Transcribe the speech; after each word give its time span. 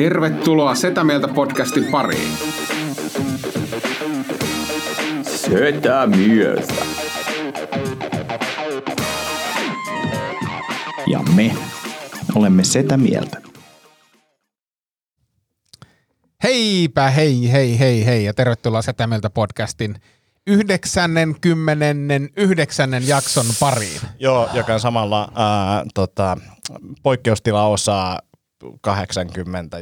Tervetuloa 0.00 0.74
Setä 0.74 1.04
Mieltä 1.04 1.28
podcastin 1.28 1.84
pariin. 1.84 2.32
Setä 5.22 6.06
mieltä. 6.06 6.74
Ja 11.06 11.20
me 11.34 11.56
olemme 12.34 12.64
Setä 12.64 12.96
mieltä. 12.96 13.42
Heipä 16.42 17.10
hei 17.10 17.52
hei 17.52 17.78
hei 17.78 18.06
hei 18.06 18.24
ja 18.24 18.34
tervetuloa 18.34 18.82
Setä 18.82 19.06
Mieltä 19.06 19.30
podcastin 19.30 19.96
99. 20.46 22.90
jakson 23.06 23.46
pariin. 23.60 24.00
Joo, 24.18 24.48
joka 24.54 24.74
on 24.74 24.80
samalla 24.80 25.32
ää, 25.34 25.84
tota, 25.94 26.36
poikkeustilaosaa 27.02 28.18
80. 28.80 29.78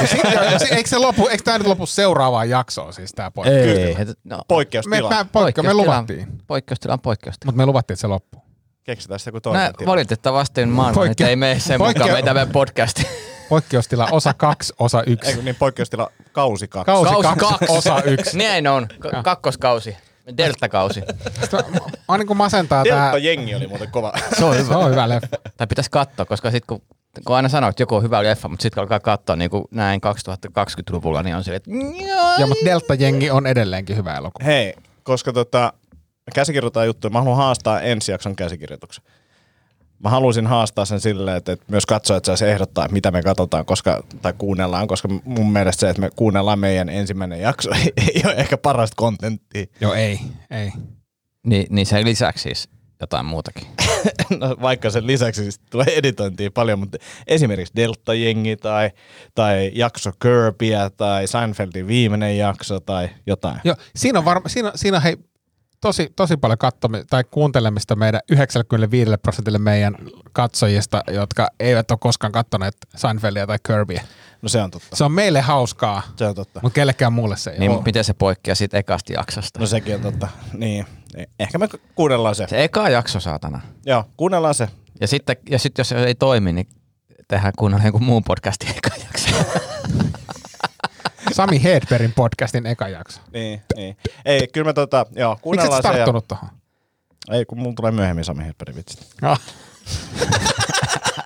Ja 0.00 0.06
sit, 0.06 0.20
ja, 0.34 0.58
si- 0.58 0.74
eikö, 0.74 0.88
se 0.90 0.98
lopu, 0.98 1.26
eikö 1.28 1.42
tämä 1.44 1.58
nyt 1.58 1.66
lopu 1.66 1.86
seuraavaan 1.86 2.50
jaksoon 2.50 2.92
siis 2.92 3.12
tämä 3.12 3.30
poikkeus? 3.30 3.78
Ei, 3.78 3.94
no, 4.24 4.36
Me, 4.36 4.42
Poikkeustila. 4.48 5.08
mä, 5.10 5.24
poikkeus, 5.32 5.66
me 5.66 5.74
luvattiin, 5.74 6.28
Poikkeustila 6.46 6.92
on 6.94 7.00
poikkeustila. 7.00 7.48
mutta 7.48 7.56
me 7.56 7.66
luvattiin, 7.66 7.94
että 7.94 8.00
se 8.00 8.06
loppuu. 8.06 8.42
Keksitään 8.84 9.20
sitten 9.20 9.34
joku 9.34 9.48
Nä, 9.48 9.58
toinen 9.58 9.74
tila. 9.78 9.90
valitettavasti 9.90 10.66
maailma 10.66 11.02
Poikke- 11.04 11.26
ei 11.26 11.36
mene 11.36 11.60
sen 11.60 11.80
poikke- 11.80 11.86
mukaan 11.98 12.12
meitä 12.12 12.34
meidän 12.34 12.52
podcasti. 12.52 13.06
Poikkeustila 13.48 14.08
osa 14.12 14.34
2, 14.34 14.72
osa 14.78 15.02
1. 15.06 15.28
Ei 15.30 15.34
kun 15.36 15.44
niin 15.44 15.56
poikkeustila 15.56 16.10
kausi 16.32 16.68
kaksi. 16.68 16.86
Kausi 16.86 17.10
Kausi 17.12 17.28
2, 17.28 17.46
kaksi. 17.58 17.64
osa 17.78 18.02
1. 18.02 18.36
Näin 18.38 18.66
on. 18.66 18.88
K- 18.88 19.22
kakkoskausi. 19.24 19.96
Deltakausi. 20.36 21.02
Mä 22.08 22.18
niin 22.18 22.26
kuin 22.26 22.36
masentaa 22.36 22.84
tää. 22.84 23.04
Delta 23.04 23.18
jengi 23.18 23.54
oli 23.54 23.66
muuten 23.66 23.90
kova. 23.90 24.12
Se 24.38 24.44
on 24.44 24.54
Se 24.54 24.62
hyvä. 24.62 24.76
on 24.76 24.90
hyvä 24.90 25.08
leffa. 25.08 25.28
Tai 25.56 25.66
pitäisi 25.66 25.90
katsoa, 25.90 26.26
koska 26.26 26.50
sit 26.50 26.64
kun, 26.66 26.82
kun 27.26 27.36
aina 27.36 27.48
sanoo, 27.48 27.70
että 27.70 27.82
joku 27.82 27.94
on 27.94 28.02
hyvä 28.02 28.22
leffa, 28.22 28.48
mutta 28.48 28.62
sitten 28.62 28.80
alkaa 28.80 29.00
katsoa 29.00 29.36
niin 29.36 29.50
kuin 29.50 29.64
näin 29.70 30.00
2020-luvulla, 30.06 31.22
niin 31.22 31.36
on 31.36 31.44
silleen, 31.44 31.62
että 31.66 31.70
Ja 32.38 32.46
mutta 32.46 32.64
Delta-jengi 32.64 33.30
on 33.30 33.46
edelleenkin 33.46 33.96
hyvä 33.96 34.16
elokuva. 34.16 34.44
Hei, 34.44 34.74
koska 35.02 35.32
tota, 35.32 35.72
käsikirjoitetaan 36.34 36.86
juttuja, 36.86 37.10
mä 37.10 37.18
haluan 37.18 37.36
haastaa 37.36 37.80
ensi 37.80 38.12
jakson 38.12 38.36
käsikirjoituksen. 38.36 39.04
Mä 39.98 40.10
haluaisin 40.10 40.46
haastaa 40.46 40.84
sen 40.84 41.00
silleen, 41.00 41.36
että, 41.36 41.52
että 41.52 41.64
myös 41.68 41.86
katsojat 41.86 42.24
saisi 42.24 42.46
ehdottaa, 42.46 42.84
että 42.84 42.92
mitä 42.92 43.10
me 43.10 43.22
katsotaan 43.22 43.64
koska, 43.64 44.02
tai 44.22 44.32
kuunnellaan, 44.38 44.88
koska 44.88 45.08
mun 45.24 45.52
mielestä 45.52 45.80
se, 45.80 45.90
että 45.90 46.00
me 46.00 46.10
kuunnellaan 46.16 46.58
meidän 46.58 46.88
ensimmäinen 46.88 47.40
jakso, 47.40 47.70
ei, 47.74 47.92
ei 48.14 48.22
ole 48.24 48.34
ehkä 48.34 48.56
parasta 48.56 48.94
kontenttia. 48.96 49.66
Joo, 49.80 49.94
ei, 49.94 50.20
ei. 50.50 50.72
niin, 51.46 51.66
niin 51.70 51.86
sen 51.86 52.04
lisäksi 52.04 52.42
siis 52.42 52.68
jotain 53.00 53.26
muutakin. 53.26 53.66
No, 54.40 54.56
vaikka 54.62 54.90
sen 54.90 55.06
lisäksi 55.06 55.42
siis 55.42 55.58
tulee 55.70 55.86
editointia 55.96 56.50
paljon, 56.50 56.78
mutta 56.78 56.98
esimerkiksi 57.26 57.74
Delta-jengi 57.76 58.56
tai, 58.56 58.90
tai 59.34 59.70
jakso 59.74 60.10
Kirbyä 60.22 60.90
tai 60.90 61.26
Seinfeldin 61.26 61.86
viimeinen 61.86 62.38
jakso 62.38 62.80
tai 62.80 63.08
jotain. 63.26 63.60
Joo, 63.64 63.76
siinä 63.96 64.18
on, 64.18 64.24
varma, 64.24 64.48
siinä, 64.48 64.72
siinä 64.74 64.96
on 64.96 65.02
hei, 65.02 65.16
tosi, 65.80 66.12
tosi 66.16 66.36
paljon 66.36 66.58
katsomi, 66.58 67.04
tai 67.10 67.24
kuuntelemista 67.30 67.96
meidän 67.96 68.20
95 68.30 69.10
prosentille 69.22 69.58
meidän 69.58 69.94
katsojista, 70.32 71.02
jotka 71.10 71.48
eivät 71.60 71.90
ole 71.90 71.98
koskaan 72.02 72.32
katsoneet 72.32 72.76
Seinfeldia 72.96 73.46
tai 73.46 73.58
Kirbyä. 73.66 74.02
No 74.42 74.48
se 74.48 74.62
on 74.62 74.70
totta. 74.70 74.96
Se 74.96 75.04
on 75.04 75.12
meille 75.12 75.40
hauskaa, 75.40 76.02
Se 76.16 76.26
on 76.26 76.34
totta. 76.34 76.60
mutta 76.62 76.74
kellekään 76.74 77.12
muulle 77.12 77.36
se 77.36 77.50
ei 77.50 77.58
Niin, 77.58 77.70
ole. 77.70 77.82
miten 77.84 78.04
se 78.04 78.12
poikkeaa 78.14 78.54
siitä 78.54 78.78
ekasta 78.78 79.12
jaksosta? 79.12 79.60
No 79.60 79.66
sekin 79.66 79.94
on 79.94 80.00
totta. 80.00 80.28
Niin. 80.52 80.86
Ehkä 81.38 81.58
me 81.58 81.68
kuunnellaan 81.94 82.34
se. 82.34 82.46
Se 82.48 82.64
eka 82.64 82.88
jakso, 82.88 83.20
saatana. 83.20 83.60
Joo, 83.86 84.04
kuunnellaan 84.16 84.54
se. 84.54 84.68
Ja 85.00 85.06
sitten, 85.06 85.36
ja 85.50 85.58
sitten 85.58 85.80
jos 85.80 85.88
se 85.88 86.04
ei 86.04 86.14
toimi, 86.14 86.52
niin 86.52 86.68
tehdään 87.28 87.52
kunnolla 87.58 87.84
jonkun 87.84 88.04
muun 88.04 88.24
podcastin 88.24 88.68
eka 88.70 88.90
jakso. 89.04 89.44
Sami 91.32 91.62
Hedbergin 91.62 92.12
podcastin 92.12 92.66
eka 92.66 92.88
jakso. 92.88 93.20
Niin, 93.32 93.62
niin. 93.76 93.96
Ei, 94.24 94.48
kyllä 94.52 94.64
me 94.64 94.72
tota, 94.72 95.06
joo, 95.16 95.30
Miksi 95.30 95.38
et 95.38 95.42
kuunnellaan 95.42 95.82
se. 95.82 95.88
Ja... 95.88 95.94
tarttunut 95.94 96.28
tuohon? 96.28 96.48
Ei, 97.30 97.44
kun 97.44 97.58
mulla 97.58 97.74
tulee 97.74 97.92
myöhemmin 97.92 98.24
Sami 98.24 98.44
Hedbergin 98.44 98.76
vitsit. 98.76 99.06
Ah. 99.22 99.40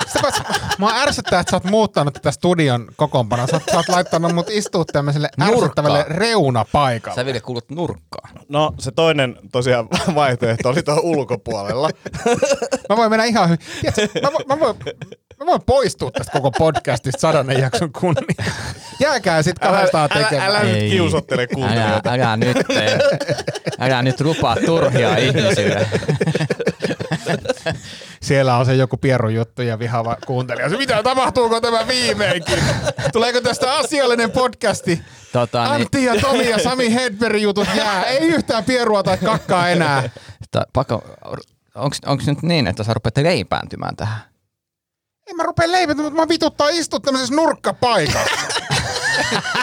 Sitä 0.06 0.21
paitsi, 0.23 0.43
Mua 0.79 0.93
ärsyttää, 0.95 1.41
että 1.41 1.51
sä 1.51 1.57
oot 1.57 1.65
muuttanut 1.65 2.15
tätä 2.15 2.31
studion 2.31 2.87
kokoonpanoa. 2.97 3.47
Sä, 3.47 3.57
oot- 3.57 3.71
sä 3.71 3.77
oot 3.77 3.89
laittanut 3.89 4.33
mut 4.35 4.51
istua 4.51 4.85
tämmöiselle 4.93 5.29
ärsyttävälle 5.43 6.05
reunapaikalle. 6.09 7.17
Sä 7.17 7.25
Ville 7.25 7.41
kuulut 7.41 7.71
nurkkaan. 7.71 8.31
No, 8.49 8.73
se 8.79 8.91
toinen 8.91 9.37
tosiaan 9.53 9.89
vaihtoehto 10.15 10.69
oli 10.69 10.83
tuohon 10.83 11.05
ulkopuolella. 11.05 11.91
Mä 12.89 12.97
voin 12.97 13.11
mennä 13.11 13.25
ihan 13.25 13.49
hyvin. 13.49 13.59
Tiedätkö, 13.81 14.21
mä, 14.23 14.33
voin, 14.33 14.45
mä, 14.49 14.61
voin, 14.61 14.77
mä 15.41 15.47
voin 15.47 15.62
poistua 15.67 16.11
tästä 16.11 16.33
koko 16.33 16.51
podcastista 16.51 17.21
sadannen 17.21 17.61
jakson 17.61 17.93
kunnia. 17.93 18.53
Jääkää 19.01 19.43
sit 19.43 19.59
kahdestaan 19.59 20.11
älä, 20.15 20.25
tekemään. 20.25 20.51
älä 20.51 20.62
nyt 20.62 20.91
kiusottele 20.91 21.43
älä, 21.43 21.55
kuuntelijoita. 21.55 22.11
älä 22.12 22.37
nyt 22.37 22.56
tee. 22.67 22.99
Älä 23.81 24.03
nyt 24.03 24.21
rupaa 24.21 24.56
turhia 24.67 25.17
ihmisille. 25.17 25.87
Siellä 28.23 28.57
on 28.57 28.67
se 28.67 28.75
joku 28.75 28.97
pierun 28.97 29.35
juttu 29.35 29.62
ja 29.62 29.79
vihaava 29.79 30.17
kuuntelija. 30.27 30.69
Se, 30.69 30.77
mitä 30.77 31.03
tapahtuuko 31.03 31.61
tämä 31.61 31.89
viimeinkin? 31.89 32.59
Tuleeko 33.12 33.41
tästä 33.41 33.75
asiallinen 33.75 34.31
podcasti? 34.31 35.03
Tota, 35.33 35.62
niin, 35.62 35.73
Antti 35.73 36.05
ja 36.05 36.21
Tomi 36.21 36.51
ja 36.51 36.59
Sami 36.59 36.95
Hedbergin 36.95 37.43
jutut 37.43 37.69
jää. 37.77 38.05
Ei 38.05 38.19
yhtään 38.19 38.65
pierua 38.65 39.03
tai 39.03 39.19
kakkaa 39.19 39.69
enää. 39.69 40.11
ta, 40.51 40.67
pakko, 40.73 41.05
onks, 41.75 41.99
onks 42.07 42.27
nyt 42.27 42.43
niin, 42.43 42.67
että 42.67 42.85
sä 42.85 42.95
rupeat 42.95 43.17
leipääntymään 43.17 43.97
tähän? 43.97 44.21
En 45.27 45.37
mä 45.37 45.43
rupea 45.43 45.73
leipätä, 45.73 46.03
mutta 46.03 46.21
mä 46.21 46.29
vituttaa 46.29 46.69
istua 46.69 47.01
tämmöisessä 47.01 47.35
nurkkapaikassa. 47.35 48.47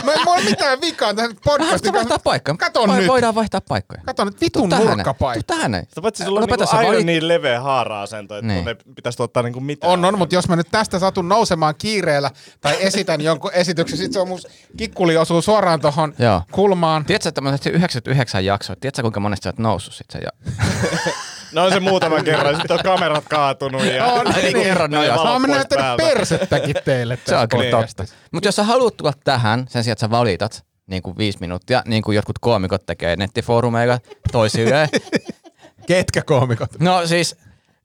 Mä 0.03 0.13
en 0.13 0.27
ole 0.27 0.43
mitään 0.43 0.81
vikaa 0.81 1.13
tähän 1.13 1.31
podcastin 1.45 1.93
vaihtaa 1.93 2.19
paikkaa? 2.19 2.55
Kato 2.57 2.87
Vai 2.87 2.97
nyt. 2.99 3.07
Voidaan 3.07 3.35
vaihtaa 3.35 3.61
paikkoja. 3.61 4.01
Kato 4.05 4.25
nyt 4.25 4.41
vitun 4.41 4.69
nurkkapaikka. 4.69 5.43
Tuu 5.43 5.57
tähän. 5.57 5.83
Sitä 5.89 6.01
paitsi 6.01 6.23
sulla 6.25 6.39
on 6.39 6.47
niinku 6.47 6.65
aina 6.77 6.91
valit- 6.91 7.03
niin 7.03 7.27
leveä 7.27 7.61
haara-asento, 7.61 8.35
että 8.37 8.47
Niin. 8.47 8.67
ei 8.67 8.75
pitäisi 8.95 9.17
tuottaa 9.17 9.43
niinku 9.43 9.59
mitään. 9.59 9.93
On, 9.93 10.05
on, 10.05 10.17
mutta 10.17 10.35
jos 10.35 10.47
mä 10.49 10.55
nyt 10.55 10.67
tästä 10.71 10.99
satun 10.99 11.29
nousemaan 11.29 11.75
kiireellä 11.77 12.31
tai 12.61 12.75
esitän 12.79 13.21
jonkun 13.21 13.51
esityksen, 13.53 13.97
sit 13.97 14.13
se 14.13 14.19
on 14.19 14.27
mun 14.27 14.39
kikkuli 14.77 15.17
osuu 15.17 15.41
suoraan 15.41 15.81
tohon 15.81 16.13
Joo. 16.19 16.41
kulmaan. 16.51 17.05
Tiedätkö, 17.05 17.29
että 17.29 17.41
mä 17.41 17.49
oon 17.49 17.59
tehty 17.59 17.69
99 17.77 18.45
jaksoa. 18.45 18.75
Tiedätkö, 18.75 19.01
kuinka 19.01 19.19
monesti 19.19 19.43
sä 19.43 19.49
oot 19.49 19.59
noussut 19.59 19.93
sit 19.93 20.07
sen? 20.11 20.21
Ja... 20.23 20.29
No 21.53 21.65
on 21.65 21.73
se 21.73 21.79
muutama 21.79 22.23
kerran, 22.23 22.55
sitten 22.55 22.77
on 22.77 22.83
kamerat 22.83 23.25
kaatunut 23.29 23.85
ja... 23.85 24.05
On, 24.05 24.25
niin, 24.35 24.53
kerro 24.53 24.87
ne 24.87 24.97
noja. 24.97 25.15
Mä 25.15 25.31
oon 25.31 25.41
näyttänyt 25.41 25.97
persettäkin 25.97 26.75
teille 26.85 27.19
Se 27.25 27.35
on 27.35 27.49
kyllä 27.49 27.71
totta. 27.71 28.05
Mutta 28.31 28.47
jos 28.47 28.55
sä 28.55 28.63
haluat 28.63 28.97
tulla 28.97 29.13
tähän, 29.23 29.65
sen 29.69 29.83
sijaan, 29.83 29.93
että 29.93 30.05
sä 30.05 30.09
valitat 30.09 30.65
niin 30.87 31.03
kuin 31.03 31.17
viisi 31.17 31.37
minuuttia, 31.41 31.83
niin 31.85 32.03
kuin 32.03 32.15
jotkut 32.15 32.39
koomikot 32.39 32.85
tekee 32.85 33.15
nettifoorumeilla 33.15 33.99
toisilleen. 34.31 34.89
Ketkä 35.87 36.21
koomikot? 36.21 36.79
No 36.79 37.07
siis, 37.07 37.35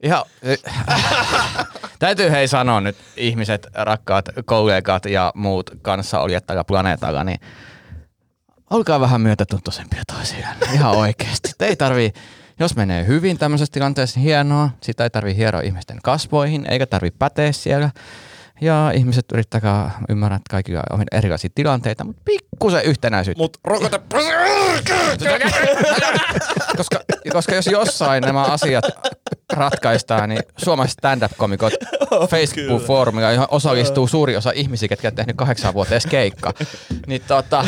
ihan, 0.02 0.24
täytyy 1.98 2.30
hei 2.30 2.48
sanoa 2.48 2.80
nyt 2.80 2.96
ihmiset, 3.16 3.66
rakkaat 3.74 4.28
kollegat 4.44 5.06
ja 5.06 5.32
muut 5.34 5.70
kanssaolijat 5.82 6.46
tällä 6.46 6.64
planeetalla, 6.64 7.24
niin 7.24 7.40
olkaa 8.70 9.00
vähän 9.00 9.20
myötätuntoisempia 9.20 10.02
toisiaan. 10.14 10.56
Ihan 10.72 10.96
oikeasti. 10.96 11.50
Te 11.58 11.66
ei 11.66 11.76
tarvii, 11.76 12.12
jos 12.60 12.76
menee 12.76 13.06
hyvin 13.06 13.38
tämmöisessä 13.38 13.72
tilanteessa, 13.72 14.20
hienoa. 14.20 14.70
Sitä 14.80 15.04
ei 15.04 15.10
tarvii 15.10 15.36
hieroa 15.36 15.60
ihmisten 15.60 15.98
kasvoihin, 16.02 16.66
eikä 16.70 16.86
tarvii 16.86 17.10
päteä 17.10 17.52
siellä. 17.52 17.90
Ja 18.60 18.92
ihmiset 18.94 19.24
yrittäkää 19.32 19.90
ymmärrä, 20.08 20.36
että 20.36 20.50
kaikilla 20.50 20.82
on 20.90 21.04
erilaisia 21.12 21.50
tilanteita, 21.54 22.04
mutta 22.04 22.22
pikkusen 22.24 22.84
yhtenäisyyttä. 22.84 23.42
Mut 23.42 23.56
rokota... 23.64 23.98
koska, 26.76 27.00
koska 27.32 27.54
jos 27.54 27.66
jossain 27.66 28.22
nämä 28.22 28.42
asiat 28.42 28.84
ratkaistaan, 29.52 30.28
niin 30.28 30.42
suomalaiset 30.56 30.98
stand-up-komikot 30.98 31.72
Facebook-foorumilla, 32.30 33.32
johon 33.32 33.48
osallistuu 33.50 34.08
suuri 34.08 34.36
osa 34.36 34.50
ihmisiä, 34.54 34.88
ketkä 34.88 35.08
on 35.08 35.14
tehnyt 35.14 35.36
kahdeksan 35.36 35.74
vuotta 35.74 35.94
edes 35.94 36.06
keikka. 36.06 36.52
Niin 37.06 37.22
tota, 37.28 37.64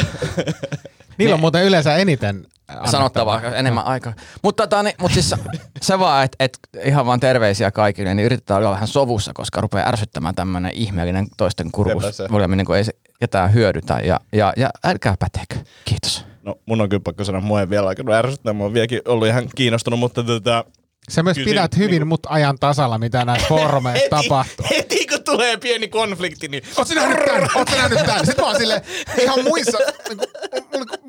Niillä 1.18 1.34
on 1.34 1.36
Niin. 1.36 1.40
muuten 1.40 1.64
yleensä 1.64 1.96
eniten 1.96 2.46
sanottavaa 2.90 3.42
enemmän 3.42 3.84
aikaa. 3.84 4.12
Mutta 4.42 4.62
tota, 4.66 4.82
niin, 4.82 4.94
mut 5.00 5.12
siis 5.12 5.34
se 5.82 5.98
vaan, 5.98 6.24
että 6.24 6.36
et, 6.40 6.58
ihan 6.84 7.06
vaan 7.06 7.20
terveisiä 7.20 7.70
kaikille, 7.70 8.14
niin 8.14 8.26
yritetään 8.26 8.58
olla 8.60 8.70
vähän 8.70 8.88
sovussa, 8.88 9.32
koska 9.34 9.60
rupeaa 9.60 9.88
ärsyttämään 9.88 10.34
tämmöinen 10.34 10.72
ihmeellinen 10.74 11.26
toisten 11.36 11.70
se. 12.10 12.26
oleminen, 12.30 12.66
kun 12.66 12.76
ei 12.76 12.84
se 12.84 12.92
ketään 13.20 13.54
hyödytä. 13.54 14.00
Ja, 14.00 14.20
ja, 14.32 14.52
ja 14.56 14.70
älkää 14.84 15.14
päteekö. 15.18 15.54
Kiitos. 15.84 16.24
No 16.42 16.54
mun 16.66 16.80
on 16.80 16.88
kyllä 16.88 17.02
pakko 17.04 17.24
sanoa, 17.24 17.40
mua 17.40 17.60
ei 17.60 17.70
vielä 17.70 17.88
alkanut 17.88 18.14
ärsyttää, 18.14 18.52
mä 18.52 18.62
oon 18.64 18.74
vieläkin 18.74 19.00
ollut 19.08 19.28
ihan 19.28 19.48
kiinnostunut, 19.56 19.98
mutta 20.00 20.22
tota, 20.22 20.64
Se 21.08 21.22
myös 21.22 21.34
Kyllä 21.36 21.48
pidät 21.50 21.72
siinä, 21.72 21.84
hyvin 21.84 21.94
niinku- 21.94 22.06
mut 22.08 22.20
ajan 22.28 22.56
tasalla, 22.60 22.98
mitä 22.98 23.24
näissä 23.24 23.48
foorumeissa 23.54 24.08
tapahtuu. 24.10 24.66
heti 24.70 25.06
kun 25.06 25.24
tulee 25.24 25.56
pieni 25.56 25.88
konflikti, 25.88 26.48
niin 26.48 26.62
Oot 26.76 26.88
sä 26.88 26.94
nähnyt 26.94 27.18
tän? 27.24 27.48
Oot 27.54 27.68
sä 27.68 27.76
nähnyt 27.76 28.06
tän? 28.06 28.26
Sitten 28.26 28.44
mä 28.44 28.50
oon 28.50 28.56
silleen, 28.60 28.82
ihan 29.22 29.44
muissa, 29.44 29.78
mulla 29.78 30.24
on 30.52 30.67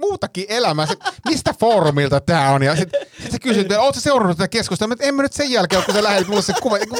muutakin 0.09 0.45
elämää. 0.49 0.85
Sit, 0.85 0.99
mistä 1.25 1.53
foorumilta 1.59 2.19
tää 2.21 2.51
on? 2.51 2.63
Ja 2.63 2.75
sit, 2.75 2.89
sit 3.21 3.31
sä 3.31 3.39
kysyt, 3.39 3.61
että 3.61 3.81
oot 3.81 3.95
sä 3.95 4.01
seurannut 4.01 4.37
tätä 4.37 4.47
keskustelua? 4.47 4.89
Mutta 4.89 5.05
en 5.05 5.15
mä 5.15 5.21
nyt 5.21 5.33
sen 5.33 5.51
jälkeen, 5.51 5.83
kun 5.83 5.93
sä 5.93 6.03
lähdit 6.03 6.27
mulle 6.27 6.41
se 6.41 6.53
kuva. 6.61 6.75
Onko, 6.75 6.97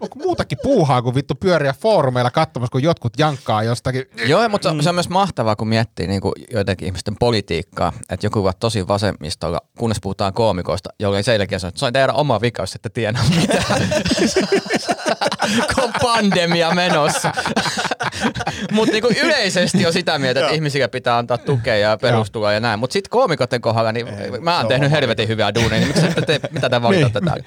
onko 0.00 0.18
muutakin 0.18 0.58
puuhaa 0.62 1.02
kuin 1.02 1.14
vittu 1.14 1.34
pyöriä 1.34 1.74
foorumeilla 1.80 2.30
katsomassa, 2.30 2.72
kun 2.72 2.82
jotkut 2.82 3.12
jankkaa 3.18 3.62
jostakin? 3.62 4.04
Joo, 4.26 4.48
mutta 4.48 4.74
se 4.80 4.88
on 4.88 4.94
myös 4.94 5.08
mahtavaa, 5.08 5.56
kun 5.56 5.68
miettii 5.68 6.06
niin 6.06 6.20
kuin 6.20 6.32
joidenkin 6.52 6.86
ihmisten 6.86 7.16
politiikkaa, 7.20 7.92
että 8.10 8.26
joku 8.26 8.46
on 8.46 8.52
tosi 8.60 8.88
vasemmistolla, 8.88 9.60
kunnes 9.78 9.98
puhutaan 10.02 10.32
koomikoista, 10.32 10.90
jolle 11.00 11.22
sen 11.22 11.32
jälkeen 11.32 11.60
sanoo, 11.60 11.68
että 11.68 11.78
se 11.78 11.86
on 11.86 11.92
teidän 11.92 12.14
oma 12.14 12.40
vika, 12.40 12.62
jos 12.62 12.74
ette 12.74 12.88
tiedä 12.88 13.18
mitään. 13.40 13.88
kun 15.74 15.84
on 15.84 15.92
pandemia 16.02 16.74
menossa. 16.74 17.32
Mutta 18.72 18.92
niinku 18.92 19.08
yleisesti 19.22 19.86
on 19.86 19.92
sitä 19.92 20.18
mieltä, 20.18 20.40
että 20.40 20.52
ihmisille 20.52 20.88
pitää 20.88 21.18
antaa 21.18 21.38
tukea 21.38 21.76
ja 21.76 21.98
perustua 22.00 22.52
ja 22.52 22.60
näin. 22.60 22.78
Mutta 22.78 22.92
sitten 22.92 23.10
koomikoiden 23.10 23.60
kohdalla, 23.60 23.92
niin 23.92 24.06
mä 24.40 24.56
oon 24.56 24.68
tehnyt 24.68 24.90
helvetin 24.90 25.28
hyvää 25.28 25.54
duunia, 25.54 25.78
niin 25.78 25.86
miksi 25.86 26.06
tee, 26.26 26.40
mitä 26.52 26.70
te 26.70 26.82
valitatte 26.82 27.20
täällä? 27.20 27.44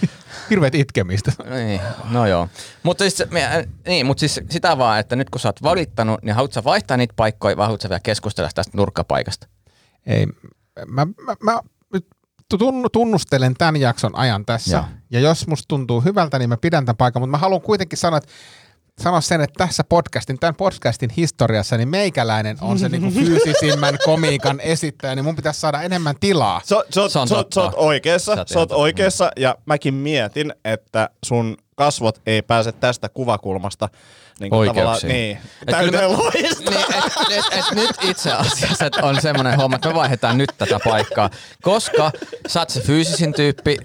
Hirveet 0.50 0.74
itkemistä. 0.74 1.32
Niin, 1.50 1.80
no 2.10 2.26
joo. 2.26 2.48
Mutta 2.82 3.04
siis, 3.04 3.30
me- 3.30 3.68
niin, 3.86 4.06
mut 4.06 4.18
siis 4.18 4.40
sitä 4.50 4.78
vaan, 4.78 5.00
että 5.00 5.16
nyt 5.16 5.30
kun 5.30 5.40
sä 5.40 5.48
oot 5.48 5.62
valittanut, 5.62 6.22
niin 6.22 6.34
haluatko 6.34 6.64
vaihtaa 6.64 6.96
niitä 6.96 7.14
paikkoja 7.16 7.56
vai 7.56 7.66
haluatko 7.66 7.88
vielä 7.88 8.00
keskustella 8.00 8.50
tästä 8.54 8.76
nurkkapaikasta? 8.76 9.46
Ei, 10.06 10.26
mä, 10.86 11.06
mä, 11.22 11.36
mä 11.42 11.60
tunnustelen 12.92 13.54
tämän 13.54 13.76
jakson 13.76 14.18
ajan 14.18 14.46
tässä. 14.46 14.76
Joo. 14.76 14.84
Ja 15.10 15.20
jos 15.20 15.46
musta 15.46 15.64
tuntuu 15.68 16.00
hyvältä, 16.00 16.38
niin 16.38 16.48
mä 16.48 16.56
pidän 16.56 16.84
tämän 16.84 16.96
paikan. 16.96 17.22
Mutta 17.22 17.30
mä 17.30 17.38
haluan 17.38 17.60
kuitenkin 17.60 17.98
sanoa, 17.98 18.18
että 18.18 18.32
sanoa 19.02 19.20
sen, 19.20 19.40
että 19.40 19.64
tässä 19.64 19.84
podcastin, 19.84 20.38
tämän 20.38 20.54
podcastin 20.54 21.10
historiassa, 21.10 21.76
niin 21.76 21.88
meikäläinen 21.88 22.56
on 22.60 22.78
se 22.78 22.88
niinku 22.88 23.10
fyysisimmän 23.10 23.98
komiikan 24.04 24.60
esittäjä, 24.60 25.14
niin 25.14 25.24
mun 25.24 25.36
pitäisi 25.36 25.60
saada 25.60 25.82
enemmän 25.82 26.14
tilaa. 26.20 26.60
sä, 26.64 26.74
oot- 26.76 27.28
totta. 27.28 27.54
sä 27.54 27.62
oot 27.62 27.72
oikeassa, 27.76 28.36
Sä 28.46 28.58
oot 28.58 28.72
oikeassa 28.72 29.30
ja 29.36 29.56
mäkin 29.66 29.94
mietin, 29.94 30.52
että 30.64 31.10
sun 31.24 31.56
kasvot 31.74 32.20
ei 32.26 32.42
pääse 32.42 32.72
tästä 32.72 33.08
kuvakulmasta 33.08 33.88
niin 34.40 34.54
Oikeuksiin. 34.54 35.12
niin, 35.12 35.38
täyteen 35.66 36.10
mä- 36.10 36.18
loistaa. 36.18 36.70
Niin, 36.74 36.94
et, 36.98 37.38
et, 37.38 37.58
et 37.58 37.64
nyt 37.74 37.90
itse 38.02 38.32
asiassa 38.32 38.90
on 39.02 39.20
semmoinen 39.20 39.56
homma, 39.56 39.76
että 39.76 39.88
me 39.88 39.94
vaihdetaan 39.94 40.38
nyt 40.38 40.52
tätä 40.58 40.78
paikkaa, 40.84 41.30
koska 41.62 42.12
sä 42.48 42.60
oot 42.60 42.70
se 42.70 42.80
fyysisin 42.80 43.32
tyyppi 43.34 43.76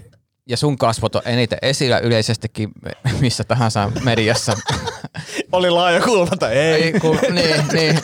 ja 0.50 0.58
sun 0.58 0.78
kasvot 0.78 1.16
on 1.16 1.22
eniten 1.26 1.60
esillä 1.62 2.00
yleisestikin 2.00 2.72
missä 3.22 3.44
tahansa 3.44 3.92
mediassa. 4.04 4.54
Oli 5.52 5.70
laaja 5.70 6.02
kulma 6.02 6.36
tai 6.40 6.54
ei. 6.54 6.84
Ei, 6.84 7.00
kun, 7.00 7.18
niin, 7.36 7.66
niin. 7.74 8.00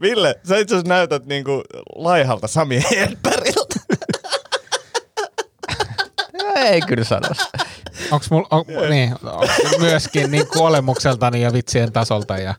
Ville, 0.00 0.34
sä 0.48 0.58
itse 0.58 0.74
asiassa 0.74 0.88
näytät 0.88 1.26
niinku 1.26 1.62
laihalta 1.96 2.48
Sami 2.48 2.82
Hedbergiltä. 2.90 3.80
Ei 6.56 6.80
kyllä 6.80 7.04
sano. 7.04 7.28
Onks 8.10 8.30
mul, 8.30 8.44
on, 8.50 8.64
niin, 8.90 9.14
onks 9.22 9.78
myöskin 9.78 10.30
niin 10.30 10.46
kuolemukseltani 10.46 11.42
ja 11.42 11.52
vitsien 11.52 11.92
tasolta 11.92 12.38
ja 12.38 12.54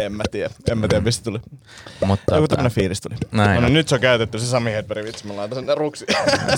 En 0.00 0.12
mä 0.12 0.22
tiedä, 0.30 0.50
en 0.70 0.78
mä 0.78 0.88
tiedä 0.88 1.04
mistä 1.04 1.24
tuli. 1.24 1.40
Mutta 2.06 2.34
Joku 2.34 2.42
tota, 2.42 2.56
tämmönen 2.56 2.72
fiilis 2.72 3.00
tuli. 3.00 3.14
Näin 3.32 3.54
No, 3.54 3.60
niin 3.60 3.74
nyt 3.74 3.88
se 3.88 3.94
on 3.94 4.00
käytetty 4.00 4.38
se 4.38 4.46
Sami 4.46 4.72
Hedbergin 4.72 5.06
vitsi, 5.06 5.26
mä 5.26 5.36
laitan 5.36 5.66
sen 5.66 5.76
ruksi. 5.76 6.06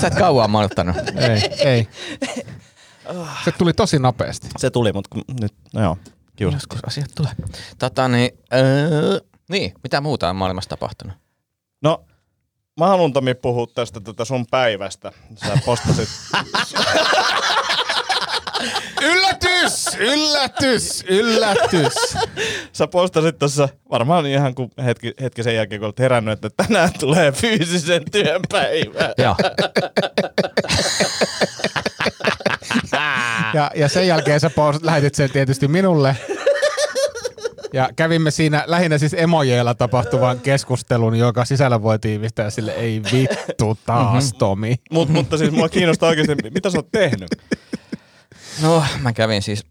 sä 0.01 0.07
et 0.07 0.15
kauan 0.15 0.51
malttanut. 0.51 0.97
ei, 1.17 1.43
ei. 1.69 1.89
Se 3.45 3.53
tuli 3.53 3.73
tosi 3.73 3.99
nopeasti. 3.99 4.49
se 4.59 4.71
tuli, 4.71 4.93
mutta 4.93 5.19
nyt, 5.41 5.55
no 5.75 5.83
joo, 5.83 5.99
kiusas. 6.37 6.55
Joskus 6.63 6.79
asiat 6.87 7.11
tulee. 7.17 7.33
Tota, 7.79 8.09
niin, 8.09 8.31
öö, 8.55 9.21
niin, 9.49 9.75
mitä 9.83 10.01
muuta 10.01 10.31
on 10.31 10.37
maailmassa 10.37 10.71
tapahtunut? 10.71 11.17
No, 11.83 12.05
mä 12.81 12.87
haluan 12.87 13.13
Tomi 13.13 13.35
puhua 13.35 13.67
tästä 13.75 14.01
tätä 14.01 14.25
sun 14.25 14.47
päivästä. 14.51 15.13
Sä 15.47 15.59
postasit, 15.67 16.09
Yllätys! 19.03 19.87
Yllätys! 19.99 21.05
Yllätys! 21.09 21.95
sä 22.73 22.87
postasit 22.87 23.39
tossa 23.39 23.69
varmaan 23.91 24.27
ihan 24.27 24.55
kun 24.55 24.71
hetki, 24.85 25.15
hetki 25.21 25.43
sen 25.43 25.55
jälkeen, 25.55 25.81
kun 25.81 25.87
olet 25.87 25.99
herännyt, 25.99 26.45
että 26.45 26.65
tänään 26.67 26.91
tulee 27.01 27.33
fyysisen 27.33 28.03
työn 28.13 28.41
päivä. 28.53 29.15
Joo. 29.19 29.37
Ja, 33.55 33.71
ja 33.75 33.89
sen 33.89 34.07
jälkeen 34.07 34.41
sä 34.41 34.51
post, 34.51 34.83
lähetit 34.83 35.15
sen 35.15 35.31
tietysti 35.31 35.69
minulle. 35.69 36.17
Ja 37.73 37.89
kävimme 37.97 38.31
siinä 38.31 38.65
lähinnä 38.67 38.99
siis 38.99 39.15
emojeilla 39.15 39.75
tapahtuvan 39.75 40.41
keskustelun, 40.41 41.15
joka 41.15 41.45
sisällä 41.45 41.83
voi 41.83 41.99
tiivistää 41.99 42.51
sille 42.51 42.73
ei 42.73 43.03
vittu 43.13 43.79
taas 43.87 44.33
Tomi. 44.33 44.75
Mut, 44.91 45.09
mutta 45.09 45.39
siis 45.39 45.51
mua 45.51 45.69
kiinnostaa 45.69 46.09
oikeasti, 46.09 46.35
mitä 46.55 46.71
sä 46.71 46.79
oot 46.79 46.93
tehnyt? 46.93 47.29
No, 48.63 48.85
mä 49.01 49.13
kävin 49.13 49.43
siis... 49.43 49.65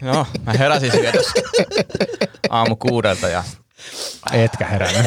No, 0.00 0.26
mä 0.46 0.52
heräsin 0.52 0.90
siellä 0.92 1.12
tuossa 1.12 1.32
aamu 2.50 2.76
kuudelta 2.76 3.28
ja 3.28 3.44
Etkä 4.32 4.66
herännyt. 4.66 5.06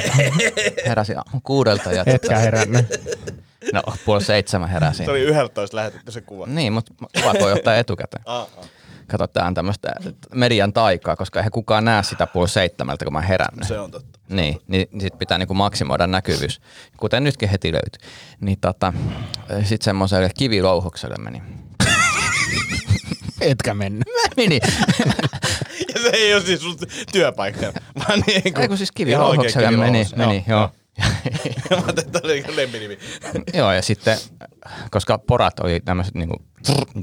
heräsin 0.85 1.17
aamu 1.17 1.41
kuudelta 1.43 1.91
ja 1.91 2.03
Etkä 2.05 2.37
herännyt. 2.37 2.85
no 3.73 3.81
puoli 4.05 4.23
seitsemän 4.23 4.69
heräsin. 4.69 5.05
Se 5.05 5.11
oli 5.11 5.21
11 5.21 5.77
lähetetty 5.77 6.11
se 6.11 6.21
kuva. 6.21 6.45
Niin, 6.47 6.73
mutta 6.73 6.93
kuva 7.21 7.33
voi 7.39 7.51
ottaa 7.53 7.75
etukäteen. 7.75 8.23
Ah, 8.25 8.41
ah. 8.57 8.65
Kato, 9.07 9.27
tää 9.27 9.45
on 9.45 9.53
tämmöistä 9.53 9.91
median 10.33 10.73
taikaa, 10.73 11.15
koska 11.15 11.39
eihän 11.39 11.51
kukaan 11.51 11.85
näe 11.85 12.03
sitä 12.03 12.27
puoli 12.27 12.49
seitsemältä, 12.49 13.05
kun 13.05 13.13
mä 13.13 13.21
herännyt. 13.21 13.67
Se 13.67 13.79
on 13.79 13.91
totta. 13.91 14.16
Niin, 14.29 14.59
niin, 14.67 14.87
niin 14.91 15.01
sit 15.01 15.17
pitää 15.17 15.37
niinku 15.37 15.53
maksimoida 15.53 16.07
näkyvyys, 16.07 16.61
kuten 16.97 17.23
nytkin 17.23 17.49
heti 17.49 17.71
löytyy. 17.71 18.09
Niin 18.39 18.59
tota, 18.59 18.93
sit 19.63 19.81
semmoiselle 19.81 20.29
kivilouhokselle 20.37 21.15
meni. 21.19 21.41
Etkä 23.41 23.73
mennyt. 23.73 24.07
Meni. 24.37 24.59
Ja 25.93 26.01
se 26.01 26.09
ei 26.09 26.33
ole 26.33 26.43
siis 26.43 26.61
sun 26.61 26.77
työpaikka, 27.11 27.73
vaan 27.99 28.23
niin 28.27 28.53
kuin... 28.53 28.61
Ei 28.61 28.67
kun 28.67 28.77
siis 28.77 28.91
kivilouhokselle 28.91 29.71
meni, 29.71 30.05
kivilouhos. 30.05 30.15
meni, 30.15 30.43
joo. 30.47 30.71
Mä 31.69 31.77
ajattelin, 31.77 31.99
että 31.99 32.19
oli 32.23 32.43
lempinimi. 32.55 32.97
joo, 33.53 33.71
ja 33.71 33.81
sitten, 33.81 34.17
koska 34.91 35.17
porat 35.17 35.59
oli 35.59 35.79
tämmöiset 35.79 36.13
niinku, 36.13 36.35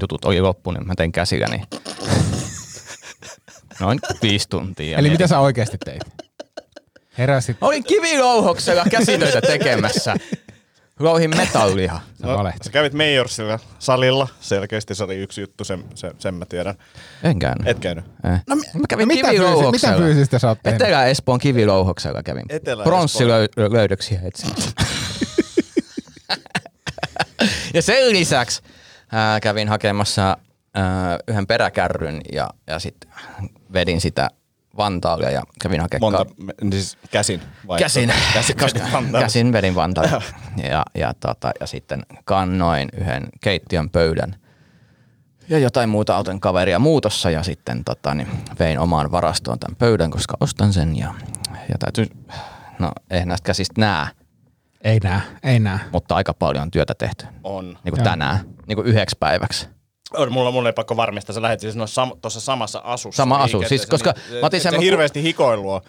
jutut 0.01 0.25
oli 0.25 0.41
loppu, 0.41 0.71
niin 0.71 0.87
mä 0.87 0.93
tein 0.97 1.11
käsillä, 1.11 1.47
niin 1.47 1.63
noin 3.79 3.99
viisi 4.21 4.49
tuntia. 4.49 4.97
Eli 4.97 5.09
mitä 5.09 5.27
sä 5.27 5.39
oikeasti 5.39 5.77
teit? 5.85 6.01
Heräsit. 7.17 7.57
Olin 7.61 7.83
kivilouhoksella 7.83 8.83
käsitöitä 8.89 9.41
tekemässä. 9.41 10.15
Louhin 10.99 11.29
metallia. 11.37 11.99
Sä 12.21 12.27
No, 12.27 12.51
sä 12.63 12.71
kävit 12.71 12.93
Majorsilla 12.93 13.59
salilla, 13.79 14.27
selkeästi 14.39 14.95
se 14.95 15.03
oli 15.03 15.15
yksi 15.15 15.41
juttu, 15.41 15.63
sen, 15.63 15.83
sen, 15.95 16.11
sen 16.19 16.33
mä 16.33 16.45
tiedän. 16.45 16.75
En 17.23 17.39
käynyt. 17.39 17.67
Et 17.67 17.79
käynyt. 17.79 18.05
Eh. 18.33 18.39
No, 18.47 18.55
mä 18.55 18.61
kävin 18.89 19.07
No 19.07 19.13
mitä, 19.15 19.27
fyysi- 19.27 19.31
kivilouhoksella. 19.43 19.95
mitä 19.97 20.05
fyysistä 20.05 20.39
sä 20.39 20.47
oot 20.47 20.59
tehnyt? 20.63 20.81
Etelä-Espoon 20.81 21.39
kivilouhoksella 21.39 22.23
kävin. 22.23 22.43
Pronssilöydöksiä 22.83 24.19
etsin. 24.23 24.49
ja 27.73 27.81
sen 27.81 28.09
lisäksi 28.13 28.61
ää, 29.11 29.39
kävin 29.39 29.69
hakemassa 29.69 30.37
ää, 30.73 31.17
yhden 31.27 31.47
peräkärryn 31.47 32.21
ja, 32.33 32.49
ja 32.67 32.79
sitten 32.79 33.11
vedin 33.73 34.01
sitä 34.01 34.29
Vantaalia 34.77 35.31
ja 35.31 35.43
kävin 35.61 35.81
hakemaan 35.81 36.13
Monta, 36.13 36.33
me- 36.37 36.53
siis 36.71 36.97
käsin 37.11 37.41
vai? 37.67 37.79
Käsin, 37.79 38.13
Käsin, 38.33 38.55
käsin, 38.55 38.81
käsin 39.19 39.53
vedin 39.53 39.75
Vantaalia. 39.75 40.21
ja, 40.71 40.83
ja, 40.95 41.13
tota, 41.19 41.51
ja 41.59 41.67
sitten 41.67 42.05
kannoin 42.25 42.89
yhden 43.01 43.27
keittiön 43.41 43.89
pöydän 43.89 44.35
ja 45.49 45.59
jotain 45.59 45.89
muuta 45.89 46.15
auton 46.15 46.39
kaveria 46.39 46.79
muutossa 46.79 47.29
ja 47.29 47.43
sitten 47.43 47.83
tota, 47.83 48.13
niin 48.15 48.27
vein 48.59 48.79
omaan 48.79 49.11
varastoon 49.11 49.59
tämän 49.59 49.75
pöydän, 49.75 50.11
koska 50.11 50.37
ostan 50.39 50.73
sen 50.73 50.97
ja, 50.97 51.13
ja 51.53 51.75
täytyy, 51.79 52.07
no 52.79 52.91
ei 53.09 53.25
näistä 53.25 53.45
käsistä 53.45 53.81
näe, 53.81 54.07
Ei 54.81 54.99
nää, 55.03 55.21
ei 55.43 55.59
nää. 55.59 55.79
mutta 55.91 56.15
aika 56.15 56.33
paljon 56.33 56.61
on 56.61 56.71
työtä 56.71 56.93
tehty. 56.97 57.25
On. 57.43 57.65
Niin 57.65 57.75
kuin 57.93 57.97
Joo. 57.97 58.03
tänään, 58.03 58.39
niin 58.67 58.75
kuin 58.75 58.87
yhdeksi 58.87 59.15
päiväksi. 59.19 59.69
On, 60.13 60.31
mulla, 60.31 60.51
mulla 60.51 60.69
ei 60.69 60.73
pakko 60.73 60.97
varmistaa, 60.97 61.33
sä 61.33 61.41
lähdit 61.41 61.59
siis 61.59 61.75
tuossa 62.21 62.39
sam, 62.39 62.45
samassa 62.45 62.81
asussa. 62.83 63.17
Sama 63.23 63.37
asu, 63.37 63.63
siis 63.67 63.85
koska 63.85 64.13
niin, 64.29 64.39
mä 64.41 64.45
otin 64.47 64.61
sen- 64.61 64.73
sä 64.73 64.79
hirveästi 64.79 65.23
hikoilua. 65.23 65.81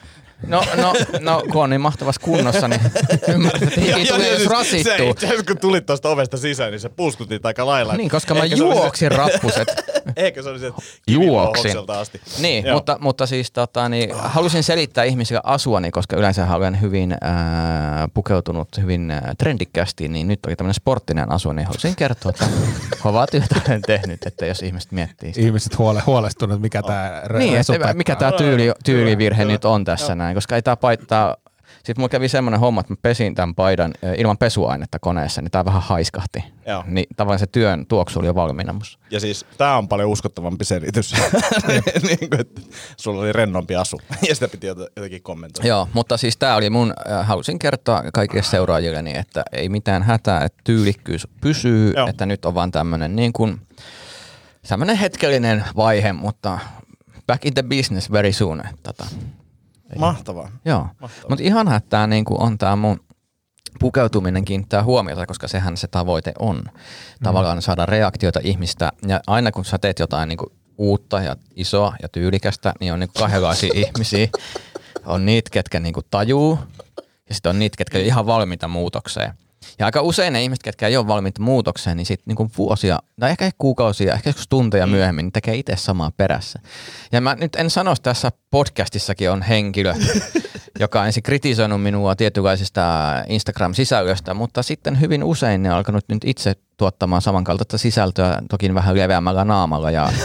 No, 0.46 0.62
no, 0.76 0.94
no, 1.20 1.42
kun 1.52 1.62
on 1.62 1.70
niin 1.70 1.80
mahtavassa 1.80 2.20
kunnossa, 2.20 2.68
niin 2.68 2.80
ymmärrät, 3.28 3.62
että 3.62 3.80
hiki 3.80 4.06
tulee, 4.12 4.28
jos 4.32 4.42
Se 4.42 4.48
rasittuu. 4.48 5.10
itse 5.10 5.26
asiassa, 5.26 5.44
kun 5.46 5.58
tulit 5.58 5.86
tuosta 5.86 6.08
ovesta 6.08 6.36
sisään, 6.36 6.70
niin 6.70 6.80
se 6.80 6.88
puuskutit 6.88 7.46
aika 7.46 7.66
lailla. 7.66 7.94
Niin, 7.96 8.10
koska 8.10 8.34
mä 8.34 8.40
Ehkä 8.44 8.56
se 8.56 8.62
se- 8.62 8.64
juoksin 8.68 9.12
rappuset. 9.12 9.68
Ehkä 10.16 10.42
se 10.42 10.48
oli 10.48 10.58
se 10.58 10.72
Juoksin. 11.08 11.72
asti. 11.88 12.20
Niin, 12.38 12.64
Joo. 12.66 12.74
mutta, 12.74 12.96
mutta 13.00 13.26
siis 13.26 13.50
tota, 13.50 13.88
niin, 13.88 14.14
halusin 14.14 14.62
selittää 14.62 15.04
ihmisille 15.04 15.40
asuani, 15.44 15.90
koska 15.90 16.16
yleensä 16.16 16.54
olen 16.54 16.80
hyvin 16.80 17.12
äh, 17.12 17.18
pukeutunut 18.14 18.68
hyvin 18.80 19.10
äh, 19.10 19.20
trendikkäästi, 19.38 20.08
niin 20.08 20.28
nyt 20.28 20.46
oli 20.46 20.56
tämmöinen 20.56 20.74
sporttinen 20.74 21.32
asu, 21.32 21.52
niin 21.52 21.66
halusin 21.66 21.96
kertoa, 21.96 22.30
että 22.30 22.46
kovaa 23.02 23.26
työtä 23.26 23.54
olen 23.68 23.82
tehnyt, 23.82 24.26
että 24.26 24.46
jos 24.46 24.62
ihmiset 24.62 24.92
miettii 24.92 25.34
sitä. 25.34 25.46
Ihmiset 25.46 25.78
huole, 25.78 26.02
huolestunut, 26.06 26.60
mikä 26.60 26.82
tämä 26.82 27.22
Niin, 27.38 27.56
että 27.56 27.94
mikä 27.94 28.16
tämä 28.16 28.32
tyyli, 28.32 28.72
tyylivirhe 28.84 29.44
nyt 29.44 29.64
on 29.64 29.84
tässä 29.84 30.14
näin, 30.14 30.25
koska 30.34 30.56
ei 30.56 30.62
tämä 30.62 30.76
paittaa, 30.76 31.36
sitten 31.76 32.00
mulla 32.02 32.08
kävi 32.08 32.28
semmoinen 32.28 32.60
homma, 32.60 32.80
että 32.80 32.92
mä 32.92 32.96
pesin 33.02 33.34
tämän 33.34 33.54
paidan 33.54 33.94
ilman 34.16 34.38
pesuainetta 34.38 34.98
koneessa, 34.98 35.42
niin 35.42 35.50
tämä 35.50 35.64
vähän 35.64 35.82
haiskahti. 35.82 36.44
Joo. 36.66 36.84
Niin 36.86 37.06
tavallaan 37.16 37.38
se 37.38 37.46
työn 37.46 37.86
tuoksu 37.86 38.18
oli 38.18 38.26
jo 38.26 38.34
valmiina 38.34 38.72
musta. 38.72 38.98
Ja 39.10 39.20
siis 39.20 39.46
tää 39.58 39.78
on 39.78 39.88
paljon 39.88 40.10
uskottavampi 40.10 40.64
selitys. 40.64 41.14
niin 42.08 42.30
kuin, 42.30 42.40
että 42.40 42.60
sulla 42.96 43.20
oli 43.20 43.32
rennompi 43.32 43.76
asu. 43.76 44.00
ja 44.28 44.34
sitä 44.34 44.48
piti 44.48 44.66
jotenkin 44.66 45.22
kommentoida. 45.22 45.68
Joo, 45.68 45.88
mutta 45.92 46.16
siis 46.16 46.36
tämä 46.36 46.56
oli 46.56 46.70
mun, 46.70 46.94
halusin 47.22 47.58
kertoa 47.58 48.02
kaikille 48.12 48.42
seuraajilleni, 48.42 49.18
että 49.18 49.44
ei 49.52 49.68
mitään 49.68 50.02
hätää, 50.02 50.44
että 50.44 50.60
tyylikkyys 50.64 51.28
pysyy, 51.40 51.92
Joo. 51.96 52.08
että 52.08 52.26
nyt 52.26 52.44
on 52.44 52.54
vaan 52.54 52.70
tämmöinen 52.70 53.16
niin 53.16 53.32
kuin, 53.32 53.60
tämmöinen 54.68 54.96
hetkellinen 54.96 55.64
vaihe, 55.76 56.12
mutta 56.12 56.58
back 57.26 57.46
in 57.46 57.54
the 57.54 57.62
business 57.62 58.12
very 58.12 58.32
soon. 58.32 58.62
että 58.74 58.92
Tota, 59.88 60.00
Mahtavaa. 60.00 60.48
joo, 60.64 60.88
mutta 61.00 61.44
ihanaa, 61.44 61.76
että 61.76 61.90
tämä 61.90 62.06
niin 62.06 62.24
kuin 62.24 62.40
on 62.42 62.58
tämä 62.58 62.76
mun 62.76 63.00
pukeutuminen 63.80 64.44
kiinnittää 64.44 64.84
huomiota, 64.84 65.26
koska 65.26 65.48
sehän 65.48 65.76
se 65.76 65.86
tavoite 65.88 66.32
on. 66.38 66.62
Tavallaan 67.22 67.62
saada 67.62 67.86
reaktioita 67.86 68.40
ihmistä. 68.42 68.92
Ja 69.08 69.20
aina 69.26 69.52
kun 69.52 69.64
sä 69.64 69.78
teet 69.78 69.98
jotain 69.98 70.28
niin 70.28 70.36
kuin 70.36 70.52
uutta 70.78 71.20
ja 71.20 71.36
isoa 71.56 71.96
ja 72.02 72.08
tyylikästä, 72.08 72.72
niin 72.80 72.92
on 72.92 73.00
niin 73.00 73.08
kuin 73.08 73.22
kahdenlaisia 73.22 73.70
ihmisiä. 73.86 74.28
On 75.06 75.26
niitä, 75.26 75.50
ketkä 75.52 75.80
niin 75.80 75.94
kuin 75.94 76.06
tajuu, 76.10 76.58
ja 77.28 77.34
sitten 77.34 77.50
on 77.50 77.58
niitä, 77.58 77.76
ketkä 77.76 77.98
on 77.98 78.04
ihan 78.04 78.26
valmiita 78.26 78.68
muutokseen. 78.68 79.32
Ja 79.78 79.86
aika 79.86 80.02
usein 80.02 80.32
ne 80.32 80.42
ihmiset, 80.42 80.62
ketkä 80.62 80.88
ei 80.88 80.96
ole 80.96 81.06
valmiita 81.06 81.42
muutokseen, 81.42 81.96
niin 81.96 82.06
sitten 82.06 82.34
niin 82.38 82.50
vuosia, 82.58 82.98
tai 83.20 83.30
ehkä 83.30 83.50
kuukausia, 83.58 84.14
ehkä 84.14 84.28
joskus 84.28 84.48
tunteja 84.48 84.86
myöhemmin, 84.86 85.24
niin 85.24 85.32
tekee 85.32 85.54
itse 85.54 85.76
samaa 85.76 86.10
perässä. 86.16 86.58
Ja 87.12 87.20
mä 87.20 87.34
nyt 87.34 87.56
en 87.56 87.70
sano, 87.70 87.92
että 87.92 88.02
tässä 88.02 88.32
podcastissakin 88.50 89.30
on 89.30 89.42
henkilö, 89.42 89.94
joka 90.80 91.00
on 91.00 91.06
ensin 91.06 91.22
kritisoinut 91.22 91.82
minua 91.82 92.16
tietynlaisista 92.16 92.82
Instagram-sisällöstä, 93.28 94.34
mutta 94.34 94.62
sitten 94.62 95.00
hyvin 95.00 95.24
usein 95.24 95.62
ne 95.62 95.70
on 95.70 95.76
alkanut 95.76 96.04
nyt 96.08 96.24
itse 96.24 96.54
tuottamaan 96.76 97.22
samankaltaista 97.22 97.78
sisältöä, 97.78 98.42
toki 98.50 98.74
vähän 98.74 98.96
leveämmällä 98.96 99.44
naamalla 99.44 99.90
ja 99.90 100.12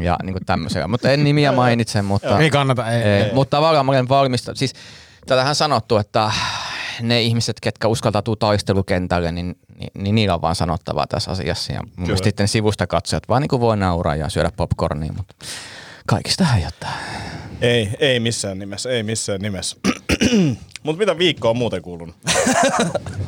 ja 0.00 0.16
niin 0.22 0.32
kuin 0.32 0.46
tämmöisiä. 0.46 0.88
Mutta 0.88 1.10
en 1.10 1.24
nimiä 1.24 1.52
mainitse, 1.52 2.02
mutta... 2.02 2.38
Ei 2.38 2.50
kannata, 2.50 2.90
ei. 2.90 3.02
ei, 3.02 3.32
Mutta 3.34 3.56
tavallaan 3.56 3.86
mä 3.86 3.92
olen 3.92 4.08
valmista. 4.08 4.54
Siis 4.54 4.74
tätähän 5.26 5.54
sanottu, 5.54 5.96
että 5.96 6.30
ne 7.02 7.22
ihmiset, 7.22 7.60
ketkä 7.60 7.88
uskaltautuu 7.88 8.36
taistelukentälle, 8.36 9.32
niin, 9.32 9.54
niin, 9.78 9.90
niin 9.94 10.14
niillä 10.14 10.34
on 10.34 10.42
vaan 10.42 10.54
sanottavaa 10.54 11.06
tässä 11.06 11.30
asiassa. 11.30 11.72
Ja 11.72 11.80
mun 11.82 12.06
mielestä 12.06 12.24
sitten 12.24 12.48
sivusta 12.48 12.86
katsojat 12.86 13.28
vaan 13.28 13.42
niin 13.42 13.48
kuin 13.48 13.60
voi 13.60 13.76
nauraa 13.76 14.16
ja 14.16 14.28
syödä 14.28 14.50
popcornia, 14.56 15.12
mutta 15.16 15.34
kaikista 16.06 16.44
häijättää. 16.44 16.98
Ei, 17.60 17.90
ei 17.98 18.20
missään 18.20 18.58
nimessä, 18.58 18.90
ei 18.90 19.02
missään 19.02 19.40
nimessä. 19.40 19.76
Mutta 20.82 20.98
mitä 20.98 21.18
viikkoa 21.18 21.50
on 21.50 21.56
muuten 21.56 21.82
kuulunut? 21.82 22.16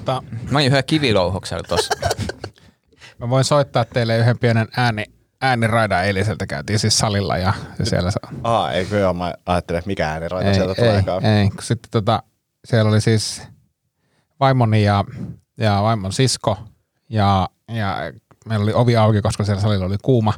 Mä 0.50 0.58
olin 0.58 0.66
yhden 0.66 0.84
kivilouhoksella 0.86 1.62
tossa. 1.68 1.94
mä 3.18 3.28
voin 3.30 3.44
soittaa 3.44 3.84
teille 3.84 4.18
yhden 4.18 4.38
pienen 4.38 4.68
ääni, 4.76 5.04
ääniraidan 5.40 6.04
eiliseltä. 6.04 6.46
Käytiin 6.46 6.78
siis 6.78 6.98
salilla 6.98 7.38
ja, 7.38 7.52
siellä 7.82 8.10
sa- 8.10 8.20
Aa, 8.42 8.72
eikö 8.72 8.98
joo, 8.98 9.14
mä 9.14 9.34
ajattelin, 9.46 9.78
että 9.78 9.88
mikä 9.88 10.08
ääniraita 10.08 10.48
ei, 10.48 10.54
sieltä 10.54 10.82
ei, 10.82 10.88
tuleekaan. 10.88 11.24
ei, 11.24 11.48
sitten 11.62 11.90
tota, 11.90 12.22
siellä 12.64 12.88
oli 12.90 13.00
siis 13.00 13.42
vaimoni 14.40 14.84
ja, 14.84 15.04
ja 15.58 15.82
vaimon 15.82 16.12
sisko 16.12 16.58
ja, 17.08 17.48
ja 17.68 18.12
meillä 18.46 18.62
oli 18.62 18.72
ovi 18.72 18.96
auki, 18.96 19.22
koska 19.22 19.44
siellä 19.44 19.62
salilla 19.62 19.86
oli 19.86 19.96
kuuma. 20.02 20.32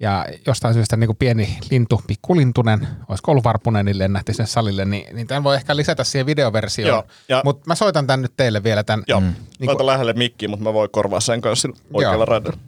Ja 0.00 0.26
jostain 0.46 0.74
syystä 0.74 0.96
niin 0.96 1.08
kuin 1.08 1.16
pieni 1.16 1.58
lintu, 1.70 2.00
pikkulintunen, 2.06 2.88
olisiko 3.08 3.30
ollut 3.30 3.44
varpunen, 3.44 3.86
niin 3.86 3.98
lennähti 3.98 4.32
sinne 4.32 4.46
salille, 4.46 4.84
niin, 4.84 5.16
niin 5.16 5.26
tämän 5.26 5.44
voi 5.44 5.56
ehkä 5.56 5.76
lisätä 5.76 6.04
siihen 6.04 6.26
videoversioon. 6.26 7.04
Mutta 7.44 7.62
mä 7.66 7.74
soitan 7.74 8.06
tämän 8.06 8.22
nyt 8.22 8.32
teille 8.36 8.62
vielä 8.62 8.84
tämän. 8.84 9.04
Joo, 9.08 9.20
mm. 9.20 9.34
Niin 9.58 9.76
kuin- 9.76 9.86
lähelle 9.86 10.12
mikkiä, 10.12 10.48
mutta 10.48 10.64
mä 10.64 10.72
voin 10.72 10.90
korvaa 10.90 11.20
sen 11.20 11.40
kanssa 11.40 11.68
oikealla 11.92 12.24
radalla. 12.24 12.58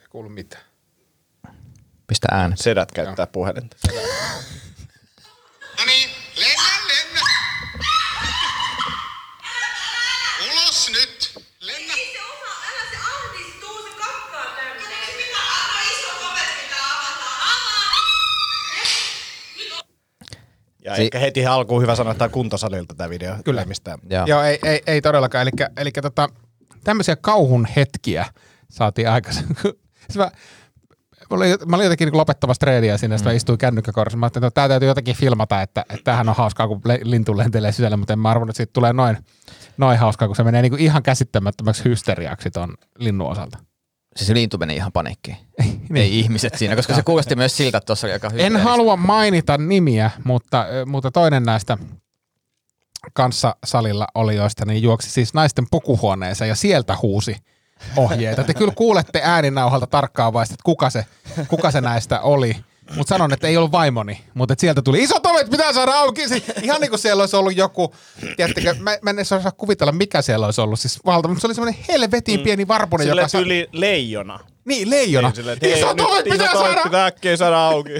Ei 0.00 0.06
kuulu 0.10 0.28
mitään. 0.28 0.62
Pistä 2.06 2.28
äänet. 2.30 2.58
Sedät 2.58 2.92
käyttää 2.92 3.26
puhelinta. 3.26 3.76
No 5.78 5.84
niin, 5.86 6.10
lennä, 6.36 6.79
Ja 20.84 20.96
Si- 20.96 21.02
ehkä 21.02 21.18
heti 21.18 21.46
alkuun 21.46 21.82
hyvä 21.82 21.94
sanoa, 21.94 22.10
että 22.10 22.18
tämä 22.18 22.28
kuntosalilta 22.28 22.94
tämä 22.94 23.10
video. 23.10 23.34
Kyllä. 23.44 23.60
Ei 23.60 23.66
mistään. 23.66 23.98
Joo. 24.10 24.26
Joo, 24.26 24.42
ei, 24.42 24.58
ei, 24.64 24.82
ei 24.86 25.00
todellakaan. 25.00 25.42
Eli, 25.42 25.50
eli 25.76 25.90
tota, 25.92 26.28
tämmöisiä 26.84 27.16
kauhun 27.16 27.66
hetkiä 27.76 28.26
saatiin 28.70 29.08
aikaisemmin. 29.08 29.56
Mä, 30.16 30.30
mä, 31.30 31.36
olin, 31.36 31.56
mä 31.66 31.76
olin 31.76 31.84
jotenkin 31.84 32.06
niin 32.06 32.16
lopettamassa 32.16 32.60
treeniä 32.60 32.98
sinne, 32.98 33.16
mm. 33.16 33.24
mä 33.24 33.32
istuin 33.32 33.58
kännykkäkorissa. 33.58 34.18
Mä 34.18 34.26
ajattelin, 34.26 34.46
että 34.46 34.54
tämä 34.54 34.68
täytyy 34.68 34.88
jotenkin 34.88 35.16
filmata, 35.16 35.62
että, 35.62 35.80
että 35.80 36.04
tämähän 36.04 36.28
on 36.28 36.34
hauskaa, 36.36 36.68
kun 36.68 36.80
le, 36.84 37.00
lintu 37.02 37.36
lentelee 37.36 37.72
sisällä, 37.72 37.96
mutta 37.96 38.12
en 38.12 38.18
mä 38.18 38.30
arvannut, 38.30 38.50
että 38.50 38.56
siitä 38.56 38.72
tulee 38.72 38.92
noin, 38.92 39.18
noin 39.76 39.98
hauskaa, 39.98 40.28
kun 40.28 40.36
se 40.36 40.44
menee 40.44 40.62
niin 40.62 40.70
kuin 40.70 40.82
ihan 40.82 41.02
käsittämättömäksi 41.02 41.84
hysteriaksi 41.84 42.50
ton 42.50 42.74
linnun 42.98 43.30
osalta. 43.30 43.58
Siis 44.16 44.26
se 44.26 44.34
lintu 44.34 44.58
meni 44.58 44.76
ihan 44.76 44.92
paniikkiin. 44.92 45.36
Ei 45.94 46.18
ihmiset 46.18 46.54
siinä, 46.54 46.76
koska 46.76 46.94
se 46.94 47.02
kuulosti 47.02 47.36
myös 47.36 47.56
siltä, 47.56 47.78
että 47.78 47.86
tuossa 47.86 48.06
oli 48.06 48.12
aika 48.12 48.26
En 48.26 48.32
hysteeristä. 48.32 48.62
halua 48.62 48.96
mainita 48.96 49.58
nimiä, 49.58 50.10
mutta, 50.24 50.66
mutta 50.86 51.10
toinen 51.10 51.42
näistä 51.42 51.78
kanssa 53.12 53.56
salilla 53.64 54.06
olijoista 54.14 54.64
niin 54.64 54.82
juoksi 54.82 55.10
siis 55.10 55.34
naisten 55.34 55.66
pukuhuoneeseen 55.70 56.48
ja 56.48 56.54
sieltä 56.54 56.96
huusi 57.02 57.36
ohjeita. 57.96 58.44
Te 58.44 58.54
kyllä 58.54 58.72
kuulette 58.76 59.20
ääninauhalta 59.24 59.86
tarkkaavaisesti, 59.86 60.54
että 60.54 60.64
kuka 60.64 60.90
se, 60.90 61.06
kuka 61.48 61.70
se 61.70 61.80
näistä 61.80 62.20
oli. 62.20 62.56
Mutta 62.96 63.14
sanon, 63.14 63.32
että 63.32 63.48
ei 63.48 63.56
ollut 63.56 63.72
vaimoni, 63.72 64.24
mutta 64.34 64.52
että 64.52 64.60
sieltä 64.60 64.82
tuli 64.82 65.02
isot 65.02 65.26
ovet, 65.26 65.50
pitää 65.50 65.72
saada 65.72 65.92
auki. 65.92 66.22
Ihan 66.62 66.80
niin 66.80 66.90
kuin 66.90 67.00
siellä 67.00 67.22
olisi 67.22 67.36
ollut 67.36 67.56
joku, 67.56 67.94
tiedättekö, 68.36 68.74
mä, 68.78 68.98
mä 69.02 69.10
en 69.10 69.16
edes 69.16 69.32
osaa 69.32 69.52
kuvitella, 69.52 69.92
mikä 69.92 70.22
siellä 70.22 70.46
olisi 70.46 70.60
ollut. 70.60 70.80
Siis 70.80 71.00
valta, 71.06 71.28
mutta 71.28 71.40
se 71.40 71.46
oli 71.46 71.54
semmoinen 71.54 71.84
helvetin 71.88 72.40
pieni 72.40 72.68
varpunen, 72.68 73.06
Sillä 73.06 73.20
joka... 73.20 73.28
Sa- 73.28 73.38
tyyli 73.38 73.68
leijona. 73.72 74.40
niin, 74.64 74.90
leijona. 74.90 75.32
Niin, 75.36 75.48
että 75.48 75.66
hei, 75.66 75.78
Isot 75.78 76.00
ovet 76.00 76.24
pitää 76.24 76.52
saada 76.52 76.80
pitää 76.82 77.06
äkkiä 77.06 77.36
saada 77.36 77.66
auki. 77.66 77.90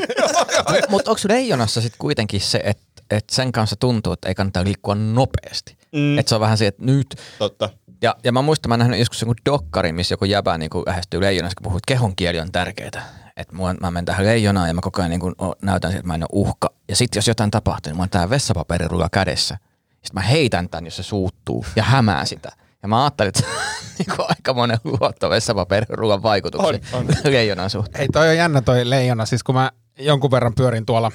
Mutta 0.91 1.11
onko 1.11 1.21
leijonassa 1.29 1.81
sitten 1.81 1.99
kuitenkin 1.99 2.41
se, 2.41 2.61
että 2.65 3.03
et 3.11 3.25
sen 3.31 3.53
kanssa 3.53 3.77
tuntuu, 3.77 4.13
että 4.13 4.29
ei 4.29 4.35
kannata 4.35 4.65
liikkua 4.65 4.95
nopeasti? 4.95 5.77
Mm. 5.93 6.19
Että 6.19 6.29
se 6.29 6.35
on 6.35 6.41
vähän 6.41 6.59
se, 6.59 6.67
että 6.67 6.85
nyt. 6.85 7.17
Totta. 7.39 7.71
Ja, 8.03 8.17
ja 8.25 8.33
mä 8.33 8.43
muistan, 8.43 8.69
mä 8.69 8.77
nähnyt 8.77 8.99
joskus 8.99 9.21
joku 9.21 9.35
dokkari, 9.47 9.93
missä 9.93 10.13
joku 10.13 10.25
jäbä 10.25 10.59
niin 10.59 10.71
lähestyy 10.87 11.21
leijonassa, 11.21 11.55
kun 11.57 11.65
puhuu, 11.65 11.77
että 11.77 11.93
kehon 11.95 12.17
kieli 12.17 12.41
on 12.41 12.53
tärkeää. 12.53 13.20
Että 13.41 13.57
mua- 13.57 13.75
mä 13.75 13.91
menen 13.91 14.05
tähän 14.05 14.27
leijonaan 14.27 14.69
ja 14.69 14.75
mä 14.75 14.81
koko 14.81 15.03
ajan 15.03 15.11
niin 15.11 15.21
kuin, 15.21 15.35
näytän, 15.63 15.91
että 15.91 16.07
mä 16.07 16.15
en 16.15 16.23
ole 16.23 16.29
uhka. 16.33 16.71
Ja 16.89 16.97
sitten 16.97 17.19
jos 17.19 17.29
jotain 17.29 17.51
tapahtuu, 17.51 17.91
niin 17.91 17.97
mulla 17.97 18.05
on 18.05 18.11
tää 18.11 18.31
vessapaperirulla 18.31 19.09
kädessä. 19.13 19.57
Sitten 19.91 20.15
mä 20.15 20.21
heitän 20.21 20.69
tän, 20.69 20.85
jos 20.85 20.97
se 20.97 21.03
suuttuu 21.03 21.65
ja 21.77 21.83
hämää 21.83 22.25
sitä. 22.25 22.53
Ja 22.83 22.89
mä 22.89 23.05
ajattelin, 23.05 23.29
että 23.29 23.43
niin 23.99 24.17
kuin 24.17 24.27
aika 24.29 24.55
monen 24.55 24.79
luotto 24.85 25.31
vessapaperirulan 25.31 26.23
vaikutuksiin 26.23 26.83
leijonan 27.33 27.71
suhteen. 27.71 28.03
Ei 28.03 28.09
toi 28.09 28.29
on 28.29 28.37
jännä 28.37 28.61
toi 28.61 28.91
leijona, 28.91 29.27
siis 29.27 29.43
kun 29.43 29.55
mä 29.55 29.71
jonkun 29.99 30.31
verran 30.31 30.55
pyörin 30.55 30.87
tuolla, 30.87 31.13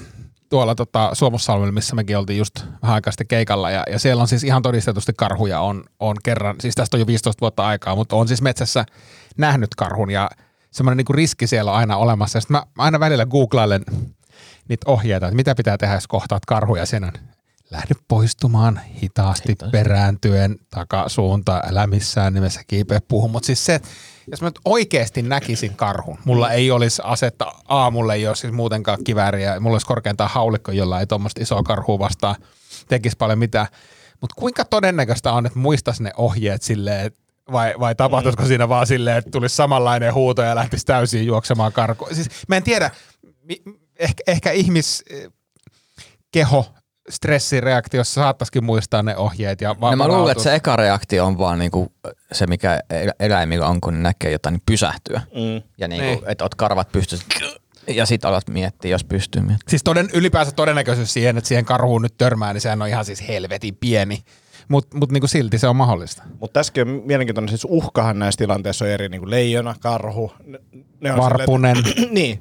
tuolla 0.50 0.76
tota 0.76 1.10
Suomussalmella, 1.14 1.72
missä 1.72 1.96
mekin 1.96 2.18
oltiin 2.18 2.38
just 2.40 2.56
vähän 2.82 2.94
aikaa 2.94 3.12
sitten 3.12 3.28
keikalla, 3.28 3.72
ja, 3.72 3.84
ja 3.92 4.00
siellä 4.00 4.22
on 4.22 4.28
siis 4.28 4.44
ihan 4.44 4.62
todistetusti 4.62 5.14
karhuja 5.18 5.60
on, 5.60 5.84
on 6.00 6.16
kerran, 6.24 6.56
siis 6.60 6.76
tästä 6.76 6.98
on 6.98 7.02
jo 7.02 7.08
15 7.08 7.42
vuotta 7.42 7.66
aikaa, 7.68 7.96
mutta 7.96 8.16
on 8.16 8.28
siis 8.28 8.42
metsässä 8.42 8.86
nähnyt 9.38 9.76
karhun, 9.76 10.12
ja 10.12 10.30
semmoinen 10.76 10.98
niinku 10.98 11.14
riski 11.14 11.48
siellä 11.48 11.72
on 11.72 11.78
aina 11.78 11.98
olemassa, 11.98 12.40
sitten 12.40 12.58
mä 12.58 12.64
aina 12.78 13.00
välillä 13.00 13.26
googlailen 13.26 13.84
niitä 14.68 14.92
ohjeita, 14.92 15.28
että 15.28 15.36
mitä 15.36 15.56
pitää 15.56 15.78
tehdä, 15.78 15.94
jos 15.94 16.08
kohtaat 16.08 16.46
karhuja, 16.46 16.86
siinä 16.86 17.08
on 17.08 17.14
lähde 17.72 17.96
poistumaan 18.08 18.80
hitaasti 19.02 19.50
Hitaasti. 19.50 19.72
perääntyen 19.72 20.56
takasuuntaan, 20.70 21.62
älä 21.70 21.88
missään 21.88 22.34
nimessä 22.34 22.62
kiipeä 22.68 23.02
puhun. 23.08 23.32
Mutta 23.32 23.48
siis 23.48 23.66
se, 23.66 23.82
jos 24.32 24.42
mä 24.42 24.48
nyt 24.48 24.60
oikeasti 24.66 25.22
näkisin 25.22 25.76
karhun, 25.76 26.18
mulla 26.26 26.52
ei 26.52 26.72
olisi 26.72 27.02
asetta, 27.06 27.52
A, 27.68 27.92
mulla 27.92 28.14
ei 28.14 28.28
ole 28.28 28.36
siis 28.36 28.54
muutenkaan 28.54 29.04
kivääriä, 29.04 29.60
mulla 29.60 29.76
olisi 29.76 29.88
korkeintaan 29.88 30.30
haulikko, 30.30 30.72
jolla 30.72 31.00
ei 31.00 31.08
tuommoista 31.08 31.42
isoa 31.42 31.64
karhua 31.64 32.00
vastaan 32.00 32.36
tekisi 32.88 33.18
paljon 33.18 33.40
mitään. 33.40 33.68
Mutta 34.22 34.36
kuinka 34.38 34.66
todennäköistä 34.66 35.32
on, 35.32 35.46
että 35.46 35.60
muistaisi 35.60 36.04
ne 36.04 36.12
ohjeet 36.18 36.62
silleen, 36.62 37.06
että 37.06 37.25
vai, 37.52 37.74
vai 37.80 37.96
tapahtuisiko 37.96 38.46
siinä 38.46 38.70
vaan 38.70 38.88
silleen, 38.88 39.18
että 39.18 39.32
tulisi 39.32 39.56
samanlainen 39.56 40.14
huuto 40.14 40.42
ja 40.42 40.56
lähtisi 40.56 40.86
täysin 40.86 41.26
juoksemaan 41.26 41.74
karkuun? 41.74 42.16
Siis 42.16 42.30
mä 42.48 42.58
en 42.58 42.64
tiedä, 42.64 42.92
ehkä, 44.00 44.24
ehkä 44.28 44.52
ihmis 44.52 45.04
eh, 45.10 45.28
keho 46.32 46.66
stressireaktiossa 47.10 48.22
saattaisikin 48.22 48.64
muistaa 48.64 49.04
ne 49.04 49.18
ohjeet. 49.18 49.62
Ja 49.62 49.76
va- 49.82 49.90
No 49.92 49.96
mä 49.96 50.08
luulen, 50.08 50.32
että 50.32 50.44
se 50.44 50.56
eka 50.56 50.76
reaktio 50.76 51.26
on 51.26 51.38
vaan 51.38 51.60
niinku 51.60 51.92
se, 52.32 52.48
mikä 52.48 52.80
el- 52.90 53.12
eläimillä 53.20 53.68
on, 53.68 53.82
kun 53.82 53.94
ne 53.94 54.00
näkee 54.00 54.32
jotain, 54.32 54.54
niin 54.54 54.62
pysähtyä. 54.66 55.22
Mm. 55.34 55.62
Ja 55.78 55.88
niinku, 55.88 56.06
Niin. 56.06 56.24
että 56.32 56.44
oot 56.44 56.56
karvat 56.56 56.92
pystyssä 56.92 57.26
ja 57.88 58.06
sit 58.06 58.26
alat 58.26 58.50
miettiä, 58.50 58.92
jos 58.92 59.04
pystyy 59.04 59.42
miettimään. 59.42 59.70
Siis 59.70 59.84
toden, 59.84 60.10
ylipäänsä 60.14 60.52
todennäköisyys 60.52 61.14
siihen, 61.14 61.38
että 61.38 61.48
siihen 61.48 61.66
karhuun 61.66 62.02
nyt 62.02 62.18
törmää, 62.18 62.54
niin 62.54 62.62
sehän 62.62 62.82
on 62.82 62.88
ihan 62.88 63.06
siis 63.06 63.28
helvetin 63.28 63.76
pieni. 63.76 64.22
Mutta 64.68 64.98
mut 64.98 65.12
niinku 65.12 65.28
silti 65.28 65.58
se 65.58 65.68
on 65.68 65.76
mahdollista. 65.76 66.24
Mutta 66.40 66.60
tässäkin 66.60 66.88
on 66.88 67.02
mielenkiintoinen, 67.06 67.50
siis 67.50 67.66
uhkahan 67.70 68.20
näissä 68.20 68.38
tilanteissa 68.38 68.86
on 68.86 68.92
eri, 68.92 69.10
niin 69.10 69.22
kuin 69.22 69.30
leijona, 69.30 69.76
karhu. 69.80 70.32
Ne, 70.46 70.60
ne 71.00 71.12
on 71.12 71.18
Varpunen. 71.18 71.76
Silleen, 71.76 72.12
niin, 72.16 72.40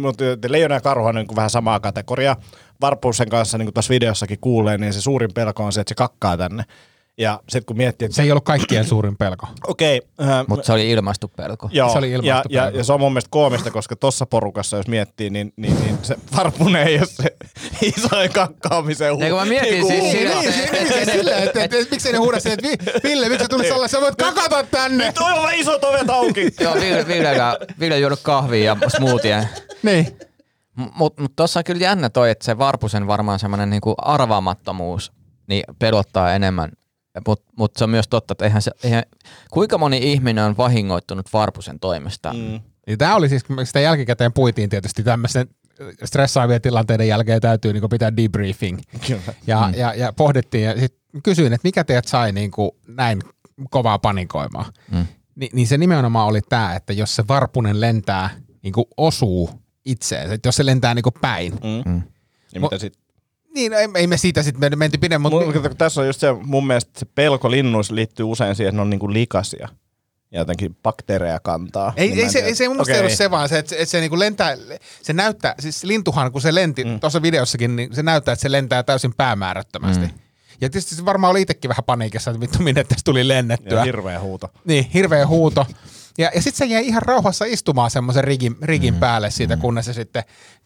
mutta 0.00 0.24
leijona 0.48 0.74
ja 0.74 0.80
karhu 0.80 1.06
on 1.06 1.14
niin 1.14 1.26
kuin 1.26 1.36
vähän 1.36 1.50
samaa 1.50 1.80
kategoriaa. 1.80 2.36
Varpusen 2.80 3.28
kanssa, 3.28 3.58
niin 3.58 3.66
kuin 3.66 3.74
tuossa 3.74 3.90
videossakin 3.90 4.38
kuulee, 4.40 4.78
niin 4.78 4.92
se 4.92 5.00
suurin 5.00 5.30
pelko 5.34 5.64
on 5.64 5.72
se, 5.72 5.80
että 5.80 5.90
se 5.90 5.94
kakkaa 5.94 6.36
tänne. 6.36 6.64
Ja 7.22 7.40
sitten 7.48 7.64
kun 7.66 7.76
miettii, 7.76 8.06
että 8.06 8.16
Se 8.16 8.22
ei 8.22 8.30
ollut 8.30 8.44
kaikkien 8.44 8.84
suurin 8.84 9.16
pelko. 9.16 9.46
okei, 9.66 10.02
äh, 10.22 10.44
Mutta 10.48 10.66
se 10.66 10.72
oli 10.72 10.90
ilmaistu 10.90 11.28
pelko. 11.36 11.68
Joo, 11.72 11.92
Se 11.92 11.98
oli 11.98 12.10
ja, 12.12 12.16
ilmaistu 12.16 12.48
ja, 12.52 12.62
pelko. 12.62 12.78
ja, 12.78 12.84
se 12.84 12.92
on 12.92 13.00
mun 13.00 13.12
mielestä 13.12 13.28
koomista, 13.30 13.70
koska 13.70 13.96
tuossa 13.96 14.26
porukassa, 14.26 14.76
jos 14.76 14.86
miettii, 14.88 15.30
niin, 15.30 15.52
niin, 15.56 15.80
niin 15.84 15.98
se 16.02 16.16
varpunen 16.36 16.86
ei 16.86 16.98
ole 16.98 17.06
se 17.06 17.36
isoin 17.96 18.32
kakkaamisen 18.32 19.14
Niin 19.16 19.30
kun 19.30 19.38
mä 19.38 19.44
mietin 19.46 19.86
siis 19.86 20.02
Niin, 20.02 20.12
siinä, 20.12 20.30
niin, 20.40 20.50
niin, 20.72 20.88
niin, 20.88 21.10
silleen, 21.10 21.42
että, 21.42 21.64
että, 21.64 21.76
että, 21.78 21.90
miksei 21.90 22.12
ne 22.12 22.18
huuda 22.18 22.40
sen, 22.40 22.52
että 22.52 22.68
Vi- 22.68 23.00
Ville, 23.08 23.28
miksi 23.28 23.44
sä 23.44 23.48
tulit 23.48 23.68
salle, 23.68 23.88
sä 23.88 24.00
voit 24.00 24.16
kakata 24.16 24.64
tänne. 24.70 25.12
Toi 25.12 25.32
on 25.32 25.54
iso 25.54 25.78
ovet 25.82 26.10
auki! 26.10 26.50
Joo, 26.60 26.74
Ville, 26.74 27.06
Ville, 27.08 27.36
Ville 27.80 27.98
juonut 27.98 28.20
kahvia 28.22 28.64
ja 28.82 28.90
smoothie. 28.90 29.48
Niin. 29.82 30.16
Mutta 30.94 31.22
mut 31.22 31.36
tuossa 31.36 31.60
on 31.60 31.64
kyllä 31.64 31.82
jännä 31.82 32.10
toi, 32.10 32.30
että 32.30 32.44
se 32.44 32.58
Varpusen 32.58 33.06
varmaan 33.06 33.38
semmoinen 33.38 33.70
niinku 33.70 33.94
arvaamattomuus 33.98 35.12
niin 35.46 35.64
pelottaa 35.78 36.32
enemmän. 36.34 36.70
Mutta 37.26 37.52
mut 37.58 37.76
se 37.76 37.84
on 37.84 37.90
myös 37.90 38.08
totta, 38.08 38.32
että 38.32 38.44
eihän 38.44 38.62
se, 38.62 38.70
eihän, 38.84 39.02
kuinka 39.50 39.78
moni 39.78 40.12
ihminen 40.12 40.44
on 40.44 40.56
vahingoittunut 40.56 41.32
Varpusen 41.32 41.80
toimesta. 41.80 42.32
Mm. 42.32 42.60
Ja 42.86 42.96
tämä 42.96 43.16
oli 43.16 43.28
siis, 43.28 43.44
sitä 43.64 43.80
jälkikäteen 43.80 44.32
puitiin 44.32 44.70
tietysti 44.70 45.02
tämmöisen 45.02 45.48
stressaavien 46.04 46.62
tilanteiden 46.62 47.08
jälkeen 47.08 47.40
täytyy 47.40 47.72
niin 47.72 47.88
pitää 47.90 48.16
debriefing. 48.16 48.80
Kyllä. 49.06 49.20
Ja, 49.46 49.68
mm. 49.68 49.78
ja, 49.78 49.94
ja 49.94 50.12
pohdittiin 50.12 50.64
ja 50.64 50.80
sitten 50.80 51.22
kysyin, 51.22 51.52
että 51.52 51.68
mikä 51.68 51.84
teet 51.84 52.04
sai 52.04 52.32
niin 52.32 52.50
kuin 52.50 52.70
näin 52.88 53.20
kovaa 53.70 53.98
panikoimaan. 53.98 54.72
Mm. 54.90 55.06
Ni, 55.34 55.50
niin 55.52 55.66
se 55.66 55.78
nimenomaan 55.78 56.28
oli 56.28 56.40
tämä, 56.48 56.74
että 56.74 56.92
jos 56.92 57.16
se 57.16 57.24
varpunen 57.28 57.80
lentää, 57.80 58.30
niin 58.62 58.72
kuin 58.72 58.86
osuu 58.96 59.50
itseensä, 59.84 60.34
että 60.34 60.48
jos 60.48 60.56
se 60.56 60.66
lentää 60.66 60.94
niin 60.94 61.02
kuin 61.02 61.14
päin. 61.20 61.52
Mm. 61.84 62.02
Ja 62.54 62.60
mitä 62.60 62.78
sit? 62.78 62.98
Niin, 63.54 63.72
no 63.72 63.78
ei, 63.78 63.88
ei 63.94 64.06
me 64.06 64.16
siitä 64.16 64.42
sitten 64.42 64.78
menty 64.78 64.98
pidemmän, 64.98 65.32
mutta 65.32 65.60
Mun, 65.60 65.76
tässä 65.76 66.00
on 66.00 66.06
just 66.06 66.20
se, 66.20 66.32
mun 66.32 66.66
mielestä 66.66 67.00
se 67.00 67.06
pelko 67.14 67.50
linnuissa 67.50 67.94
liittyy 67.94 68.26
usein 68.26 68.56
siihen, 68.56 68.68
että 68.68 68.76
ne 68.76 68.82
on 68.82 68.90
niinku 68.90 69.12
likaisia 69.12 69.68
ja 70.32 70.38
jotenkin 70.40 70.76
bakteereja 70.82 71.40
kantaa. 71.40 71.92
Ei, 71.96 72.08
Niin 72.08 72.18
ei, 72.18 72.30
se, 72.30 72.38
ei 72.38 72.54
se 72.54 72.68
mun 72.68 72.76
mielestä 72.76 72.92
Okei. 72.92 73.00
ollut 73.00 73.12
se 73.12 73.30
vaan 73.30 73.48
se, 73.48 73.58
että, 73.58 73.68
se- 73.68 73.76
että 73.76 73.90
se 73.90 74.00
niinku 74.00 74.18
lentää, 74.18 74.56
se 75.02 75.12
näyttää, 75.12 75.54
siis 75.58 75.84
lintuhan 75.84 76.32
kun 76.32 76.40
se 76.40 76.54
lenti, 76.54 76.84
mm. 76.84 77.00
tuossa 77.00 77.22
videossakin, 77.22 77.76
niin 77.76 77.94
se 77.94 78.02
näyttää, 78.02 78.32
että 78.32 78.42
se 78.42 78.52
lentää 78.52 78.82
täysin 78.82 79.14
päämäärättömästi. 79.16 80.06
Mm. 80.06 80.12
Ja 80.60 80.70
tietysti 80.70 80.94
se 80.94 81.04
varmaan 81.04 81.30
oli 81.30 81.42
itsekin 81.42 81.68
vähän 81.68 81.84
paniikissa, 81.86 82.30
että 82.30 82.40
vittu 82.40 82.58
minne 82.58 82.84
tässä 82.84 83.04
tuli 83.04 83.28
lennettyä. 83.28 83.78
Ja 83.78 83.84
hirveä 83.84 84.20
huuto. 84.20 84.48
Niin, 84.64 84.90
hirveä 84.94 85.26
huuto. 85.26 85.66
Ja, 86.18 86.30
ja 86.34 86.42
sitten 86.42 86.68
se 86.68 86.74
jäi 86.74 86.86
ihan 86.86 87.02
rauhassa 87.02 87.44
istumaan 87.44 87.90
semmoisen 87.90 88.24
rigin, 88.24 88.56
rigin 88.62 88.94
mm. 88.94 89.00
päälle 89.00 89.30
siitä, 89.30 89.56
kunnes 89.56 89.86
se 89.86 89.92
sitten, 89.92 90.22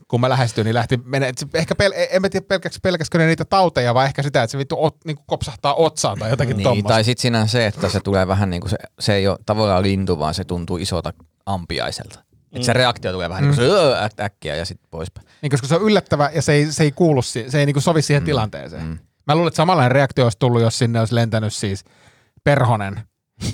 kun 0.08 0.20
mä 0.20 0.28
lähestyin, 0.28 0.64
niin 0.64 0.74
lähti 0.74 0.96
menee. 1.04 1.32
Ehkä 1.54 1.74
pel, 1.74 1.92
en 2.10 2.22
mä 2.22 2.28
tiedä 2.28 2.46
pelkäskö, 2.46 2.78
pelkäskö 2.82 3.18
ne 3.18 3.26
niitä 3.26 3.44
tauteja, 3.44 3.94
vai 3.94 4.06
ehkä 4.06 4.22
sitä, 4.22 4.42
että 4.42 4.52
se 4.52 4.58
vittu 4.58 4.84
ot, 4.84 4.96
niin 5.04 5.16
kopsahtaa 5.26 5.74
otsaan 5.74 6.18
tai 6.18 6.30
jotakin 6.30 6.56
Niin, 6.56 6.64
tommoista. 6.64 6.88
tai 6.88 7.04
sitten 7.04 7.22
siinä 7.22 7.40
on 7.40 7.48
se, 7.48 7.66
että 7.66 7.88
se 7.88 8.00
tulee 8.00 8.26
vähän 8.28 8.50
niin 8.50 8.60
kuin 8.60 8.70
se, 8.70 8.76
se 9.00 9.14
ei 9.14 9.28
ole 9.28 9.38
tavallaan 9.46 9.82
lintu, 9.82 10.18
vaan 10.18 10.34
se 10.34 10.44
tuntuu 10.44 10.76
isolta 10.76 11.12
ampiaiselta. 11.46 12.18
Mm. 12.18 12.36
Että 12.52 12.66
se 12.66 12.72
reaktio 12.72 13.12
tulee 13.12 13.28
vähän 13.28 13.44
mm. 13.44 13.50
niin 13.50 13.56
kuin 13.58 13.66
se 13.68 13.72
"Öö", 13.74 14.06
äk- 14.06 14.24
äkkiä 14.24 14.56
ja 14.56 14.64
sitten 14.64 14.88
poispäin. 14.90 15.26
Niin, 15.42 15.50
koska 15.50 15.66
se 15.66 15.74
on 15.76 15.82
yllättävä 15.82 16.30
ja 16.34 16.42
se 16.42 16.52
ei, 16.52 16.72
se 16.72 16.84
ei 16.84 16.92
kuulu, 16.92 17.22
se 17.22 17.46
ei 17.54 17.66
niinku 17.66 17.80
sovi 17.80 18.02
siihen 18.02 18.22
mm. 18.22 18.26
tilanteeseen. 18.26 18.84
Mm. 18.86 18.98
Mä 19.26 19.34
luulen, 19.34 19.48
että 19.48 19.56
samanlainen 19.56 19.92
reaktio 19.92 20.24
olisi 20.24 20.38
tullut, 20.38 20.62
jos 20.62 20.78
sinne 20.78 20.98
olisi 21.00 21.14
lentänyt 21.14 21.52
siis 21.54 21.84
perhonen 22.44 23.00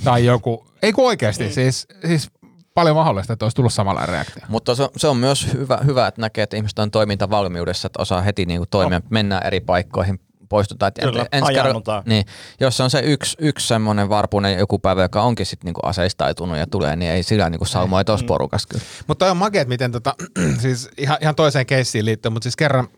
tai 0.04 0.24
joku, 0.24 0.66
ei 0.82 0.92
kun 0.92 1.06
oikeasti, 1.06 1.52
siis, 1.52 1.86
siis 2.06 2.30
paljon 2.74 2.96
mahdollista, 2.96 3.32
että 3.32 3.44
olisi 3.44 3.54
tullut 3.56 3.72
samanlainen 3.72 4.12
reaktio. 4.12 4.42
Mutta 4.48 4.74
se, 4.74 4.82
on- 4.82 4.88
se 4.96 5.08
on 5.08 5.16
myös 5.16 5.52
hyvä, 5.52 5.78
hyvä, 5.86 6.06
että 6.06 6.20
näkee, 6.20 6.42
että 6.42 6.56
ihmiset 6.56 6.78
on 6.78 6.90
toimintavalmiudessa, 6.90 7.86
että 7.86 8.02
osaa 8.02 8.20
heti 8.22 8.46
niinku 8.46 8.66
toimia, 8.70 8.98
no. 8.98 9.04
mennään 9.10 9.46
eri 9.46 9.60
paikkoihin, 9.60 10.20
poistutaan. 10.48 10.92
Kyllä, 11.00 11.26
ensi 11.32 11.52
kerran- 11.52 11.66
ajannutaan. 11.66 12.02
niin, 12.06 12.24
jos 12.60 12.76
se 12.76 12.82
on 12.82 12.90
se 12.90 13.00
yksi, 13.00 13.36
yksi 13.40 13.66
semmoinen 13.66 14.08
varpunen 14.08 14.58
joku 14.58 14.78
päivä, 14.78 15.02
joka 15.02 15.22
onkin 15.22 15.46
sitten 15.46 15.66
niinku 15.66 15.80
aseistaitunut 15.84 16.58
ja 16.58 16.66
tulee, 16.66 16.96
niin 16.96 17.10
ei 17.12 17.22
sillä 17.22 17.50
niinku 17.50 17.64
saumoja 17.64 18.04
tuossa 18.04 18.26
porukassa 18.26 18.68
kyllä. 18.68 18.84
Mutta 19.06 19.30
on 19.30 19.36
makeet, 19.36 19.68
miten 19.68 19.92
tota, 19.92 20.14
siis 20.62 20.88
ihan, 20.98 21.18
ihan 21.20 21.34
toiseen 21.34 21.66
keissiin 21.66 22.04
liittyen, 22.04 22.32
mutta 22.32 22.44
siis 22.44 22.56
kerran 22.56 22.88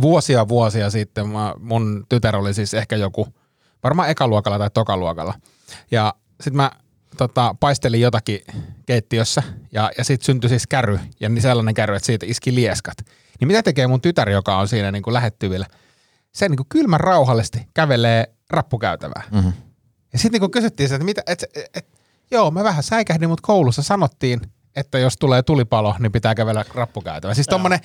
vuosia 0.00 0.48
vuosia 0.48 0.90
sitten 0.90 1.28
mä, 1.28 1.54
mun 1.60 2.06
tytär 2.08 2.36
oli 2.36 2.54
siis 2.54 2.74
ehkä 2.74 2.96
joku, 2.96 3.28
varmaan 3.82 4.10
ekaluokalla 4.10 4.58
tai 4.58 4.70
tokaluokalla. 4.74 5.34
Ja 5.90 6.14
sitten 6.40 6.56
mä 6.56 6.70
tota, 7.16 7.54
paistelin 7.60 8.00
jotakin 8.00 8.40
keittiössä 8.86 9.42
ja, 9.72 9.90
ja 9.98 10.04
sitten 10.04 10.26
syntyi 10.26 10.48
siis 10.48 10.66
käry 10.66 10.98
ja 11.20 11.28
niin 11.28 11.42
sellainen 11.42 11.74
käry, 11.74 11.94
että 11.94 12.06
siitä 12.06 12.26
iski 12.26 12.54
lieskat. 12.54 12.98
Niin 13.40 13.48
mitä 13.48 13.62
tekee 13.62 13.86
mun 13.86 14.00
tytär, 14.00 14.30
joka 14.30 14.56
on 14.56 14.68
siinä 14.68 14.92
niin 14.92 15.02
kuin 15.02 15.14
lähettyvillä? 15.14 15.66
Se 16.32 16.48
niin 16.48 16.56
kuin 16.56 16.66
kylmän 16.68 17.00
rauhallisesti 17.00 17.68
kävelee 17.74 18.34
rappukäytävää. 18.50 19.22
Mm-hmm. 19.30 19.52
Ja 20.12 20.18
sitten 20.18 20.40
kun 20.40 20.50
kysyttiin, 20.50 20.92
että 20.92 21.04
mitä, 21.04 21.22
et, 21.26 21.42
et, 21.42 21.70
et, 21.74 21.86
joo, 22.30 22.50
mä 22.50 22.64
vähän 22.64 22.82
säikähdin, 22.82 23.28
mutta 23.28 23.46
koulussa 23.46 23.82
sanottiin, 23.82 24.40
että 24.76 24.98
jos 24.98 25.16
tulee 25.16 25.42
tulipalo, 25.42 25.94
niin 25.98 26.12
pitää 26.12 26.34
kävellä 26.34 26.64
rappukäytävä. 26.74 27.34
Siis 27.34 27.46
tommonen 27.46 27.80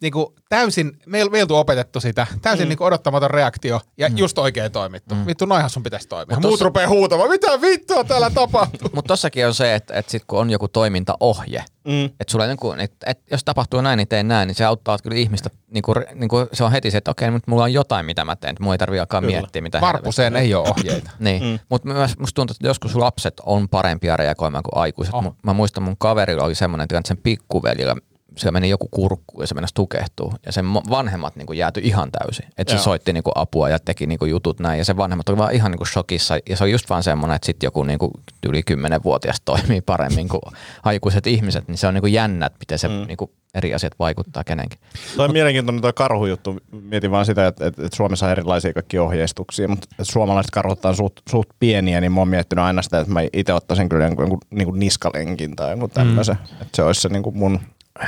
niin 0.00 0.12
kuin 0.12 0.26
täysin, 0.48 0.98
meillä 1.06 1.30
meiltä 1.30 1.54
on 1.54 1.60
opetettu 1.60 2.00
sitä, 2.00 2.26
täysin 2.42 2.66
mm. 2.66 2.68
niin 2.68 2.78
kuin 2.78 2.86
odottamaton 2.88 3.30
reaktio 3.30 3.80
ja 3.98 4.08
mm. 4.08 4.18
just 4.18 4.38
oikein 4.38 4.72
toimittu. 4.72 5.14
Mm. 5.14 5.26
Vittu, 5.26 5.46
noihan 5.46 5.70
sun 5.70 5.82
pitäisi 5.82 6.08
toimia. 6.08 6.36
Mut 6.36 6.42
Muut 6.44 6.60
tossa- 6.60 6.64
rupeaa 6.64 6.88
huutamaan, 6.88 7.30
mitä 7.30 7.60
vittua 7.60 8.04
täällä 8.04 8.30
tapahtuu? 8.30 8.88
Mutta 8.94 9.08
tossakin 9.08 9.46
on 9.46 9.54
se, 9.54 9.74
että, 9.74 9.94
että 9.94 10.12
sit 10.12 10.22
kun 10.26 10.38
on 10.38 10.50
joku 10.50 10.68
toimintaohje, 10.68 11.64
Mm. 11.88 12.04
että 12.04 12.30
sulla 12.32 12.46
niinku, 12.46 12.72
et, 12.72 12.92
et, 13.06 13.20
jos 13.30 13.44
tapahtuu 13.44 13.80
näin, 13.80 13.96
niin 13.96 14.08
teen 14.08 14.28
näin, 14.28 14.46
niin 14.46 14.54
se 14.54 14.64
auttaa 14.64 14.98
kyllä 15.02 15.16
ihmistä, 15.16 15.50
niinku, 15.70 15.94
niinku, 16.14 16.36
se 16.52 16.64
on 16.64 16.72
heti 16.72 16.90
se, 16.90 16.98
että 16.98 17.10
okei, 17.10 17.30
mutta 17.30 17.50
mulla 17.50 17.62
on 17.62 17.72
jotain, 17.72 18.06
mitä 18.06 18.24
mä 18.24 18.36
teen, 18.36 18.50
että 18.50 18.62
mulla 18.62 18.74
ei 18.74 18.78
tarvitse 18.78 19.00
alkaa 19.00 19.20
Kyllä. 19.20 19.32
miettiä, 19.32 19.62
mitä 19.62 19.80
Varpuseen 19.80 20.36
ei 20.36 20.54
ole 20.54 20.68
ohjeita. 20.68 21.10
Niin, 21.18 21.42
mm. 21.42 21.58
mutta 21.68 21.88
myös 21.88 22.18
musta 22.18 22.34
tuntuu, 22.34 22.54
että 22.54 22.66
joskus 22.66 22.96
lapset 22.96 23.40
on 23.46 23.68
parempia 23.68 24.16
reagoimaan 24.16 24.62
kuin 24.62 24.82
aikuiset. 24.82 25.14
Oh. 25.14 25.36
Mä 25.42 25.52
muistan 25.52 25.82
mun 25.82 25.96
kaverilla 25.98 26.44
oli 26.44 26.54
semmoinen 26.54 26.88
tilanne, 26.88 27.00
että 27.00 27.08
sen 27.08 27.22
pikkuvelillä 27.22 27.96
se 28.38 28.50
meni 28.50 28.68
joku 28.68 28.88
kurkku 28.90 29.40
ja 29.40 29.46
se 29.46 29.54
mennä 29.54 29.68
tukehtuu. 29.74 30.32
Ja 30.46 30.52
sen 30.52 30.74
vanhemmat 30.74 31.36
niin 31.36 31.56
jääty 31.56 31.80
ihan 31.84 32.10
täysin. 32.12 32.46
Että 32.58 32.76
se 32.76 32.82
soitti 32.82 33.12
niin 33.12 33.22
apua 33.34 33.68
ja 33.68 33.78
teki 33.78 34.06
niin 34.06 34.18
jutut 34.28 34.60
näin. 34.60 34.78
Ja 34.78 34.84
sen 34.84 34.96
vanhemmat 34.96 35.28
oli 35.28 35.38
vaan 35.38 35.54
ihan 35.54 35.72
niin 35.72 35.86
shokissa. 35.86 36.38
Ja 36.48 36.56
se 36.56 36.64
on 36.64 36.70
just 36.70 36.90
vaan 36.90 37.02
semmoinen, 37.02 37.36
että 37.36 37.46
sitten 37.46 37.66
joku 37.66 37.82
niin 37.82 37.98
yli 38.46 38.62
10-vuotias 38.70 39.40
toimii 39.44 39.80
paremmin 39.80 40.28
kuin 40.28 40.42
aikuiset 40.84 41.26
ihmiset. 41.26 41.68
Niin 41.68 41.78
se 41.78 41.86
on 41.86 41.94
niin 41.94 42.12
jännä, 42.12 42.46
että 42.46 42.58
miten 42.60 42.78
se 42.78 42.88
mm. 42.88 42.94
niin 42.94 43.18
eri 43.54 43.74
asiat 43.74 43.92
vaikuttaa 43.98 44.44
kenenkin. 44.44 44.78
Toi 45.16 45.24
on 45.24 45.32
mielenkiintoinen 45.32 45.82
toi 45.82 45.92
karhujuttu. 45.92 46.56
Mietin 46.82 47.10
vaan 47.10 47.26
sitä, 47.26 47.46
että, 47.46 47.66
että, 47.66 47.82
että 47.84 47.96
Suomessa 47.96 48.26
on 48.26 48.32
erilaisia 48.32 48.72
kaikki 48.72 48.98
ohjeistuksia, 48.98 49.68
mutta 49.68 49.86
että 49.90 50.12
suomalaiset 50.12 50.50
karhut 50.50 50.84
on 50.84 50.96
suht, 50.96 51.20
suht 51.30 51.48
pieniä, 51.60 52.00
niin 52.00 52.12
mä 52.12 52.20
oon 52.20 52.28
miettinyt 52.28 52.64
aina 52.64 52.82
sitä, 52.82 53.00
että 53.00 53.12
mä 53.12 53.20
itse 53.32 53.52
ottaisin 53.52 53.88
kyllä 53.88 54.04
jonkun, 54.04 54.22
jonkun 54.22 54.40
niin 54.50 54.68
kuin 54.68 54.78
niskalenkin 54.78 55.56
tai 55.56 55.70
jonkun 55.70 55.90
tämmöisen. 55.90 56.36
Mm. 56.36 56.62
Että 56.62 56.76
se 56.76 56.82
olisi 56.82 57.00
se 57.00 57.08
niin 57.08 57.22
kuin 57.22 57.38
mun, 57.38 57.60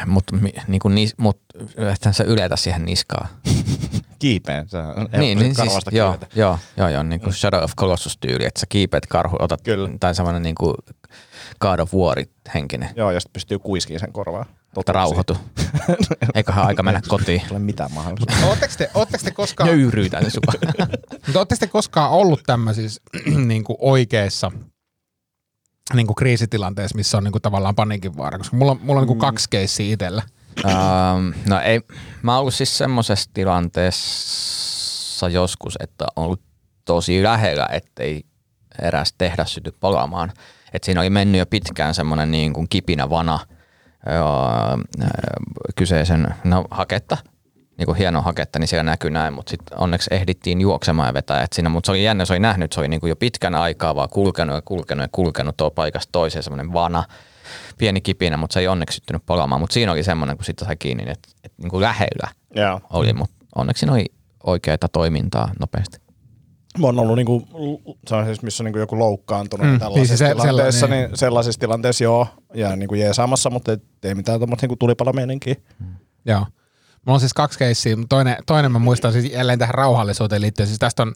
Mutta 0.07 0.37
niin 0.69 0.81
nis, 0.89 1.15
mut, 1.19 1.41
ethän 1.93 2.15
sä 2.15 2.25
yletä 2.25 2.57
siihen 2.57 2.85
niskaan. 2.85 3.29
kiipeen. 4.19 4.69
Se 4.69 4.79
on 4.79 5.09
Niin, 5.17 5.39
niin 5.39 5.55
siis, 5.55 5.57
karvasta 5.57 5.91
joo, 5.95 6.19
joo, 6.35 6.59
joo, 6.77 6.89
joo, 6.89 7.03
niin 7.03 7.21
kuin 7.21 7.33
Shadow 7.35 7.63
of 7.63 7.73
Colossus-tyyli, 7.77 8.45
että 8.45 8.61
sä 8.61 8.67
kiipeät 8.69 9.07
karhu, 9.07 9.37
otat, 9.39 9.63
Kyllä. 9.63 9.91
tai 10.01 10.15
semmoinen 10.15 10.43
niin 10.43 10.55
kuin 10.55 10.75
God 11.61 11.79
of 11.79 11.95
War 11.95 12.19
henkinen, 12.55 12.89
Joo, 12.97 13.11
ja 13.11 13.21
sitten 13.21 13.33
pystyy 13.33 13.59
kuiskiin 13.59 14.01
sen 14.01 14.13
korvaan. 14.13 14.47
että 14.81 14.93
rauhoitu. 14.93 15.37
Eiköhän 16.35 16.67
aika 16.67 16.83
mennä 16.83 17.01
kotiin. 17.09 17.41
Ei 17.41 17.47
ole 17.51 17.59
mitään 17.59 17.93
mahdollisuutta. 17.93 18.47
Ootteko 18.47 18.75
te, 18.79 18.91
ootteko 18.95 19.25
te 19.25 19.31
koskaan... 19.31 19.69
Nöyryytän 19.71 20.31
sua. 20.31 20.53
Mutta 21.27 21.39
ootteko 21.39 21.59
te 21.61 21.67
koskaan 21.67 22.11
ollut 22.11 22.41
tämmöisissä 22.47 23.03
niin 23.47 23.65
kuin 23.65 23.77
oikeissa 23.81 24.53
niin 25.95 26.07
kuin 26.07 26.15
kriisitilanteissa, 26.15 26.97
missä 26.97 27.19
on 27.19 27.25
niin 27.25 27.33
kuin 27.33 27.43
tavallaan 27.43 27.75
paniikin 27.75 28.17
vaara? 28.17 28.39
Koska 28.39 28.57
mulla, 28.57 28.77
mulla 28.83 29.01
on 29.01 29.03
niin 29.03 29.19
kuin 29.19 29.19
kaksi 29.19 29.51
keissiä 29.51 29.93
itsellä. 29.93 30.23
um, 30.65 31.33
no 31.49 31.61
ei, 31.61 31.81
mä 32.23 32.33
oon 32.33 32.41
ollut 32.41 32.55
siis 32.55 32.79
semmoisessa 32.79 33.31
tilanteessa 33.35 35.29
joskus, 35.29 35.77
että 35.81 36.07
on 36.17 36.25
ollut 36.25 36.43
tosi 36.85 37.23
lähellä, 37.23 37.69
ettei 37.73 38.25
eräs 38.83 39.15
tehdas 39.19 39.55
syty 39.55 39.73
palamaan. 39.81 40.33
Et 40.73 40.85
siinä 40.85 41.01
oli 41.01 41.11
mennyt 41.11 41.39
jo 41.39 41.47
pitkään 41.47 41.95
semmoinen 41.95 42.31
niin 42.31 42.53
kuin 42.53 42.67
kipinä 42.69 43.11
vana 43.11 43.39
ää, 44.07 44.79
kyseisen 45.77 46.35
no, 46.45 46.65
haketta, 46.71 47.17
niin 47.81 47.87
kuin 47.87 47.99
hieno 47.99 48.23
haketta, 48.23 48.59
niin 48.59 48.69
siellä 48.69 48.83
näkyy 48.83 49.11
näin, 49.11 49.35
mutta 49.35 49.51
sitten 49.51 49.79
onneksi 49.79 50.15
ehdittiin 50.15 50.61
juoksemaan 50.61 51.09
ja 51.09 51.15
vetää 51.15 51.43
et 51.43 51.53
siinä, 51.53 51.69
mutta 51.69 51.87
se 51.87 51.93
oli 51.93 52.05
jännä, 52.05 52.25
se 52.25 52.33
oli 52.33 52.41
nähnyt, 52.41 52.73
se 52.73 52.81
oli 52.81 52.89
niin 52.89 53.01
kuin 53.01 53.09
jo 53.09 53.17
pitkän 53.17 53.55
aikaa 53.55 53.95
vaan 53.95 54.09
kulkenut 54.09 54.55
ja 54.55 54.63
kulkenut 54.63 55.05
ja 55.05 55.09
kulkenut 55.13 55.57
tuo 55.57 55.71
paikasta 55.71 56.13
toiseen, 56.13 56.43
semmoinen 56.43 56.73
vana, 56.73 57.05
pieni 57.79 58.01
kipinä, 58.01 58.37
mutta 58.37 58.55
se 58.55 58.61
ei 58.61 58.69
onneksi 58.69 58.95
syttynyt 58.95 59.27
palamaan, 59.27 59.61
mutta 59.61 59.75
siinä 59.75 59.93
oli 59.93 60.03
semmoinen, 60.03 60.37
kun 60.37 60.45
sitten 60.45 60.67
sai 60.67 60.77
kiinni, 60.77 61.03
että, 61.03 61.29
että 61.45 61.63
niin 61.63 61.71
kuin 61.71 61.81
lähellä 61.81 62.29
Joo. 62.55 62.81
oli, 62.91 63.13
mutta 63.13 63.37
onneksi 63.57 63.81
siinä 63.81 63.93
oli 63.93 64.05
oikeaa 64.45 64.77
toimintaa 64.93 65.53
nopeasti. 65.61 65.99
Mä 66.79 66.87
oon 66.87 66.99
ollut 66.99 67.17
niinku, 67.17 67.43
se 68.09 68.15
on 68.15 68.25
siis, 68.25 68.43
missä 68.43 68.63
on 68.63 68.65
niinku 68.65 68.79
joku 68.79 68.99
loukkaantunut 68.99 69.67
Mm, 69.67 69.69
mm, 69.69 69.73
niin 69.73 69.81
tällaisessa 69.81 70.17
se- 70.17 70.25
niin 70.25 70.37
tilanteessa, 70.43 70.81
sellainen, 70.81 71.09
niin 71.09 71.19
sellaisissa 71.19 71.61
tilanteissa 71.61 72.05
joo, 72.05 72.27
ja 72.55 72.77
niinku 72.77 72.95
jeesaamassa, 72.95 73.51
mutta 73.51 73.73
ei, 73.73 73.79
ei 74.03 74.15
mitään 74.15 74.41
tuommoista 74.41 74.65
niinku 74.65 74.77
tulipalomieninkiä. 74.77 75.55
Joo. 76.25 76.47
Mulla 77.07 77.17
on 77.17 77.21
siis 77.21 77.35
kaksi 77.35 77.59
keissiä. 77.59 77.97
mutta 77.97 78.17
Toinen, 78.17 78.37
toinen 78.47 78.73
mä 78.73 78.79
muistan 78.79 79.13
siis 79.13 79.33
jälleen 79.33 79.59
tähän 79.59 79.75
rauhallisuuteen 79.75 80.43
liittyen. 80.43 80.67
Siis 80.67 80.79
tästä 80.79 81.03
on 81.03 81.15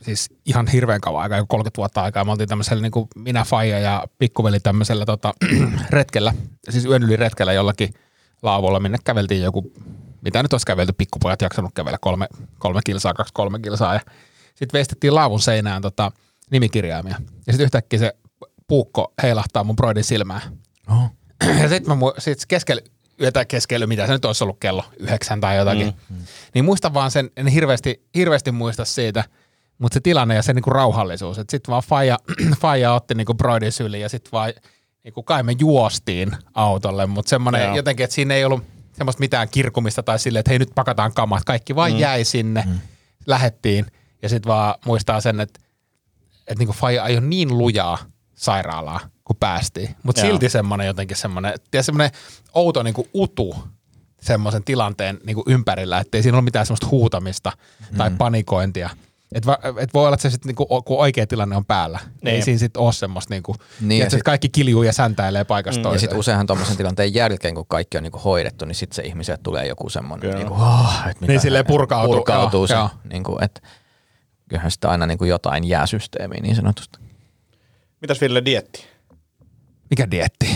siis 0.00 0.28
ihan 0.46 0.66
hirveän 0.66 1.00
kauan 1.00 1.22
aikaa, 1.22 1.38
joku 1.38 1.46
30 1.46 1.76
vuotta 1.76 2.02
aikaa. 2.02 2.24
Me 2.24 2.30
oltiin 2.30 2.48
tämmöisellä 2.48 2.82
niin 2.82 2.92
kuin 2.92 3.08
minä, 3.16 3.44
Faija 3.44 3.78
ja 3.78 4.04
pikkuveli 4.18 4.60
tämmöisellä 4.60 5.04
tota, 5.06 5.34
retkellä, 5.90 6.34
siis 6.70 6.84
yön 6.84 7.02
yli 7.02 7.16
retkellä 7.16 7.52
jollakin 7.52 7.94
laavulla, 8.42 8.80
minne 8.80 8.98
käveltiin 9.04 9.42
joku, 9.42 9.72
mitä 10.20 10.42
nyt 10.42 10.52
olisi 10.52 10.66
kävelty, 10.66 10.92
pikkupojat 10.92 11.42
jaksanut 11.42 11.70
kävellä 11.74 11.98
kolme, 12.00 12.26
kolme 12.58 12.80
kilsaa, 12.84 13.14
kaksi 13.14 13.32
kolme 13.34 13.58
kilsaa. 13.58 13.94
Ja 13.94 14.00
sitten 14.54 14.72
veistettiin 14.72 15.14
laavun 15.14 15.40
seinään 15.40 15.82
tota, 15.82 16.12
nimikirjaimia. 16.50 17.16
Ja 17.46 17.52
sitten 17.52 17.64
yhtäkkiä 17.64 17.98
se 17.98 18.16
puukko 18.68 19.12
heilahtaa 19.22 19.64
mun 19.64 19.76
broidin 19.76 20.04
silmään. 20.04 20.42
Oho. 20.90 21.08
Ja 21.62 21.68
sitten 21.68 21.98
mä 21.98 22.06
mu- 22.06 22.14
sit 22.20 22.38
keskellä 22.48 22.82
yötä 23.20 23.44
keskellä, 23.44 23.86
mitä 23.86 24.06
se 24.06 24.12
nyt 24.12 24.24
olisi 24.24 24.44
ollut 24.44 24.60
kello 24.60 24.84
yhdeksän 24.98 25.40
tai 25.40 25.56
jotakin. 25.56 25.92
Mm. 26.10 26.16
Niin 26.54 26.64
muistan 26.64 26.94
vaan 26.94 27.10
sen, 27.10 27.30
en 27.36 27.46
hirveästi, 27.46 28.02
hirveästi 28.14 28.52
muista 28.52 28.84
siitä, 28.84 29.24
mutta 29.78 29.94
se 29.94 30.00
tilanne 30.00 30.34
ja 30.34 30.42
se 30.42 30.52
niinku 30.52 30.70
rauhallisuus. 30.70 31.38
Että 31.38 31.50
sitten 31.50 31.72
vaan 31.72 31.82
faija, 31.82 32.18
faija 32.62 32.92
otti 32.92 33.14
niinku 33.14 33.34
broidin 33.34 33.72
syliin 33.72 34.02
ja 34.02 34.08
sitten 34.08 34.32
vaan 34.32 34.52
niinku 35.04 35.22
kai 35.22 35.42
me 35.42 35.54
juostiin 35.58 36.32
autolle, 36.54 37.06
mutta 37.06 37.30
semmoinen 37.30 37.74
jotenkin, 37.74 38.04
että 38.04 38.14
siinä 38.14 38.34
ei 38.34 38.44
ollut 38.44 38.64
semmoista 38.92 39.20
mitään 39.20 39.48
kirkumista 39.48 40.02
tai 40.02 40.18
silleen, 40.18 40.40
että 40.40 40.50
hei 40.50 40.58
nyt 40.58 40.74
pakataan 40.74 41.14
kamat. 41.14 41.44
Kaikki 41.44 41.76
vaan 41.76 41.92
mm. 41.92 41.98
jäi 41.98 42.24
sinne, 42.24 42.64
mm. 42.66 42.78
lähettiin 43.26 43.86
ja 44.22 44.28
sitten 44.28 44.50
vaan 44.50 44.74
muistaa 44.84 45.20
sen, 45.20 45.40
että 45.40 45.60
että 46.46 46.58
niinku 46.58 46.72
faija 46.72 47.04
ajoi 47.04 47.20
niin 47.20 47.58
lujaa 47.58 47.98
sairaalaa, 48.36 49.00
kun 49.24 49.36
päästiin. 49.40 49.96
Mutta 50.02 50.20
silti 50.20 50.48
semmoinen 50.48 50.86
jotenkin 50.86 51.16
semmoinen, 51.16 51.54
ja 51.74 51.82
semmoinen 51.82 52.10
outo 52.54 52.82
niinku 52.82 53.06
utu 53.14 53.56
semmoisen 54.20 54.64
tilanteen 54.64 55.18
niinku 55.26 55.42
ympärillä, 55.46 55.98
ettei 55.98 56.22
siinä 56.22 56.38
ole 56.38 56.44
mitään 56.44 56.66
semmoista 56.66 56.86
huutamista 56.90 57.52
mm. 57.90 57.96
tai 57.98 58.10
panikointia. 58.18 58.90
Et, 59.32 59.46
va, 59.46 59.58
et 59.80 59.94
voi 59.94 60.06
olla, 60.06 60.14
että 60.14 60.22
se 60.22 60.30
sitten 60.30 60.48
niinku, 60.48 60.66
kun 60.66 60.98
oikea 60.98 61.26
tilanne 61.26 61.56
on 61.56 61.64
päällä, 61.64 61.98
niin. 61.98 62.26
ei 62.26 62.32
Niin. 62.32 62.44
siinä 62.44 62.58
sitten 62.58 62.82
ole 62.82 62.92
semmoista, 62.92 63.34
niinku, 63.34 63.52
Niin, 63.80 63.88
niin, 63.88 63.98
ja 63.98 64.04
että 64.04 64.10
sit 64.10 64.18
sit- 64.18 64.24
kaikki 64.24 64.48
kiljuu 64.48 64.82
ja 64.82 64.92
säntäilee 64.92 65.44
paikasta 65.44 65.78
mm, 65.78 65.82
Ja 65.82 65.82
toiseen. 65.82 66.00
sitten 66.00 66.18
useinhan 66.18 66.46
tuommoisen 66.46 66.76
tilanteen 66.76 67.14
jälkeen, 67.14 67.54
kun 67.54 67.66
kaikki 67.68 67.96
on 67.96 68.02
niinku 68.02 68.18
hoidettu, 68.18 68.64
niin 68.64 68.74
sitten 68.74 68.96
se 68.96 69.02
ihmiselle 69.02 69.40
tulee 69.42 69.66
joku 69.66 69.88
semmoinen, 69.90 70.34
niinku, 70.34 70.54
oh, 70.54 70.94
että 70.98 71.20
mitä 71.20 71.32
Niin 71.32 71.40
silleen 71.40 71.66
purkautuu, 71.66 72.14
purkautuu 72.14 72.60
joo, 72.60 72.66
se, 72.66 72.74
joo. 72.74 72.90
Niinku, 73.10 73.38
että 73.40 73.60
kyllähän 74.48 74.70
sitä 74.70 74.90
aina 74.90 75.06
niinku 75.06 75.24
jotain 75.24 75.64
jää 75.64 75.86
systeemiin 75.86 76.42
niin 76.42 76.56
sanotusti. 76.56 76.98
Mitäs 78.06 78.20
Ville 78.20 78.44
dietti? 78.44 78.84
Mikä 79.90 80.10
dietti? 80.10 80.46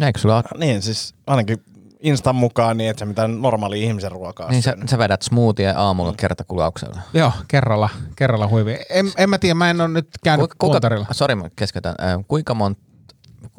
Eikö 0.00 0.18
sulla 0.18 0.36
ole? 0.36 0.44
Niin, 0.58 0.82
siis 0.82 1.14
ainakin 1.26 1.64
Instan 2.00 2.36
mukaan 2.36 2.76
niin, 2.76 2.90
että 2.90 2.98
se 2.98 3.04
mitään 3.04 3.42
normaali 3.42 3.82
ihmisen 3.82 4.12
ruokaa 4.12 4.50
Niin 4.50 4.62
sä, 4.62 4.76
sä 4.90 4.98
vedät 4.98 5.22
smoothie 5.22 5.72
aamulla 5.76 6.10
mm. 6.10 6.16
kertakulauksella. 6.16 7.00
Joo, 7.14 7.32
kerralla, 7.48 7.88
kerralla 8.16 8.48
huivi. 8.48 8.78
En, 8.90 9.12
en 9.16 9.30
mä 9.30 9.38
tiedä, 9.38 9.54
mä 9.54 9.70
en 9.70 9.80
ole 9.80 9.88
nyt 9.88 10.08
käynyt 10.24 10.40
Kuinka, 10.40 10.56
kuinka, 10.58 10.74
puntarilla. 10.74 11.06
sori, 11.12 11.34
mä 11.34 11.50
keskeytän. 11.56 11.94
Äh, 12.02 12.24
Kuinka, 12.28 12.54
mon, 12.54 12.76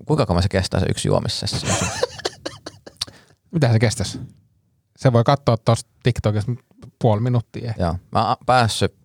kuinka 0.06 0.26
kauan 0.26 0.44
se 0.44 0.50
kestää 0.50 0.80
se 0.80 0.86
yksi 0.90 1.08
juomissessio? 1.08 1.70
Mitä 3.52 3.72
se 3.72 3.80
kestäisi? 3.80 4.20
Se 4.98 5.14
voi 5.14 5.24
katsoa 5.24 5.58
tuosta 5.58 5.90
TikTokista 6.04 6.52
puoli 7.02 7.22
minuuttia. 7.22 7.74
Joo. 7.78 7.96
Mä 8.12 8.28
oon 8.28 8.38
päässyt 8.46 8.96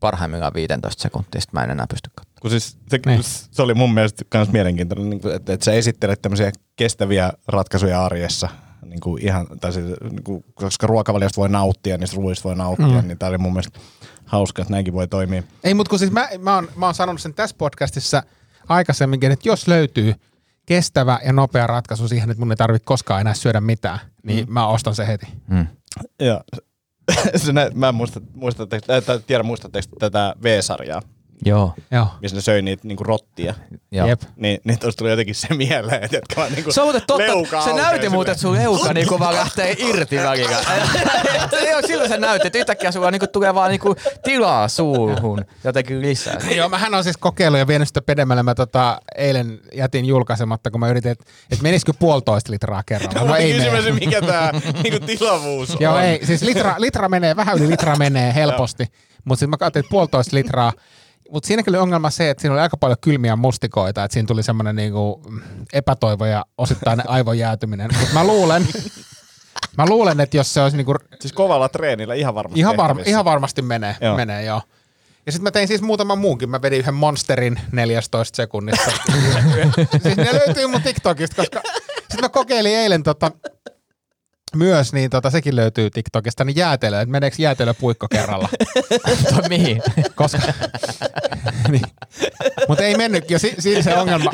parhaimmillaan 0.00 0.54
15 0.54 1.02
sekuntia, 1.02 1.40
sit 1.40 1.52
mä 1.52 1.64
en 1.64 1.70
enää 1.70 1.86
pysty 1.86 2.10
katsomaan. 2.14 2.31
Kun 2.42 2.50
siis 2.50 2.78
se, 2.88 3.00
Niin. 3.06 3.20
se 3.22 3.62
oli 3.62 3.74
mun 3.74 3.94
mielestä 3.94 4.24
myös 4.34 4.52
mielenkiintoinen, 4.52 5.10
niin 5.10 5.20
kuin, 5.20 5.34
että, 5.34 5.52
että 5.52 5.64
sä 5.64 5.72
esittelet 5.72 6.22
tämmöisiä 6.22 6.52
kestäviä 6.76 7.32
ratkaisuja 7.48 8.04
arjessa. 8.04 8.48
Niin 8.86 9.00
kuin 9.00 9.26
ihan, 9.26 9.46
tai 9.60 9.72
siis, 9.72 9.86
niin 10.10 10.24
kuin, 10.24 10.44
koska 10.54 10.86
ruokavaliosta 10.86 11.40
voi 11.40 11.48
nauttia, 11.48 11.98
niistä 11.98 12.16
ruuista 12.16 12.48
voi 12.48 12.56
nauttia, 12.56 13.02
mm. 13.02 13.08
niin 13.08 13.18
tää 13.18 13.28
oli 13.28 13.38
mun 13.38 13.52
mielestä 13.52 13.80
hauska, 14.24 14.62
että 14.62 14.72
näinkin 14.72 14.94
voi 14.94 15.08
toimia. 15.08 15.42
Ei, 15.64 15.74
mutta 15.74 15.90
kun 15.90 15.98
siis 15.98 16.10
mä, 16.10 16.28
mä, 16.38 16.54
oon, 16.54 16.68
mä 16.76 16.86
oon 16.86 16.94
sanonut 16.94 17.20
sen 17.20 17.34
tässä 17.34 17.56
podcastissa 17.58 18.22
aikaisemminkin, 18.68 19.32
että 19.32 19.48
jos 19.48 19.68
löytyy 19.68 20.14
kestävä 20.66 21.20
ja 21.24 21.32
nopea 21.32 21.66
ratkaisu 21.66 22.08
siihen, 22.08 22.30
että 22.30 22.40
mun 22.40 22.52
ei 22.52 22.56
tarvitse 22.56 22.84
koskaan 22.84 23.20
enää 23.20 23.34
syödä 23.34 23.60
mitään, 23.60 23.98
niin 24.22 24.46
mm. 24.46 24.52
mä 24.52 24.66
ostan 24.66 24.94
se 24.94 25.06
heti. 25.06 25.26
Mm. 25.48 25.66
Ja 26.20 26.40
se 27.44 27.52
nä, 27.52 27.70
mä 27.74 27.88
en 27.88 27.94
muista, 27.94 28.66
tai 28.66 29.20
tiedä 29.26 29.42
muistatteko 29.42 29.86
tätä 29.98 30.34
V-sarjaa, 30.42 31.02
Joo. 31.44 31.74
Joo. 31.90 32.06
missä 32.22 32.36
ne 32.36 32.40
söi 32.40 32.62
niitä 32.62 32.88
niinku 32.88 33.04
rottia. 33.04 33.54
Joo. 33.92 34.06
Jep. 34.08 34.22
Niin, 34.36 34.60
niin 34.64 34.78
tuosta 34.78 34.98
tuli 34.98 35.10
jotenkin 35.10 35.34
se 35.34 35.54
mieleen, 35.54 36.02
että 36.04 36.16
jotka 36.16 36.34
vaan 36.36 36.52
niinku 36.52 36.72
Se 36.72 36.80
on 36.80 36.84
muuten 36.86 37.02
totta. 37.06 37.22
leuka 37.26 37.60
Se 37.62 37.72
näytti 37.72 38.08
muuten, 38.08 38.32
että 38.32 38.42
sun 38.42 38.54
leuka 38.54 38.92
niinku 38.92 39.18
vaan 39.18 39.34
lähtee 39.34 39.74
irti 39.78 40.16
välillä. 40.16 40.56
Joo, 41.70 41.82
silloin 41.86 42.08
se 42.10 42.16
näytti, 42.18 42.46
että 42.46 42.58
yhtäkkiä 42.58 42.92
sulla 42.92 43.10
niinku 43.10 43.26
tulee 43.26 43.54
vaan 43.54 43.70
niinku 43.70 43.96
tilaa 44.22 44.68
suuhun 44.68 45.44
jotenkin 45.64 46.00
lisää. 46.02 46.38
Joo, 46.56 46.68
mähän 46.68 46.94
on 46.94 47.04
siis 47.04 47.16
kokeillut 47.16 47.58
ja 47.58 47.66
vienyt 47.66 47.88
sitä 47.88 48.02
pidemmälle. 48.02 48.42
Mä 48.42 48.54
tota, 48.54 49.00
eilen 49.16 49.60
jätin 49.74 50.04
julkaisematta, 50.04 50.70
kun 50.70 50.80
mä 50.80 50.88
yritin, 50.88 51.10
että 51.12 51.24
et 51.50 51.62
menisikö 51.62 51.92
puolitoista 51.98 52.52
litraa 52.52 52.82
kerralla. 52.86 53.28
No, 53.28 53.36
ei 53.36 53.52
kysymys, 53.54 54.00
mikä 54.00 54.20
tää 54.22 54.52
niinku 54.82 55.06
tilavuus 55.06 55.76
Joo, 55.80 55.94
on. 55.94 56.02
ei. 56.02 56.26
Siis 56.26 56.42
litra, 56.42 56.74
litra 56.78 57.08
menee, 57.08 57.36
vähän 57.36 57.58
yli 57.58 57.68
litra 57.68 57.96
menee 57.96 58.34
helposti. 58.34 58.86
Mutta 59.24 59.38
sitten 59.40 59.50
mä 59.50 59.56
katsoin, 59.56 59.80
että 59.80 59.90
puolitoista 59.90 60.36
litraa. 60.36 60.72
Mutta 61.30 61.46
siinä 61.46 61.62
oli 61.68 61.76
ongelma 61.76 62.10
se, 62.10 62.30
että 62.30 62.40
siinä 62.40 62.54
oli 62.54 62.60
aika 62.60 62.76
paljon 62.76 62.96
kylmiä 63.00 63.36
mustikoita, 63.36 64.04
että 64.04 64.12
siinä 64.12 64.26
tuli 64.26 64.42
semmoinen 64.42 64.76
niinku 64.76 65.22
epätoivo 65.72 66.24
ja 66.26 66.44
osittain 66.58 67.02
aivojäätyminen. 67.08 67.90
Mutta 68.00 68.14
mä 68.14 68.24
luulen, 68.24 68.68
mä 69.78 69.86
luulen, 69.86 70.20
että 70.20 70.36
jos 70.36 70.54
se 70.54 70.62
olisi 70.62 70.76
niinku, 70.76 70.94
Siis 71.20 71.32
kovalla 71.32 71.68
treenillä 71.68 72.14
ihan 72.14 72.34
varmasti 72.34 72.60
ihan, 72.60 72.76
var, 72.76 72.88
tehtävissä. 72.88 73.10
ihan 73.10 73.24
varmasti 73.24 73.62
menee, 73.62 73.96
Joo. 74.00 74.08
joo. 74.08 74.16
menee 74.16 74.44
joo. 74.44 74.62
Ja 75.26 75.32
sitten 75.32 75.42
mä 75.44 75.50
tein 75.50 75.68
siis 75.68 75.82
muutaman 75.82 76.18
muunkin. 76.18 76.50
Mä 76.50 76.62
vedin 76.62 76.78
yhden 76.78 76.94
monsterin 76.94 77.60
14 77.72 78.36
sekunnissa. 78.36 78.90
siis 80.02 80.16
ne 80.16 80.28
löytyy 80.46 80.66
mun 80.66 80.82
TikTokista, 80.82 81.36
koska 81.36 81.60
sitten 81.98 82.20
mä 82.20 82.28
kokeilin 82.28 82.76
eilen 82.76 83.02
tota, 83.02 83.30
myös, 84.56 84.92
niin 84.92 85.10
tota, 85.10 85.30
sekin 85.30 85.56
löytyy 85.56 85.90
TikTokista, 85.90 86.44
niin 86.44 86.56
jäätelö, 86.56 87.00
että 87.00 87.12
meneekö 87.12 87.36
jäätelö 87.38 87.74
puikko 87.74 88.06
kerralla. 88.10 88.48
Mihin? 89.48 89.82
Koska, 90.14 90.38
niin. 91.68 91.82
Mutta 92.68 92.84
ei 92.84 92.96
mennyt, 92.96 93.30
jo 93.30 93.38
si, 93.38 93.54
siinä 93.58 93.82
se 93.82 93.94
ongelma, 93.94 94.30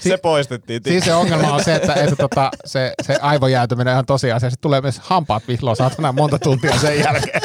se 0.00 0.16
poistettiin. 0.16 0.80
siinä 0.84 1.04
se 1.04 1.14
ongelma 1.14 1.52
on 1.52 1.64
se, 1.64 1.74
että, 1.74 1.94
että 1.94 2.16
tota, 2.16 2.50
se, 2.64 2.92
se 3.02 3.16
aivojäätyminen 3.22 3.96
on 3.96 4.06
tosiasia. 4.06 4.50
Sitten 4.50 4.62
tulee 4.62 4.80
myös 4.80 4.98
hampaat 4.98 5.48
vihloa 5.48 5.74
saatana 5.74 6.12
monta 6.12 6.38
tuntia 6.38 6.78
sen 6.78 7.00
jälkeen. 7.00 7.42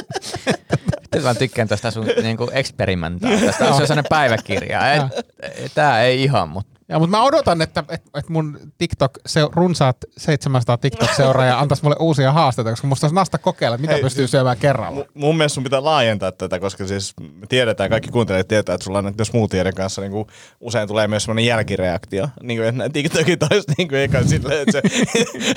Nyt 1.15 1.23
mä 1.23 1.35
tykkään 1.35 1.67
tästä 1.67 1.91
sun 1.91 2.05
niinku 2.21 2.49
eksperimentaa. 2.53 3.31
Tästä 3.45 3.65
on 3.65 3.77
sellainen 3.77 4.05
päiväkirja. 4.09 5.09
Tää 5.75 6.01
ei 6.01 6.23
ihan, 6.23 6.49
mutta 6.49 6.72
Ja, 6.89 6.99
mutta 6.99 7.17
mä 7.17 7.23
odotan, 7.23 7.61
että, 7.61 7.83
että, 7.89 8.09
että 8.19 8.31
mun 8.33 8.59
TikTok, 8.77 9.11
se, 9.25 9.41
runsaat 9.55 9.97
700 10.17 10.77
TikTok-seuraajaa 10.77 11.59
antaisi 11.59 11.83
mulle 11.83 11.95
uusia 11.99 12.31
haasteita, 12.31 12.69
koska 12.69 12.87
musta 12.87 13.05
olisi 13.05 13.15
nasta 13.15 13.37
kokeilla, 13.37 13.77
mitä 13.77 13.93
Hei, 13.93 14.01
pystyy 14.01 14.21
siis- 14.23 14.31
syömään 14.31 14.57
kerralla. 14.57 15.01
Mu- 15.01 15.07
Mun 15.13 15.37
mielestä 15.37 15.53
sun 15.53 15.63
pitää 15.63 15.83
laajentaa 15.83 16.31
tätä, 16.31 16.59
koska 16.59 16.87
siis 16.87 17.13
me 17.19 17.47
tiedetään, 17.49 17.89
kaikki 17.89 18.09
kuuntelijat 18.11 18.47
tietää, 18.47 18.75
että 18.75 18.83
sulla 18.85 18.97
on 18.97 19.03
näiden 19.05 19.25
smoothieiden 19.25 19.73
kanssa 19.73 20.01
niin 20.01 20.11
kuin 20.11 20.27
usein 20.59 20.87
tulee 20.87 21.07
myös 21.07 21.23
semmoinen 21.23 21.45
jälkireaktio. 21.45 22.29
Niin 22.43 22.59
kuin, 22.59 22.67
että 22.81 22.89
TikTokit 22.93 23.43
olisi 23.43 23.71
niin 23.77 23.87
kuin 23.87 23.99
eka 24.01 24.23
silleen, 24.23 24.65
että 24.67 24.71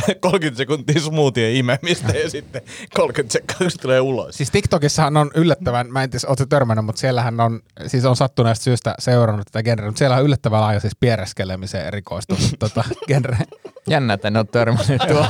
se 0.07 0.15
30 0.21 0.57
sekuntia 0.57 1.01
smoothien 1.01 1.55
imemistä 1.57 2.13
ja 2.13 2.31
sitten 2.31 2.63
30 2.95 3.33
sekuntia 3.33 3.79
tulee 3.83 4.01
ulos. 4.01 4.37
Siis 4.37 4.51
TikTokissahan 4.51 5.17
on 5.17 5.31
yllättävän, 5.35 5.93
mä 5.93 6.03
en 6.03 6.11
tiedä, 6.11 6.27
ootko 6.29 6.47
törmännyt, 6.47 6.85
mutta 6.85 7.01
siellähän 7.01 7.41
on, 7.41 7.61
siis 7.87 8.05
on 8.05 8.17
sattuneesta 8.17 8.63
syystä 8.65 8.95
seurannut 8.99 9.47
tätä 9.47 9.63
genreä, 9.63 9.89
mutta 9.89 9.99
siellä 9.99 10.17
on 10.17 10.25
yllättävän 10.25 10.61
laaja 10.61 10.81
siis 10.81 10.97
piereskelemiseen 11.17 11.87
erikoistunut 11.87 12.43
tota, 12.59 12.85
genre. 13.07 13.39
Jännä, 13.89 14.15
että 14.15 14.29
en 14.29 14.37
ole 14.37 14.45
törmännyt 14.45 15.03
tuo. 15.09 15.27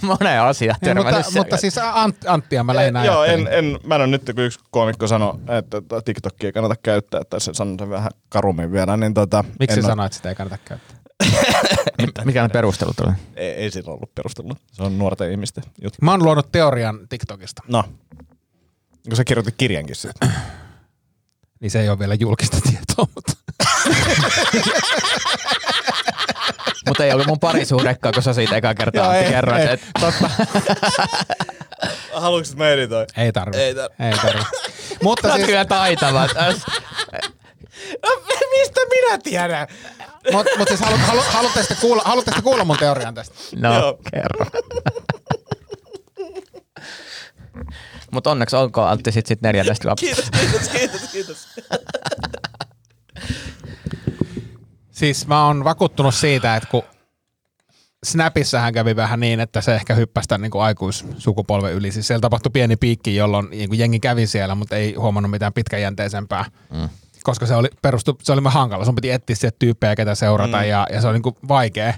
Moneen 0.02 0.42
asiaan 0.42 0.76
Ja, 0.82 0.86
törmännyt 0.94 1.24
mutta, 1.24 1.38
mutta 1.38 1.56
siis 1.56 1.78
Ant, 1.78 2.16
Anttia 2.26 2.64
mä 2.64 2.74
lähinnä 2.74 3.04
Joo, 3.04 3.24
en, 3.24 3.48
en, 3.50 3.78
mä 3.84 3.94
en 3.94 4.00
ole 4.00 4.06
nyt, 4.06 4.22
kun 4.34 4.44
yksi 4.44 4.58
koomikko 4.70 5.06
sanoi, 5.06 5.34
että 5.58 5.80
tota 5.80 6.02
TikTokia 6.02 6.48
ei 6.48 6.52
kannata 6.52 6.76
käyttää, 6.82 7.20
tai 7.30 7.40
se 7.40 7.54
sanoi 7.54 7.76
sen 7.78 7.90
vähän 7.90 8.10
karummin 8.28 8.72
vielä, 8.72 8.96
niin 8.96 9.14
tota... 9.14 9.44
Miksi 9.58 9.82
sanoit, 9.82 10.06
että 10.06 10.16
sitä 10.16 10.28
ei 10.28 10.34
kannata 10.34 10.58
käyttää? 10.64 10.96
Mikä 12.24 12.42
ne 12.42 12.48
perustelut 12.48 13.00
oli? 13.00 13.12
Ei, 13.36 13.50
ei 13.50 13.70
sillä 13.70 13.92
ollut 13.92 14.14
perustelua. 14.14 14.56
Se 14.72 14.82
on 14.82 14.98
nuorten 14.98 15.30
ihmisten 15.30 15.64
juttu. 15.82 15.98
Mä 16.02 16.10
oon 16.10 16.24
luonut 16.24 16.52
teorian 16.52 16.98
TikTokista, 17.08 17.62
No. 17.68 17.84
Kun 19.08 19.16
sä 19.16 19.24
kirjoitit 19.24 19.54
kirjankin 19.58 19.96
siitä. 19.96 20.26
niin 21.60 21.70
se 21.70 21.80
ei 21.80 21.88
ole 21.88 21.98
vielä 21.98 22.14
julkista 22.14 22.56
tietoa, 22.70 23.06
mutta 23.14 23.32
Mutta 26.86 27.04
ei 27.04 27.12
ollut 27.12 27.26
mun 27.26 27.38
parisuhdekkaa, 27.40 28.12
kun 28.12 28.22
sä 28.22 28.32
siitä 28.32 28.56
eka 28.56 28.74
kertaa 28.74 29.02
Joo, 29.04 29.10
Antti 29.10 29.24
ei, 29.26 29.30
kerroit. 29.32 29.62
ei. 29.62 29.68
että- 29.72 29.86
totta. 30.00 30.30
Haluatko, 32.14 32.46
että 32.50 32.56
mä 32.64 32.68
editoin? 32.68 33.06
Ei 33.16 33.32
tarvi. 33.32 33.56
Ei 33.56 33.74
tar- 33.74 34.04
Ei 34.04 34.12
tarvi. 34.16 34.42
mutta 35.02 35.34
siis, 35.34 35.46
kyllä 35.46 35.64
taitava. 35.64 36.26
Mistä 38.50 38.80
minä 38.90 39.18
tiedän? 39.22 39.66
mut, 40.32 40.46
mut 40.58 40.68
siis 40.68 40.80
halu, 40.80 40.96
halu, 40.96 41.20
haluatteko 41.28 41.66
te 41.68 41.74
kuulla, 41.80 42.02
haluatteko 42.04 42.36
te 42.36 42.42
kuulla 42.42 42.64
mun 42.64 42.76
teorian 42.76 43.14
tästä? 43.14 43.34
No, 43.56 43.78
Joo. 43.78 43.98
kerro. 44.12 44.46
Mutta 48.10 48.30
onneksi 48.30 48.56
olkoon 48.56 48.88
Antti 48.90 49.12
sit, 49.12 49.26
sit 49.26 49.42
neljännestä 49.42 49.88
lapsesta. 49.90 50.22
Kiitos, 50.38 50.68
kiitos, 50.68 51.00
kiitos, 51.10 51.10
kiitos. 51.12 51.48
Siis 54.94 55.26
mä 55.26 55.46
oon 55.46 55.64
vakuuttunut 55.64 56.14
siitä, 56.14 56.56
että 56.56 56.68
kun 56.70 56.82
Snapissähän 58.04 58.72
kävi 58.72 58.96
vähän 58.96 59.20
niin, 59.20 59.40
että 59.40 59.60
se 59.60 59.74
ehkä 59.74 59.94
hyppäsi 59.94 60.28
tämän 60.28 60.42
niin 60.42 60.50
kuin 60.50 60.62
aikuissukupolven 60.62 61.72
yli. 61.72 61.92
Siis 61.92 62.06
siellä 62.06 62.20
tapahtui 62.20 62.50
pieni 62.52 62.76
piikki, 62.76 63.16
jolloin 63.16 63.50
niin 63.50 63.68
kuin 63.68 63.78
jengi 63.78 64.00
kävi 64.00 64.26
siellä, 64.26 64.54
mutta 64.54 64.76
ei 64.76 64.94
huomannut 64.94 65.30
mitään 65.30 65.52
pitkäjänteisempää. 65.52 66.44
Mm. 66.72 66.88
Koska 67.22 67.46
se 67.46 67.54
oli, 67.54 67.68
perustu, 67.82 68.18
se 68.22 68.32
oli 68.32 68.40
hankala. 68.44 68.84
Sun 68.84 68.94
piti 68.94 69.10
etsiä 69.10 69.36
sieltä 69.36 69.56
tyyppejä, 69.58 69.96
ketä 69.96 70.14
seurata 70.14 70.56
mm. 70.56 70.64
ja, 70.64 70.86
ja, 70.92 71.00
se 71.00 71.06
oli 71.06 71.14
niin 71.14 71.22
kuin 71.22 71.36
vaikea. 71.48 71.94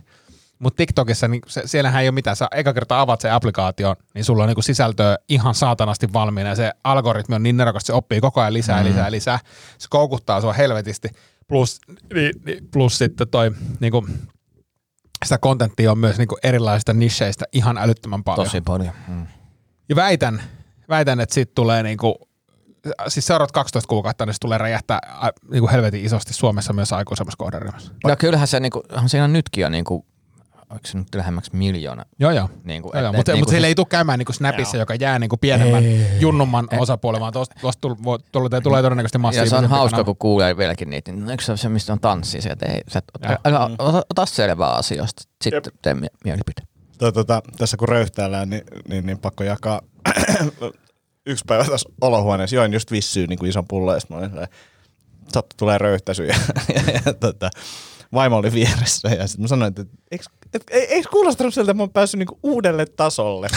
Mutta 0.58 0.76
TikTokissa, 0.76 1.28
niin 1.28 1.40
se, 1.46 1.62
siellähän 1.64 2.02
ei 2.02 2.08
ole 2.08 2.14
mitään. 2.14 2.36
Sä 2.36 2.48
eka 2.54 2.72
kertaa 2.72 3.00
avaat 3.00 3.20
sen 3.20 3.32
applikaation, 3.32 3.96
niin 4.14 4.24
sulla 4.24 4.42
on 4.42 4.48
niin 4.48 4.56
kuin 4.56 4.64
sisältöä 4.64 5.18
ihan 5.28 5.54
saatanasti 5.54 6.12
valmiina. 6.12 6.50
Ja 6.50 6.56
se 6.56 6.72
algoritmi 6.84 7.34
on 7.34 7.42
niin 7.42 7.56
nerokas, 7.56 7.82
että 7.82 7.86
se 7.86 7.92
oppii 7.92 8.20
koko 8.20 8.40
ajan 8.40 8.54
lisää, 8.54 8.82
mm. 8.82 8.88
lisää, 8.88 9.10
lisää. 9.10 9.38
Se 9.78 9.86
koukuttaa 9.90 10.40
sua 10.40 10.52
helvetisti. 10.52 11.08
Plus, 11.48 11.80
niin, 12.14 12.32
niin, 12.44 12.68
plus 12.72 12.98
sitten 12.98 13.28
toi, 13.28 13.50
niin 13.80 13.92
kuin, 13.92 14.06
sitä 15.24 15.38
kontenttia 15.38 15.92
on 15.92 15.98
myös 15.98 16.18
niin 16.18 16.28
kuin 16.28 16.38
erilaisista 16.42 16.92
nisseistä 16.92 17.44
ihan 17.52 17.78
älyttömän 17.78 18.24
paljon. 18.24 18.46
Tosi 18.46 18.60
paljon. 18.60 18.92
Mm. 19.08 19.26
Ja 19.88 19.96
väitän, 19.96 20.42
väitän, 20.88 21.20
että 21.20 21.34
siitä 21.34 21.52
tulee 21.54 21.82
niinku, 21.82 22.28
siis 23.08 23.26
seuraavat 23.26 23.52
12 23.52 23.88
kuukautta, 23.88 24.26
niin 24.26 24.34
se 24.34 24.38
tulee 24.40 24.58
räjähtää 24.58 24.98
a, 25.08 25.30
niinku 25.50 25.68
helvetin 25.68 26.04
isosti 26.04 26.34
Suomessa 26.34 26.72
myös 26.72 26.92
aikuisemmassa 26.92 27.38
kohderyhmässä. 27.38 27.92
Ja 28.08 28.16
kyllähän 28.16 28.48
se, 28.48 28.60
niinku, 28.60 28.82
on 28.92 29.08
siinä 29.08 29.28
nytkin 29.28 29.62
jo, 29.62 29.68
niinku, 29.68 30.06
onko 30.70 30.80
se 30.86 30.98
nyt 30.98 31.14
lähemmäksi 31.14 31.50
miljoona? 31.56 32.04
Joo, 32.18 32.30
joo. 32.30 32.48
Niinku, 32.64 32.90
joo, 32.94 33.00
joo. 33.02 33.10
et- 33.10 33.16
Mutta 33.16 33.32
et 33.32 33.34
niinku 33.34 33.44
niinku 33.44 33.50
sillä 33.50 33.60
siis- 33.64 33.68
ei 33.68 33.74
tule 33.74 33.86
käymään 33.90 34.18
niinku 34.18 34.32
Snapissa, 34.32 34.76
joka 34.76 34.94
jää 34.94 35.18
niinku 35.18 35.36
pienemmän 35.36 35.84
junnumman 36.20 36.68
osapuolen, 36.78 37.20
vaan 37.20 37.32
tuosta 37.32 37.54
tuosta 37.60 37.80
tul- 37.88 38.04
voi- 38.04 38.18
tulee, 38.32 38.60
tulee 38.60 38.82
todennäköisesti 38.82 39.16
Ja 39.16 39.20
massiivisesti. 39.20 39.58
se 39.60 39.64
on 39.64 39.70
hauska, 39.70 40.04
kun 40.04 40.16
kuulee 40.16 40.56
vieläkin 40.56 40.90
niitä. 40.90 41.12
Niin, 41.12 41.30
eikö 41.30 41.42
se 41.44 41.52
ole 41.52 41.56
se, 41.58 41.68
mistä 41.68 41.92
on 41.92 42.00
tanssi? 42.00 42.40
Se, 42.40 42.48
että 42.48 42.66
ei, 42.66 42.80
sä, 42.88 43.02
Joo. 43.22 43.36
älä, 43.44 43.70
ota, 43.78 44.02
ota 44.10 44.26
selvää 44.26 44.70
asioista, 44.74 45.22
sitten 45.42 45.62
tee 45.82 45.94
mie- 45.94 46.10
mielipide. 46.24 46.62
Tota, 46.98 47.12
tota, 47.12 47.42
tässä 47.58 47.76
kun 47.76 47.88
röyhtäillään, 47.88 48.50
niin, 48.50 48.62
niin, 48.88 49.06
niin 49.06 49.18
pakko 49.18 49.44
jakaa 49.44 49.80
yksi 51.26 51.44
päivä 51.48 51.64
tässä 51.64 51.88
olohuoneessa. 52.00 52.56
Join 52.56 52.72
just 52.72 52.90
vissyyn 52.90 53.28
niin 53.28 53.38
kuin 53.38 53.48
ison 53.50 53.68
pullon 53.68 53.94
ja 53.94 54.00
sitten 54.00 54.16
mä 54.16 54.20
olin 54.20 54.48
sattu 55.32 55.54
tulee 55.58 55.78
röyhtäisy 55.78 56.26
ja, 56.26 56.34
ja, 56.74 56.82
ja 57.06 57.14
tota, 57.14 57.50
vaimo 58.14 58.36
oli 58.36 58.52
vieressä 58.52 59.08
ja 59.08 59.26
sitten 59.26 59.42
mä 59.44 59.48
sanoin, 59.48 59.68
että 59.68 59.84
eikö, 60.10 60.24
et, 60.54 60.64
ei, 60.70 60.84
eikö 60.94 61.08
kuulostanut 61.10 61.54
siltä, 61.54 61.70
että 61.70 61.74
mä 61.74 61.82
oon 61.82 61.90
päässyt 61.90 62.18
niinku 62.18 62.38
uudelle 62.42 62.86
tasolle? 62.86 63.48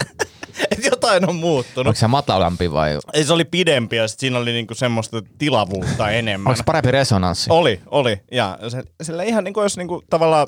että 0.70 0.86
jotain 0.88 1.28
on 1.28 1.36
muuttunut. 1.36 1.86
Onko 1.86 1.98
se 1.98 2.06
matalampi 2.06 2.72
vai 2.72 2.98
Ei, 3.12 3.24
se 3.24 3.32
oli 3.32 3.44
pidempi 3.44 3.96
ja 3.96 4.08
sit 4.08 4.20
siinä 4.20 4.38
oli 4.38 4.52
niinku 4.52 4.74
semmoista 4.74 5.22
tilavuutta 5.38 6.10
enemmän. 6.10 6.50
onko 6.50 6.62
parempi 6.66 6.90
resonanssi? 6.90 7.50
Oli, 7.52 7.80
oli. 7.86 8.20
Ja 8.32 8.58
se, 8.68 8.82
sillä 9.02 9.22
ihan 9.22 9.44
niin 9.44 9.54
kuin 9.54 9.62
jos 9.62 9.76
niin 9.76 9.88
kuin 9.88 10.02
tavallaan 10.10 10.46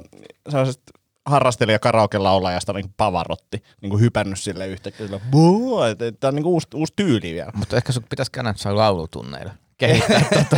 sellaiset 0.50 0.82
harrastelija 1.26 1.78
karaoke 1.78 2.18
laulajasta 2.18 2.72
niin 2.72 2.94
pavarotti, 2.96 3.62
niin 3.82 3.90
kuin 3.90 4.00
hypännyt 4.00 4.40
sille 4.40 4.66
yhtäkkiä. 4.68 5.06
Sillä, 5.06 5.20
"Buu", 5.30 5.82
että 5.82 6.12
Tämä 6.12 6.28
on 6.28 6.34
niin 6.34 6.42
kuin 6.42 6.52
uusi, 6.52 6.66
uusi 6.74 6.92
tyyli 6.96 7.34
vielä. 7.34 7.50
Mutta 7.54 7.76
ehkä 7.76 7.92
sun 7.92 8.04
pitäisi 8.10 8.32
käydä 8.32 8.48
jossain 8.48 8.76
laulutunneilla. 8.76 9.52
Kehittää 9.78 10.24
tota. 10.34 10.56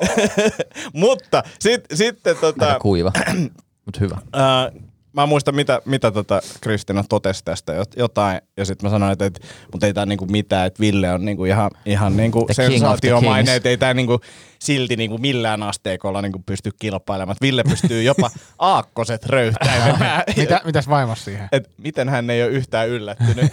Mutta 0.92 1.42
sit, 1.60 1.84
sitten 1.94 2.36
tota, 2.36 2.66
Aika 2.66 2.78
kuiva, 2.80 3.12
mutta 3.90 4.00
hyvä. 4.00 4.18
ää, 4.32 4.70
mä 5.12 5.26
muistan 5.26 5.54
mitä, 5.54 5.80
mitä 5.84 6.10
tota 6.10 6.40
Kristina 6.60 7.04
totesi 7.08 7.44
tästä 7.44 7.72
jot- 7.82 7.94
jotain, 7.96 8.40
ja 8.56 8.64
sitten 8.64 8.86
mä 8.86 8.90
sanoin, 8.90 9.12
että, 9.12 9.24
että 9.26 9.40
mutta 9.72 9.86
ei 9.86 9.94
tää 9.94 10.06
niinku 10.06 10.26
mitään, 10.26 10.66
että 10.66 10.80
Ville 10.80 11.12
on 11.12 11.24
niinku 11.24 11.44
ihan, 11.44 11.70
ihan 11.86 12.16
niinku 12.16 12.46
sensaatiomainen, 12.52 13.54
että 13.54 13.68
ei 13.68 13.76
tää 13.76 13.94
niinku 13.94 14.20
silti 14.58 14.96
niinku 14.96 15.18
millään 15.18 15.62
asteikolla 15.62 16.22
niinku 16.22 16.42
pysty 16.46 16.70
kilpailemaan. 16.78 17.32
Että 17.32 17.46
Ville 17.46 17.64
pystyy 17.64 18.02
jopa 18.02 18.30
aakkoset 18.58 19.26
röyhtäilemään. 19.26 20.22
Mitä, 20.36 20.60
mitäs 20.64 20.88
vaimos 20.88 21.24
siihen? 21.24 21.48
Et 21.52 21.70
miten 21.78 22.08
hän 22.08 22.30
ei 22.30 22.42
ole 22.42 22.50
yhtään 22.50 22.88
yllättynyt. 22.88 23.52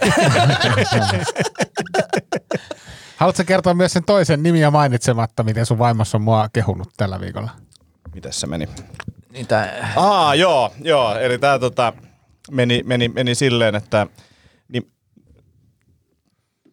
Haluatko 3.16 3.42
kertoa 3.46 3.74
myös 3.74 3.92
sen 3.92 4.04
toisen 4.04 4.42
nimiä 4.42 4.70
mainitsematta, 4.70 5.42
miten 5.42 5.66
sun 5.66 5.78
vaimos 5.78 6.14
on 6.14 6.22
mua 6.22 6.48
kehunut 6.52 6.88
tällä 6.96 7.20
viikolla? 7.20 7.50
Mites 8.14 8.40
se 8.40 8.46
meni? 8.46 8.68
Niitä, 9.38 9.84
Aa, 9.96 10.34
joo, 10.34 10.72
joo. 10.82 11.18
Eli 11.18 11.38
tää 11.38 11.58
tota, 11.58 11.92
meni, 12.50 12.82
meni, 12.86 13.08
meni 13.08 13.34
silleen, 13.34 13.74
että 13.74 14.06
niin, 14.68 14.92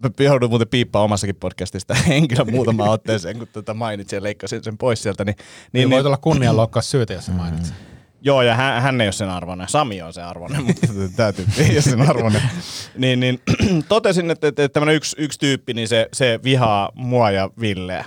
mä 0.04 0.10
joudun 0.20 0.50
muuten 0.50 0.68
piippaa 0.68 1.04
omassakin 1.04 1.36
podcastista 1.36 1.94
henkilön 2.08 2.52
muutama 2.52 2.90
otteeseen, 2.90 3.38
kun 3.38 3.48
tota 3.54 3.74
mainitsin 3.74 4.18
ja 4.18 4.24
leikkasin 4.24 4.64
sen 4.64 4.78
pois 4.78 5.04
sieltä. 5.04 5.26
Niin, 5.26 5.36
Niin, 5.36 5.46
niin, 5.74 5.90
voi 5.90 5.98
niin, 5.98 6.04
tulla 6.04 6.18
kunnianloukkaus 6.18 6.92
syytä, 6.92 7.14
jos 7.14 7.26
sä 7.26 7.32
mainitset. 7.32 7.76
joo, 8.22 8.42
ja 8.42 8.56
hän, 8.56 8.82
hän 8.82 9.02
ei 9.02 9.08
ole 9.08 9.12
sen 9.12 9.30
arvoinen. 9.30 9.68
Sami 9.70 10.02
on 10.02 10.14
sen 10.14 10.26
arvoinen, 10.26 10.64
mutta 10.64 10.88
tämä 11.18 11.34
tyyppi 11.34 11.62
ei 11.62 11.72
ole 11.72 11.82
sen 11.82 12.10
arvoinen. 12.10 12.42
niin, 12.98 13.20
niin 13.20 13.42
totesin, 13.90 14.32
että, 14.32 14.48
että 14.48 14.70
tämmöinen 14.70 14.96
yksi, 14.96 15.16
yksi 15.20 15.40
tyyppi, 15.40 15.74
niin 15.74 15.88
se, 15.88 16.10
se 16.14 16.40
vihaa 16.44 16.92
mua 16.96 17.32
ja 17.32 17.50
Villeä. 17.60 18.06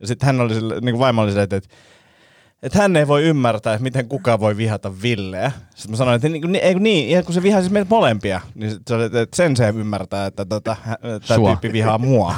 Ja 0.00 0.06
sitten 0.06 0.26
hän 0.26 0.40
oli 0.40 0.54
sille, 0.54 0.74
niin 0.74 0.92
kuin 0.92 0.98
vaimo 0.98 1.22
oli 1.22 1.30
silleen, 1.30 1.44
että, 1.44 1.56
että 1.56 1.68
että 2.64 2.78
hän 2.78 2.96
ei 2.96 3.08
voi 3.08 3.22
ymmärtää, 3.22 3.74
että 3.74 3.82
miten 3.82 4.08
kukaan 4.08 4.40
voi 4.40 4.56
vihata 4.56 4.92
Villeä. 5.02 5.52
Sitten 5.74 5.90
mä 5.90 5.96
sanoin, 5.96 6.16
että 6.16 6.28
niin, 6.28 6.52
niin, 6.52 6.82
niin, 6.82 7.10
ja 7.10 7.22
kun 7.22 7.34
se 7.34 7.42
vihaa 7.42 7.60
siis 7.60 7.72
meitä 7.72 7.90
molempia, 7.90 8.40
niin 8.54 8.76
se 8.88 8.94
oli, 8.94 9.04
että 9.04 9.36
sen 9.36 9.56
se 9.56 9.68
ymmärtää, 9.68 10.26
että 10.26 10.44
tota, 10.44 10.76
tämä 11.28 11.48
tyyppi 11.48 11.72
vihaa 11.72 11.98
mua. 11.98 12.34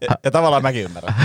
ja, 0.00 0.16
ja 0.24 0.30
tavallaan 0.30 0.62
mäkin 0.62 0.84
ymmärrän. 0.84 1.14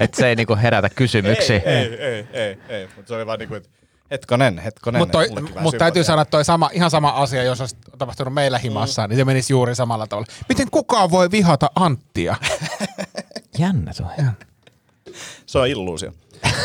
että 0.00 0.16
se 0.16 0.28
ei 0.28 0.36
niinku 0.36 0.56
herätä 0.62 0.88
kysymyksiä. 0.88 1.60
Ei, 1.64 1.64
ei, 1.64 1.94
ei, 1.94 2.26
ei, 2.32 2.58
ei. 2.68 2.88
mutta 2.96 3.08
se 3.08 3.14
oli 3.14 3.26
vaan 3.26 3.38
niinku, 3.38 3.54
että 3.54 3.68
hetkonen, 4.10 4.58
hetkonen. 4.58 5.00
Mutta 5.00 5.18
mut 5.60 5.78
täytyy 5.78 6.04
sanoa, 6.04 6.22
että 6.22 6.30
toi 6.30 6.44
sama, 6.44 6.70
ihan 6.72 6.90
sama 6.90 7.08
asia, 7.08 7.42
jos 7.42 7.60
olisi 7.60 7.76
tapahtunut 7.98 8.34
meillä 8.34 8.58
himassa, 8.58 9.02
mm. 9.02 9.08
niin 9.08 9.16
se 9.16 9.24
menisi 9.24 9.52
juuri 9.52 9.74
samalla 9.74 10.06
tavalla. 10.06 10.26
Miten 10.48 10.70
kukaan 10.70 11.10
voi 11.10 11.30
vihata 11.30 11.70
Anttia? 11.74 12.36
Jännä 13.58 13.92
tuo. 13.96 14.10
Se 15.46 15.58
on 15.58 15.68
illuusio. 15.68 16.12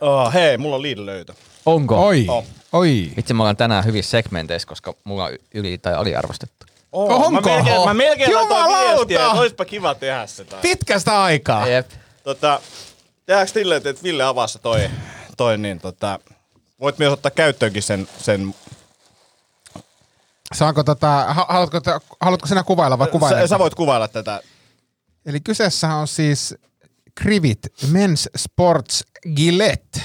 oh, 0.00 0.32
hei, 0.32 0.58
mulla 0.58 0.76
on 0.76 0.82
Lidl 0.82 1.06
löytö. 1.06 1.34
Onko? 1.66 2.06
Oi, 2.06 2.24
Oh. 2.28 2.44
oi. 2.72 3.10
Vitsi, 3.16 3.34
me 3.34 3.42
ollaan 3.42 3.56
tänään 3.56 3.84
hyvissä 3.84 4.10
segmenteissä, 4.10 4.68
koska 4.68 4.94
mulla 5.04 5.24
on 5.24 5.32
yli- 5.54 5.78
tai 5.78 5.94
aliarvostettu. 5.94 6.66
Oo, 6.92 7.14
Onko? 7.26 7.30
Mä 7.30 7.40
melkein, 7.40 7.84
mä 7.84 7.94
melkein 7.94 8.34
laitoin 8.34 8.66
viestiä, 8.88 9.16
että 9.26 9.30
olisipa 9.40 9.64
kiva 9.64 9.94
tehdä 9.94 10.26
se. 10.26 10.44
Tai. 10.44 10.60
Pitkästä 10.62 11.22
aikaa. 11.22 11.66
Jep. 11.66 11.90
Tota, 12.24 12.60
tehdäänkö 13.26 13.52
silleen, 13.52 13.82
että 13.86 14.02
Ville 14.02 14.22
avassa 14.24 14.58
toi, 14.58 14.90
toi 15.36 15.58
niin 15.58 15.80
tota, 15.80 16.18
voit 16.80 16.98
myös 16.98 17.12
ottaa 17.12 17.30
käyttöönkin 17.30 17.82
sen, 17.82 18.08
sen 18.18 18.54
Saanko 20.54 20.82
tota, 20.84 21.06
ha- 21.28 21.46
haluatko, 21.48 21.80
haluatko 22.20 22.46
sinä 22.46 22.62
kuvailla 22.62 22.98
vai 22.98 23.06
sä, 23.06 23.10
kuvailla? 23.10 23.46
sä, 23.46 23.58
voit 23.58 23.74
kuvailla 23.74 24.08
tätä. 24.08 24.40
Eli 25.26 25.40
kyseessä 25.40 25.94
on 25.94 26.08
siis 26.08 26.54
Krivit 27.14 27.66
Men's 27.84 28.30
Sports 28.36 29.04
Gillette. 29.36 30.00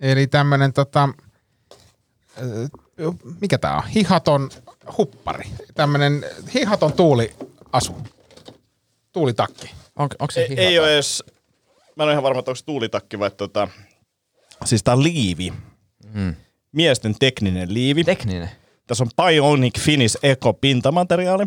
Eli 0.00 0.26
tämmönen 0.26 0.72
tota, 0.72 1.08
mikä 3.40 3.58
tää 3.58 3.76
on? 3.76 3.82
Hihaton 3.88 4.50
huppari. 4.98 5.44
Tämmönen 5.74 6.24
hihaton 6.54 6.92
tuuliasu. 6.92 7.96
Tuulitakki. 9.12 9.70
On, 9.96 10.08
onko 10.18 10.30
se 10.30 10.40
Ei, 10.40 10.48
hihaton? 10.48 10.64
ei 10.64 10.78
ole 10.78 10.94
edes, 10.94 11.24
mä 11.96 12.02
en 12.02 12.06
ole 12.06 12.12
ihan 12.12 12.22
varma, 12.22 12.38
että 12.38 12.50
onko 12.50 12.56
se 12.56 12.64
tuulitakki 12.64 13.18
vai 13.18 13.30
tota, 13.30 13.68
siis 14.64 14.82
tää 14.82 14.94
on 14.94 15.02
liivi. 15.02 15.52
Mm. 16.12 16.34
Miesten 16.72 17.14
tekninen 17.18 17.74
liivi. 17.74 18.04
Tekninen. 18.04 18.50
Tässä 18.86 19.04
on 19.04 19.10
Bionic 19.16 19.80
Finish 19.80 20.18
Eco 20.22 20.52
pintamateriaali. 20.52 21.46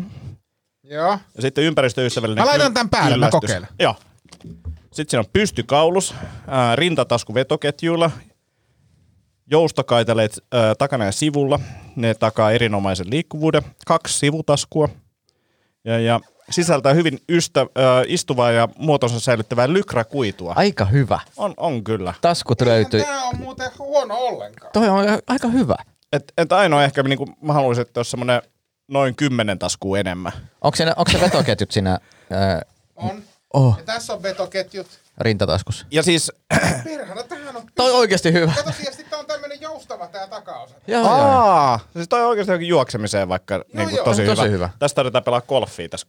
Joo. 0.90 1.18
Ja 1.36 1.42
sitten 1.42 1.64
ympäristöystävällinen 1.64 2.44
Mä 2.44 2.50
laitan 2.50 2.74
tän 2.74 2.88
päälle, 2.88 3.16
mä 3.16 3.30
kokeilen. 3.30 3.68
Joo. 3.78 3.94
Sitten 4.92 5.10
siinä 5.10 5.20
on 5.20 5.30
pystykaulus, 5.32 6.14
ää, 6.46 6.76
rintatasku 6.76 7.34
vetoketjuilla, 7.34 8.10
joustokaitaleet 9.50 10.44
ää, 10.52 10.74
takana 10.74 11.04
ja 11.04 11.12
sivulla. 11.12 11.60
Ne 11.96 12.14
takaa 12.14 12.50
erinomaisen 12.50 13.10
liikkuvuuden. 13.10 13.62
Kaksi 13.86 14.18
sivutaskua. 14.18 14.88
Ja, 15.84 15.98
ja 16.00 16.20
sisältää 16.50 16.94
hyvin 16.94 17.18
ystä, 17.28 17.60
ää, 17.60 18.04
istuvaa 18.06 18.50
ja 18.50 18.68
muotonsa 18.78 19.20
säilyttävää 19.20 19.72
lykrakuitua. 19.72 20.52
Aika 20.56 20.84
hyvä. 20.84 21.18
On, 21.36 21.54
on 21.56 21.84
kyllä. 21.84 22.14
Taskut 22.20 22.60
löytyy. 22.60 23.02
Tää 23.02 23.24
on 23.24 23.38
muuten 23.38 23.70
huono 23.78 24.14
ollenkaan. 24.18 24.72
Toi 24.72 24.88
on 24.88 25.04
aika 25.26 25.48
hyvä. 25.48 25.76
Et, 26.12 26.32
et 26.38 26.52
ainoa 26.52 26.84
ehkä, 26.84 27.02
niin 27.02 27.18
kuin 27.18 27.36
mä 27.42 27.52
haluaisin, 27.52 27.82
että 27.82 28.00
olisi 28.00 28.10
semmoinen 28.10 28.42
noin 28.90 29.16
kymmenen 29.16 29.58
taskua 29.58 29.98
enemmän. 29.98 30.32
Onko 30.60 30.76
se, 30.76 30.86
onko 30.96 31.10
se 31.12 31.20
vetoketjut 31.20 31.70
siinä 31.70 31.98
ää, 32.30 32.62
On. 32.96 33.22
oh, 33.52 33.74
Ja 33.78 33.84
tässä 33.84 34.12
on 34.12 34.22
vetoketjut. 34.22 34.86
rintataskussa? 35.20 35.86
Ja 35.90 36.02
siis, 36.02 36.32
Perhana, 36.84 37.22
tähän 37.22 37.56
on... 37.56 37.62
Toi 37.74 37.90
on 37.92 37.98
oikeasti 37.98 38.32
hyvä. 38.32 38.52
Kato, 38.56 38.70
ja 38.84 38.92
sitten 38.92 39.18
on 39.18 39.26
tämmönen 39.26 39.60
joustava 39.60 40.06
tää 40.06 40.26
takaosa. 40.26 40.74
Joo, 40.86 41.00
joo. 41.02 41.10
aa, 41.12 41.80
siis 41.92 42.08
toi 42.08 42.20
on 42.22 42.28
oikeasti 42.28 42.50
johonkin 42.50 42.68
juoksemiseen 42.68 43.28
vaikka 43.28 43.64
niin 43.72 43.88
kuin 43.88 43.96
joo, 43.96 44.04
tosi, 44.04 44.24
tosi 44.24 44.42
hyvä. 44.42 44.50
hyvä. 44.52 44.70
Tästä 44.78 44.94
tarvitaan 44.94 45.24
pelaa 45.24 45.40
golfia 45.40 45.88
tässä. 45.88 46.06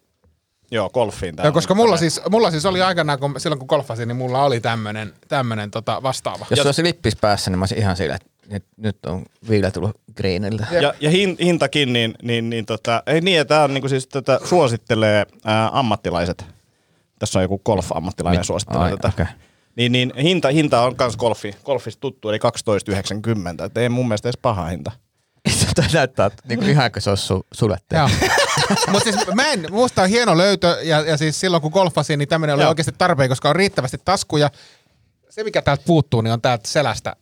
Joo, 0.72 0.90
golfiin. 0.90 1.36
tää 1.36 1.46
Joo, 1.46 1.52
koska 1.54 1.74
niin 1.74 1.78
mulla 1.78 1.96
tämmönen- 1.98 2.12
siis, 2.12 2.22
mulla 2.30 2.52
siis 2.52 2.66
oli 2.66 2.82
aikanaan, 2.82 3.20
kun, 3.20 3.34
silloin 3.38 3.60
kun 3.60 3.66
golfasin, 3.70 4.08
niin 4.08 4.16
mulla 4.16 4.44
oli 4.44 4.60
tämmönen, 4.60 5.14
tämmönen 5.28 5.72
tota, 5.72 6.04
vastaava. 6.04 6.46
Jos 6.50 6.60
se 6.60 6.68
olisi 6.68 6.84
lippis 6.84 7.16
päässä, 7.16 7.52
niin 7.52 7.60
mä 7.60 7.64
olisin 7.64 7.78
ihan 7.78 7.98
sillä, 7.98 8.16
että 8.16 8.28
nyt, 8.52 8.66
nyt 8.78 9.06
on 9.06 9.26
Ville 9.50 9.72
tullut 9.72 9.92
greeniltä. 10.18 10.68
Ja, 10.72 10.94
ja 11.00 11.10
hin, 11.10 11.38
hintakin, 11.42 11.94
niin, 11.94 12.16
niin, 12.22 12.50
niin 12.50 12.66
tota, 12.66 13.04
ei 13.06 13.22
niin, 13.22 13.40
että 13.40 13.56
tämä 13.56 13.64
on 13.64 13.74
niin 13.74 13.82
kuin 13.82 13.90
siis 13.90 14.08
tätä 14.08 14.40
suosittelee 14.44 15.26
ää, 15.46 15.70
ammattilaiset. 15.74 16.46
Tässä 17.20 17.40
on 17.40 17.44
joku 17.44 17.62
golf-ammattilainen 17.66 18.40
Mit- 18.40 18.48
suosittelee 18.48 18.84
ai, 18.84 18.92
tätä. 18.92 19.08
okei. 19.08 19.26
Niin, 19.76 19.92
niin 19.92 20.14
hinta, 20.22 20.48
hinta 20.48 20.82
on 20.82 20.96
myös 21.00 21.18
golfi, 21.18 21.56
golfista 21.66 22.02
tuttu, 22.02 22.30
eli 22.30 22.38
12,90. 23.60 23.66
Et 23.66 23.78
ei 23.78 23.90
mun 23.90 24.08
mielestä 24.08 24.30
edes 24.30 24.40
paha 24.42 24.66
hinta. 24.66 24.92
Toi 25.76 25.86
näyttää 25.94 26.26
että 26.26 26.44
niinku 26.48 26.66
ihan 26.66 26.92
kuin 26.92 27.02
se 27.02 27.10
olisi 27.10 27.26
su. 27.26 27.46
Mutta 28.92 29.12
siis 29.12 29.28
mä 29.36 29.52
en, 29.52 29.66
musta 29.72 30.02
on 30.02 30.10
hieno 30.10 30.38
löytö, 30.38 30.78
ja, 30.84 31.02
ja 31.02 31.18
siis 31.18 31.40
silloin 31.40 31.62
kun 31.62 31.72
golfasin, 31.72 32.20
niin 32.20 32.30
tämmöinen 32.30 32.54
oli 32.54 32.64
Joo. 32.64 32.70
oikeasti 32.70 32.96
tarpeen, 32.98 33.30
koska 33.30 33.50
on 33.50 33.56
riittävästi 33.56 33.98
taskuja. 34.06 34.50
Se, 35.30 35.44
mikä 35.44 35.62
täältä 35.62 35.84
puuttuu, 35.88 36.22
niin 36.22 36.34
on 36.34 36.42
täältä 36.42 36.68
selästä. 36.68 37.16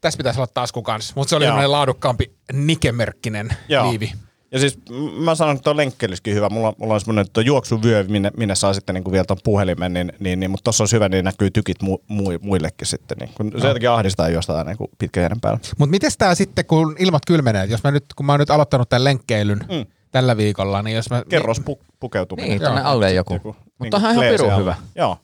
Tässä 0.00 0.16
pitäisi 0.16 0.40
olla 0.40 0.50
tasku 0.54 0.82
kanssa, 0.82 1.12
mutta 1.16 1.30
se 1.30 1.36
oli 1.36 1.44
Joo. 1.44 1.48
semmoinen 1.48 1.72
laadukkaampi 1.72 2.32
Nike-merkkinen 2.52 3.48
Joo. 3.68 3.90
liivi. 3.90 4.12
Ja 4.52 4.58
siis 4.58 4.78
mä 5.18 5.34
sanon, 5.34 5.54
että 5.54 5.64
tuo 5.64 5.76
lenkki 5.76 6.06
olisikin 6.06 6.34
hyvä. 6.34 6.48
Mulla, 6.48 6.74
mulla 6.78 6.94
on 6.94 7.00
semmoinen 7.00 7.26
tuo 7.32 7.40
juoksuvyö, 7.40 8.04
minne, 8.08 8.30
minne 8.36 8.54
saa 8.54 8.74
sitten 8.74 8.94
niin 8.94 9.12
vielä 9.12 9.24
tuon 9.24 9.38
puhelimen, 9.44 9.92
niin, 9.92 10.12
niin, 10.18 10.40
niin 10.40 10.50
mutta 10.50 10.64
tossa 10.64 10.82
olisi 10.82 10.96
hyvä, 10.96 11.08
niin 11.08 11.24
näkyy 11.24 11.50
tykit 11.50 11.82
mu, 11.82 11.98
mu, 12.08 12.24
muillekin 12.40 12.86
sitten. 12.86 13.16
Niin, 13.18 13.30
kun 13.34 13.52
se 13.60 13.66
jotenkin 13.66 13.90
ahdistaa 13.90 14.28
juosta 14.28 14.58
aina 14.58 14.70
niin 14.70 14.90
pitkän 14.98 15.40
päällä. 15.40 15.60
Mutta 15.78 15.90
miten 15.90 16.10
tämä 16.18 16.34
sitten, 16.34 16.66
kun 16.66 16.96
ilmat 16.98 17.22
kylmenee, 17.26 17.64
jos 17.64 17.82
mä 17.84 17.90
nyt, 17.90 18.04
kun 18.16 18.26
mä 18.26 18.32
oon 18.32 18.40
nyt 18.40 18.50
aloittanut 18.50 18.88
tämän 18.88 19.04
lenkkeilyn 19.04 19.58
mm. 19.58 19.86
tällä 20.10 20.36
viikolla, 20.36 20.82
niin 20.82 20.96
jos 20.96 21.10
mä... 21.10 21.22
Kerros 21.28 21.60
pu, 21.60 21.78
pukeutuminen. 22.00 22.50
Niin, 22.50 22.62
tonne 22.62 22.80
Joo. 22.80 22.90
alle 22.90 23.12
joku. 23.12 23.34
Joku, 23.34 23.56
Mutta 23.78 23.96
onhan 23.96 24.12
ihan 24.12 24.26
pirun 24.26 24.56
hyvä. 24.56 24.76
Joo. 24.94 25.18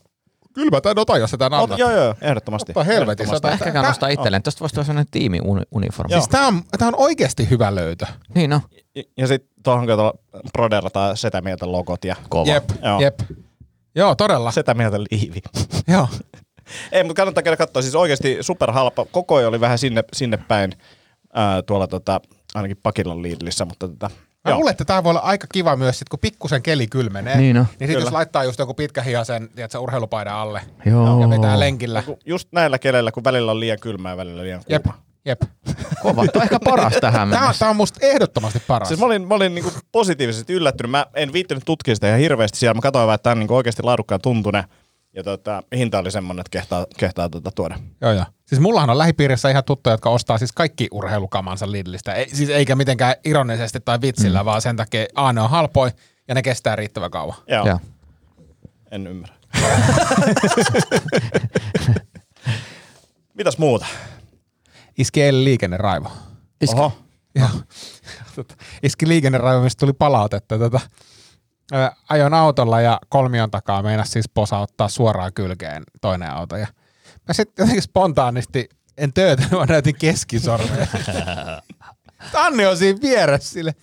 Kylmä 0.53 0.81
tai 0.81 0.93
ota, 0.95 1.17
jos 1.17 1.31
sitä 1.31 1.45
Ot, 1.45 1.53
annat. 1.53 1.79
joo, 1.79 1.91
joo, 1.91 2.15
ehdottomasti. 2.21 2.71
Ottaa 2.71 2.83
helvetissä, 2.83 3.31
Ehdottomasti. 3.31 3.67
Ehkä 3.67 3.81
kannustaa 3.81 4.09
itselleen. 4.09 4.43
Tästä 4.43 4.59
voisi 4.59 4.75
tulla 4.75 4.85
sellainen 4.85 5.11
tiimi-uniformi. 5.11 6.13
Siis 6.13 6.27
tää 6.27 6.47
on, 6.47 6.61
tää 6.79 6.87
on 6.87 6.95
oikeasti 6.97 7.49
hyvä 7.49 7.75
löytö. 7.75 8.05
Niin 8.35 8.49
no. 8.49 8.61
Ja, 8.95 9.03
ja 9.17 9.27
sitten 9.27 9.49
tuohon 9.63 9.87
kato 9.87 10.13
proderataan 10.53 11.17
setä 11.17 11.41
mieltä 11.41 11.71
logot 11.71 12.05
ja 12.05 12.15
Kova. 12.29 12.51
Jep, 12.51 12.69
Joo. 12.83 12.99
jep. 12.99 13.19
Joo, 13.95 14.15
todella. 14.15 14.51
setä 14.51 14.73
mieltä 14.73 14.97
liivi. 14.99 15.41
Joo. 15.93 16.07
Ei, 16.91 17.03
mutta 17.03 17.19
kannattaa 17.21 17.43
käydä 17.43 17.57
katsoa. 17.57 17.81
Siis 17.81 17.95
oikeasti 17.95 18.37
superhalpa. 18.41 19.05
Koko 19.11 19.35
oli 19.35 19.59
vähän 19.59 19.77
sinne, 19.77 20.03
sinne 20.13 20.37
päin 20.37 20.73
ää, 21.33 21.61
tuolla 21.61 21.87
tota, 21.87 22.21
ainakin 22.55 22.77
Pakilan 22.83 23.21
Lidlissä, 23.21 23.65
mutta 23.65 23.87
tota, 23.87 24.09
Mä 24.43 24.51
joo. 24.51 24.57
luulen, 24.57 24.71
että 24.71 24.85
tämä 24.85 25.03
voi 25.03 25.09
olla 25.09 25.19
aika 25.19 25.47
kiva 25.53 25.75
myös, 25.75 25.99
sit, 25.99 26.09
kun 26.09 26.19
pikkusen 26.19 26.61
keli 26.61 26.87
kylmenee. 26.87 27.37
Niin 27.37 27.57
on. 27.57 27.65
Niin 27.79 27.87
sit 27.91 27.99
jos 27.99 28.11
laittaa 28.11 28.43
just 28.43 28.59
joku 28.59 28.73
pitkähiasen 28.73 29.49
tiedätkö, 29.55 29.79
urheilupaidan 29.79 30.35
alle 30.35 30.61
Joo. 30.85 31.21
ja 31.21 31.29
vetää 31.29 31.59
lenkillä. 31.59 32.03
Just 32.25 32.47
näillä 32.51 32.79
keleillä, 32.79 33.11
kun 33.11 33.23
välillä 33.23 33.51
on 33.51 33.59
liian 33.59 33.79
kylmää 33.79 34.11
ja 34.11 34.17
välillä 34.17 34.43
liian 34.43 34.61
Jep, 34.69 34.83
kuuma. 34.83 34.97
jep. 35.25 35.41
Kova. 36.01 36.23
Tuo 36.27 36.31
on 36.35 36.43
ehkä 36.43 36.59
paras 36.65 36.93
tähän 37.01 37.13
Tää 37.13 37.21
on, 37.21 37.29
mennessä. 37.29 37.59
tää 37.59 37.69
on 37.69 37.75
musta 37.75 37.99
ehdottomasti 38.07 38.59
paras. 38.67 38.87
Siis 38.87 38.99
mä 38.99 39.05
olin, 39.05 39.27
mä 39.27 39.35
olin 39.35 39.55
niinku 39.55 39.71
positiivisesti 39.91 40.53
yllättynyt. 40.53 40.91
Mä 40.91 41.05
en 41.13 41.33
viittinyt 41.33 41.63
tutkia 41.65 41.95
sitä 41.95 42.07
ihan 42.07 42.19
hirveästi 42.19 42.57
siellä. 42.57 42.73
Mä 42.73 42.81
katsoin 42.81 43.05
vaan, 43.07 43.15
että 43.15 43.23
tää 43.23 43.31
on 43.31 43.39
niinku 43.39 43.55
oikeasti 43.55 43.83
laadukkaan 43.83 44.21
tuntune. 44.21 44.63
Ja 45.15 45.23
tota, 45.23 45.63
hinta 45.75 45.99
oli 45.99 46.11
semmonen, 46.11 46.41
että 46.41 46.49
kehtaa, 46.49 46.85
kehtaa 46.97 47.29
tota 47.29 47.51
tuoda. 47.51 47.79
Joo, 48.01 48.11
joo. 48.11 48.25
Siis 48.45 48.61
mullahan 48.61 48.89
on 48.89 48.97
lähipiirissä 48.97 49.49
ihan 49.49 49.63
tuttuja, 49.63 49.93
jotka 49.93 50.09
ostaa 50.09 50.37
siis 50.37 50.51
kaikki 50.51 50.87
urheilukamansa 50.91 51.71
Lidlistä. 51.71 52.13
Ei, 52.13 52.29
siis 52.29 52.49
eikä 52.49 52.75
mitenkään 52.75 53.15
ironisesti 53.25 53.79
tai 53.79 54.01
vitsillä, 54.01 54.39
mm. 54.43 54.45
vaan 54.45 54.61
sen 54.61 54.75
takia 54.75 55.05
A, 55.15 55.33
ne 55.33 55.41
on 55.41 55.49
halpoi 55.49 55.91
ja 56.27 56.35
ne 56.35 56.41
kestää 56.41 56.75
riittävän 56.75 57.11
kauan. 57.11 57.37
Joo. 57.47 57.67
Joo. 57.67 57.79
En 58.91 59.07
ymmärrä. 59.07 59.35
Mitäs 63.33 63.57
muuta? 63.57 63.85
Iski 64.97 65.21
eilen 65.21 65.43
liikenneraivo. 65.43 66.11
Iski. 66.61 66.79
Oho. 66.79 66.91
Joo. 67.35 67.49
Tota, 68.35 68.55
Iski 68.83 69.07
liikenneraivo, 69.07 69.63
mistä 69.63 69.79
tuli 69.79 69.93
palautetta. 69.93 70.59
Tota, 70.59 70.79
ö, 71.73 71.91
ajoin 72.09 72.33
autolla 72.33 72.81
ja 72.81 72.99
kolmion 73.09 73.51
takaa 73.51 73.83
meinas 73.83 74.11
siis 74.11 74.29
posauttaa 74.33 74.89
suoraan 74.89 75.33
kylkeen 75.33 75.83
toinen 76.01 76.31
auto. 76.31 76.57
Ja 76.57 76.67
mä 77.27 77.33
sitten 77.33 77.63
jotenkin 77.63 77.83
spontaanisti 77.83 78.69
en 78.97 79.13
töötä, 79.13 79.43
vaan 79.51 79.67
näytin 79.67 79.95
keskisormen. 79.95 80.87
Tanni 82.31 82.65
on 82.67 82.77
siinä 82.77 82.99
vieressä 83.01 83.53
sille. 83.53 83.75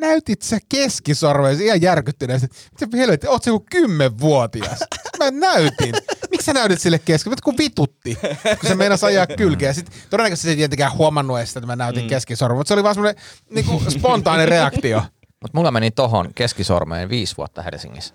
Näytit 0.00 0.42
sä 0.42 0.58
keskisormen 0.68 1.60
ihan 1.60 1.82
järkyttyneesti. 1.82 2.48
Mitä 2.80 2.96
helvetti, 2.96 3.26
oot 3.26 3.42
sä 3.42 3.50
joku 3.50 3.66
kymmenvuotias? 3.70 4.78
Mä 5.18 5.30
näytin. 5.30 5.94
Miksi 6.30 6.44
sä 6.44 6.52
näytit 6.52 6.80
sille 6.80 6.98
keski? 6.98 7.30
Mä 7.30 7.36
kun 7.44 7.58
vitutti, 7.58 8.18
kun 8.60 8.68
se 8.68 8.74
meinas 8.74 9.04
ajaa 9.04 9.26
kylkeä. 9.26 9.72
Sitten 9.72 9.94
todennäköisesti 10.10 10.46
se 10.46 10.50
ei 10.50 10.56
tietenkään 10.56 10.92
huomannut 10.92 11.38
edes, 11.38 11.56
että 11.56 11.66
mä 11.66 11.76
näytin 11.76 12.02
mm. 12.02 12.08
keskisormen, 12.08 12.56
mutta 12.56 12.68
se 12.68 12.74
oli 12.74 12.82
vaan 12.82 12.94
semmoinen 12.94 13.22
niinku, 13.50 13.82
spontaani 13.90 14.46
reaktio. 14.46 15.02
Mutta 15.42 15.58
mulla 15.58 15.70
meni 15.70 15.90
tohon 15.90 16.28
keskisormeen 16.34 17.08
viisi 17.08 17.36
vuotta 17.36 17.62
Helsingissä. 17.62 18.14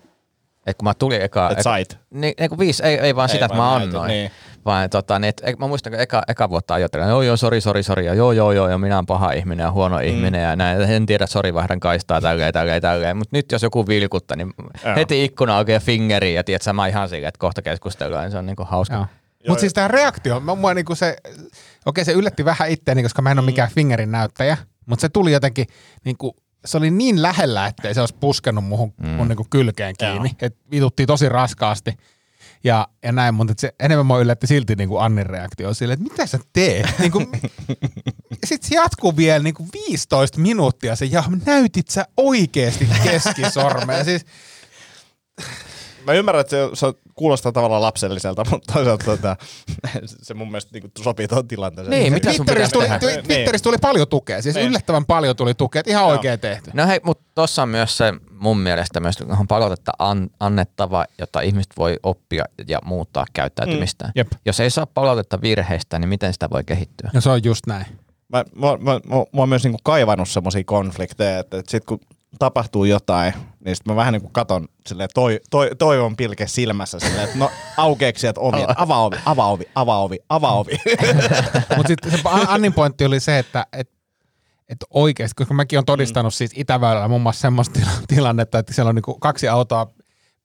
Et 0.66 0.76
kun 0.76 0.84
mä 0.84 0.94
tulin 0.94 1.22
eka... 1.22 1.50
Et 1.50 1.58
eka- 1.58 1.62
sait. 1.62 1.98
Niin, 2.10 2.34
ei 2.38 2.48
kun 2.48 2.58
viisi, 2.58 2.82
ei, 2.82 2.98
ei 2.98 3.16
vaan 3.16 3.30
Ei 3.30 3.32
sitä, 3.32 3.44
että 3.44 3.58
vaan 3.58 3.80
mä 3.80 3.84
annoin. 3.86 4.08
niin. 4.08 4.30
Vaan 4.64 4.90
tota, 4.90 5.18
niin, 5.18 5.32
et, 5.42 5.58
mä 5.58 5.66
muistan, 5.66 5.92
kun 5.92 6.00
eka, 6.00 6.22
eka 6.28 6.50
vuotta 6.50 6.74
ajattelin, 6.74 7.08
joo 7.08 7.22
joo, 7.22 7.36
sori, 7.36 7.60
sori, 7.60 7.82
sori, 7.82 8.06
ja 8.06 8.14
joo 8.14 8.32
joo 8.32 8.52
joo, 8.52 8.68
ja 8.68 8.78
minä 8.78 8.96
olen 8.96 9.06
paha 9.06 9.32
ihminen 9.32 9.64
ja 9.64 9.72
huono 9.72 9.96
mm. 9.96 10.02
ihminen, 10.04 10.42
ja 10.42 10.56
näin, 10.56 10.82
en 10.82 11.06
tiedä, 11.06 11.26
sori, 11.26 11.54
vaihdan 11.54 11.80
kaistaa, 11.80 12.20
tälleen, 12.20 12.52
tälleen, 12.52 12.82
tälleen. 12.82 13.16
Mutta 13.16 13.36
nyt 13.36 13.52
jos 13.52 13.62
joku 13.62 13.86
vilkuttaa, 13.86 14.36
niin 14.36 14.54
Joo. 14.84 14.94
heti 14.96 15.24
ikkuna 15.24 15.64
ja 15.66 15.80
fingeri, 15.80 16.34
ja 16.34 16.44
tiedät, 16.44 16.62
sä 16.62 16.72
mä 16.72 16.86
ihan 16.86 17.08
sille, 17.08 17.28
että 17.28 17.38
kohta 17.38 17.62
keskustellaan, 17.62 18.24
niin 18.24 18.32
se 18.32 18.38
on 18.38 18.46
niinku 18.46 18.64
hauska. 18.64 19.06
Mutta 19.48 19.60
siis 19.60 19.72
tämä 19.72 19.88
reaktio, 19.88 20.40
mä, 20.40 20.54
mua 20.54 20.74
niinku 20.74 20.94
se, 20.94 21.16
okei 21.86 22.04
se 22.04 22.12
yllätti 22.12 22.44
vähän 22.44 22.70
itteeni, 22.70 23.02
koska 23.02 23.22
mä 23.22 23.30
en 23.30 23.38
ole 23.38 23.46
mikään 23.46 23.70
fingerin 23.74 24.12
näyttäjä, 24.12 24.56
mutta 24.86 25.00
se 25.00 25.08
tuli 25.08 25.32
jotenkin, 25.32 25.66
niinku, 26.04 26.36
se 26.64 26.76
oli 26.78 26.90
niin 26.90 27.22
lähellä, 27.22 27.66
ettei 27.66 27.94
se 27.94 28.00
olisi 28.00 28.14
puskenut 28.20 28.64
muhun, 28.64 28.94
mm. 29.02 29.08
mun 29.08 29.28
niinku 29.28 29.46
kylkeen 29.50 29.94
kiinni, 29.98 30.30
että 30.42 30.60
vitutti 30.70 31.06
tosi 31.06 31.28
raskaasti. 31.28 31.96
ja, 32.64 32.88
ja 33.02 33.12
näin, 33.12 33.34
mutta 33.34 33.52
et 33.52 33.58
se 33.58 33.74
enemmän 33.80 34.06
mua 34.06 34.20
yllätti 34.20 34.46
silti 34.46 34.74
niin 34.74 34.88
kuin 34.88 35.02
Annin 35.02 35.26
reaktio 35.26 35.74
silleen, 35.74 35.98
että 36.00 36.12
mitä 36.12 36.26
sä 36.26 36.38
teet? 36.52 36.86
Niin 36.98 37.12
kuin, 37.12 37.28
sitten 38.44 38.68
se 38.68 38.74
jatkuu 38.74 39.16
vielä 39.16 39.42
niin 39.42 39.54
kuin 39.54 39.68
15 39.88 40.40
minuuttia 40.40 40.96
se, 40.96 41.04
ja 41.04 41.24
näytit 41.46 41.88
sä 41.88 42.06
oikeasti 42.16 42.88
keskisormea. 43.04 44.04
Siis, 44.12 44.26
Mä 46.06 46.12
ymmärrän, 46.12 46.40
että 46.40 46.50
se, 46.50 46.68
se 46.74 46.86
kuulostaa 47.14 47.52
tavallaan 47.52 47.82
lapselliselta, 47.82 48.44
mutta 48.50 48.72
toisaalta 48.72 49.04
tota, 49.04 49.36
se 50.06 50.34
mun 50.34 50.48
mielestä 50.48 50.78
niin 50.78 50.92
sopii 51.02 51.28
tuohon 51.28 51.48
tilanteeseen. 51.48 52.00
Niin, 52.00 52.12
mitä 52.12 52.32
sun 52.32 52.46
Twitterissä 52.46 52.72
tuli, 52.72 52.84
tehdä? 52.84 52.98
twi- 52.98 53.22
Twitterissä 53.26 53.64
tuli 53.64 53.76
paljon 53.78 54.08
tukea, 54.08 54.42
siis 54.42 54.54
Niin. 54.54 54.66
yllättävän 54.68 55.04
paljon 55.04 55.36
tuli 55.36 55.54
tukea, 55.54 55.80
että 55.80 55.90
ihan 55.90 56.02
Joo. 56.02 56.10
oikein 56.12 56.40
tehty. 56.40 56.70
No 56.74 56.86
hei, 56.86 57.00
mutta 57.04 57.24
tossa 57.34 57.62
on 57.62 57.68
myös 57.68 57.96
se 57.96 58.14
mun 58.30 58.58
mielestä 58.58 59.00
myös 59.00 59.16
on 59.40 59.48
palautetta 59.48 59.92
an, 59.98 60.30
annettava, 60.40 61.04
jotta 61.18 61.40
ihmiset 61.40 61.72
voi 61.78 61.96
oppia 62.02 62.44
ja 62.68 62.78
muuttaa 62.84 63.26
käyttäytymistään. 63.32 64.08
Mm, 64.10 64.12
jep. 64.18 64.28
Jos 64.46 64.60
ei 64.60 64.70
saa 64.70 64.86
palautetta 64.86 65.40
virheistä, 65.40 65.98
niin 65.98 66.08
miten 66.08 66.32
sitä 66.32 66.50
voi 66.50 66.64
kehittyä? 66.64 67.10
Ja 67.14 67.20
se 67.20 67.30
on 67.30 67.44
just 67.44 67.66
näin. 67.66 67.86
Mä, 68.28 68.44
mä, 68.54 68.66
mä, 68.66 68.92
mä, 68.92 69.00
mä 69.16 69.24
oon 69.36 69.48
myös 69.48 69.64
niinku 69.64 69.78
kaivannut 69.84 70.28
semmoisia 70.28 70.62
konflikteja, 70.64 71.38
että, 71.38 71.58
että 71.58 71.70
sit 71.70 71.84
kun 71.84 72.00
tapahtuu 72.38 72.84
jotain, 72.84 73.34
niin 73.64 73.76
sit 73.76 73.86
mä 73.86 73.96
vähän 73.96 74.12
niinku 74.12 74.28
katon 74.28 74.68
silleen 74.86 75.08
toi, 75.14 75.40
toi, 75.50 75.70
toivon 75.78 76.16
pilke 76.16 76.46
silmässä 76.46 76.98
silleen, 77.00 77.24
että 77.24 77.38
no 77.38 77.50
aukeeksi 77.76 78.20
sieltä 78.20 78.40
ovi, 78.40 78.64
avaa 78.76 79.04
ovi, 79.04 79.16
avaa 79.26 79.50
ovi, 79.50 79.64
avaa 79.74 80.02
ovi, 80.02 80.18
avaa 80.28 80.58
ovi. 80.58 80.72
Mutta 81.76 81.88
sitten 81.88 82.10
se 82.10 82.18
An- 82.24 82.48
Annin 82.48 82.72
pointti 82.72 83.04
oli 83.04 83.20
se, 83.20 83.38
että 83.38 83.66
et, 83.72 83.90
et 84.68 84.78
oikeasti, 84.90 85.34
koska 85.34 85.54
mäkin 85.54 85.78
olen 85.78 85.86
todistanut 85.86 86.34
siis 86.34 86.50
Itäväylällä 86.56 87.08
muun 87.08 87.22
muassa 87.22 87.40
semmoista 87.40 87.80
tila- 87.80 88.04
tilannetta, 88.08 88.58
että 88.58 88.74
siellä 88.74 88.88
on 88.88 88.94
niinku 88.94 89.14
kaksi 89.14 89.48
autoa 89.48 89.86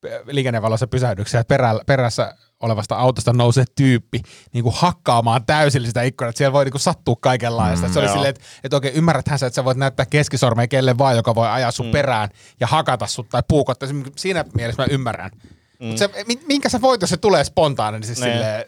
pe- 0.02 0.22
liikennevalossa 0.26 0.88
pysähdyksessä 0.88 1.38
ja 1.38 1.46
perä, 1.46 1.80
perässä 1.86 2.36
olevasta 2.60 2.96
autosta 2.96 3.34
nousee 3.34 3.66
tyyppi 3.76 4.22
niin 4.54 4.64
kuin 4.64 4.76
hakkaamaan 4.78 5.46
täysin 5.46 5.86
sitä 5.86 6.04
ikkunaa, 6.04 6.30
että 6.30 6.38
siellä 6.38 6.54
voi 6.54 6.66
niin 6.66 6.72
kuin 6.72 6.82
sattua 6.82 7.16
kaikenlaista. 7.22 7.88
Mm, 7.88 7.94
se 7.94 8.00
oli 8.00 8.08
silleen, 8.08 8.30
että, 8.30 8.42
että 8.64 8.78
oikein 8.78 8.94
ymmärräthän 8.94 9.40
sä, 9.40 9.48
että 9.48 9.56
sä 9.56 9.66
voit 9.66 9.78
näyttää 9.78 10.06
keskisormea 10.06 10.68
kelle 10.68 10.98
vaan, 10.98 11.16
joka 11.16 11.36
voi 11.36 11.48
ajaa 11.48 11.72
sun 11.72 11.86
mm. 11.86 11.92
perään 11.92 12.30
ja 12.60 12.68
hakata 12.68 13.08
sut 13.08 13.30
tai 13.30 13.44
puukottaa. 13.48 13.90
Siinä 14.16 14.46
mielessä 14.56 14.84
mä 14.84 14.88
ymmärrän. 14.92 15.32
Mm. 15.80 15.88
Mutta 15.88 16.10
minkä 16.48 16.70
sä 16.70 16.82
voit, 16.82 17.02
jos 17.02 17.10
se 17.10 17.18
tulee 17.18 17.44
spontaaninen, 17.44 18.02
niin 18.02 18.08
siis 18.16 18.20
silleen, 18.20 18.62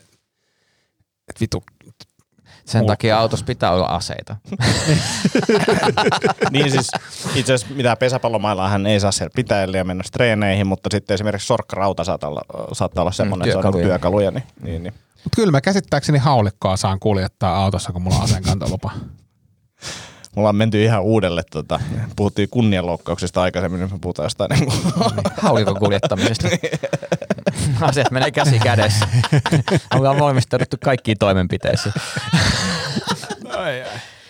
että 1.27 1.39
vitu, 1.41 1.63
Sen 2.69 2.85
takia 2.85 3.19
autossa 3.19 3.45
pitää 3.45 3.71
olla 3.71 3.85
aseita. 3.85 4.35
niin 6.51 6.71
siis 6.71 6.91
itse 7.35 7.53
asiassa 7.53 7.75
mitään 7.75 7.97
pesäpallomailla 7.97 8.69
hän 8.69 8.87
ei 8.87 8.99
saa 8.99 9.11
siellä 9.11 9.31
pitää 9.35 9.65
ja 9.65 9.83
mennä 9.83 10.03
treeneihin, 10.11 10.67
mutta 10.67 10.89
sitten 10.91 11.13
esimerkiksi 11.13 11.47
sorkkarauta 11.47 12.03
saattaa 12.03 12.29
olla, 12.29 12.41
saattaa 12.73 13.01
olla 13.01 13.11
semmoinen, 13.11 13.49
että 13.49 13.61
se 13.61 13.67
on 13.67 13.73
niinku 13.73 13.87
työkaluja. 13.87 14.31
työkaluja. 14.31 14.51
Niin, 14.61 14.71
niin, 14.71 14.83
niin. 14.83 14.93
Mutta 15.23 15.35
kyllä 15.35 15.51
mä 15.51 15.61
käsittääkseni 15.61 16.17
haulikkoa 16.17 16.77
saan 16.77 16.99
kuljettaa 16.99 17.63
autossa, 17.63 17.93
kun 17.93 18.01
mulla 18.01 18.17
on 18.17 18.23
aseenkantolupa. 18.23 18.91
Mulla 20.39 20.49
on 20.49 20.55
menty 20.55 20.83
ihan 20.83 21.01
uudelle, 21.01 21.43
tota, 21.51 21.79
puhuttiin 22.15 22.49
kunnianloukkauksista 22.49 23.41
aikaisemmin, 23.41 23.79
nyt 23.79 23.91
me 23.91 23.97
puhutaan 24.01 24.25
jostain 24.25 24.49
niin 24.49 24.65
kuin, 24.65 24.93
Haulikon 25.37 25.79
kuljettamisesta. 25.79 26.47
Asiat 27.81 28.11
menee 28.11 28.31
käsi 28.31 28.59
kädessä. 28.59 29.07
Ollaan 29.95 30.19
valmistauduttu 30.19 30.77
kaikkiin 30.83 31.17
toimenpiteisiin. 31.17 31.93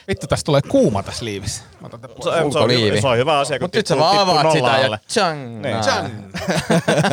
Vittu, 0.07 0.28
tässä 0.28 0.45
tulee 0.45 0.62
kuuma 0.62 1.03
tässä 1.03 1.26
liivissä. 1.26 1.64
Se, 1.64 2.24
se, 2.24 2.30
on, 2.30 2.43
Ulkoliivi. 2.45 3.01
se 3.01 3.07
on 3.07 3.18
hyvä 3.18 3.39
asia, 3.39 3.60
kun 3.60 3.64
Mutta 3.64 3.78
nyt 3.78 3.88
sä 3.88 3.97
vaan 3.97 4.20
avaat 4.20 4.51
sitä 4.51 4.64
nolla 4.66 4.78
ja 4.78 4.86
alle. 4.86 4.99
tjang. 5.14 5.62
Niin. 5.62 5.78
Tjang. 5.82 6.07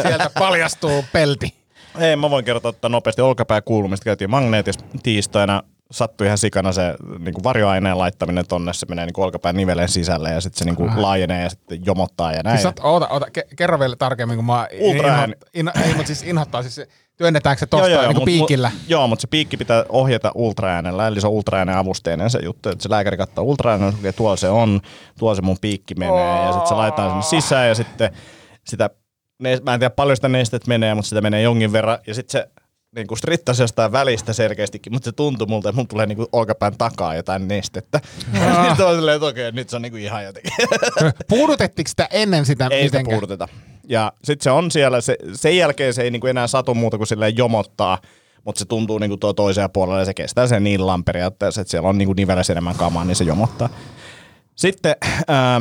Sieltä 0.02 0.30
paljastuu 0.38 1.04
pelti. 1.12 1.54
Hei, 1.98 2.16
mä 2.16 2.30
voin 2.30 2.44
kertoa 2.44 2.68
että 2.68 2.88
nopeasti 2.88 3.22
olkapää 3.22 3.60
kuulumista. 3.62 4.04
Käytiin 4.04 4.30
magneetissa 4.30 4.80
tiistaina. 5.02 5.62
Sattui 5.90 6.26
ihan 6.26 6.38
sikana 6.38 6.72
se 6.72 6.94
niin 7.18 7.34
kuin 7.34 7.44
varjoaineen 7.44 7.98
laittaminen 7.98 8.46
tonne. 8.48 8.72
Se 8.72 8.86
menee 8.88 9.06
niin 9.06 9.12
kuin 9.14 9.24
olkapään 9.24 9.56
niveleen 9.56 9.88
sisälle 9.88 10.30
ja 10.30 10.40
sitten 10.40 10.58
se 10.58 10.64
niin 10.64 10.76
kuin 10.76 11.02
laajenee 11.02 11.42
ja 11.42 11.50
sitten 11.50 11.86
jomottaa 11.86 12.32
ja 12.32 12.42
näin. 12.42 12.56
Siis 12.58 12.66
oot, 12.66 12.80
oota, 12.82 13.08
oota, 13.08 13.26
ke- 13.38 13.54
kerro 13.56 13.78
vielä 13.80 13.96
tarkemmin, 13.96 14.36
kun 14.36 14.44
mä 14.44 14.68
inho, 14.70 15.08
in, 15.54 15.70
ei, 15.84 15.88
mutta 15.88 16.06
siis 16.06 16.22
inhottaa, 16.22 16.62
siis 16.62 16.74
se- 16.74 16.88
työnnetäänkö 17.16 17.60
se 17.60 17.66
tosta 17.66 17.88
niin 18.08 18.16
mut- 18.16 18.24
piikillä? 18.24 18.70
Mut, 18.74 18.82
joo, 18.90 19.08
mutta 19.08 19.20
se 19.20 19.26
piikki 19.26 19.56
pitää 19.56 19.84
ohjata 19.88 20.32
ultraäänellä, 20.34 21.06
eli 21.06 21.20
se 21.20 21.26
on 21.26 21.32
ultraäänen 21.32 21.76
avusteinen 21.76 22.30
se 22.30 22.38
juttu, 22.44 22.68
että 22.68 22.82
se 22.82 22.90
lääkäri 22.90 23.16
katsoo 23.16 23.44
ultraäänen, 23.44 23.88
että 23.88 24.12
tuolla 24.12 24.36
se 24.36 24.48
on, 24.48 24.80
tuolla 25.18 25.34
se 25.34 25.42
mun 25.42 25.58
piikki 25.60 25.94
menee, 25.94 26.44
ja 26.46 26.52
sitten 26.52 26.68
se 26.68 26.74
laitetaan 26.74 27.10
sinne 27.22 27.42
sisään, 27.42 27.68
ja 27.68 27.74
sitten 27.74 28.10
sitä, 28.66 28.90
ne, 29.38 29.58
mä 29.62 29.74
en 29.74 29.80
tiedä 29.80 29.94
paljon 29.94 30.16
sitä 30.16 30.28
nestet 30.28 30.66
menee, 30.66 30.94
mutta 30.94 31.08
sitä 31.08 31.20
menee 31.20 31.42
jonkin 31.42 31.72
verran, 31.72 31.98
ja 32.06 32.14
sitten 32.14 32.32
se 32.32 32.48
niin 32.94 33.06
kuin 33.06 33.18
strittasi 33.18 33.62
jostain 33.62 33.92
välistä 33.92 34.32
selkeästikin, 34.32 34.92
mutta 34.92 35.04
se 35.04 35.12
tuntui 35.12 35.46
multa, 35.48 35.68
että 35.68 35.76
mun 35.76 35.88
tulee 35.88 36.06
niin 36.06 36.16
kuin 36.16 36.28
olkapään 36.32 36.78
takaa 36.78 37.14
jotain 37.14 37.48
nestettä. 37.48 38.00
Sitten 38.68 38.86
on 38.86 38.94
silleen, 38.96 39.14
että 39.16 39.26
okei, 39.26 39.52
nyt 39.52 39.68
se 39.68 39.76
on 39.76 39.82
niin 39.82 39.92
kuin 39.92 40.02
ihan 40.02 40.24
jotenkin. 40.24 40.52
Puudutettiinko 41.28 41.88
sitä 41.88 42.08
ennen 42.10 42.46
sitä 42.46 42.68
Ei 42.70 42.84
sitä 42.84 42.98
mitenkään? 42.98 43.14
puuduteta. 43.14 43.48
Ja 43.88 44.12
sitten 44.24 44.44
se 44.44 44.50
on 44.50 44.70
siellä, 44.70 45.00
se, 45.00 45.16
sen 45.34 45.56
jälkeen 45.56 45.94
se 45.94 46.02
ei 46.02 46.10
niinku 46.10 46.26
enää 46.26 46.46
satu 46.46 46.74
muuta 46.74 46.96
kuin 46.96 47.06
silleen 47.06 47.36
jomottaa, 47.36 47.98
mutta 48.44 48.58
se 48.58 48.64
tuntuu 48.64 48.98
niinku 48.98 49.16
tuo 49.16 49.32
toiseen 49.32 49.70
puolelle 49.70 50.00
ja 50.00 50.04
se 50.04 50.14
kestää 50.14 50.46
sen 50.46 50.64
niin 50.64 50.80
illan 50.80 51.04
periaatteessa, 51.04 51.60
että 51.60 51.70
siellä 51.70 51.88
on 51.88 51.98
niinku 51.98 52.14
nivelessä 52.14 52.52
enemmän 52.52 52.74
kamaa, 52.74 53.04
niin 53.04 53.16
se 53.16 53.24
jomottaa. 53.24 53.68
Sitten, 54.56 54.96
ää, 55.28 55.60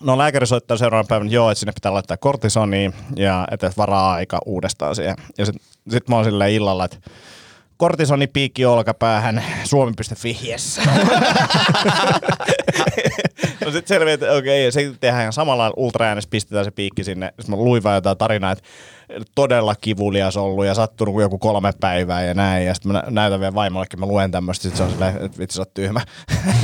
no 0.00 0.18
lääkäri 0.18 0.46
soittaa 0.46 0.76
seuraavan 0.76 1.06
päivän, 1.06 1.30
joo, 1.30 1.50
että 1.50 1.58
sinne 1.58 1.72
pitää 1.72 1.92
laittaa 1.92 2.16
kortisonia 2.16 2.92
ja 3.16 3.48
että 3.50 3.72
varaa 3.76 4.12
aika 4.12 4.38
uudestaan 4.46 4.96
siihen. 4.96 5.16
Ja 5.38 5.46
sitten 5.46 5.66
sit 5.90 6.08
mä 6.08 6.16
oon 6.16 6.24
silleen 6.24 6.52
illalla, 6.52 6.84
että 6.84 6.96
kortisoni 7.76 8.26
piikki 8.26 8.64
olkapäähän, 8.64 9.44
suomi.fi, 9.64 10.38
yes. 10.48 10.80
no 13.64 13.70
sitten 13.70 13.86
selviää, 13.86 14.14
että 14.14 14.32
okei, 14.32 14.72
se 14.72 14.94
tehdään 15.00 15.22
ihan 15.22 15.32
samalla 15.32 15.72
ultraäänessä, 15.76 16.30
pistetään 16.30 16.64
se 16.64 16.70
piikki 16.70 17.04
sinne. 17.04 17.32
Sitten 17.40 17.50
mä 17.50 17.64
luin 17.64 17.82
vaan 17.82 17.94
jotain 17.94 18.18
tarinaa, 18.18 18.52
että 18.52 18.64
todella 19.34 19.74
kivulias 19.80 20.36
ollut 20.36 20.66
ja 20.66 20.74
sattunut 20.74 21.12
kuin 21.14 21.22
joku 21.22 21.38
kolme 21.38 21.72
päivää 21.80 22.24
ja 22.24 22.34
näin. 22.34 22.66
Ja 22.66 22.74
sitten 22.74 22.92
mä 22.92 22.98
nä- 22.98 23.10
näytän 23.10 23.40
vielä 23.40 23.54
vaimollekin, 23.54 24.00
mä 24.00 24.06
luen 24.06 24.30
tämmöistä, 24.30 24.62
sitten 24.62 24.76
se 24.76 24.82
on 24.82 24.90
silleen, 24.90 25.16
että 25.24 25.38
vitsi 25.38 25.54
sä 25.56 25.60
oot 25.62 25.74
tyhmä. 25.74 26.00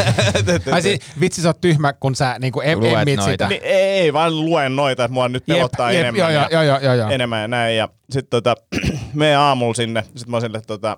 Ai 0.72 0.82
siis, 0.82 1.00
vitsi 1.20 1.42
sä 1.42 1.48
oot 1.48 1.60
tyhmä, 1.60 1.92
kun 1.92 2.14
sä 2.14 2.36
niinku 2.38 2.60
em, 2.60 2.78
Luet 2.80 2.92
emmit 2.92 3.16
noita. 3.16 3.30
sitä. 3.32 3.48
Niin, 3.48 3.60
ei, 3.64 4.12
vaan 4.12 4.40
luen 4.44 4.76
noita, 4.76 5.04
että 5.04 5.12
mua 5.12 5.28
nyt 5.28 5.44
Jep, 5.46 5.56
pelottaa 5.58 5.92
jep, 5.92 6.00
enemmän. 6.00 6.18
joo, 6.20 6.30
joo, 6.30 6.42
ja- 6.42 6.48
joo, 6.52 6.62
joo, 6.62 6.78
joo, 6.78 6.94
joo. 6.94 7.10
enemmän 7.10 7.42
ja 7.42 7.48
näin. 7.48 7.76
Ja 7.76 7.88
sitten 8.10 8.30
tota, 8.30 8.54
menen 9.14 9.38
aamulla 9.38 9.74
sinne, 9.74 10.02
sitten 10.02 10.30
mä 10.30 10.36
oon 10.36 10.40
sille 10.42 10.60
tota, 10.66 10.96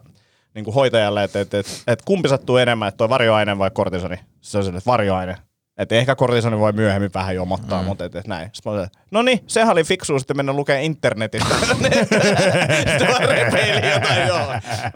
niin 0.55 0.65
kuin 0.65 0.75
hoitajalle, 0.75 1.25
että 1.25 1.41
et, 1.41 1.55
et, 1.55 1.67
et 1.87 2.03
kumpi 2.05 2.29
sattuu 2.29 2.57
enemmän, 2.57 2.89
että 2.89 2.97
toi 2.99 3.09
varjoaine 3.09 3.59
vai 3.59 3.71
kortisoni. 3.71 4.17
Se 4.41 4.59
on 4.59 4.65
sille, 4.65 4.79
että 4.79 4.91
varjoaine. 4.91 5.37
Että 5.79 5.95
ehkä 5.95 6.15
kortisoni 6.15 6.59
voi 6.59 6.73
myöhemmin 6.73 7.11
vähän 7.15 7.35
jomottaa, 7.35 7.81
mm. 7.83 7.87
mutta 7.87 8.05
et, 8.05 8.15
et 8.17 8.27
näin. 8.27 8.51
No 9.11 9.23
niin, 9.23 9.41
sehän 9.47 9.73
oli 9.73 9.85
fiksu 9.85 10.19
sitten 10.19 10.37
mennä 10.37 10.53
lukemaan 10.53 10.83
internetistä. 10.85 11.55
sitten 11.61 13.11
mä 13.11 13.19
repeilin 13.19 13.91
jotain, 13.91 14.27
joo. 14.29 14.47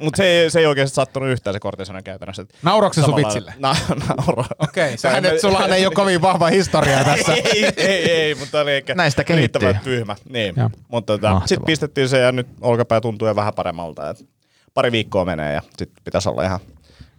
Mutta 0.01 0.17
se, 0.17 0.25
ei- 0.25 0.51
se 0.51 0.59
ei 0.59 0.67
oikeasti 0.67 0.95
sattunut 0.95 1.29
yhtään 1.29 1.55
se 1.55 1.61
kortisoni 1.61 2.03
käytännössä. 2.03 2.43
Et 2.43 2.55
Nauroiko 2.63 2.95
se 2.95 3.03
sun 3.03 3.17
vitsille? 3.17 3.55
Na, 3.59 3.77
nauro. 4.09 4.45
Okei, 4.59 4.99
sähän, 4.99 5.25
et, 5.27 5.41
sullahan 5.41 5.73
ei 5.73 5.87
ole 5.87 5.95
kovin 5.95 6.23
vahva 6.23 6.47
historia 6.47 7.05
tässä. 7.05 7.33
ei, 7.35 7.65
ei, 7.77 8.11
ei, 8.11 8.35
mutta 8.35 8.61
oli 8.61 8.73
ehkä 8.73 8.95
Näistä 8.95 9.25
kehittyy. 9.25 9.61
riittävän 9.61 9.85
tyhmä. 9.85 10.17
Niin. 10.29 10.55
Joo. 10.57 10.71
Mutta 10.89 11.13
tota, 11.19 11.43
sitten 11.47 11.67
pistettiin 11.67 12.09
se 12.09 12.19
ja 12.19 12.33
nyt 12.33 12.47
olkapää 12.61 13.01
tuntuu 13.01 13.29
jo 13.29 13.37
vähän 13.37 13.55
paremmalta. 13.55 14.11
Et 14.11 14.27
pari 14.75 14.93
viikkoa 14.93 15.25
menee 15.25 15.55
ja 15.55 15.63
sitten 15.79 16.05
pitäisi 16.05 16.29
olla 16.29 16.43
ihan 16.43 16.61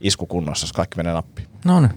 iskukunnossa, 0.02 0.64
jos 0.64 0.74
kaikki 0.74 0.98
menee 0.98 1.14
nappiin. 1.14 1.48
No 1.66 1.80
niin. 1.80 1.92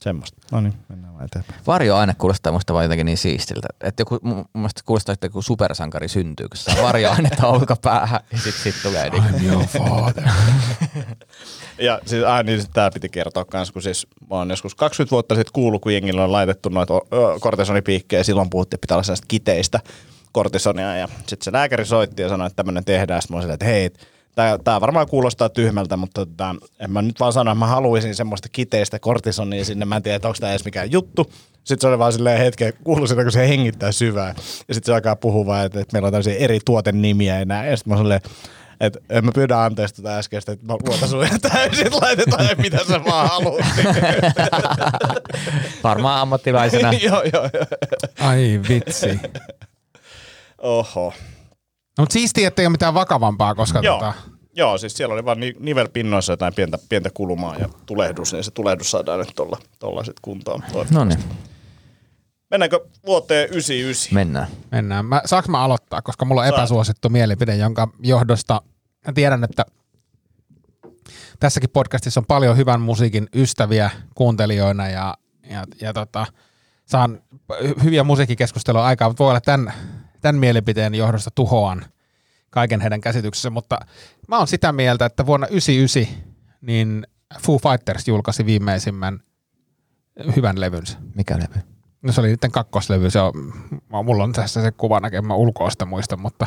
Semmoista. 0.00 0.38
No 0.52 0.60
niin, 0.60 0.74
mennään 0.88 1.14
vaan 1.14 1.24
eteenpäin. 1.24 1.60
Varjoaine 1.66 2.14
kuulostaa 2.18 2.52
musta 2.52 2.72
vaan 2.74 2.84
jotenkin 2.84 3.04
niin 3.04 3.18
siistiltä. 3.18 3.68
Että 3.80 4.00
joku, 4.00 4.18
mun 4.22 4.44
mielestä 4.54 4.82
kuulostaa, 4.84 5.12
että 5.12 5.26
joku 5.26 5.42
supersankari 5.42 6.08
syntyy, 6.08 6.48
kun 6.48 6.56
saa 6.56 6.82
varjoainetta 6.82 7.46
olkapäähän 7.46 8.20
ja 8.32 8.38
sit, 8.38 8.54
sit 8.54 8.74
tulee 8.82 9.10
niin. 9.10 9.22
I'm 9.22 9.44
your 9.44 9.64
father. 9.66 10.24
Ja 11.78 12.00
siis, 12.06 12.24
ah, 12.24 12.44
niin 12.44 12.62
tämä 12.72 12.90
piti 12.90 13.08
kertoa 13.08 13.44
kans, 13.44 13.72
kun 13.72 13.82
siis 13.82 14.06
mä 14.30 14.36
oon 14.36 14.50
joskus 14.50 14.74
20 14.74 15.10
vuotta 15.10 15.34
sitten 15.34 15.52
kuullut, 15.52 15.82
kun 15.82 15.94
jengillä 15.94 16.24
on 16.24 16.32
laitettu 16.32 16.68
noita 16.68 16.94
kortisonipiikkejä, 17.40 18.22
silloin 18.22 18.50
puhuttiin, 18.50 18.76
että 18.76 18.82
pitää 18.82 18.94
olla 18.94 19.02
sellaista 19.02 19.26
kiteistä 19.28 19.80
kortisonia, 20.32 20.96
ja 20.96 21.08
sitten 21.16 21.44
se 21.44 21.52
lääkäri 21.52 21.84
soitti 21.84 22.22
ja 22.22 22.28
sanoi, 22.28 22.46
että 22.46 22.56
tämmöinen 22.56 22.84
tehdään, 22.84 23.22
sitten 23.22 23.34
mä 23.34 23.36
olin 23.36 23.42
silleen, 23.42 23.54
että 23.54 23.66
hei, 23.66 23.90
Tämä 24.64 24.80
varmaan 24.80 25.06
kuulostaa 25.06 25.48
tyhmältä, 25.48 25.96
mutta 25.96 26.26
tota, 26.26 26.54
en 26.78 26.90
mä 26.90 27.02
nyt 27.02 27.20
vaan 27.20 27.32
sano, 27.32 27.50
että 27.50 27.58
mä 27.58 27.66
haluaisin 27.66 28.14
semmoista 28.14 28.48
kiteistä 28.52 28.98
kortisonia 28.98 29.64
sinne. 29.64 29.84
Mä 29.84 29.96
en 29.96 30.02
tiedä, 30.02 30.16
että 30.16 30.28
onko 30.28 30.38
tämä 30.40 30.52
edes 30.52 30.64
mikään 30.64 30.92
juttu. 30.92 31.32
Sitten 31.64 31.80
se 31.80 31.88
oli 31.88 31.98
vaan 31.98 32.12
silleen 32.12 32.38
hetken, 32.38 32.72
kuuluu 32.84 33.06
sitä, 33.06 33.22
kun 33.22 33.32
se 33.32 33.48
hengittää 33.48 33.92
syvää. 33.92 34.34
Ja 34.68 34.74
sitten 34.74 34.86
se 34.86 34.94
alkaa 34.94 35.16
puhua 35.16 35.46
vaan, 35.46 35.66
että, 35.66 35.80
että 35.80 35.92
meillä 35.92 36.06
on 36.06 36.12
tämmöisiä 36.12 36.36
eri 36.36 36.60
tuotennimiä 36.64 37.38
ja 37.38 37.44
näin. 37.44 37.70
Ja 37.70 37.76
sitten 37.76 37.92
mä 37.92 37.98
silleen, 37.98 38.20
että 38.80 38.98
en 39.10 39.24
mä 39.24 39.32
pyydä 39.34 39.62
anteeksi 39.64 39.94
tätä 39.94 40.18
äskeistä, 40.18 40.52
että 40.52 40.66
mä 40.66 40.76
luotan 40.88 41.08
sun 41.08 41.24
ihan 41.24 41.40
täysin, 41.40 41.86
että 41.86 41.98
laitetaan 42.02 42.46
mitä 42.56 42.78
sä 42.88 43.04
vaan 43.04 43.28
haluat. 43.28 43.64
Varmaan 45.84 46.20
ammattilaisena. 46.20 46.92
joo, 47.08 47.22
joo, 47.32 47.50
joo. 47.54 47.66
Ai 48.20 48.60
vitsi. 48.68 49.20
Oho. 50.58 51.14
No, 52.00 52.02
mutta 52.02 52.12
siistiä, 52.12 52.48
ettei 52.48 52.66
ole 52.66 52.72
mitään 52.72 52.94
vakavampaa, 52.94 53.54
koska 53.54 53.78
Joo. 53.80 53.98
tota, 53.98 54.12
Joo, 54.56 54.78
siis 54.78 54.96
siellä 54.96 55.12
oli 55.14 55.24
vaan 55.24 55.40
ni- 55.40 55.56
nivelpinnoissa 55.58 56.32
jotain 56.32 56.54
pientä, 56.54 56.78
pientä 56.88 57.10
kulumaa 57.14 57.56
ja 57.56 57.68
tulehdus, 57.86 58.32
niin 58.32 58.44
se 58.44 58.50
tulehdus 58.50 58.90
saadaan 58.90 59.18
nyt 59.18 59.32
tuolla, 59.36 59.58
tuolla 59.78 60.04
sitten 60.04 60.20
kuntoon. 60.22 60.62
No 60.90 61.04
niin, 61.04 61.18
Mennäänkö 62.50 62.80
vuoteen 63.06 63.48
99? 63.48 64.14
mennään. 64.14 64.46
mennään. 64.70 65.04
Mä, 65.04 65.22
saanko 65.24 65.50
mä 65.50 65.62
aloittaa, 65.62 66.02
koska 66.02 66.24
mulla 66.24 66.40
on 66.40 66.48
Saat. 66.48 66.58
epäsuosittu 66.58 67.08
mielipide, 67.08 67.56
jonka 67.56 67.88
johdosta 68.02 68.62
mä 69.06 69.12
tiedän, 69.12 69.44
että 69.44 69.64
tässäkin 71.40 71.70
podcastissa 71.70 72.20
on 72.20 72.26
paljon 72.26 72.56
hyvän 72.56 72.80
musiikin 72.80 73.28
ystäviä 73.34 73.90
kuuntelijoina 74.14 74.88
ja, 74.88 75.14
ja, 75.50 75.64
ja 75.80 75.92
tota, 75.92 76.26
saan 76.86 77.18
hy- 77.52 77.82
hyviä 77.84 78.04
musiikkikeskustelua 78.04 78.84
aikaa, 78.86 79.08
mutta 79.08 79.24
voi 79.24 79.30
olla 79.30 79.40
tämän, 79.40 79.72
tämän 80.20 80.40
mielipiteen 80.40 80.94
johdosta 80.94 81.30
tuhoan 81.34 81.84
kaiken 82.50 82.80
heidän 82.80 83.00
käsityksensä, 83.00 83.50
mutta 83.50 83.80
mä 84.28 84.38
oon 84.38 84.48
sitä 84.48 84.72
mieltä, 84.72 85.06
että 85.06 85.26
vuonna 85.26 85.46
1999 85.46 86.30
niin 86.60 87.06
Foo 87.40 87.58
Fighters 87.58 88.08
julkaisi 88.08 88.46
viimeisimmän 88.46 89.20
hyvän 90.36 90.60
levynsä. 90.60 90.98
Mikä 91.14 91.38
levy? 91.38 91.60
No 92.02 92.12
se 92.12 92.20
oli 92.20 92.28
niiden 92.28 92.50
kakkoslevy, 92.50 93.10
se 93.10 93.20
on, 93.20 93.32
mulla 94.04 94.24
on 94.24 94.32
tässä 94.32 94.62
se 94.62 94.70
kuva 94.70 95.00
näkemä, 95.00 95.28
mä 95.28 95.34
ulkoa 95.34 95.70
sitä 95.70 95.84
muista, 95.84 96.16
mutta 96.16 96.46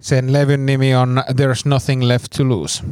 sen 0.00 0.32
levyn 0.32 0.66
nimi 0.66 0.94
on 0.94 1.22
There's 1.30 1.62
Nothing 1.64 2.02
Left 2.02 2.26
to 2.36 2.48
Lose. 2.48 2.84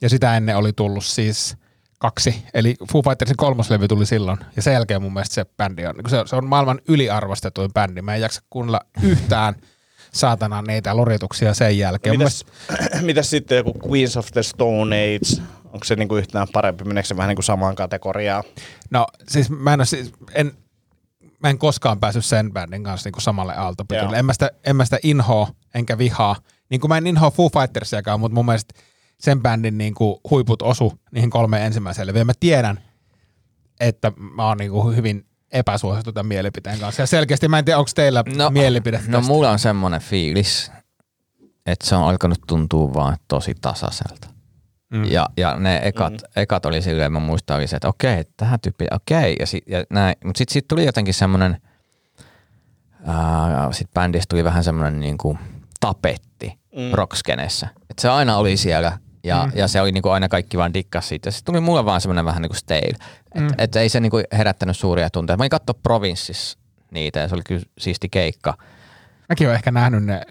Ja 0.00 0.08
sitä 0.08 0.36
ennen 0.36 0.56
oli 0.56 0.72
tullut 0.72 1.04
siis 1.04 1.56
kaksi, 1.98 2.42
eli 2.54 2.74
Foo 2.92 3.02
Fightersin 3.02 3.36
kolmoslevy 3.36 3.88
tuli 3.88 4.06
silloin, 4.06 4.38
ja 4.56 4.62
sen 4.62 4.72
jälkeen 4.72 5.02
mun 5.02 5.12
mielestä 5.12 5.34
se 5.34 5.44
bändi 5.56 5.86
on, 5.86 5.94
niin 5.94 6.10
se, 6.10 6.22
se 6.26 6.36
on 6.36 6.46
maailman 6.46 6.80
yliarvostetuin 6.88 7.72
bändi, 7.72 8.02
mä 8.02 8.14
en 8.14 8.20
jaksa 8.20 8.42
kuunnella 8.50 8.80
yhtään 9.02 9.54
saatana 10.12 10.62
niitä 10.62 10.96
lorituksia 10.96 11.54
sen 11.54 11.78
jälkeen. 11.78 12.18
Mitäs, 12.18 12.44
mitäs 13.02 13.30
sitten 13.30 13.56
joku 13.56 13.72
Queens 13.88 14.16
of 14.16 14.26
the 14.32 14.42
Stone 14.42 14.96
Age? 14.96 15.42
Onko 15.64 15.84
se 15.84 15.96
niinku 15.96 16.16
yhtään 16.16 16.46
parempi? 16.52 16.84
Meneekö 16.84 17.06
se 17.06 17.16
vähän 17.16 17.28
niinku 17.28 17.42
samaan 17.42 17.74
kategoriaan? 17.74 18.44
No 18.90 19.06
siis 19.28 19.50
mä 19.50 19.72
en, 19.72 19.80
ole, 19.80 19.86
siis, 19.86 20.12
en, 20.34 20.52
mä 21.42 21.50
en 21.50 21.58
koskaan 21.58 22.00
päässyt 22.00 22.24
sen 22.24 22.52
bändin 22.52 22.84
kanssa 22.84 23.06
niinku 23.06 23.20
samalle 23.20 23.52
Joo. 23.52 23.62
aaltopituille. 23.62 24.18
En 24.18 24.24
mä, 24.26 24.32
sitä, 24.32 24.50
en 24.66 24.76
mä 24.76 24.84
sitä 24.84 24.98
inhoa 25.02 25.48
enkä 25.74 25.98
vihaa. 25.98 26.36
Niin 26.68 26.80
kuin 26.80 26.88
mä 26.88 26.98
en 26.98 27.06
inhoa 27.06 27.30
Foo 27.30 27.48
Fightersiakaan, 27.48 28.20
mutta 28.20 28.34
mun 28.34 28.46
mielestä 28.46 28.74
sen 29.20 29.42
bändin 29.42 29.78
niinku 29.78 30.20
huiput 30.30 30.62
osu 30.62 30.92
niihin 31.10 31.30
kolmeen 31.30 31.62
ensimmäiseen 31.62 32.06
levyyn. 32.06 32.26
Mä 32.26 32.32
tiedän, 32.40 32.80
että 33.80 34.12
mä 34.16 34.48
oon 34.48 34.58
niinku 34.58 34.90
hyvin 34.90 35.26
epäsuosittu 35.52 36.12
tämän 36.12 36.26
mielipiteen 36.26 36.80
kanssa. 36.80 37.02
Ja 37.02 37.06
selkeästi 37.06 37.48
mä 37.48 37.58
en 37.58 37.64
tiedä, 37.64 37.78
onko 37.78 37.90
teillä 37.94 38.24
no, 38.36 38.50
mielipide 38.50 38.96
No 38.96 39.18
tästä. 39.18 39.32
mulla 39.32 39.50
on 39.50 39.58
semmoinen 39.58 40.00
fiilis, 40.00 40.72
että 41.66 41.86
se 41.86 41.96
on 41.96 42.08
alkanut 42.08 42.38
tuntua 42.46 42.94
vaan 42.94 43.16
tosi 43.28 43.54
tasaiselta. 43.60 44.28
Mm. 44.90 45.04
Ja, 45.04 45.26
ja 45.36 45.56
ne 45.56 45.80
ekat, 45.84 46.12
mm. 46.12 46.18
ekat 46.36 46.66
oli 46.66 46.82
silleen, 46.82 47.12
mä 47.12 47.20
muistan 47.20 47.56
oli 47.56 47.66
se, 47.66 47.76
että 47.76 47.88
okei, 47.88 48.24
tähän 48.36 48.60
tyyppiin, 48.60 48.94
okei. 48.94 49.36
Ja, 49.40 49.46
sit, 49.46 49.64
ja 49.66 49.84
näin. 49.90 50.16
Mutta 50.24 50.38
sitten 50.38 50.52
sit 50.52 50.68
tuli 50.68 50.86
jotenkin 50.86 51.14
semmoinen, 51.14 51.56
sitten 53.72 53.94
bändistä 53.94 54.30
tuli 54.30 54.44
vähän 54.44 54.64
semmoinen 54.64 55.00
niinku 55.00 55.38
tapetti 55.80 56.58
mm. 56.76 56.90
rockskenessä. 56.92 57.68
Et 57.90 57.98
se 57.98 58.08
aina 58.08 58.36
oli 58.36 58.56
siellä 58.56 58.98
ja, 59.26 59.46
mm. 59.46 59.52
ja 59.54 59.68
se 59.68 59.80
oli 59.80 59.92
niinku 59.92 60.08
aina 60.08 60.28
kaikki 60.28 60.58
vaan 60.58 60.74
dikkas 60.74 61.08
siitä. 61.08 61.30
Sitten 61.30 61.52
tuli 61.52 61.60
mulle 61.60 61.84
vaan 61.84 62.00
semmoinen 62.00 62.24
vähän 62.24 62.42
niinku 62.42 62.56
stale. 62.56 62.80
Että 62.88 63.40
mm. 63.40 63.48
et 63.58 63.76
ei 63.76 63.88
se 63.88 64.00
niinku 64.00 64.22
herättänyt 64.32 64.76
suuria 64.76 65.10
tunteita. 65.10 65.36
Mä 65.36 65.42
olin 65.42 65.50
katsoa 65.50 65.80
Provinssissa 65.82 66.58
niitä 66.90 67.20
ja 67.20 67.28
se 67.28 67.34
oli 67.34 67.42
kyllä 67.46 67.62
siisti 67.78 68.08
keikka. 68.08 68.54
Mäkin 69.28 69.46
olen 69.46 69.56
ehkä 69.56 69.70
nähnyt 69.70 70.04
ne 70.04 70.22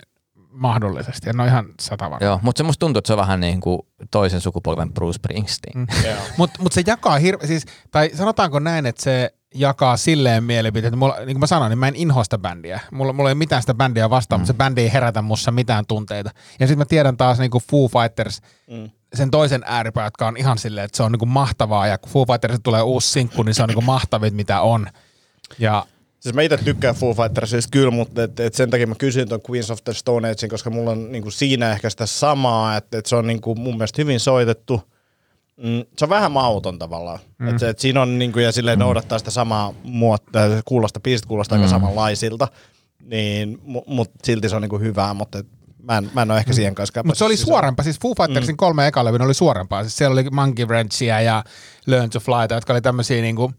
mahdollisesti, 0.55 1.29
en 1.29 1.39
ole 1.39 1.47
ihan 1.47 1.65
sata 1.79 2.11
varma. 2.11 2.25
Joo, 2.25 2.39
mutta 2.41 2.59
se 2.59 2.63
musta 2.63 2.79
tuntuu, 2.79 2.97
että 2.99 3.07
se 3.07 3.13
on 3.13 3.19
vähän 3.19 3.39
niin 3.39 3.61
kuin 3.61 3.79
toisen 4.11 4.41
sukupolven 4.41 4.93
Bruce 4.93 5.15
Springsteen. 5.15 5.79
Mm. 5.79 5.87
Mutta 6.37 6.61
mut 6.61 6.71
se 6.71 6.83
jakaa 6.87 7.17
hirve, 7.17 7.47
siis, 7.47 7.65
tai 7.91 8.11
sanotaanko 8.13 8.59
näin, 8.59 8.85
että 8.85 9.03
se 9.03 9.33
jakaa 9.55 9.97
silleen 9.97 10.43
mielipiteet, 10.43 10.93
että 10.93 10.97
mulla, 10.97 11.15
niin 11.15 11.25
kuin 11.25 11.39
mä 11.39 11.47
sanoin, 11.47 11.69
niin 11.69 11.79
mä 11.79 11.87
en 11.87 11.95
inhoa 11.95 12.23
sitä 12.23 12.37
bändiä. 12.37 12.79
Mulla, 12.91 13.13
mulla 13.13 13.29
ei 13.29 13.35
mitään 13.35 13.61
sitä 13.61 13.73
bändiä 13.73 14.09
vastaan, 14.09 14.39
mm. 14.39 14.41
mutta 14.41 14.53
se 14.53 14.57
bändi 14.57 14.81
ei 14.81 14.93
herätä 14.93 15.21
mussa 15.21 15.51
mitään 15.51 15.85
tunteita. 15.87 16.31
Ja 16.59 16.67
sitten 16.67 16.77
mä 16.77 16.85
tiedän 16.85 17.17
taas 17.17 17.39
niin 17.39 17.51
kuin 17.51 17.63
Foo 17.71 17.87
Fighters, 17.87 18.41
mm. 18.71 18.89
sen 19.13 19.31
toisen 19.31 19.61
ääripää, 19.65 20.05
jotka 20.05 20.27
on 20.27 20.37
ihan 20.37 20.57
silleen, 20.57 20.85
että 20.85 20.97
se 20.97 21.03
on 21.03 21.11
niin 21.11 21.19
kuin 21.19 21.29
mahtavaa, 21.29 21.87
ja 21.87 21.97
kun 21.97 22.11
Foo 22.11 22.25
Fighters 22.25 22.59
tulee 22.63 22.81
uusi 22.81 23.09
sinkku, 23.09 23.43
niin 23.43 23.55
se 23.55 23.63
on 23.63 23.69
niin 23.69 23.75
kuin 23.75 23.85
mahtavit, 23.85 24.33
mitä 24.33 24.61
on. 24.61 24.87
Ja 25.59 25.85
Siis 26.25 26.35
mä 26.35 26.41
itse 26.41 26.57
tykkään 26.57 26.95
Foo 26.95 27.13
Fightersista 27.13 27.69
kyllä, 27.71 27.91
mutta 27.91 28.23
et, 28.23 28.39
et 28.39 28.53
sen 28.53 28.69
takia 28.69 28.87
mä 28.87 28.95
kysyn 28.95 29.29
ton 29.29 29.39
Queens 29.49 29.71
of 29.71 29.83
the 29.83 29.93
Stone 29.93 30.31
Agein, 30.31 30.49
koska 30.49 30.69
mulla 30.69 30.91
on 30.91 31.11
niinku 31.11 31.31
siinä 31.31 31.71
ehkä 31.71 31.89
sitä 31.89 32.05
samaa, 32.05 32.77
että 32.77 32.97
et 32.97 33.05
se 33.05 33.15
on 33.15 33.27
niinku 33.27 33.55
mun 33.55 33.77
mielestä 33.77 34.01
hyvin 34.01 34.19
soitettu. 34.19 34.81
Mm, 35.57 35.83
se 35.97 36.05
on 36.05 36.09
vähän 36.09 36.31
mauton 36.31 36.79
tavallaan. 36.79 37.19
Mm. 37.37 37.47
Et, 37.47 37.59
se- 37.59 37.69
et 37.69 37.79
siinä 37.79 38.01
on 38.01 38.19
niinku, 38.19 38.39
ja 38.39 38.51
silleen 38.51 38.79
noudattaa 38.79 39.19
sitä 39.19 39.31
samaa 39.31 39.73
muotta, 39.83 40.39
kuulosta, 40.65 40.99
biisit 40.99 41.25
kuulostaa 41.25 41.57
mm. 41.57 41.61
aika 41.61 41.71
samanlaisilta, 41.71 42.47
niin, 43.03 43.61
mu- 43.67 43.83
mut 43.87 44.11
silti 44.23 44.49
se 44.49 44.55
on 44.55 44.61
niinku 44.61 44.79
hyvää, 44.79 45.13
mutta 45.13 45.39
et, 45.39 45.47
mä, 45.83 45.97
en, 45.97 46.11
mä 46.13 46.21
en 46.21 46.31
ole 46.31 46.39
ehkä 46.39 46.53
siihen 46.53 46.75
kanssa 46.75 47.03
Mutta 47.03 47.17
se 47.17 47.25
oli 47.25 47.37
suorempaa, 47.37 47.83
siis 47.83 47.99
Foo 47.99 48.15
Fightersin 48.15 48.53
mm. 48.53 48.57
kolme 48.57 48.87
eka 48.87 49.01
oli 49.01 49.33
suorempaa. 49.33 49.83
Siis 49.83 49.97
siellä 49.97 50.13
oli 50.13 50.29
Monkey 50.31 50.65
Wrenchia 50.65 51.21
ja 51.21 51.43
Learn 51.85 52.09
to 52.09 52.19
Fly, 52.19 52.55
jotka 52.55 52.73
oli 52.73 52.81
tämmöisiä 52.81 53.21
niinku, 53.21 53.53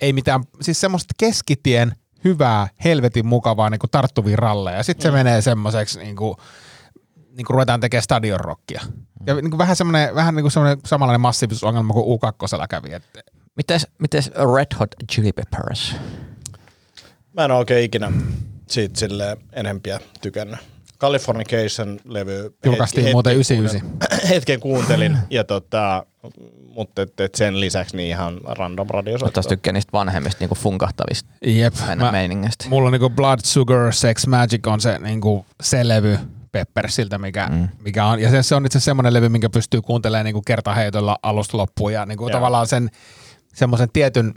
ei 0.00 0.12
mitään, 0.12 0.44
siis 0.60 0.80
semmoista 0.80 1.14
keskitien 1.18 1.92
hyvää, 2.24 2.68
helvetin 2.84 3.26
mukavaa 3.26 3.70
niinku 3.70 3.86
tarttuvia 3.90 4.36
ralleja. 4.36 4.82
Sitten 4.82 5.10
mm. 5.10 5.16
se 5.16 5.22
menee 5.22 5.42
semmoiseksi 5.42 5.98
niinku, 5.98 6.36
niinku 7.36 7.52
ruvetaan 7.52 7.80
tekemään 7.80 8.02
stadion 8.02 8.40
rockia. 8.40 8.80
Ja 9.26 9.34
niinku 9.34 9.58
vähän 9.58 9.76
semmoinen, 9.76 10.14
vähän 10.14 10.34
niinku 10.34 10.50
semmoinen 10.50 10.78
samanlainen 10.86 11.20
massiivisuusongelma 11.20 11.94
kuin 11.94 12.20
U2 12.20 12.66
kävi. 12.68 12.92
Et, 12.92 13.04
Mites, 13.56 13.86
mites 13.98 14.30
Red 14.56 14.78
Hot 14.80 14.90
Chili 15.12 15.32
Peppers? 15.32 15.96
Mä 17.32 17.44
en 17.44 17.50
ole 17.50 17.58
oikein 17.58 17.84
ikinä 17.84 18.12
siitä 18.66 18.98
sille 18.98 19.36
enempiä 19.52 20.00
tykännyt. 20.22 20.58
Californication-levy. 21.00 22.56
Julkaistiin 22.64 23.10
muuten 23.12 23.32
99. 23.34 23.80
kuuntelin- 23.80 24.28
Hetken 24.30 24.60
kuuntelin, 24.60 25.18
ja 25.30 25.44
tota, 25.44 26.06
mutta 26.74 27.02
et, 27.02 27.20
et 27.20 27.34
sen 27.34 27.60
lisäksi 27.60 27.96
niin 27.96 28.08
ihan 28.08 28.40
random 28.44 28.88
radio 28.90 29.18
Mä 29.18 29.30
taas 29.30 29.46
tykkään 29.46 29.74
niistä 29.74 29.92
vanhemmista 29.92 30.40
niinku 30.40 30.54
funkahtavista 30.54 31.30
jep, 31.46 31.74
mä, 31.96 32.12
meiningeistä. 32.12 32.68
Mulla 32.68 32.86
on 32.86 32.92
niinku 32.92 33.10
Blood 33.10 33.38
Sugar 33.42 33.92
Sex 33.92 34.26
Magic 34.26 34.66
on 34.66 34.80
se, 34.80 34.98
niinku, 34.98 35.46
se 35.62 35.88
levy 35.88 36.18
Peppersiltä, 36.54 37.18
mikä, 37.18 37.48
mm. 37.52 37.68
mikä 37.84 38.06
on. 38.06 38.20
Ja 38.20 38.30
se, 38.30 38.42
se 38.42 38.54
on 38.54 38.66
itse 38.66 38.78
asiassa 38.78 38.90
semmoinen 38.90 39.14
levy, 39.14 39.28
minkä 39.28 39.50
pystyy 39.50 39.82
kuuntelemaan 39.82 40.24
niinku 40.24 40.42
kertaheitolla 40.46 41.18
alusta 41.22 41.56
loppuun. 41.56 41.92
Ja 41.92 42.06
niinku 42.06 42.30
tavallaan 42.30 42.66
sen 42.66 42.90
semmoisen 43.54 43.88
tietyn 43.92 44.34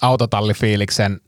autotallifiiliksen 0.00 1.20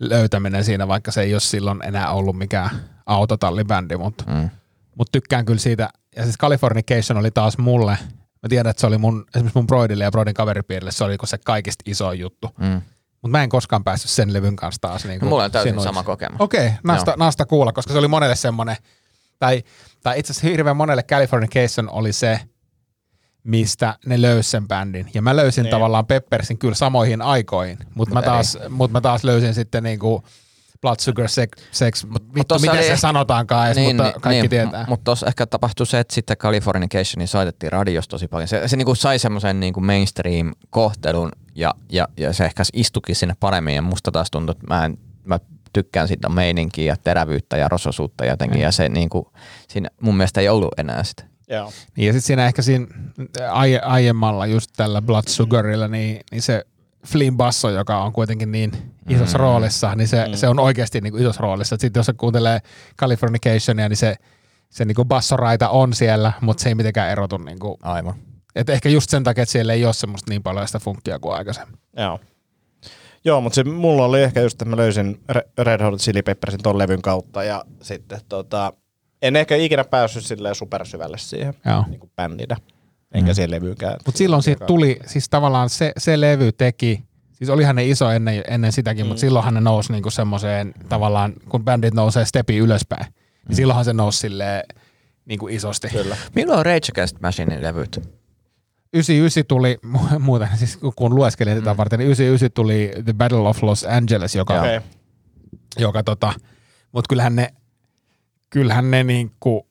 löytäminen 0.00 0.64
siinä, 0.64 0.88
vaikka 0.88 1.10
se 1.10 1.22
ei 1.22 1.34
ole 1.34 1.40
silloin 1.40 1.80
enää 1.84 2.12
ollut 2.12 2.38
mikään 2.38 2.70
autotallibändi, 3.06 3.96
mutta 3.96 4.24
Mm. 4.26 4.50
mut 4.98 5.08
tykkään 5.12 5.44
kyllä 5.44 5.60
siitä. 5.60 5.88
Ja 6.16 6.22
siis 6.22 6.38
Californication 6.38 7.18
oli 7.18 7.30
taas 7.30 7.58
mulle, 7.58 7.98
mä 8.42 8.48
tiedän, 8.48 8.70
että 8.70 8.80
se 8.80 8.86
oli 8.86 8.98
mun, 8.98 9.24
esimerkiksi 9.34 9.58
mun 9.58 9.66
Broidille 9.66 10.04
ja 10.04 10.10
Broidin 10.10 10.34
kaveripiirille, 10.34 10.92
se 10.92 11.04
oli 11.04 11.16
se 11.24 11.38
kaikista 11.38 11.82
iso 11.86 12.12
juttu. 12.12 12.50
Mm. 12.58 12.82
Mutta 13.22 13.38
mä 13.38 13.42
en 13.42 13.48
koskaan 13.48 13.84
päässyt 13.84 14.10
sen 14.10 14.32
levyn 14.32 14.56
kanssa 14.56 14.80
taas. 14.80 15.04
Niin 15.04 15.24
mulla 15.24 15.44
on 15.44 15.50
täysin 15.50 15.80
sama 15.80 16.02
kokemus. 16.02 16.40
Okei, 16.40 16.66
okay, 16.66 16.78
nasta, 16.84 17.14
nasta 17.18 17.46
kuulla, 17.46 17.72
koska 17.72 17.92
se 17.92 17.98
oli 17.98 18.08
monelle 18.08 18.36
semmoinen, 18.36 18.76
tai, 19.46 19.62
tai 20.02 20.18
itse 20.18 20.32
asiassa 20.32 20.48
hirveän 20.48 20.76
monelle 20.76 21.02
Californication 21.02 21.88
oli 21.90 22.12
se, 22.12 22.40
mistä 23.44 23.98
ne 24.06 24.22
löysi 24.22 24.50
sen 24.50 24.68
bändin. 24.68 25.10
Ja 25.14 25.22
mä 25.22 25.36
löysin 25.36 25.62
Niin. 25.62 25.70
tavallaan 25.70 26.06
Peppersin 26.06 26.58
kyllä 26.58 26.74
samoihin 26.74 27.22
aikoihin, 27.22 27.78
mutta 27.94 28.14
mä, 28.14 28.18
Mut 28.20 28.24
taas, 28.24 28.58
mut 28.68 28.90
mä 28.90 29.00
taas 29.00 29.24
löysin 29.24 29.54
sitten 29.54 29.82
niinku 29.82 30.22
Blood 30.80 30.96
Sugar 31.00 31.28
Sex, 31.28 31.48
sex 31.70 32.04
vittu, 32.04 32.44
tossa 32.48 32.66
miten 32.70 32.78
oli- 32.80 32.86
se 32.88 32.96
sanotaankaan 32.96 33.66
edes, 33.66 33.76
Niin, 33.76 33.96
mutta 33.96 34.20
kaikki 34.20 34.40
niin, 34.40 34.50
tietää. 34.50 34.84
Mutta 34.88 35.04
tuossa 35.04 35.26
ehkä 35.26 35.46
tapahtui 35.46 35.86
se, 35.86 35.98
että 36.00 36.14
sitten 36.14 36.36
Californicationin 36.36 37.28
soitettiin 37.28 37.72
radiossa 37.72 38.08
tosi 38.10 38.28
paljon. 38.28 38.48
Se, 38.48 38.68
se 38.68 38.76
niinku 38.76 38.94
sai 38.94 39.18
semmoisen 39.18 39.60
niinku 39.60 39.80
mainstream-kohtelun 39.80 41.32
ja, 41.54 41.74
ja, 41.92 42.08
ja, 42.16 42.32
se 42.32 42.44
ehkä 42.44 42.62
istukin 42.72 43.16
sinne 43.16 43.34
paremmin. 43.40 43.74
Ja 43.74 43.82
musta 43.82 44.12
taas 44.12 44.30
tuntui, 44.30 44.52
että 44.52 44.66
mä, 44.74 44.84
en, 44.84 44.98
mä 45.24 45.38
tykkään 45.72 46.08
siitä 46.08 46.28
meininkiä 46.28 46.84
ja 46.84 46.96
terävyyttä 46.96 47.56
ja 47.56 47.68
rososuutta 47.68 48.24
jotenkin. 48.24 48.58
Mm. 48.58 48.62
Ja 48.62 48.72
se 48.72 48.88
niinku, 48.88 49.32
siinä 49.68 49.88
mun 50.00 50.16
mielestä 50.16 50.40
ei 50.40 50.48
ollut 50.48 50.78
enää 50.78 51.04
sitä. 51.04 51.24
Joo. 51.48 51.72
Niin 51.96 52.06
ja 52.06 52.12
sitten 52.12 52.26
siinä 52.26 52.46
ehkä 52.46 52.62
siinä 52.62 52.86
aie, 53.50 53.80
aiemmalla 53.80 54.46
just 54.46 54.70
tällä 54.76 55.02
Blood 55.02 55.24
Sugarilla, 55.26 55.88
niin, 55.88 56.20
niin 56.30 56.42
se 56.42 56.64
Flynn 57.06 57.36
Basso, 57.36 57.70
joka 57.70 58.02
on 58.02 58.12
kuitenkin 58.12 58.52
niin 58.52 58.72
isossa 59.08 59.38
mm. 59.38 59.42
roolissa, 59.42 59.94
niin 59.94 60.08
se, 60.08 60.26
mm. 60.26 60.34
se 60.34 60.48
on 60.48 60.58
oikeasti 60.58 61.00
niin 61.00 61.12
kuin 61.12 61.22
isossa 61.22 61.42
roolissa. 61.42 61.76
Sitten 61.80 62.00
jos 62.00 62.06
se 62.06 62.12
kuuntelee 62.12 62.58
Californicationia, 62.98 63.88
niin 63.88 63.96
se, 63.96 64.16
se 64.70 64.84
niin 64.84 64.94
kuin 64.94 65.08
bassoraita 65.08 65.68
on 65.68 65.94
siellä, 65.94 66.32
mutta 66.40 66.62
se 66.62 66.68
ei 66.68 66.74
mitenkään 66.74 67.10
erotu. 67.10 67.38
Niin 67.38 67.58
kuin, 67.58 67.76
Aivan. 67.82 68.14
et 68.54 68.68
ehkä 68.68 68.88
just 68.88 69.10
sen 69.10 69.24
takia, 69.24 69.42
että 69.42 69.52
siellä 69.52 69.72
ei 69.72 69.84
ole 69.84 69.92
semmoista 69.92 70.30
niin 70.30 70.42
paljon 70.42 70.66
sitä 70.66 70.78
funkkia 70.78 71.18
kuin 71.18 71.34
aikaisemmin. 71.34 71.78
Joo. 71.96 72.20
Joo, 73.24 73.40
mutta 73.40 73.54
se, 73.54 73.64
mulla 73.64 74.04
oli 74.04 74.22
ehkä 74.22 74.40
just, 74.40 74.54
että 74.54 74.64
mä 74.64 74.76
löysin 74.76 75.20
Re- 75.32 75.64
Red 75.64 75.82
Hot 75.82 76.00
Chili 76.00 76.22
Peppersin 76.22 76.62
ton 76.62 76.78
levyn 76.78 77.02
kautta 77.02 77.44
ja 77.44 77.64
sitten 77.82 78.20
tota, 78.28 78.72
en 79.22 79.36
ehkä 79.36 79.56
ikinä 79.56 79.84
päässyt 79.84 80.24
silleen 80.24 80.54
supersyvälle 80.54 81.18
siihen 81.18 81.54
Joo. 81.66 81.84
niin 81.88 82.00
kuin 82.00 82.12
bändinä, 82.16 82.56
enkä 83.14 83.30
mm. 83.30 83.34
siihen 83.34 83.50
levyykään. 83.50 83.96
Mutta 84.06 84.18
silloin 84.18 84.42
siitä 84.42 84.66
tuli, 84.66 85.00
siis 85.06 85.28
tavallaan 85.28 85.70
se, 85.70 85.92
se 85.98 86.20
levy 86.20 86.52
teki, 86.52 87.02
siis 87.32 87.50
olihan 87.50 87.76
ne 87.76 87.86
iso 87.86 88.10
ennen, 88.10 88.42
ennen 88.48 88.72
sitäkin, 88.72 89.04
mm. 89.04 89.08
mutta 89.08 89.20
silloinhan 89.20 89.54
ne 89.54 89.60
nousi 89.60 89.92
niinku 89.92 90.10
semmoiseen 90.10 90.74
tavallaan, 90.88 91.32
kun 91.48 91.64
bändit 91.64 91.94
nousee 91.94 92.24
stepi 92.24 92.56
ylöspäin, 92.56 93.06
mm. 93.06 93.12
niin 93.48 93.56
silloinhan 93.56 93.84
se 93.84 93.92
nousi 93.92 94.18
silleen 94.18 94.62
niinku 95.24 95.48
isosti. 95.48 95.88
Kyllä. 95.88 96.16
Milloin 96.36 96.58
on 96.58 96.66
Rage 96.66 96.88
Against 96.92 97.20
Machinein 97.20 97.62
levyt? 97.62 98.21
99 98.92 99.44
tuli, 99.48 99.78
mu- 99.86 100.18
muuten 100.18 100.48
siis 100.54 100.78
kun 100.96 101.14
lueskelin 101.14 101.58
tätä 101.58 101.76
varten, 101.76 101.98
niin 101.98 102.06
99 102.06 102.52
tuli 102.52 102.90
The 103.04 103.12
Battle 103.12 103.38
of 103.48 103.62
Los 103.62 103.84
Angeles, 103.84 104.34
joka, 104.34 104.60
Okei. 104.60 104.80
joka 105.78 106.02
tota, 106.02 106.32
mutta 106.92 107.08
kyllähän 107.08 107.36
ne, 107.36 107.48
kyllähän 108.50 108.90
ne 108.90 109.04
niinku, 109.04 109.66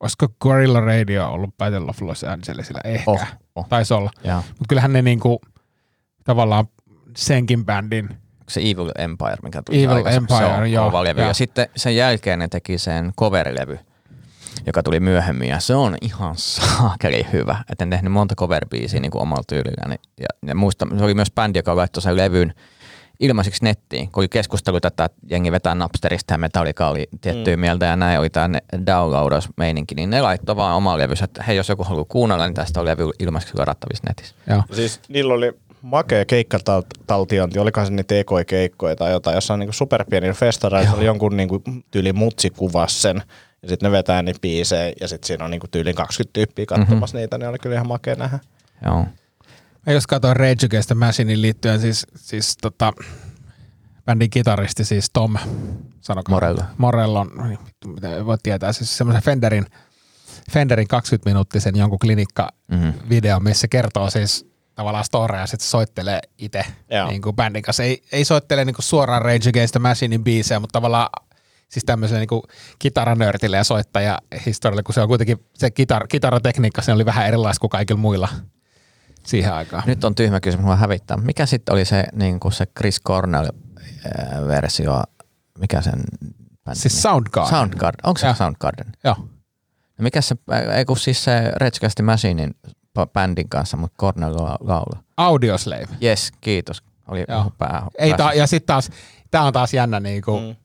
olisiko 0.00 0.26
Gorilla 0.40 0.80
Radio 0.80 1.28
ollut 1.28 1.56
Battle 1.58 1.84
of 1.90 2.02
Los 2.02 2.24
Angelesilla? 2.24 2.80
Ehkä, 2.84 3.10
Oh, 3.10 3.22
oh. 3.54 3.68
taisi 3.68 3.94
olla. 3.94 4.10
Joo. 4.24 4.36
Mutta 4.36 4.64
kyllähän 4.68 4.92
ne 4.92 5.02
niinku, 5.02 5.40
tavallaan 6.24 6.66
senkin 7.16 7.64
bändin, 7.66 8.08
Se 8.48 8.60
Evil 8.60 8.90
Empire, 8.98 9.36
mikä 9.42 9.62
tuli 9.62 9.84
Evil 9.84 9.96
aikaisemmin, 9.96 10.28
se 10.28 10.34
Empire, 10.34 10.60
on 10.62 10.72
joo. 10.72 10.92
Ja 11.16 11.34
sitten 11.34 11.66
sen 11.76 11.96
jälkeen 11.96 12.38
ne 12.38 12.48
teki 12.48 12.78
sen 12.78 13.12
coverilevy, 13.20 13.78
joka 14.66 14.82
tuli 14.82 15.00
myöhemmin, 15.00 15.48
ja 15.48 15.60
se 15.60 15.74
on 15.74 15.96
ihan 16.00 16.34
saakeli 16.36 17.26
hyvä. 17.32 17.64
Että 17.70 17.84
ne 17.84 17.96
tehnyt 17.96 18.12
monta 18.12 18.34
cover-biisiä 18.34 19.00
niin 19.00 19.10
kuin 19.10 19.22
omalla 19.22 19.44
tyylillään. 19.48 19.98
Ja, 20.20 20.28
ja 20.46 20.54
muista, 20.54 20.86
se 20.98 21.04
oli 21.04 21.14
myös 21.14 21.30
bändi, 21.30 21.58
joka 21.58 21.76
laittoi 21.76 22.02
sen 22.02 22.16
levyn 22.16 22.54
ilmaiseksi 23.20 23.64
nettiin, 23.64 24.10
kun 24.10 24.20
oli 24.20 24.28
keskustelu 24.28 24.80
tätä, 24.80 25.04
että 25.04 25.18
jengi 25.30 25.52
vetää 25.52 25.74
Napsterista 25.74 26.34
ja 26.34 26.38
Metallica 26.38 26.88
oli 26.88 27.08
tiettyä 27.20 27.56
mm. 27.56 27.60
mieltä 27.60 27.86
ja 27.86 27.96
näin 27.96 28.20
oli 28.20 28.30
tämä 28.30 28.58
downloadaus-meininki, 28.86 29.94
niin 29.94 30.10
ne 30.10 30.22
laittoi 30.22 30.56
vaan 30.56 30.76
oma 30.76 30.98
levy, 30.98 31.14
että 31.24 31.42
hei, 31.42 31.56
jos 31.56 31.68
joku 31.68 31.84
haluaa 31.84 32.04
kuunnella, 32.08 32.46
niin 32.46 32.54
tästä 32.54 32.80
on 32.80 32.86
levy 32.86 33.10
ilmaiseksi 33.18 33.58
ladattavissa 33.58 34.04
netissä. 34.08 34.34
joo. 34.50 34.62
Siis 34.72 35.00
niillä 35.08 35.34
oli 35.34 35.52
makea 35.82 36.24
keikkataltiointi, 36.24 37.58
olikohan 37.58 37.86
se 37.86 37.92
niitä 37.92 38.14
ekoi-keikkoja 38.14 38.96
tai 38.96 39.12
jotain, 39.12 39.34
jossain 39.34 39.60
niinku 39.60 39.72
superpienillä 39.72 40.34
festareilla 40.34 40.92
oli 40.92 41.04
jonkun 41.04 41.36
niinku 41.36 41.62
tyyli 41.90 42.12
mutsi 42.12 42.50
kuvas 42.50 43.02
sen, 43.02 43.22
ja 43.62 43.68
sitten 43.68 43.90
ne 43.90 43.96
vetää 43.96 44.22
niitä 44.22 44.40
biisejä, 44.40 44.92
ja 45.00 45.08
sitten 45.08 45.26
siinä 45.26 45.44
on 45.44 45.50
niinku 45.50 45.66
tyyliin 45.70 45.96
20 45.96 46.32
tyyppiä 46.32 46.66
katsomassa 46.66 47.16
mm-hmm. 47.16 47.22
niitä, 47.22 47.38
niin 47.38 47.48
oli 47.48 47.58
kyllä 47.58 47.74
ihan 47.74 47.88
makea 47.88 48.14
nähdä. 48.14 48.38
Joo. 48.84 49.06
Mä 49.86 49.92
jos 49.92 50.06
katsoin 50.06 50.36
Rage 50.36 50.66
Against 50.66 50.86
the 50.86 50.94
Machinein 50.94 51.42
liittyen, 51.42 51.80
siis, 51.80 52.06
siis 52.16 52.56
tota, 52.56 52.92
bändin 54.04 54.30
kitaristi 54.30 54.84
siis 54.84 55.10
Tom, 55.12 55.36
sanokaa. 56.00 56.34
Morello. 56.34 56.62
Morello 56.78 57.24
niin 57.24 57.58
vittu, 57.66 57.88
mitä 57.88 58.26
voi 58.26 58.38
tietää, 58.42 58.72
siis 58.72 58.98
semmoisen 58.98 59.22
Fenderin, 59.22 59.66
Fenderin 60.50 60.88
20-minuuttisen 60.94 61.76
jonkun 61.76 61.98
klinikka-video, 61.98 63.40
missä 63.40 63.60
se 63.60 63.68
kertoo 63.68 64.10
siis 64.10 64.46
tavallaan 64.74 65.04
storeja, 65.04 65.40
ja 65.40 65.46
sitten 65.46 65.64
se 65.64 65.70
soittelee 65.70 66.20
itse 66.38 66.64
niin 67.08 67.22
kuin 67.22 67.36
bändin 67.36 67.62
kanssa. 67.62 67.82
Ei, 67.82 68.02
ei 68.12 68.24
soittele 68.24 68.64
niin 68.64 68.74
kuin 68.74 68.84
suoraan 68.84 69.22
Rage 69.22 69.48
Against 69.48 69.72
the 69.72 69.78
Machinein 69.78 70.24
biisejä, 70.24 70.60
mutta 70.60 70.72
tavallaan 70.72 71.08
siis 71.68 71.84
tämmöiselle 71.84 72.20
niin 72.20 72.42
kitaranörtille 72.78 73.56
ja 73.56 73.64
soittaja 73.64 74.18
historialle, 74.46 74.82
kun 74.82 74.94
se 74.94 75.00
on 75.00 75.08
kuitenkin 75.08 75.44
se 75.54 75.70
kitar, 75.70 76.06
kitaratekniikka, 76.06 76.82
se 76.82 76.92
oli 76.92 77.04
vähän 77.04 77.26
erilaista 77.26 77.60
kuin 77.60 77.70
kaikilla 77.70 78.00
muilla 78.00 78.28
siihen 79.26 79.54
aikaan. 79.54 79.82
Nyt 79.86 80.04
on 80.04 80.14
tyhmä 80.14 80.40
kysymys, 80.40 80.64
mua 80.64 80.76
hävittää. 80.76 81.16
Mikä 81.16 81.46
sitten 81.46 81.72
oli 81.72 81.84
se, 81.84 82.04
niin 82.12 82.40
kuin 82.40 82.52
se 82.52 82.66
Chris 82.78 83.00
Cornell-versio, 83.08 85.02
mikä 85.58 85.80
sen 85.80 86.02
bändi 86.64 86.80
Siis? 86.80 87.02
Soundgarden. 87.02 87.50
Soundgarden. 87.50 88.06
Onko 88.06 88.18
se 88.18 88.26
Joo. 88.26 88.34
Soundgarden? 88.34 88.92
Joo. 89.04 89.14
No 89.98 90.02
mikä 90.02 90.20
se, 90.20 90.36
ei 90.76 90.84
kun 90.84 90.98
siis 90.98 91.24
se 91.24 91.52
Rage 91.56 92.02
Machinein 92.02 92.54
bändin 93.12 93.48
kanssa, 93.48 93.76
mutta 93.76 93.96
Cornell 94.00 94.34
la- 94.34 94.58
laula. 94.60 95.02
Audioslave. 95.16 95.88
Yes, 96.02 96.32
kiitos. 96.40 96.82
Oli 97.08 97.24
Joo. 97.28 97.52
pää. 97.58 97.86
Ei 97.98 98.14
ta, 98.14 98.32
ja 98.32 98.46
sitten 98.46 98.66
taas, 98.66 98.90
tää 99.30 99.42
on 99.42 99.52
taas 99.52 99.74
jännä 99.74 100.00
niinku, 100.00 100.40
mm. 100.40 100.56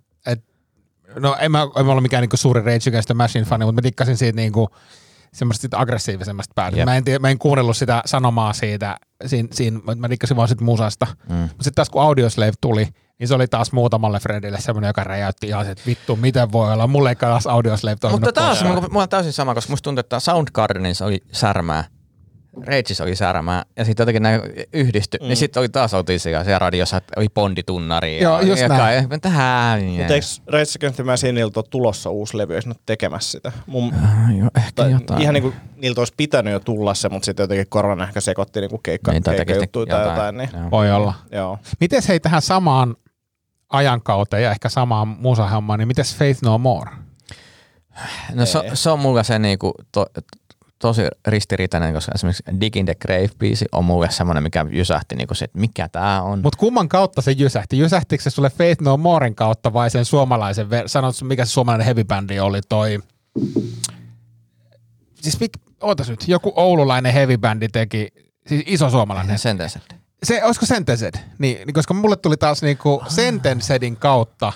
No 1.19 1.35
en 1.39 1.51
mä, 1.51 1.67
en 1.75 1.85
mä 1.85 1.91
ole 1.91 2.01
mikään 2.01 2.21
niinku 2.21 2.37
suuri 2.37 2.61
Rage 2.61 2.89
Against 2.89 3.07
the 3.07 3.13
Machine 3.13 3.45
fani, 3.45 3.65
mutta 3.65 3.81
mä 3.81 3.81
tikkasin 3.81 4.17
siitä 4.17 4.35
niinku 4.35 4.69
semmoista 5.33 5.77
aggressiivisemmasta 5.77 6.51
päästä. 6.55 6.79
Jep. 6.79 6.85
Mä 6.85 6.95
en, 6.95 7.03
mä 7.19 7.29
en 7.29 7.39
kuunnellut 7.39 7.77
sitä 7.77 8.01
sanomaa 8.05 8.53
siitä, 8.53 8.97
siinä, 9.25 9.49
siinä 9.51 9.79
mä 9.95 10.09
tikkasin 10.09 10.37
vaan 10.37 10.47
siitä 10.47 10.63
musasta. 10.63 11.07
Mm. 11.29 11.35
Mutta 11.35 11.63
sitten 11.63 11.75
taas 11.75 11.89
kun 11.89 12.01
Audioslave 12.01 12.51
tuli, 12.61 12.87
niin 13.19 13.27
se 13.27 13.35
oli 13.35 13.47
taas 13.47 13.71
muutamalle 13.71 14.19
friendille 14.19 14.61
semmoinen, 14.61 14.89
joka 14.89 15.03
räjäytti 15.03 15.47
ihan 15.47 15.65
se, 15.65 15.71
että 15.71 15.83
vittu, 15.85 16.15
miten 16.15 16.51
voi 16.51 16.73
olla. 16.73 16.87
Mulle 16.87 17.09
ei 17.09 17.15
taas 17.15 17.47
Audioslave 17.47 17.95
toiminut 17.95 18.21
Mutta 18.21 18.41
taas, 18.41 18.63
mulla 18.63 18.81
mulla 18.81 19.03
on 19.03 19.09
täysin 19.09 19.33
sama, 19.33 19.55
koska 19.55 19.71
musta 19.71 19.83
tuntuu, 19.83 19.99
että 19.99 20.19
Soundgardenissa 20.19 21.05
oli 21.05 21.23
särmää. 21.31 21.83
Rageissa 22.61 23.03
oli 23.03 23.15
särmää 23.15 23.63
ja 23.77 23.85
sitten 23.85 24.03
jotenkin 24.03 24.23
nämä 24.23 24.39
yhdistyi, 24.73 25.19
mm. 25.21 25.27
niin 25.27 25.37
sitten 25.37 25.61
oli 25.61 25.69
taas 25.69 25.93
oltiin 25.93 26.19
siellä, 26.19 26.43
siellä 26.43 26.59
radiossa, 26.59 26.97
että 26.97 27.13
oli 27.17 27.27
bonditunnari. 27.29 28.21
Joo, 28.21 28.39
ja, 28.41 28.47
just 28.47 28.61
ja 28.61 28.67
näin. 28.67 29.09
Kai, 29.09 29.19
tähän. 29.19 29.83
Mutta 29.83 30.13
eikö 30.13 30.25
Against 30.77 30.95
the 30.95 31.03
Machineilta 31.03 31.59
ole 31.59 31.65
tulossa 31.69 32.09
uusi 32.09 32.37
levy, 32.37 32.55
jos 32.55 32.67
ne 32.67 32.73
tekemässä 32.85 33.31
sitä? 33.31 33.51
Mun, 33.65 33.93
Jo, 34.39 34.47
ehkä 34.57 34.71
tai 34.75 34.91
jotain. 34.91 35.21
ihan 35.21 35.33
niinku, 35.33 35.53
niiltä 35.75 36.01
olisi 36.01 36.13
pitänyt 36.17 36.53
jo 36.53 36.59
tulla 36.59 36.93
se, 36.93 37.09
mutta 37.09 37.25
sitten 37.25 37.43
jotenkin 37.43 37.65
korona 37.69 38.03
ehkä 38.03 38.21
sekoitti 38.21 38.61
niinku 38.61 38.77
keikka, 38.77 39.11
Niin, 39.11 39.23
keikkajuttuja 39.23 39.85
tai 39.85 39.99
jotain. 39.99 40.15
jotain. 40.15 40.37
Niin. 40.37 40.49
Joo. 40.53 40.71
Voi 40.71 40.91
olla. 40.91 41.13
Joo. 41.31 41.59
Miten 41.79 42.01
hei 42.07 42.19
tähän 42.19 42.41
samaan 42.41 42.95
ajankauteen 43.69 44.43
ja 44.43 44.51
ehkä 44.51 44.69
samaan 44.69 45.07
musahommaan, 45.07 45.79
niin 45.79 45.87
mites 45.87 46.15
Faith 46.15 46.43
No 46.43 46.57
More? 46.57 46.91
No 48.33 48.45
se, 48.45 48.61
se 48.73 48.89
on 48.89 48.99
mulle 48.99 49.23
se 49.23 49.39
niinku 49.39 49.73
to, 49.91 50.05
tosi 50.83 51.01
ristiriitainen, 51.27 51.93
koska 51.93 52.11
esimerkiksi 52.15 52.43
Dig 52.61 52.75
in 52.75 52.85
the 52.85 52.95
Grave-biisi 53.07 53.65
on 53.71 53.85
mulle 53.85 54.11
semmoinen, 54.11 54.43
mikä 54.43 54.65
jysähti 54.71 55.15
niinku 55.15 55.33
se, 55.33 55.45
että 55.45 55.59
mikä 55.59 55.89
tää 55.89 56.21
on. 56.21 56.39
Mutta 56.43 56.59
kumman 56.59 56.89
kautta 56.89 57.21
se 57.21 57.31
jysähti? 57.31 57.79
Jysähtikö 57.79 58.23
se 58.23 58.29
sulle 58.29 58.49
Faith 58.49 58.81
No 58.81 58.97
Moren 58.97 59.35
kautta 59.35 59.73
vai 59.73 59.89
sen 59.89 60.05
suomalaisen, 60.05 60.67
ver- 60.67 60.87
sanot, 60.87 61.15
mikä 61.21 61.45
se 61.45 61.51
suomalainen 61.51 61.87
heavy-bändi 61.87 62.39
oli 62.39 62.61
toi? 62.69 62.99
Siis 65.21 65.39
mik, 65.39 65.51
ootas 65.81 66.09
nyt, 66.09 66.27
joku 66.27 66.53
oululainen 66.55 67.13
heavy-bändi 67.13 67.67
teki, 67.71 68.07
siis 68.47 68.63
iso 68.65 68.89
suomalainen. 68.89 69.39
Sentenced. 69.39 69.81
Se, 70.23 70.43
olisiko 70.43 70.65
Sentenced? 70.65 71.13
Niin, 71.39 71.57
niin, 71.65 71.73
koska 71.73 71.93
mulle 71.93 72.15
tuli 72.15 72.37
taas 72.37 72.61
niinku 72.61 73.03
Sentencedin 73.07 73.97
kautta 73.97 74.53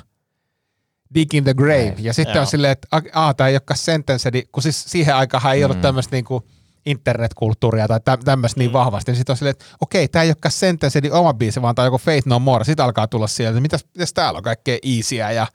Dig 1.15 1.33
in 1.33 1.43
the 1.43 1.53
Grave. 1.53 1.95
Ja 1.99 2.13
sitten 2.13 2.35
Joo. 2.35 2.41
on 2.41 2.47
silleen, 2.47 2.71
että 2.71 2.87
a, 3.13 3.33
tämä 3.33 3.47
ei 3.47 3.53
olekaan 3.53 3.77
Sentenced, 3.77 4.43
kun 4.51 4.63
siis 4.63 4.83
siihen 4.87 5.15
aikaan 5.15 5.55
ei 5.55 5.63
ollut 5.63 5.77
Mm. 5.77 5.81
tämmöistä 5.81 6.15
niinku 6.15 6.43
internetkulttuuria 6.85 7.87
tai 7.87 7.99
tä, 8.05 8.17
tämmöistä 8.25 8.59
niin 8.59 8.73
vahvasti. 8.73 9.11
Niin 9.11 9.17
sitten 9.17 9.33
on 9.33 9.37
silleen, 9.37 9.51
että 9.51 9.65
okei, 9.81 10.07
tämä 10.07 10.23
ei 10.23 10.29
olekaan 10.29 10.51
Sentencedin 10.51 11.13
oma 11.13 11.33
biisi, 11.33 11.61
vaan 11.61 11.75
tämä 11.75 11.83
on 11.83 11.87
joku 11.87 11.97
Faith 11.97 12.27
No 12.27 12.39
More. 12.39 12.63
Sitten 12.65 12.85
alkaa 12.85 13.07
tulla 13.07 13.27
sieltä, 13.27 13.59
mitäs, 13.59 13.85
mitäs 13.95 14.13
täällä 14.13 14.37
on 14.37 14.43
kaikkea 14.43 14.77
easyä 14.83 15.31
ja, 15.31 15.47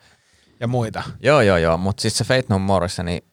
ja 0.59 0.67
muita. 0.67 1.03
Joo, 1.23 1.41
joo, 1.41 1.57
joo, 1.57 1.77
mutta 1.77 2.01
siis 2.01 2.17
se 2.17 2.23
Fate 2.23 2.45
No 2.49 2.59
Moressa, 2.59 3.03
niin, 3.03 3.23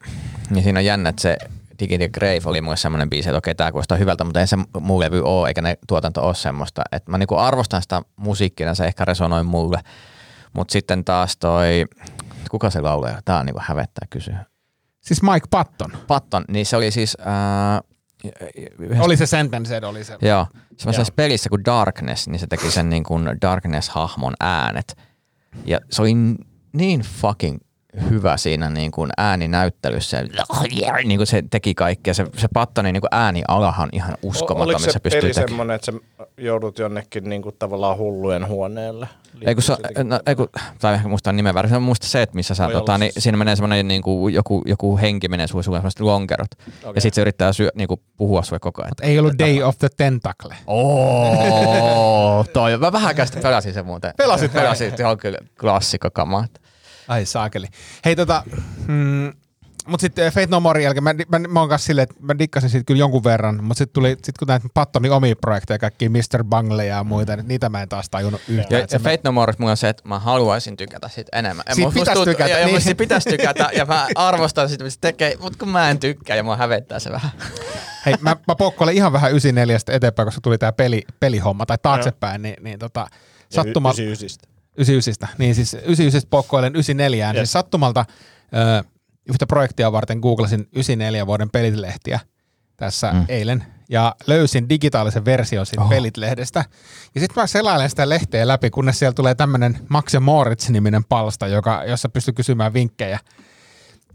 niin 0.51 0.63
siinä 0.65 0.79
on 0.79 0.85
jännä, 0.85 1.09
että 1.09 1.23
se 1.23 1.37
Dig 1.79 1.93
in 1.93 2.01
the 2.01 2.09
Grave 2.09 2.41
oli 2.45 2.61
mulle 2.61 2.77
semmoinen 2.77 3.11
biisi, 3.11 3.29
että 3.29 3.39
okei, 3.39 3.55
tää 3.55 3.73
kuulostaa 3.73 3.99
hyvältä, 3.99 4.25
mutta 4.25 4.41
ei 4.41 4.47
se 4.47 4.57
muu 4.81 5.01
levy 5.01 5.23
ole, 5.25 5.49
eikä 5.49 5.63
ne 5.63 5.79
tuotanto 5.89 6.27
ole 6.27 6.35
semmoista. 6.35 6.83
Että 6.93 7.11
mä 7.11 7.19
niinku 7.19 7.37
arvostan 7.37 7.83
sitä 7.83 8.03
musiikkina, 8.17 8.75
se 8.75 8.85
ehkä 8.85 9.05
resonoi 9.05 9.45
mulle. 9.45 9.81
Mutta 10.53 10.73
sitten 10.73 11.05
taas 11.05 11.37
toi, 11.37 11.85
kuka 12.51 12.71
se 12.71 12.81
laulaa? 12.81 13.21
Tää 13.25 13.39
on 13.39 13.47
niinku 13.47 13.61
hävettää 13.65 14.07
kysyä. 14.11 14.45
Siis 15.01 15.23
Mike 15.23 15.47
Patton. 15.51 15.93
Patton, 16.07 16.45
niin 16.49 16.67
se 16.67 16.77
oli 16.77 16.91
siis... 16.91 17.17
Ää, 17.21 17.81
yhdessä, 18.79 19.05
Oli 19.05 19.17
se 19.17 19.27
Sentenced, 19.27 19.83
oli 19.83 20.05
se. 20.05 20.19
Joo. 20.23 20.47
Semmoisessa 20.77 21.13
pelissä 21.17 21.51
kuin 21.51 21.65
Darkness, 21.65 22.29
niin 22.29 22.39
se 22.39 22.47
teki 22.47 22.71
sen 22.71 22.91
niin 22.91 23.05
kuin 23.05 23.27
Darkness-hahmon 23.27 24.35
äänet. 24.41 24.97
Ja 25.65 25.81
se 25.91 26.03
oli 26.03 26.13
niin 26.73 27.01
fucking 27.01 27.59
hyvä 28.11 28.37
siinä 28.37 28.71
niin 28.71 28.91
kuin 28.91 29.11
ääninäyttelyssä. 29.17 30.25
Niin 31.05 31.19
kuin 31.19 31.27
se 31.27 31.43
teki 31.51 31.75
kaikkea. 31.75 32.15
Se, 32.15 32.27
se 32.37 32.49
Pattonin 32.55 32.93
niin 32.93 33.01
kuin 33.01 33.09
äänialahan 33.13 33.85
on 33.85 33.91
ihan 33.93 34.15
uskomaton, 34.23 34.65
Oliko 34.65 34.79
missä 34.79 34.91
se 34.91 34.93
se 34.93 35.01
pystyy 35.01 35.21
peli 35.21 35.35
semmoinen, 35.35 35.75
että 35.75 35.93
sä 35.93 35.99
joudut 36.37 36.79
jonnekin 36.79 37.29
niinku 37.29 37.53
tavallaan 37.53 37.99
hullujen 37.99 38.49
huoneelle? 38.49 39.09
Ei 39.47 39.55
kun, 39.55 39.63
se, 39.63 39.77
no, 40.05 40.21
ei 40.27 40.35
kun, 40.35 40.49
tai 40.81 40.95
ehkä 40.95 41.09
muistan 41.09 41.37
nimen 41.37 41.55
väärin, 41.55 41.71
se 41.71 41.77
on 41.77 41.83
muista 41.83 42.07
se, 42.07 42.23
että 42.23 42.37
missä 42.37 42.55
sä, 42.55 42.69
tota, 42.73 42.99
niin, 42.99 43.13
siis. 43.13 43.23
siinä 43.23 43.39
menee 43.39 43.57
semmoinen 43.57 43.89
niin 43.89 44.03
kuin, 44.03 44.35
joku, 44.35 44.63
joku 44.67 44.99
henki 44.99 45.29
menee 45.29 45.47
sulle, 45.47 45.63
sulle 45.63 45.79
semmoiset 45.79 46.01
lonkerot. 46.01 46.51
Okay. 46.53 46.93
Ja 46.95 47.01
sitten 47.01 47.15
se 47.15 47.21
yrittää 47.21 47.53
syö, 47.53 47.71
niin 47.75 47.89
kuin, 47.89 48.01
puhua 48.17 48.43
sulle 48.43 48.61
koko 48.61 48.83
ajan. 48.83 48.93
Ei 49.03 49.19
ollut 49.19 49.39
Day 49.39 49.63
of 49.63 49.79
the 49.79 49.89
Tentacle. 49.97 50.57
Oo, 50.67 52.45
toi. 52.53 52.79
Mä 52.79 52.93
vähän 52.93 53.17
kästä 53.17 53.41
pelasin 53.41 53.75
sen 53.75 53.87
muuten. 53.87 54.13
Pelasit 54.17 54.55
vai? 54.55 54.63
Pelasin, 54.63 54.97
se 54.97 55.07
on 55.07 55.19
kyllä 55.19 55.39
klassikko 55.61 56.11
kamaa. 56.11 56.45
Ai 57.11 57.27
saakeli. 57.27 57.67
Hei 58.05 58.17
tota, 58.17 58.43
mm, 58.87 59.33
Mut 59.87 60.01
sitten 60.01 60.33
Fate 60.33 60.47
No 60.51 60.61
More 60.61 60.83
jälkeen, 60.83 61.05
mä, 61.05 61.15
mä, 61.29 61.39
mä 61.39 61.61
oon 61.61 61.69
kanssa 61.69 61.87
silleen, 61.87 62.03
että 62.03 62.15
mä 62.21 62.39
dikkasin 62.39 62.71
siitä 62.71 62.85
kyllä 62.85 62.99
jonkun 62.99 63.25
verran, 63.25 63.65
mutta 63.65 63.79
sitten 63.79 63.93
tuli, 63.95 64.17
sit 64.23 64.39
kun 64.39 64.49
näitä 64.49 64.69
Pattonin 64.75 65.13
omia 65.13 65.37
projekteja, 65.37 65.79
kaikki 65.79 66.09
Mr. 66.09 66.45
Bungle 66.45 66.87
ja 66.87 67.05
muita, 67.05 67.37
niin 67.37 67.49
niitä 67.49 67.69
mä 67.69 67.83
en 67.83 67.89
taas 67.89 68.11
tajunnut 68.11 68.41
yhtään. 68.49 68.81
Ja, 68.81 68.87
ja 68.93 68.99
Fate 68.99 69.21
No 69.25 69.33
More 69.33 69.53
mulla 69.59 69.71
on 69.71 69.77
se, 69.77 69.89
että 69.89 70.09
mä 70.09 70.19
haluaisin 70.19 70.77
tykätä 70.77 71.09
siitä 71.09 71.39
enemmän. 71.39 71.65
Ja 71.69 71.75
Siitä 71.75 71.91
pitäisi 71.91 72.13
tuntuu- 72.13 72.35
tykätä, 72.35 72.51
ja, 72.51 72.59
ja 72.59 72.67
niin. 72.67 72.81
siitä 72.81 72.99
pitäisi 72.99 73.31
tykätä, 73.31 73.71
ja 73.77 73.85
mä 73.85 74.07
arvostan 74.15 74.69
sitä, 74.69 74.85
mitä 74.85 74.95
se 74.95 75.01
tekee, 75.01 75.37
mutta 75.41 75.59
kun 75.59 75.69
mä 75.69 75.91
en 75.91 75.99
tykkää, 75.99 76.37
ja 76.37 76.43
mua 76.43 76.57
hävettää 76.57 76.99
se 76.99 77.11
vähän. 77.11 77.31
Hei, 78.07 78.15
mä, 78.21 78.37
mä 78.49 78.55
poukkoilen 78.55 78.95
ihan 78.95 79.13
vähän 79.13 79.31
94 79.31 79.79
eteenpäin, 79.89 80.27
koska 80.27 80.41
tuli 80.41 80.59
tää 80.59 80.73
peli, 80.73 81.03
pelihomma, 81.21 81.67
tai 81.67 81.79
taaksepäin, 81.83 82.43
niin, 82.43 82.65
niin 82.65 82.79
tota, 82.79 83.07
sattuma, 83.51 83.89
99. 83.91 84.50
99. 84.77 85.29
Niin 85.39 85.55
siis 85.55 85.75
99 85.75 86.31
poukkoilen 86.31 86.73
94. 86.73 87.27
Yes. 87.27 87.35
Yes. 87.35 87.41
Siis 87.41 87.53
sattumalta 87.53 88.05
ö, 88.55 88.85
yhtä 89.29 89.47
projektia 89.47 89.93
varten 89.93 90.19
googlasin 90.19 90.61
94 90.61 91.27
vuoden 91.27 91.51
pelitlehtiä 91.51 92.21
tässä 92.77 93.13
mm. 93.13 93.25
eilen 93.29 93.65
ja 93.91 94.15
löysin 94.27 94.69
digitaalisen 94.69 95.25
version 95.25 95.67
siitä 95.67 95.83
oh. 95.83 95.89
pelitlehdestä. 95.89 96.65
Ja 97.15 97.21
sitten 97.21 97.43
mä 97.43 97.47
selailen 97.47 97.91
sitä 97.91 98.09
lehteä 98.09 98.49
läpi, 98.49 98.71
kunnes 98.71 98.99
siellä 98.99 99.15
tulee 99.15 99.35
tämmöinen 99.35 99.79
Max 99.89 100.15
ja 100.15 100.21
Moritz-niminen 100.21 101.05
palsta, 101.09 101.49
joka, 101.49 101.85
jossa 101.85 102.09
pystyy 102.09 102.35
kysymään 102.35 102.73
vinkkejä, 102.73 103.19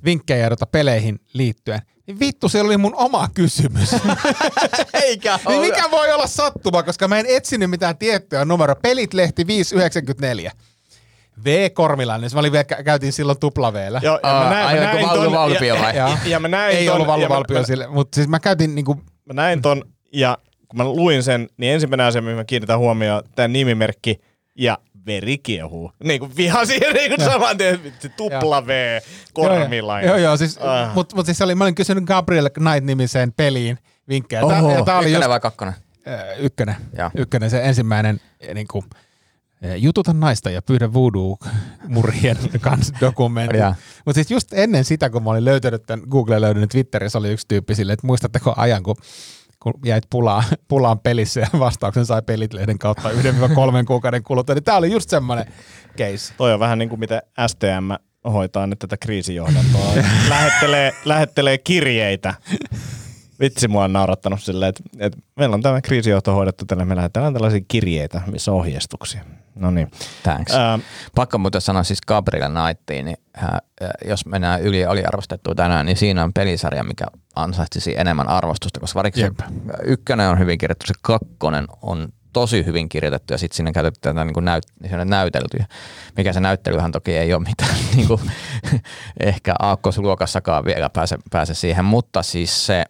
vinkkejä 0.05 0.49
tota 0.49 0.65
peleihin 0.65 1.19
liittyen. 1.33 1.81
Niin 2.07 2.19
vittu, 2.19 2.49
se 2.49 2.61
oli 2.61 2.77
mun 2.77 2.95
oma 2.95 3.27
kysymys. 3.33 3.95
Eikä 5.03 5.39
niin 5.49 5.61
mikä 5.61 5.91
voi 5.91 6.11
olla 6.11 6.27
sattuma, 6.27 6.83
koska 6.83 7.07
mä 7.07 7.19
en 7.19 7.25
etsinyt 7.29 7.69
mitään 7.69 7.97
tiettyä 7.97 8.45
numeroa. 8.45 8.75
Pelitlehti 8.75 9.47
594. 9.47 10.51
V. 11.45 11.69
Kormilainen, 11.73 12.29
mä 12.33 12.39
olin 12.39 12.51
vielä, 12.51 12.65
kä- 12.75 12.83
käytiin 12.83 13.13
silloin 13.13 13.39
tupla 13.39 13.73
V:llä. 13.73 13.99
Joo, 14.03 14.19
ja 14.23 14.29
mä 14.43 14.49
näin, 14.49 14.51
mä 14.51 14.67
aivan 14.67 14.89
kuin 14.89 15.01
näin 15.01 15.07
Vallu 15.07 15.23
ton, 15.23 15.31
Valpio 15.33 15.75
ja, 15.75 15.81
vai? 15.81 15.95
ja, 15.97 16.17
ja, 16.25 16.39
mä 16.39 16.47
näin 16.47 16.77
Ei 16.77 16.85
ton, 16.85 16.93
ollut 16.95 17.07
ja 17.07 17.11
Vallu 17.13 17.23
mä- 17.23 17.29
Valpio 17.29 17.57
mä- 17.59 17.65
sille, 17.65 17.87
mutta 17.87 18.15
siis 18.15 18.27
mä 18.27 18.39
käytin 18.39 18.75
niinku, 18.75 18.93
Mä 19.25 19.33
näin 19.33 19.61
ton, 19.61 19.83
ja 20.13 20.37
kun 20.67 20.77
mä 20.77 20.83
luin 20.85 21.23
sen, 21.23 21.49
niin 21.57 21.73
ensimmäinen 21.73 22.05
asia, 22.05 22.21
mihin 22.21 22.37
mä 22.37 22.43
kiinnitän 22.43 22.79
huomioon, 22.79 23.23
tämä 23.35 23.47
nimimerkki 23.47 24.21
ja 24.55 24.77
veri 25.05 25.37
kiehuu. 25.37 25.91
Niin 26.03 26.19
kuin 26.19 26.31
viha 26.37 26.65
siihen 26.65 26.93
niin 26.95 27.09
kuin 27.15 27.25
saman 27.31 27.57
tien, 27.57 27.79
se 27.99 28.09
tupla 28.09 28.67
V, 28.67 28.99
kormilainen. 29.33 30.07
Joo, 30.07 30.17
joo, 30.17 30.37
siis, 30.37 30.57
Ah. 30.57 30.93
mutta 30.95 31.15
mut 31.15 31.25
siis 31.25 31.37
se 31.37 31.43
oli, 31.43 31.55
mä 31.55 31.63
olin 31.63 31.75
kysynyt 31.75 32.03
Gabriel 32.03 32.49
Knight-nimiseen 32.49 33.33
peliin 33.37 33.77
vinkkejä. 34.09 34.41
Tää, 34.47 34.59
Oho, 34.61 34.71
ja 34.73 34.85
tää 34.85 34.97
oli 34.97 35.05
ykkönen 35.05 35.21
just, 35.21 35.29
vai 35.29 35.39
kakkonen? 35.39 35.73
äh, 36.07 36.19
ykkönen, 36.39 36.75
Joo. 36.97 37.11
ykkönen, 37.15 37.49
se 37.49 37.61
ensimmäinen 37.63 38.21
eh, 38.39 38.53
niinku, 38.53 38.83
eh, 39.61 39.75
jututa 39.75 40.13
naista 40.13 40.49
ja 40.49 40.61
pyydä 40.61 40.93
voodoo-murhien 40.93 42.37
kanssa 42.61 42.93
dokumentti. 43.01 43.57
Joo. 43.57 43.73
Mutta 44.05 44.15
siis 44.17 44.31
just 44.31 44.53
ennen 44.53 44.83
sitä, 44.85 45.09
kun 45.09 45.23
mä 45.23 45.29
olin 45.29 45.45
löytänyt 45.45 45.85
tämän, 45.85 46.05
Google 46.09 46.41
löytänyt 46.41 46.69
Twitterissä 46.69 47.17
oli 47.17 47.31
yksi 47.31 47.45
tyyppi 47.47 47.75
silleen, 47.75 47.93
että 47.93 48.07
muistatteko 48.07 48.53
ajan, 48.57 48.83
kun 48.83 48.95
kun 49.65 49.73
jäit 49.85 50.03
pulaan, 50.09 50.43
pulaan 50.67 50.99
pelissä 50.99 51.39
ja 51.39 51.47
vastauksen 51.59 52.05
sai 52.05 52.21
pelitlehden 52.21 52.79
kautta 52.79 53.09
1-3 53.09 53.13
kuukauden 53.87 54.23
kuluttua, 54.23 54.55
niin 54.55 54.63
tää 54.63 54.77
oli 54.77 54.91
just 54.91 55.09
semmoinen 55.09 55.45
case. 55.97 56.33
Toi 56.37 56.53
on 56.53 56.59
vähän 56.59 56.77
niin 56.77 56.89
kuin 56.89 56.99
miten 56.99 57.21
STM 57.47 57.91
hoitaa 58.31 58.67
nyt 58.67 58.79
tätä 58.79 58.97
kriisijohdantoa. 58.97 59.93
lähettelee, 60.29 60.93
lähettelee 61.05 61.57
kirjeitä. 61.57 62.33
Vitsi, 63.45 63.67
mua 63.67 63.83
on 63.83 63.93
naurattanut 63.93 64.41
silleen, 64.41 64.69
että, 64.69 64.83
että 64.99 65.17
meillä 65.35 65.53
on 65.53 65.61
tämä 65.61 65.81
kriisijohto 65.81 66.33
hoidettu 66.33 66.65
tällä, 66.65 66.85
me 66.85 66.95
lähetellään 66.95 67.33
tällaisia 67.33 67.61
kirjeitä, 67.67 68.21
missä 68.31 68.51
on 68.51 68.57
ohjeistuksia. 68.57 69.21
No 69.55 69.71
niin. 69.71 69.91
Thanks. 70.23 70.53
Ää, 70.53 70.79
Pakko 71.15 71.37
muuten 71.37 71.61
sanoa 71.61 71.83
siis 71.83 72.01
Gabriel 72.07 72.51
Knightiin, 72.51 73.05
niin 73.05 73.17
äh, 73.43 73.49
jos 74.05 74.25
mennään 74.25 74.61
yli 74.61 74.79
ja 74.79 74.91
aliarvostettua 74.91 75.55
tänään, 75.55 75.85
niin 75.85 75.97
siinä 75.97 76.23
on 76.23 76.33
pelisarja, 76.33 76.83
mikä 76.83 77.05
ansaitsisi 77.35 77.95
enemmän 77.97 78.27
arvostusta, 78.27 78.79
koska 78.79 78.97
varsinkin 78.97 79.23
se 79.23 79.31
ykkönen 79.83 80.29
on 80.29 80.39
hyvin 80.39 80.57
kirjoitettu, 80.57 80.87
se 80.87 80.99
kakkonen 81.01 81.65
on 81.81 82.07
tosi 82.33 82.65
hyvin 82.65 82.89
kirjoitettu 82.89 83.33
ja 83.33 83.37
sitten 83.37 83.55
sinne 83.55 83.71
käytetään 83.71 84.15
tätä 84.15 84.25
niin 84.25 84.45
näyt, 84.45 84.63
siinä 84.87 85.05
näytelty. 85.05 85.57
Mikä 86.17 86.33
se 86.33 86.39
näyttelyhän 86.39 86.91
toki 86.91 87.17
ei 87.17 87.33
ole 87.33 87.43
mitään 87.43 87.75
niin 87.95 88.07
kuin, 88.07 88.21
ehkä 89.19 89.55
aakkosluokassakaan 89.59 90.65
vielä 90.65 90.89
pääse, 90.89 91.17
pääse 91.31 91.53
siihen, 91.53 91.85
mutta 91.85 92.23
siis 92.23 92.65
se, 92.65 92.85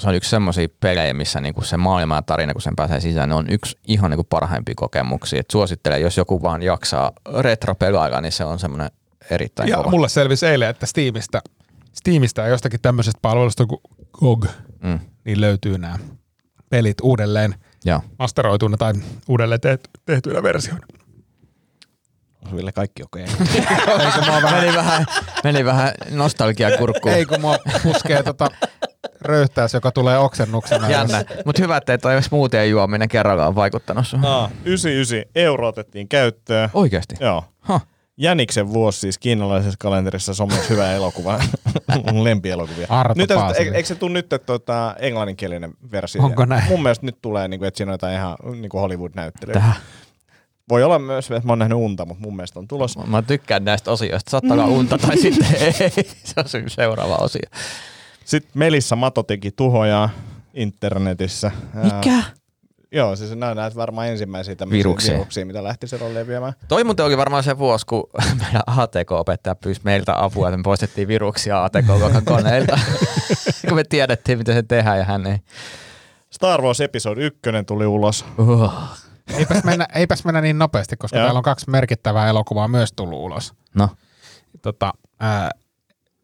se 0.00 0.08
on 0.08 0.14
yksi 0.14 0.30
semmoisia 0.30 0.68
pelejä, 0.80 1.14
missä 1.14 1.40
niinku 1.40 1.60
se 1.62 1.76
maailma 1.76 2.14
ja 2.14 2.22
tarina, 2.22 2.52
kun 2.52 2.62
sen 2.62 2.76
pääsee 2.76 3.00
sisään, 3.00 3.28
ne 3.28 3.34
on 3.34 3.50
yksi 3.50 3.78
ihan 3.88 4.10
niinku 4.10 4.24
parhaimpia 4.24 4.74
kokemuksia. 4.76 5.40
Et 5.40 5.50
suosittelen, 5.52 6.02
jos 6.02 6.16
joku 6.16 6.42
vaan 6.42 6.62
jaksaa 6.62 7.12
retro-pelailla, 7.38 8.20
niin 8.20 8.32
se 8.32 8.44
on 8.44 8.58
semmoinen 8.58 8.90
erittäin 9.30 9.68
Ja 9.68 9.76
kova. 9.76 9.90
mulle 9.90 10.08
selvisi 10.08 10.46
eilen, 10.46 10.68
että 10.68 10.86
Steamista, 10.86 11.40
Steamista 11.92 12.40
ja 12.40 12.48
jostakin 12.48 12.80
tämmöisestä 12.80 13.18
palvelusta 13.22 13.66
kuin 13.66 13.80
GOG, 14.12 14.46
Mm. 14.82 15.00
niin 15.24 15.40
löytyy 15.40 15.78
nämä 15.78 15.98
pelit 16.70 16.96
uudelleen 17.02 17.54
Joo. 17.84 18.00
masteroituina 18.18 18.76
tai 18.76 18.92
uudelleen 19.28 19.60
tehty, 19.60 19.90
tehtyinä 20.06 20.42
versioina. 20.42 20.86
Ville 22.56 22.72
kaikki 22.72 23.02
okei. 23.02 23.24
Vähän, 23.98 24.52
Meni 24.62 24.74
vähän, 24.76 25.06
meni 25.44 25.64
vähän 25.64 25.92
nostalgia 26.10 26.78
kurkkuun. 26.78 27.14
ei 27.14 27.26
kun 27.26 27.40
mua 27.40 27.58
puskee 27.82 28.22
tota 28.22 28.48
röyhtäys, 29.24 29.74
joka 29.74 29.90
tulee 29.90 30.18
oksennuksena. 30.18 30.90
Jännä. 30.90 31.24
Mutta 31.44 31.62
hyvä, 31.62 31.76
että 31.76 31.98
toi 31.98 32.22
smoothien 32.22 32.70
juominen 32.70 33.08
kerralla 33.08 33.46
on 33.46 33.54
vaikuttanut 33.54 34.06
sun. 34.06 34.24
Aa, 34.24 34.50
99 34.64 35.30
euro 35.34 35.68
otettiin 35.68 36.08
käyttöön. 36.08 36.70
Oikeasti? 36.74 37.14
Joo. 37.20 37.44
Huh. 37.68 37.80
Jäniksen 38.16 38.72
vuosi 38.72 39.00
siis 39.00 39.18
kiinalaisessa 39.18 39.76
kalenterissa, 39.78 40.34
se 40.34 40.42
on 40.42 40.48
myös 40.48 40.70
hyvä 40.70 40.92
elokuva. 40.92 41.40
Mun 42.12 42.24
lempielokuvia. 42.24 42.86
Arto 42.88 43.14
nyt, 43.16 43.30
eikö, 43.58 43.74
eikö 43.74 43.86
se 43.88 43.94
tule 43.94 44.12
nyt 44.12 44.26
tota, 44.46 44.94
englanninkielinen 44.98 45.74
versio? 45.92 46.22
Onko 46.22 46.44
näin? 46.44 46.64
Mun 46.68 46.82
mielestä 46.82 47.06
nyt 47.06 47.18
tulee, 47.22 47.48
niin 47.48 47.60
kuin, 47.60 47.68
että 47.68 47.78
siinä 47.78 47.90
on 47.90 47.94
jotain 47.94 48.14
ihan 48.14 48.36
niin 48.52 48.68
kuin 48.68 48.80
Hollywood-näyttelyä. 48.80 49.52
Tähän. 49.52 49.74
Voi 50.68 50.82
olla 50.82 50.98
myös, 50.98 51.30
että 51.30 51.46
mä 51.46 51.52
oon 51.52 51.58
nähnyt 51.58 51.78
unta, 51.78 52.04
mutta 52.04 52.22
mun 52.22 52.36
mielestä 52.36 52.58
on 52.58 52.68
tulossa. 52.68 53.00
Mä 53.06 53.22
tykkään 53.22 53.64
näistä 53.64 53.90
osioista. 53.90 54.30
Saattaa 54.30 54.52
olla 54.52 54.64
unta 54.64 54.98
tai 54.98 55.16
sitten 55.16 55.46
ei. 55.60 55.72
Se 56.24 56.34
on 56.36 56.48
se 56.48 56.62
seuraava 56.66 57.16
osio. 57.16 57.42
Sitten 58.24 58.52
Melissa 58.54 58.96
Mato 58.96 59.22
teki 59.22 59.50
tuhoja 59.50 60.08
internetissä. 60.54 61.50
Ää, 61.76 61.84
Mikä? 61.84 62.22
Joo, 62.92 63.16
siis 63.16 63.36
nämä 63.36 63.54
näet 63.54 63.76
varmaan 63.76 64.08
ensimmäisiä 64.08 64.54
tämmöisiä 64.54 64.78
Viruksia. 64.78 65.14
viruksia, 65.14 65.46
mitä 65.46 65.64
lähti 65.64 65.88
silloin 65.88 66.14
leviämään. 66.14 66.52
Toi 66.68 66.84
muuten 66.84 67.06
oli 67.06 67.16
varmaan 67.16 67.42
se 67.42 67.58
vuosi, 67.58 67.86
kun 67.86 68.10
meidän 68.44 68.62
ATK-opettaja 68.66 69.54
pyysi 69.54 69.80
meiltä 69.84 70.24
apua, 70.24 70.48
että 70.48 70.56
me 70.56 70.62
poistettiin 70.62 71.08
viruksia 71.08 71.64
ATK-luokan 71.64 72.24
koneilta. 72.24 72.78
kun 73.68 73.74
me 73.76 73.84
tiedettiin, 73.84 74.38
miten 74.38 74.54
se 74.54 74.62
tehdään 74.62 74.98
ja 74.98 75.04
hän 75.04 75.26
ei. 75.26 75.38
Star 76.30 76.62
Wars 76.62 76.80
Episode 76.80 77.20
1 77.20 77.40
tuli 77.66 77.86
ulos. 77.86 78.24
Uh. 78.38 78.72
Eipäs 79.38 79.64
mennä, 79.64 79.86
eipäs 79.94 80.24
mennä 80.24 80.40
niin 80.40 80.58
nopeasti, 80.58 80.96
koska 80.96 81.18
Joo. 81.18 81.26
täällä 81.26 81.38
on 81.38 81.44
kaksi 81.44 81.70
merkittävää 81.70 82.28
elokuvaa 82.28 82.68
myös 82.68 82.92
tullut 82.96 83.18
ulos. 83.18 83.54
No. 83.74 83.88
Tota, 84.62 84.92
ää, 85.20 85.50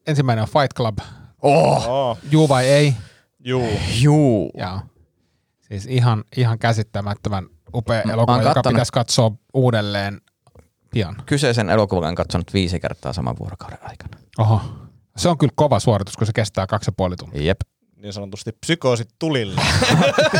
ensimmäinen 0.07 0.41
on 0.43 0.49
Fight 0.49 0.73
Club. 0.75 0.97
Oh. 1.41 1.87
Oh, 1.87 2.17
Juu 2.31 2.49
vai 2.49 2.65
ei? 2.65 2.93
juu. 3.39 3.69
Juu. 3.99 4.51
Joo. 4.57 4.79
Siis 5.61 5.85
ihan, 5.85 6.23
ihan 6.37 6.59
käsittämättömän 6.59 7.45
upea 7.75 8.01
Mä 8.05 8.13
elokuva, 8.13 8.37
joka 8.37 8.53
kattonut- 8.53 8.73
pitäisi 8.73 8.91
katsoa 8.93 9.31
uudelleen 9.53 10.21
pian. 10.91 11.15
Kyseisen 11.25 11.69
elokuvan 11.69 12.03
olen 12.03 12.15
katsonut 12.15 12.53
viisi 12.53 12.79
kertaa 12.79 13.13
saman 13.13 13.35
vuorokauden 13.39 13.77
aikana. 13.81 14.17
Oho. 14.37 14.61
Se 15.17 15.29
on 15.29 15.37
kyllä 15.37 15.53
kova 15.55 15.79
suoritus, 15.79 16.17
kun 16.17 16.27
se 16.27 16.33
kestää 16.33 16.67
kaksi 16.67 16.89
ja 16.89 16.93
puoli 16.97 17.15
tuntia. 17.15 17.41
Jep. 17.41 17.59
Niin 17.95 18.13
sanotusti 18.13 18.51
psykoosit 18.51 19.09
tulille. 19.19 19.61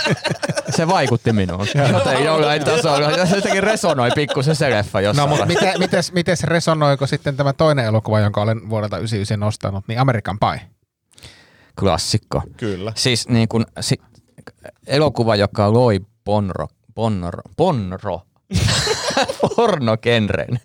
Se 0.76 0.88
vaikutti 0.88 1.34
minuun. 1.34 1.68
Joten 1.94 2.24
jollain 2.24 2.64
tasolla. 2.64 3.26
Se 3.26 3.36
jotenkin 3.36 3.64
resonoi 3.64 4.12
pikkusen 4.16 4.56
se 4.56 4.70
leffa 4.70 5.00
No 5.00 5.04
jossain. 5.06 5.30
mutta 5.30 5.46
miten, 5.46 5.80
mites, 5.80 6.12
mites 6.14 6.44
resonoiko 6.44 7.08
sitten 7.08 7.38
tämä 7.38 7.54
toinen 7.54 7.86
elokuva, 7.86 8.20
jonka 8.20 8.42
olen 8.42 8.70
vuodelta 8.70 8.98
99 8.98 9.40
nostanut, 9.40 9.88
niin 9.88 10.00
American 10.00 10.38
Pie? 10.40 10.62
Klassikko. 11.80 12.42
Kyllä. 12.58 12.94
Siis 12.96 13.28
niin 13.28 13.48
kun, 13.48 13.66
si, 13.80 14.02
elokuva, 14.88 15.36
joka 15.36 15.74
loi 15.74 16.00
Bonro, 16.26 16.68
Bonro, 16.96 17.42
Bonro, 17.58 18.22
pornogenren. 19.56 20.60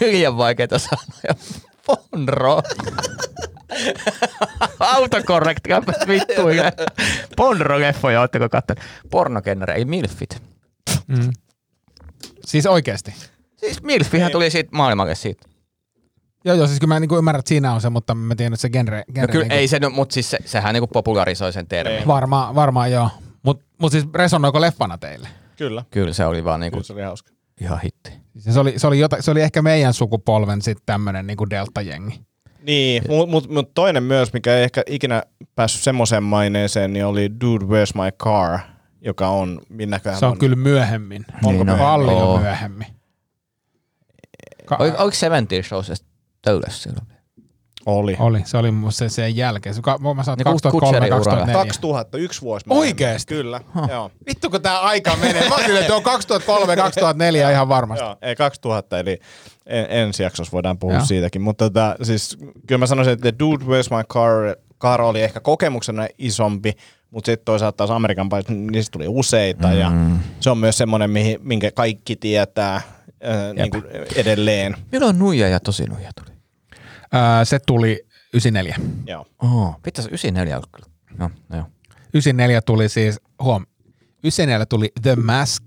Liian 0.00 0.36
vaikeita 0.36 0.78
sanoja. 0.78 1.34
Bonro. 1.86 2.62
Autocorrect, 4.80 5.60
käypäs 5.62 5.96
vittuille. 6.08 6.72
Bonro-leffoja, 7.36 8.20
ootteko 8.20 8.48
katsoneet? 8.48 8.86
Pornogenre, 9.10 9.74
ei 9.74 9.84
milfit. 9.84 10.42
Mm. 11.06 11.30
Siis 12.46 12.66
oikeasti? 12.66 13.14
Siis 13.56 13.82
milfihän 13.82 14.32
tuli 14.32 14.50
siitä 14.50 14.70
maailmalle 14.72 15.14
siitä. 15.14 15.48
Joo, 16.44 16.56
joo, 16.56 16.66
siis 16.66 16.80
kyllä 16.80 16.94
mä 16.94 17.00
niin 17.00 17.14
ymmärrän, 17.18 17.38
että 17.38 17.48
siinä 17.48 17.72
on 17.74 17.80
se, 17.80 17.90
mutta 17.90 18.14
mä 18.14 18.34
tiedän, 18.34 18.52
että 18.52 18.62
se 18.62 18.70
genre, 18.70 18.98
No 19.08 19.14
genre 19.14 19.32
kyllä, 19.32 19.44
niin 19.44 19.52
ei 19.52 19.68
se, 19.68 19.80
mutta 19.88 20.12
siis 20.14 20.30
se, 20.30 20.38
sehän 20.44 20.72
niinku 20.74 20.86
popularisoi 20.86 21.52
sen 21.52 21.66
termin. 21.66 22.06
varmaan, 22.06 22.54
varmaan 22.54 22.92
joo. 22.92 23.08
Mutta 23.42 23.64
mut 23.78 23.92
siis 23.92 24.04
resonoiko 24.14 24.60
leffana 24.60 24.98
teille? 24.98 25.28
Kyllä. 25.56 25.84
Kyllä 25.90 26.12
se 26.12 26.24
oli 26.24 26.44
vaan 26.44 26.60
niinku 26.60 26.76
Kyllä 26.76 26.86
se 26.86 26.92
oli 26.92 27.02
hauska. 27.02 27.30
ihan 27.60 27.80
hitti. 27.80 28.12
Siis 28.38 28.54
se, 28.54 28.60
oli, 28.60 28.74
se, 28.76 28.86
oli 28.86 28.98
jota, 28.98 29.16
se 29.22 29.30
oli 29.30 29.42
ehkä 29.42 29.62
meidän 29.62 29.94
sukupolven 29.94 30.62
sitten 30.62 30.82
tämmöinen 30.86 31.26
niin 31.26 31.38
delta-jengi. 31.50 32.20
Niin, 32.66 33.02
mutta 33.08 33.30
mut, 33.30 33.48
mut 33.50 33.74
toinen 33.74 34.02
myös, 34.02 34.32
mikä 34.32 34.56
ei 34.56 34.62
ehkä 34.62 34.82
ikinä 34.86 35.22
päässyt 35.54 35.82
semmoiseen 35.82 36.22
maineeseen, 36.22 36.92
niin 36.92 37.04
oli 37.06 37.30
Dude, 37.40 37.64
Where's 37.64 38.02
My 38.02 38.10
Car, 38.24 38.58
joka 39.00 39.28
on, 39.28 39.60
minäköhän 39.68 40.18
Se 40.20 40.26
on 40.26 40.38
kyllä 40.38 40.56
myöhemmin. 40.56 41.24
Onko 41.44 41.64
Niin, 41.64 41.78
paljon 41.78 42.22
Oo. 42.22 42.38
myöhemmin. 42.38 42.86
Ka- 44.66 44.76
Ol, 44.76 44.90
oliko 44.98 45.14
70 45.16 45.68
Showsesta 45.68 46.06
töydessä 46.42 46.82
silloin? 46.82 47.06
Oli. 47.86 48.16
Oli, 48.18 48.42
se 48.44 48.56
oli 48.56 48.70
mun 48.70 48.92
se 48.92 49.08
sen 49.08 49.36
jälkeen. 49.36 49.74
Se, 49.74 49.80
mä 50.16 50.22
sanoin, 50.22 50.38
Niin 50.38 50.44
kuin 50.44 50.44
2003 50.44 50.70
Kutserin 50.70 51.12
uralla. 51.12 51.24
2004. 51.24 51.64
2001 51.64 52.40
vuosi. 52.40 52.66
Oikeesti? 52.68 53.34
Kyllä, 53.34 53.60
joo. 53.88 54.10
Vittu 54.26 54.50
kun 54.50 54.62
tää 54.62 54.80
aika 54.80 55.16
menee. 55.16 55.48
Mä 55.48 55.54
olin, 55.54 55.76
että 55.76 55.96
on 55.96 56.02
2003-2004 56.02 57.50
ihan 57.52 57.68
varmasti. 57.68 58.04
Joo, 58.04 58.16
ei 58.22 58.36
2000, 58.36 58.98
eli 58.98 59.18
en, 59.66 59.86
ensi 59.90 60.22
jaksossa 60.22 60.52
voidaan 60.52 60.78
puhua 60.78 60.94
Joo. 60.94 61.04
siitäkin. 61.04 61.42
Mutta 61.42 61.64
tota, 61.64 61.96
siis, 62.02 62.38
kyllä 62.66 62.78
mä 62.78 62.86
sanoisin, 62.86 63.12
että 63.12 63.22
The 63.22 63.38
Dude 63.38 63.64
Where's 63.64 63.96
My 63.96 64.04
Car, 64.04 64.56
car 64.80 65.02
oli 65.02 65.22
ehkä 65.22 65.40
kokemuksena 65.40 66.06
isompi, 66.18 66.72
mutta 67.10 67.26
sitten 67.26 67.44
toisaalta 67.44 67.76
taas 67.76 67.90
Amerikan 67.90 68.28
paikassa 68.28 68.54
niistä 68.54 68.92
tuli 68.92 69.08
useita 69.08 69.68
mm. 69.68 69.78
ja 69.78 69.92
se 70.40 70.50
on 70.50 70.58
myös 70.58 70.78
semmoinen, 70.78 71.10
mihin, 71.10 71.38
minkä 71.42 71.70
kaikki 71.70 72.16
tietää 72.16 72.80
äh, 73.24 73.54
niin 73.54 73.70
kuin 73.70 73.84
edelleen. 74.16 74.76
Milloin 74.92 75.18
nuija 75.18 75.48
ja 75.48 75.60
tosi 75.60 75.84
nuija 75.84 76.10
tuli? 76.18 76.36
Öö, 77.14 77.44
se 77.44 77.58
tuli 77.58 78.06
94. 78.34 78.76
Joo. 79.06 79.26
Oh, 79.42 79.82
pitäisi 79.82 80.08
94 80.08 80.56
olla 80.56 80.66
kyllä. 80.72 80.86
No, 81.18 81.30
joo. 81.52 81.64
94 82.14 82.62
tuli 82.62 82.88
siis, 82.88 83.20
huom, 83.42 83.66
94 84.22 84.66
tuli 84.66 84.92
The 85.02 85.16
Mask, 85.16 85.62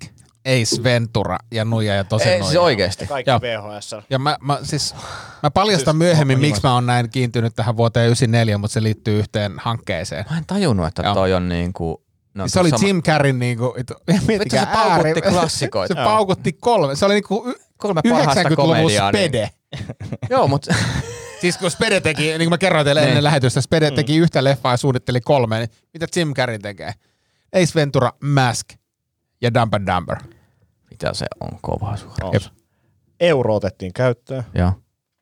Ace 0.45 0.83
Ventura 0.83 1.37
ja 1.51 1.65
Nuija 1.65 1.95
ja 1.95 2.03
tosi 2.03 2.29
Ei, 2.29 2.39
Nuija. 2.39 2.43
siis 2.43 2.57
oikeesti. 2.61 3.07
Kaikki 3.07 3.29
Joo. 3.29 3.41
VHS. 3.41 3.95
Ja 4.09 4.19
mä, 4.19 4.37
mä, 4.41 4.59
siis, 4.63 4.95
mä 5.43 5.51
paljastan 5.51 5.93
Siis 5.93 5.97
myöhemmin, 5.97 6.39
miksi 6.39 6.61
mä 6.63 6.73
oon 6.73 6.85
näin 6.85 7.09
kiintynyt 7.09 7.55
tähän 7.55 7.77
vuoteen 7.77 8.05
94, 8.05 8.57
mutta 8.57 8.73
se 8.73 8.83
liittyy 8.83 9.19
yhteen 9.19 9.53
hankkeeseen. 9.57 10.25
Mä 10.29 10.37
en 10.37 10.45
tajunnut, 10.47 10.87
että 10.87 11.01
Joo. 11.01 11.13
toi 11.13 11.33
on 11.33 11.49
niinku... 11.49 12.03
No, 12.33 12.47
se 12.47 12.59
oli 12.59 12.69
sama- 12.69 12.87
Jim 12.87 13.03
Carreyn 13.03 13.39
niinku, 13.39 13.73
et, 13.77 13.91
miettikää, 14.27 14.65
se 14.65 14.71
paukutti 14.73 15.09
ääri- 15.19 15.29
klassikoita. 15.31 15.93
se 15.93 16.03
paukutti 16.03 16.53
kolme. 16.53 16.95
Se 16.95 17.05
oli 17.05 17.13
niinku 17.13 17.43
y- 17.49 17.53
Kolme 17.77 18.01
parhaasta 18.09 18.43
90-luvun 18.43 18.55
komediaa, 18.55 19.11
niin- 19.11 19.23
spede. 19.29 19.49
Joo, 20.29 20.47
mutta 20.47 20.75
Siis 21.41 21.57
kun 21.57 21.71
Spede 21.71 21.99
teki, 22.01 22.21
niin 22.23 22.37
kuin 22.37 22.49
mä 22.49 22.57
kerroin 22.57 22.85
teille 22.85 23.01
Niin. 23.01 23.07
ennen 23.09 23.23
lähetystä, 23.23 23.61
Spede 23.61 23.91
teki 23.91 24.17
yhtä 24.17 24.43
leffaa 24.43 24.73
ja 24.73 24.77
suunnitteli 24.77 25.21
kolme, 25.21 25.59
niin 25.59 25.69
mitä 25.93 26.05
Jim 26.15 26.33
Carrey 26.33 26.59
tekee? 26.59 26.93
Ace 27.55 27.71
Ventura, 27.75 28.11
Mask 28.23 28.69
ja 29.41 29.53
Dump 29.53 29.73
and 29.73 29.87
Dumber. 29.95 30.17
mitä 30.91 31.13
se 31.13 31.25
on 31.39 31.59
kova 31.61 31.97
suora. 31.97 32.29
Jep. 32.33 32.43
Euro 33.19 33.55
otettiin 33.55 33.93
käyttöön. 33.93 34.43
Joo. 34.55 34.71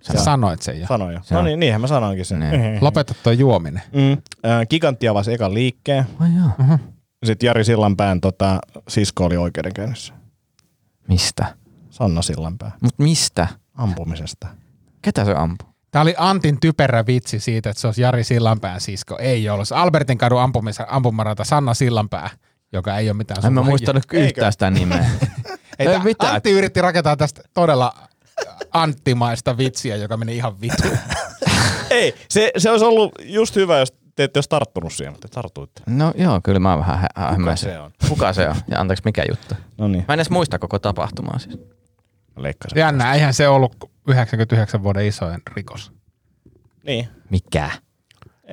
Sä 0.02 0.24
sanoit 0.24 0.62
sen 0.62 0.82
jo. 0.82 0.88
Sanoin 0.88 1.14
jo. 1.14 1.20
Se 1.24 1.36
No 1.36 1.42
niin, 1.42 1.60
niinhän 1.60 1.82
mä 1.82 1.88
sanoinkin 1.88 2.26
sen. 2.26 2.40
Niin. 2.40 2.78
Lopeta 2.82 3.14
tuo 3.24 3.32
juominen. 3.34 3.82
Mm. 3.94 4.12
Äh, 4.12 4.68
Gigantti 4.70 5.08
avasi 5.08 5.34
ekan 5.34 5.54
liikkeen. 5.54 6.06
Ai 6.20 6.30
joo. 6.38 6.78
Sitten 7.26 7.48
Jari 7.48 7.64
Sillanpään 7.64 8.22
tota, 8.22 8.60
sisko 8.88 9.26
oli 9.26 9.38
oikeudenkäynnissä. 9.38 10.14
Mistä? 11.08 11.56
Sanna 11.90 12.22
Sillanpää. 12.22 12.72
Mut 12.82 12.94
mistä? 13.00 13.48
Ampumisesta. 13.76 14.48
Ketä 15.02 15.26
se 15.26 15.34
ampui? 15.36 15.68
Tämä 15.92 16.02
oli 16.02 16.16
Antin 16.18 16.60
typerä 16.60 17.06
vitsi 17.06 17.40
siitä, 17.40 17.70
että 17.70 17.82
se 17.82 17.88
olisi 17.88 18.02
Jari 18.02 18.24
Sillanpään 18.24 18.82
sisko. 18.82 19.18
Ei 19.20 19.50
ollut. 19.50 19.68
Se 19.68 19.76
Albertin 19.76 20.18
kadun 20.18 20.40
ampumis- 20.40 20.86
ampumarata 20.88 21.44
Sanna 21.44 21.74
Sillanpää, 21.74 22.30
joka 22.74 22.98
ei 22.98 23.10
ole 23.10 23.18
mitään 23.18 23.46
En 23.46 23.54
mä 23.54 23.62
muistanut 23.62 24.04
yhtään 24.14 24.52
sitä 24.52 24.70
nimeä. 24.72 25.06
Ei, 25.80 25.88
Ei 25.88 25.94
tää- 25.94 26.04
mitään. 26.04 26.36
Antti 26.36 26.52
yritti 26.52 26.82
rakentaa 26.82 27.18
tästä 27.18 27.42
todella 27.54 27.94
anttimaista 28.74 29.58
vitsiä, 29.58 29.96
joka 29.96 30.18
meni 30.18 30.36
ihan 30.36 30.62
vituun. 30.62 30.98
Ei, 31.90 32.16
se, 32.30 32.52
se 32.58 32.72
olisi 32.72 32.86
ollut 32.86 33.12
just 33.24 33.56
hyvä, 33.56 33.78
jos 33.80 33.94
te 34.16 34.24
ette 34.24 34.38
olisi 34.38 34.50
tarttunut 34.50 34.94
siihen, 34.94 35.14
mutta 35.14 35.28
te 35.28 35.34
tartuitte. 35.34 35.82
No 35.86 36.14
joo, 36.18 36.40
kyllä 36.44 36.60
mä 36.60 36.78
vähän 36.78 37.00
hä- 37.00 37.08
hämmäisin. 37.32 37.70
se 37.70 37.80
on? 37.80 37.92
Kuka 38.10 38.34
se 38.34 38.50
on? 38.50 38.56
Ja 38.68 38.80
anteeksi, 38.80 39.02
mikä 39.06 39.24
juttu? 39.30 39.56
No 39.78 39.88
niin, 39.88 40.06
Mä 40.08 40.14
en 40.14 40.18
edes 40.20 40.30
muista 40.30 40.60
koko 40.60 40.80
tapahtumaa 40.80 41.40
siis. 41.40 41.58
leikkasin. 42.38 42.80
Jännä, 42.80 43.14
eihän 43.14 43.34
se 43.34 43.48
ollut 43.48 43.76
99 44.08 44.84
vuoden 44.84 45.06
isoin 45.08 45.42
rikos. 45.56 45.92
Niin. 46.84 47.08
Mikä? 47.30 47.70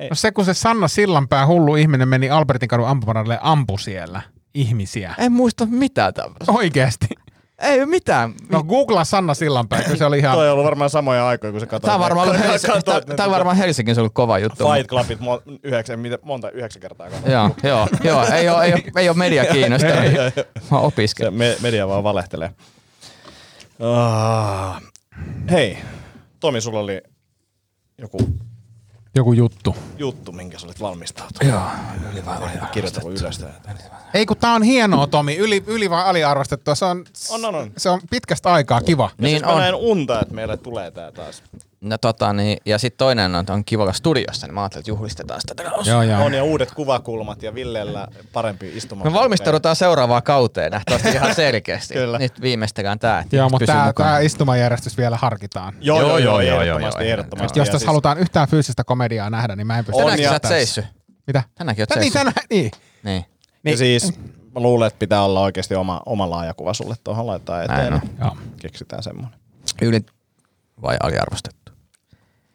No 0.09 0.15
se, 0.15 0.31
kun 0.31 0.45
se 0.45 0.53
Sanna 0.53 0.87
Sillanpää 0.87 1.47
hullu 1.47 1.75
ihminen 1.75 2.07
meni 2.07 2.29
Albertin 2.29 2.69
kadun 2.69 2.87
ampumaradalle 2.87 3.33
ja 3.33 3.39
ampui 3.43 3.79
siellä 3.79 4.21
ihmisiä. 4.53 5.15
En 5.17 5.31
muista 5.31 5.65
mitään 5.65 6.13
tämmöistä. 6.13 6.51
Oikeesti. 6.51 7.07
Ei 7.61 7.85
mitään. 7.85 8.33
No 8.49 8.63
googlaa 8.63 9.03
Sanna 9.03 9.33
Sillanpää, 9.33 9.81
kun 9.83 9.97
se 9.97 10.05
oli 10.05 10.17
ihan... 10.19 10.35
Toi 10.35 10.47
on 10.47 10.53
ollut 10.53 10.65
varmaan 10.65 10.89
samoja 10.89 11.27
aikoja, 11.27 11.51
kun 11.51 11.59
se 11.59 11.65
katsoi. 11.65 11.87
Tää 11.87 11.95
on 11.95 12.01
varmaan, 12.01 12.29
ollut 12.29 12.41
Helsi- 12.47 12.67
katsoit 12.67 12.85
tää, 13.05 13.11
ne 13.13 13.15
tää 13.15 13.25
on 13.25 13.31
varmaan 13.31 13.57
Helsingissä 13.57 14.01
ollut 14.01 14.13
kova 14.13 14.39
juttu. 14.39 14.71
Fight 14.73 14.89
Clubit 14.89 15.19
mo- 15.19 15.59
yhdeksän, 15.63 15.99
mitä, 15.99 16.17
monta, 16.21 16.49
yhdeksän 16.51 16.81
kertaa. 16.81 17.07
Joo, 17.25 17.49
joo, 17.63 17.87
joo. 18.03 18.25
Ei 18.33 18.49
ole, 18.49 18.65
ei 18.65 18.73
ole, 18.73 18.83
ei 18.97 19.09
ole 19.09 19.17
media 19.17 19.45
kiinnostunut. 19.45 19.95
Mä 19.95 20.31
Se 20.69 20.75
opiskelen. 20.75 21.33
me, 21.33 21.57
media 21.61 21.87
vaan 21.87 22.03
valehtelee. 22.03 22.51
Ah. 23.79 24.81
Hei, 25.51 25.77
Tomi, 26.39 26.61
sulla 26.61 26.79
oli 26.79 27.01
joku 27.97 28.17
Joku 29.15 29.33
juttu. 29.33 29.75
juttu, 29.97 30.31
minkä 30.31 30.59
sä 30.59 30.67
olit 30.67 30.81
valmistautunut. 30.81 31.53
Joo, 31.53 31.61
yli 32.11 32.25
vai 32.25 32.37
oli 32.37 32.49
Kirjoitako 32.71 33.09
ylös? 33.11 33.45
Ei 34.13 34.25
kun 34.25 34.37
tää 34.37 34.53
on 34.53 34.63
hienoa, 34.63 35.07
Tomi. 35.07 35.35
Yli, 35.35 35.63
yli 35.67 35.89
vai 35.89 36.03
aliarvostettua. 36.03 36.75
Se 36.75 36.85
on, 36.85 37.05
On, 37.29 37.45
on, 37.45 37.55
on. 37.55 37.71
se 37.77 37.89
on 37.89 38.01
pitkästä 38.11 38.53
aikaa 38.53 38.81
kiva. 38.81 39.09
Niin 39.17 39.29
siis 39.29 39.41
mä 39.43 39.51
on. 39.51 39.59
näen 39.59 39.75
unta, 39.75 40.21
että 40.21 40.33
meille 40.35 40.57
tulee 40.57 40.91
tää 40.91 41.11
taas. 41.11 41.43
No 41.81 41.97
tota 41.97 42.33
niin, 42.33 42.57
ja 42.65 42.77
sitten 42.77 42.97
toinen 42.97 43.35
on, 43.35 43.45
on 43.49 43.65
kiva 43.65 43.93
studiossa, 43.93 44.47
niin 44.47 44.53
mä 44.53 44.61
ajattelin, 44.61 44.81
että 44.81 44.91
juhlistetaan 44.91 45.41
sitä 45.41 45.63
Joo, 45.85 46.03
joo. 46.03 46.23
On 46.25 46.33
ja 46.33 46.43
uudet 46.43 46.71
kuvakulmat 46.71 47.43
ja 47.43 47.55
Villellä 47.55 48.07
parempi 48.33 48.77
istuma. 48.77 49.03
Me 49.05 49.13
valmistaudutaan 49.13 49.75
seuraavaan 49.75 50.23
kauteen 50.23 50.71
nähtävästi 50.71 51.09
ihan 51.09 51.35
selkeästi. 51.35 51.93
Kyllä. 51.99 52.17
Nyt 52.17 52.41
viimeistetään 52.41 52.99
tää. 52.99 53.19
että 53.19 53.35
Joo, 53.35 53.49
mutta 53.49 53.73
mukana. 53.85 53.93
tää 54.09 54.19
istumajärjestys 54.19 54.97
vielä 54.97 55.17
harkitaan. 55.17 55.73
Joo, 55.81 56.01
joo, 56.01 56.17
joo, 56.17 56.41
joo, 56.41 56.41
joo, 56.41 56.61
ehdottomasti, 56.61 57.03
joo, 57.03 57.11
ehdottomasti. 57.11 57.59
Jos 57.59 57.67
Ja 57.67 57.71
tässä 57.71 57.79
siis- 57.79 57.87
halutaan 57.87 58.17
yhtään 58.17 58.47
fyysistä 58.47 58.83
komediaa 58.83 59.29
nähdä, 59.29 59.55
niin 59.55 59.67
mä 59.67 59.77
en 59.79 59.85
pysty. 59.85 59.99
Tänäänkin 60.01 60.23
ja 60.23 60.29
sä 60.29 60.35
oot 60.35 60.43
seissy. 60.43 60.83
Mitä? 61.27 61.43
Tänäänkin 61.55 61.83
oot 61.83 61.89
Niin, 61.89 61.99
seissy. 62.01 62.17
tänään, 62.17 62.33
niin. 62.49 62.71
Niin. 63.03 63.25
Ja 63.63 63.77
siis 63.77 64.13
mä 64.55 64.59
luulen, 64.61 64.87
että 64.87 64.99
pitää 64.99 65.23
olla 65.23 65.41
oikeasti 65.41 65.75
oma, 65.75 66.01
oma 66.05 66.29
laajakuva 66.29 66.73
sulle 66.73 66.95
tuohon 67.03 67.27
laittaa 67.27 67.63
eteen. 67.63 67.79
Näin 67.79 67.93
on. 67.93 67.99
niin 67.99 68.17
Joo. 68.21 68.37
Keksitään 68.61 69.03
semmoinen. 69.03 69.39
Yli 69.81 70.01
vai 70.81 70.97
aliarvostettu? 71.03 71.68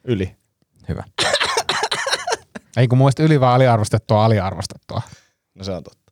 Yli. 0.05 0.35
Hyvä. 0.89 1.03
Ei 2.77 2.87
kun 2.87 2.97
muista 2.97 3.23
yli 3.23 3.39
vai 3.39 3.53
aliarvostettua 3.55 4.25
aliarvostettua. 4.25 5.01
No 5.55 5.63
se 5.63 5.71
on 5.71 5.83
totta. 5.83 6.11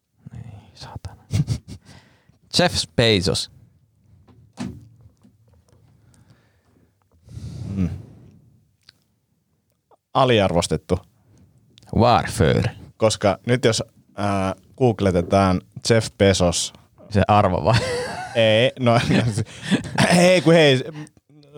Saatana. 0.74 1.24
Jeff 2.60 2.76
Bezos. 2.96 3.52
Aliarvostettu. 10.14 11.00
Warfare. 11.96 12.72
Koska 12.98 13.38
nyt 13.48 13.66
jos 13.66 13.84
äh, 14.20 14.64
googletetaan 14.78 15.62
Jeff 15.90 16.10
Bezos, 16.18 16.74
Se 17.10 17.22
arvo 17.28 17.64
vai? 17.64 17.80
ei, 18.36 18.72
no, 18.80 19.00
hei 20.16 20.42
kun 20.42 20.54
hei, 20.54 20.84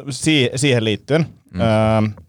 si- 0.10 0.50
siihen 0.56 0.84
liittyen. 0.84 1.26
Mm. 1.54 1.62
Ähm, 1.62 2.25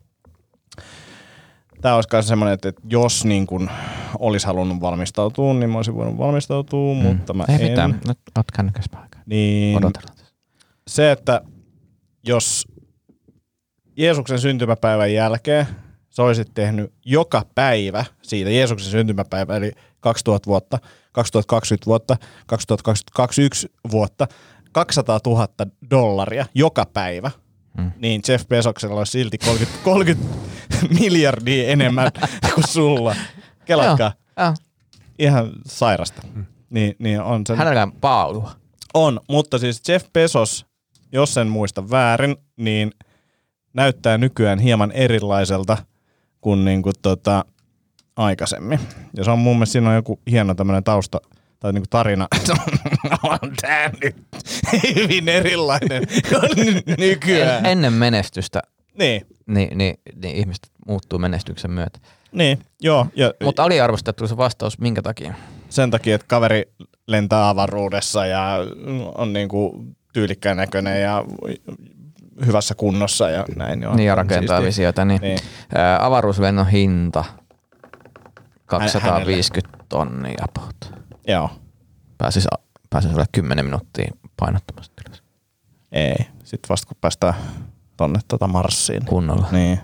Tämä 1.86 1.96
olisi 1.96 2.08
myös 2.12 2.28
semmoinen, 2.28 2.54
että, 2.54 2.68
että 2.68 2.82
jos 2.88 3.24
niin 3.24 3.46
kun 3.46 3.70
olisi 4.18 4.46
halunnut 4.46 4.80
valmistautua, 4.80 5.54
niin 5.54 5.70
mä 5.70 5.76
olisin 5.78 5.94
voinut 5.94 6.18
valmistautua, 6.18 6.94
mm. 6.94 7.00
mutta 7.00 7.34
mä 7.34 7.44
Ei 7.48 7.54
en. 7.54 7.62
mitään. 7.62 8.00
Nyt 8.08 8.18
oot 8.36 8.50
kännykäs. 8.56 8.84
Niin 9.26 9.76
Odotellaan. 9.76 10.16
se, 10.88 11.12
että 11.12 11.40
jos 12.26 12.64
Jeesuksen 13.96 14.38
syntymäpäivän 14.38 15.12
jälkeen 15.12 15.66
sä 16.10 16.22
olisit 16.22 16.54
tehnyt 16.54 16.92
joka 17.04 17.42
päivä 17.54 18.04
siitä 18.22 18.50
Jeesuksen 18.50 18.90
syntymäpäivä, 18.90 19.56
eli 19.56 19.72
2000 20.00 20.46
vuotta, 20.46 20.78
2020 21.12 21.86
vuotta, 21.86 22.16
2021 22.46 23.72
vuotta, 23.90 24.26
200 24.72 25.20
000 25.26 25.48
dollaria 25.90 26.46
joka 26.54 26.86
päivä, 26.92 27.30
Mm. 27.78 27.92
niin 27.98 28.22
Jeff 28.28 28.48
Bezoksella 28.48 28.94
olisi 28.94 29.12
silti 29.12 29.38
30, 29.38 29.78
30 29.84 30.36
miljardia 31.00 31.68
enemmän 31.68 32.10
kuin 32.54 32.68
sulla. 32.68 33.16
Kelatkaa. 33.64 34.12
Joo. 34.38 34.54
Ihan 35.18 35.52
sairasta. 35.66 36.22
Niin, 36.70 36.96
niin 36.98 37.20
on 37.20 37.42
se. 37.46 37.56
Hänellä 37.56 37.88
paalua. 38.00 38.52
On, 38.94 39.20
mutta 39.28 39.58
siis 39.58 39.82
Jeff 39.88 40.06
Bezos, 40.12 40.66
jos 41.12 41.38
en 41.38 41.46
muista 41.46 41.90
väärin, 41.90 42.36
niin 42.56 42.90
näyttää 43.72 44.18
nykyään 44.18 44.58
hieman 44.58 44.92
erilaiselta 44.92 45.76
kuin, 46.40 46.64
niin 46.64 46.82
kuin 46.82 46.94
tota, 47.02 47.44
aikaisemmin. 48.16 48.80
Ja 49.16 49.24
se 49.24 49.30
on 49.30 49.38
mun 49.38 49.56
mielestä, 49.56 49.72
siinä 49.72 49.88
on 49.88 49.94
joku 49.94 50.20
hieno 50.30 50.54
tämmöinen 50.54 50.84
tausta 50.84 51.20
tai 51.66 51.72
niin 51.72 51.82
kuin 51.82 51.90
tarina. 51.90 52.26
on 53.42 53.52
tää 53.60 53.90
nyt 54.04 54.16
hyvin 54.96 55.28
erilainen 55.28 56.02
kuin 56.28 56.66
ny- 56.66 56.82
nykyään. 56.98 57.66
En, 57.66 57.72
ennen 57.72 57.92
menestystä 57.92 58.62
Niin, 58.98 59.26
niin, 59.46 59.78
niin, 59.78 59.94
niin 60.22 60.36
ihmiset 60.36 60.70
muuttuu 60.86 61.18
menestyksen 61.18 61.70
myötä. 61.70 61.98
niin, 62.32 62.58
joo. 62.80 63.06
Ja 63.16 63.32
Mutta 63.44 63.62
aliarvostettu 63.64 64.28
se 64.28 64.36
vastaus, 64.36 64.78
minkä 64.78 65.02
takia? 65.02 65.34
sen 65.68 65.90
takia, 65.90 66.14
että 66.14 66.26
kaveri 66.28 66.62
lentää 67.06 67.48
avaruudessa 67.48 68.26
ja 68.26 68.58
on 69.14 69.32
niinku 69.32 69.84
tyylikkään 70.12 70.56
näköinen 70.56 71.02
ja 71.02 71.24
hyvässä 72.46 72.74
kunnossa 72.74 73.30
ja 73.30 73.44
näin. 73.56 73.82
Joo, 73.82 73.96
niin 73.96 74.06
ja 74.06 74.12
on 74.12 74.16
rakentaa 74.18 74.56
siistiä. 74.56 74.66
visioita. 74.68 75.04
Niin. 75.04 75.20
Niin. 75.20 75.38
Ää, 75.74 76.06
avaruuslennon 76.06 76.66
hinta 76.68 77.24
250 78.66 79.78
tonnia 79.88 80.44
about. 80.48 81.05
Joo, 81.26 81.50
Pääsis, 82.18 82.46
pääsis 82.90 83.12
olla 83.12 83.24
10 83.32 83.64
minuuttia 83.64 84.08
painottomasti 84.40 84.94
ylös. 85.08 85.22
ei. 85.92 86.16
Sitten 86.44 86.68
vasta 86.68 86.86
kun 86.88 86.96
päästään 87.00 87.34
tonne 87.96 88.20
tota 88.28 88.46
Marsiin. 88.48 89.04
kunnolla. 89.04 89.48
Niin. 89.52 89.80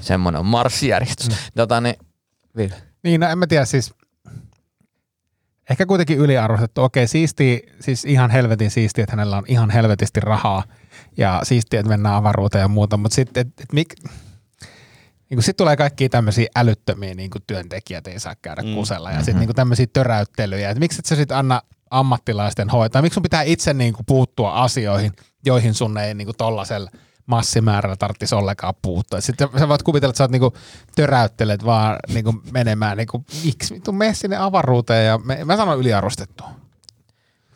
Semmoinen 0.00 0.38
on 0.40 0.46
marssijärjestys. 0.46 1.28
Mm. 1.28 1.34
Tota, 1.54 1.80
niin, 1.80 1.94
Ville. 2.56 2.74
Niin, 3.02 3.20
no 3.20 3.28
en 3.28 3.38
mä 3.38 3.46
tiedä, 3.46 3.64
siis 3.64 3.94
ehkä 5.70 5.86
kuitenkin 5.86 6.18
yliarvostettu. 6.18 6.82
Okei, 6.82 7.06
siisti, 7.08 7.62
siis 7.80 8.04
ihan 8.04 8.30
helvetin 8.30 8.70
siisti, 8.70 9.02
että 9.02 9.12
hänellä 9.12 9.36
on 9.36 9.44
ihan 9.48 9.70
helvetisti 9.70 10.20
rahaa 10.20 10.62
ja 11.16 11.40
siistiä, 11.42 11.80
että 11.80 11.90
mennään 11.90 12.14
avaruuteen 12.14 12.62
ja 12.62 12.68
muuta, 12.68 12.96
mutta 12.96 13.14
sitten, 13.14 13.40
että 13.46 13.62
et 13.62 13.72
mik, 13.72 13.94
niin 15.30 15.42
sitten 15.42 15.64
tulee 15.64 15.76
kaikkia 15.76 16.08
tämmöisiä 16.08 16.46
älyttömiä 16.56 17.14
niin 17.14 17.30
työntekijät 17.46 18.06
ei 18.06 18.20
saa 18.20 18.34
käydä 18.42 18.62
Mm. 18.62 18.74
kusella 18.74 19.10
ja 19.10 19.22
sitten 19.22 19.46
niin 19.46 19.54
tämmöisiä 19.54 19.86
töräyttelyjä, 19.92 20.70
että 20.70 20.80
miksi 20.80 20.98
et 20.98 21.06
sä 21.06 21.16
sitten 21.16 21.36
anna 21.36 21.62
ammattilaisten 21.90 22.70
hoitaa, 22.70 23.02
miksi 23.02 23.14
sun 23.14 23.22
pitää 23.22 23.42
itse 23.42 23.74
niin 23.74 23.94
kuin 23.94 24.06
puuttua 24.06 24.52
asioihin, 24.52 25.12
joihin 25.46 25.74
sun 25.74 25.98
ei 25.98 26.14
niin 26.14 26.26
kuin 26.26 26.36
tollasella 26.36 26.90
massimäärällä 27.26 27.96
tarvitsisi 27.96 28.34
ollenkaan 28.34 28.74
puuttua. 28.82 29.20
Sitten 29.20 29.48
sä 29.58 29.68
voit 29.68 29.82
kuvitella, 29.82 30.10
että 30.10 30.18
sä 30.18 30.24
oot 30.24 30.30
niinku 30.30 30.52
töräyttelet 30.96 31.64
vaan 31.64 31.96
niinku 32.08 32.42
menemään, 32.52 32.96
niinku, 32.96 33.24
miksi 33.44 33.74
vittu 33.74 33.92
mene 33.92 34.14
sinne 34.14 34.36
avaruuteen 34.36 35.06
ja 35.06 35.18
me, 35.18 35.44
mä 35.44 35.56
sanon 35.56 35.78
yliarvostettu. 35.78 36.44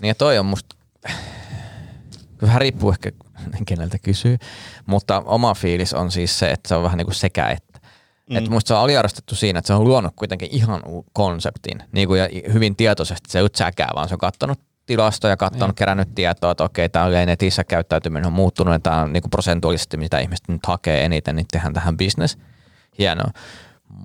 Niin 0.00 0.08
ja 0.08 0.14
toi 0.14 0.38
on 0.38 0.46
musta, 0.46 0.76
vähän 2.42 2.60
riippuu 2.60 2.90
ehkä 2.90 3.12
keneltä 3.68 3.98
kysyy, 3.98 4.36
mutta 4.86 5.22
oma 5.26 5.54
fiilis 5.54 5.94
on 5.94 6.10
siis 6.10 6.38
se, 6.38 6.50
että 6.50 6.68
se 6.68 6.74
on 6.74 6.82
vähän 6.82 6.98
niin 6.98 7.06
kuin 7.06 7.14
sekä 7.14 7.48
että. 7.48 7.80
Mm. 8.30 8.36
Että 8.36 8.50
musta 8.50 8.68
se 8.68 8.74
on 8.74 8.80
aliarvostettu 8.80 9.34
siinä, 9.34 9.58
että 9.58 9.66
se 9.66 9.74
on 9.74 9.84
luonut 9.84 10.12
kuitenkin 10.16 10.48
ihan 10.52 10.82
u- 10.88 11.06
konseptin, 11.12 11.82
niin 11.92 12.08
kuin 12.08 12.20
ja 12.20 12.28
hyvin 12.52 12.76
tietoisesti 12.76 13.30
se 13.30 13.38
ei 13.38 13.42
ole 13.42 13.50
säkää, 13.56 13.88
vaan 13.94 14.08
se 14.08 14.14
on 14.14 14.18
katsonut 14.18 14.60
tilastoja, 14.88 15.36
katsonut, 15.36 15.76
kerännyt 15.76 16.14
tietoa, 16.14 16.50
että 16.50 16.64
okei, 16.64 16.88
tämä 16.88 17.04
on 17.04 17.12
netissä 17.12 17.64
käyttäytyminen 17.64 18.26
on 18.26 18.32
muuttunut, 18.32 18.74
ja 18.74 18.80
tämä 18.80 19.00
on 19.00 19.12
niin 19.12 19.22
kuin 19.22 19.30
prosentuaalisesti, 19.30 19.96
mitä 19.96 20.18
ihmiset 20.18 20.48
nyt 20.48 20.66
hakee 20.66 21.04
eniten, 21.04 21.36
niin 21.36 21.46
tehdään 21.52 21.72
tähän 21.72 21.96
business. 21.96 22.38
Hienoa. 22.98 23.30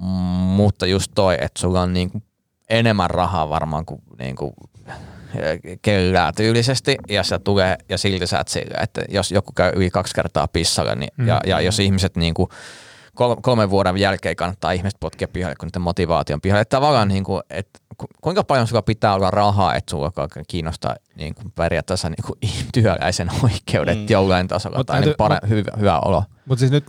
Mm, 0.01 0.07
Mutta 0.53 0.85
just 0.85 1.11
toi, 1.15 1.37
että 1.41 1.61
sulla 1.61 1.81
on 1.81 1.93
niin 1.93 2.11
kuin 2.11 2.23
enemmän 2.69 3.09
rahaa 3.09 3.49
varmaan 3.49 3.85
kuin, 3.85 4.01
niin 4.19 4.35
kuin 4.35 4.53
kellää 5.81 6.31
tyylisesti 6.35 6.97
ja 7.09 7.23
se 7.23 7.39
tulee 7.39 7.77
ja 7.89 7.97
silti 7.97 8.27
sä 8.27 8.39
et 8.39 8.47
sillä, 8.47 8.77
että 8.81 9.01
jos 9.09 9.31
joku 9.31 9.51
käy 9.51 9.71
yli 9.75 9.89
kaksi 9.89 10.13
kertaa 10.15 10.47
pissalla 10.47 10.95
niin, 10.95 11.11
mm. 11.17 11.27
ja, 11.27 11.41
ja, 11.45 11.61
jos 11.61 11.79
ihmiset 11.79 12.15
niin 12.15 12.33
kuin 12.33 12.49
kol- 13.13 13.35
kolmen 13.41 13.69
vuoden 13.69 13.97
jälkeen 13.97 14.35
kannattaa 14.35 14.71
ihmiset 14.71 14.99
potkia 14.99 15.27
pihalle, 15.27 15.55
kun 15.55 15.67
niiden 15.67 15.81
motivaation 15.81 16.41
pihalle. 16.41 16.61
Että 16.61 16.77
tavallaan 16.77 17.07
niin 17.07 17.23
kuin, 17.23 17.43
että 17.49 17.79
ku- 17.97 18.07
kuinka 18.21 18.43
paljon 18.43 18.67
sulla 18.67 18.81
pitää 18.81 19.13
olla 19.13 19.31
rahaa, 19.31 19.75
että 19.75 19.91
sulla 19.91 20.05
alkaa 20.05 20.27
kiinnostaa 20.47 20.95
niin 21.15 21.35
kuin 21.35 21.51
periaatteessa 21.51 22.09
niin 22.17 22.25
kuin 22.27 22.39
työläisen 22.73 23.29
oikeudet 23.43 23.97
mm. 23.97 24.05
jollain 24.09 24.47
tasolla 24.47 24.77
Mut 24.77 24.87
tai 24.87 25.01
niin 25.01 25.15
pare- 25.17 25.49
hyvä, 25.49 25.71
hyvä 25.79 25.99
olo. 25.99 26.23
Mutta 26.45 26.59
siis 26.59 26.71
nyt 26.71 26.85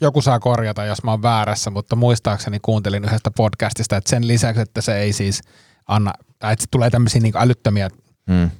joku 0.00 0.22
saa 0.22 0.40
korjata, 0.40 0.84
jos 0.84 1.02
mä 1.02 1.10
oon 1.10 1.22
väärässä, 1.22 1.70
mutta 1.70 1.96
muistaakseni 1.96 2.58
kuuntelin 2.62 3.04
yhdestä 3.04 3.30
podcastista, 3.30 3.96
että 3.96 4.10
sen 4.10 4.28
lisäksi, 4.28 4.62
että 4.62 4.80
se 4.80 4.98
ei 4.98 5.12
siis 5.12 5.40
anna, 5.88 6.12
tai 6.38 6.52
että 6.52 6.64
tulee 6.70 6.90
tämmöisiä 6.90 7.20
niin 7.20 7.36
älyttömiä 7.36 7.88
Mm. 8.28 8.50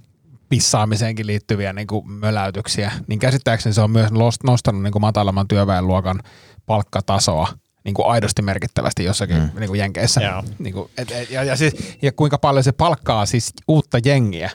pissaamiseenkin 0.48 1.26
liittyviä 1.26 1.72
niin 1.72 1.86
kuin 1.86 2.10
möläytyksiä, 2.10 2.92
niin 3.06 3.18
käsittääkseni 3.18 3.72
se 3.74 3.80
on 3.80 3.90
myös 3.90 4.10
nostanut 4.44 4.82
niin 4.82 4.92
kuin 4.92 5.00
matalamman 5.02 5.48
työväenluokan 5.48 6.20
palkkatasoa 6.66 7.48
niin 7.84 7.94
kuin 7.94 8.06
aidosti 8.06 8.42
merkittävästi 8.42 9.04
jossakin 9.04 9.36
mm. 9.36 9.50
niin 9.60 9.68
kuin 9.68 9.78
Jenkeissä. 9.78 10.20
Joo. 10.20 10.42
Niin 10.58 10.74
kuin, 10.74 10.90
et, 10.98 11.10
et, 11.10 11.30
ja, 11.30 11.44
ja, 11.44 11.56
siis, 11.56 11.74
ja 12.02 12.12
kuinka 12.12 12.38
paljon 12.38 12.64
se 12.64 12.72
palkkaa 12.72 13.26
siis 13.26 13.52
uutta 13.68 13.98
jengiä. 14.04 14.50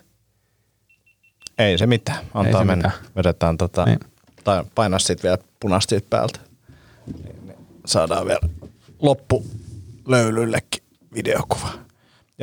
Ei 1.58 1.78
se 1.78 1.86
mitään, 1.88 2.18
antaa 2.34 2.44
Ei 2.46 2.54
se 2.54 2.58
mennä. 2.66 2.88
mitään. 2.90 3.16
Vedetään 3.16 3.58
tota, 3.58 3.86
Niin. 3.86 4.00
tai 4.44 4.64
painaa 4.76 5.00
sit 5.00 5.24
vielä 5.24 5.38
punaista 5.60 5.90
siitä 5.90 6.08
päältä. 6.10 6.40
Niin, 7.24 7.46
niin 7.46 7.58
saadaan 7.86 8.28
vielä 8.28 8.50
loppu 9.02 9.46
löylyllekin 10.08 10.84
videokuva. 11.14 11.70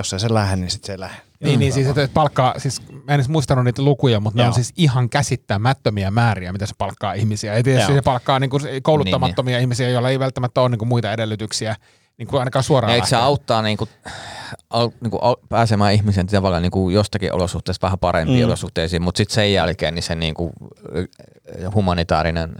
Jos 0.00 0.12
ei 0.12 0.20
se 0.20 0.34
lähde, 0.34 0.56
niin 0.56 0.70
sit 0.70 0.84
se 0.84 0.92
ei 0.92 1.00
lähde. 1.00 1.16
Niin, 1.44 1.60
niin 1.60 1.72
siis 1.72 1.86
että 1.86 2.08
palkkaa, 2.14 2.54
siis 2.58 2.82
mä 2.92 2.98
en 3.08 3.14
edes 3.14 3.28
muistanut 3.28 3.64
niitä 3.64 3.82
lukuja, 3.82 4.20
mutta 4.20 4.36
ne 4.36 4.42
Joo. 4.42 4.48
on 4.48 4.54
siis 4.54 4.72
ihan 4.76 5.10
käsittämättömiä 5.10 6.10
määriä, 6.10 6.52
mitä 6.52 6.66
se 6.66 6.74
palkkaa 6.78 7.12
ihmisiä. 7.12 7.54
Ei 7.54 7.62
tietysti 7.62 7.92
Joo. 7.92 7.98
se 7.98 8.02
palkkaa 8.02 8.38
niin 8.38 8.50
kuin 8.50 8.62
kouluttamattomia 8.82 9.56
niin, 9.56 9.60
ihmisiä, 9.60 9.88
joilla 9.88 10.10
ei 10.10 10.18
välttämättä 10.18 10.60
ole 10.60 10.68
niin 10.68 10.78
kuin 10.78 10.88
muita 10.88 11.12
edellytyksiä, 11.12 11.76
niin 12.18 12.28
kuin 12.28 12.40
ainakaan 12.40 12.62
suoraan. 12.62 12.90
Ja 12.90 12.94
eikö 12.94 13.06
se 13.06 13.16
auttaa 13.16 13.62
niinku, 13.62 13.88
au, 14.70 14.90
niinku, 15.00 15.18
au, 15.22 15.36
pääsemään 15.48 15.94
ihmisen 15.94 16.26
tavallaan 16.26 16.62
niinku 16.62 16.90
jostakin 16.90 17.32
olosuhteista 17.32 17.86
vähän 17.86 17.98
parempiin 17.98 18.44
mm. 18.44 18.46
olosuhteisiin, 18.46 19.02
mutta 19.02 19.18
sitten 19.18 19.34
sen 19.34 19.52
jälkeen 19.52 19.94
niin 19.94 20.02
se 20.02 20.14
niinku, 20.14 20.52
ö, 20.96 21.06
humanitaarinen 21.74 22.56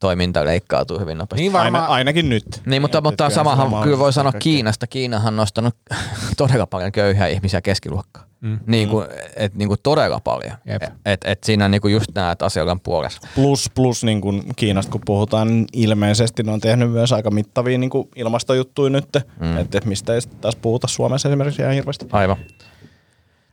toiminta 0.00 0.44
leikkautuu 0.44 0.98
hyvin 0.98 1.18
nopeasti. 1.18 1.42
Niin 1.42 1.56
Aina, 1.56 1.62
varmaan, 1.62 1.88
ainakin 1.88 2.28
nyt. 2.28 2.62
Niin, 2.66 2.82
mutta, 2.82 3.00
mutta 3.00 3.30
samahan 3.30 3.66
sama 3.66 3.82
kyllä 3.82 3.98
voi 3.98 4.12
sanoa 4.12 4.32
kaikkea. 4.32 4.52
Kiinasta. 4.52 4.86
Kiinahan 4.86 5.34
on 5.34 5.36
nostanut 5.36 5.76
todella 6.36 6.66
paljon 6.66 6.92
köyhiä 6.92 7.26
ihmisiä 7.26 7.60
keskiluokkaan. 7.60 8.30
Mm. 8.40 8.58
Niin 8.66 8.88
kuin, 8.88 9.06
et, 9.36 9.54
niin 9.54 9.68
kuin 9.68 9.80
todella 9.82 10.20
paljon. 10.20 10.52
Jep. 10.66 10.82
Et, 11.06 11.20
et 11.24 11.44
siinä 11.44 11.68
niin 11.68 11.80
kuin 11.80 11.94
just 11.94 12.10
näet 12.14 12.42
asioiden 12.42 12.80
puolesta. 12.80 13.28
Plus, 13.34 13.70
plus 13.74 14.04
niin 14.04 14.20
kuin 14.20 14.42
Kiinasta 14.56 14.92
kun 14.92 15.00
puhutaan, 15.04 15.48
niin 15.48 15.66
ilmeisesti 15.72 16.42
ne 16.42 16.52
on 16.52 16.60
tehnyt 16.60 16.90
myös 16.90 17.12
aika 17.12 17.30
mittavia 17.30 17.78
niin 17.78 17.90
kuin 17.90 18.08
ilmastojuttuja 18.16 18.90
nyt. 18.90 19.08
Mm. 19.40 19.56
Että 19.56 19.78
et 19.78 19.84
mistä 19.84 20.14
ei 20.14 20.20
taas 20.40 20.56
puhuta 20.56 20.86
Suomessa 20.86 21.28
esimerkiksi 21.28 21.62
ihan 21.62 21.74
hirveästi. 21.74 22.06
Aivan. 22.12 22.36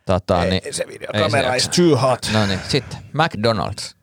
Tota, 0.06 0.44
Ei, 0.44 0.50
niin, 0.50 0.74
se 0.74 0.84
ei 0.84 0.94
videokamera 0.94 1.50
se 1.50 1.58
is 1.58 1.70
too 1.70 1.98
hot. 1.98 2.20
No 2.34 2.46
niin, 2.46 2.60
sitten 2.68 3.00
McDonald's. 3.14 3.97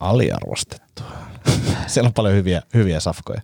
Aliarvostettu. 0.00 1.02
Siellä 1.86 2.08
on 2.08 2.12
paljon 2.14 2.34
hyviä, 2.34 2.62
hyviä 2.74 3.00
safkoja. 3.00 3.40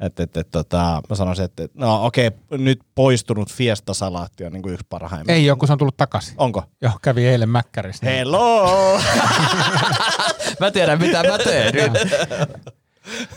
Et, 0.00 0.20
et, 0.20 0.36
et, 0.36 0.50
tota, 0.50 1.02
mä 1.10 1.16
sanoisin, 1.16 1.44
että 1.44 1.62
et, 1.64 1.74
no 1.74 2.06
okei, 2.06 2.30
nyt 2.50 2.80
poistunut 2.94 3.52
fiestasalaatti 3.52 4.44
on 4.44 4.52
niin 4.52 4.62
kuin 4.62 4.72
yksi 4.74 4.86
parhaimmista. 4.90 5.32
ei 5.32 5.50
ole, 5.50 5.58
kun 5.58 5.68
se 5.68 5.72
on 5.72 5.78
tullut 5.78 5.96
takaisin. 5.96 6.34
Onko? 6.38 6.62
Joo, 6.80 6.92
kävi 7.02 7.26
eilen 7.26 7.48
Mäkkärissä. 7.48 8.06
niin- 8.06 8.16
Hello! 8.16 9.00
Mä 10.60 10.70
tiedän, 10.70 10.98
mitä 11.00 11.22
mä 11.22 11.38
teen 11.38 11.74
nyt. 11.74 11.92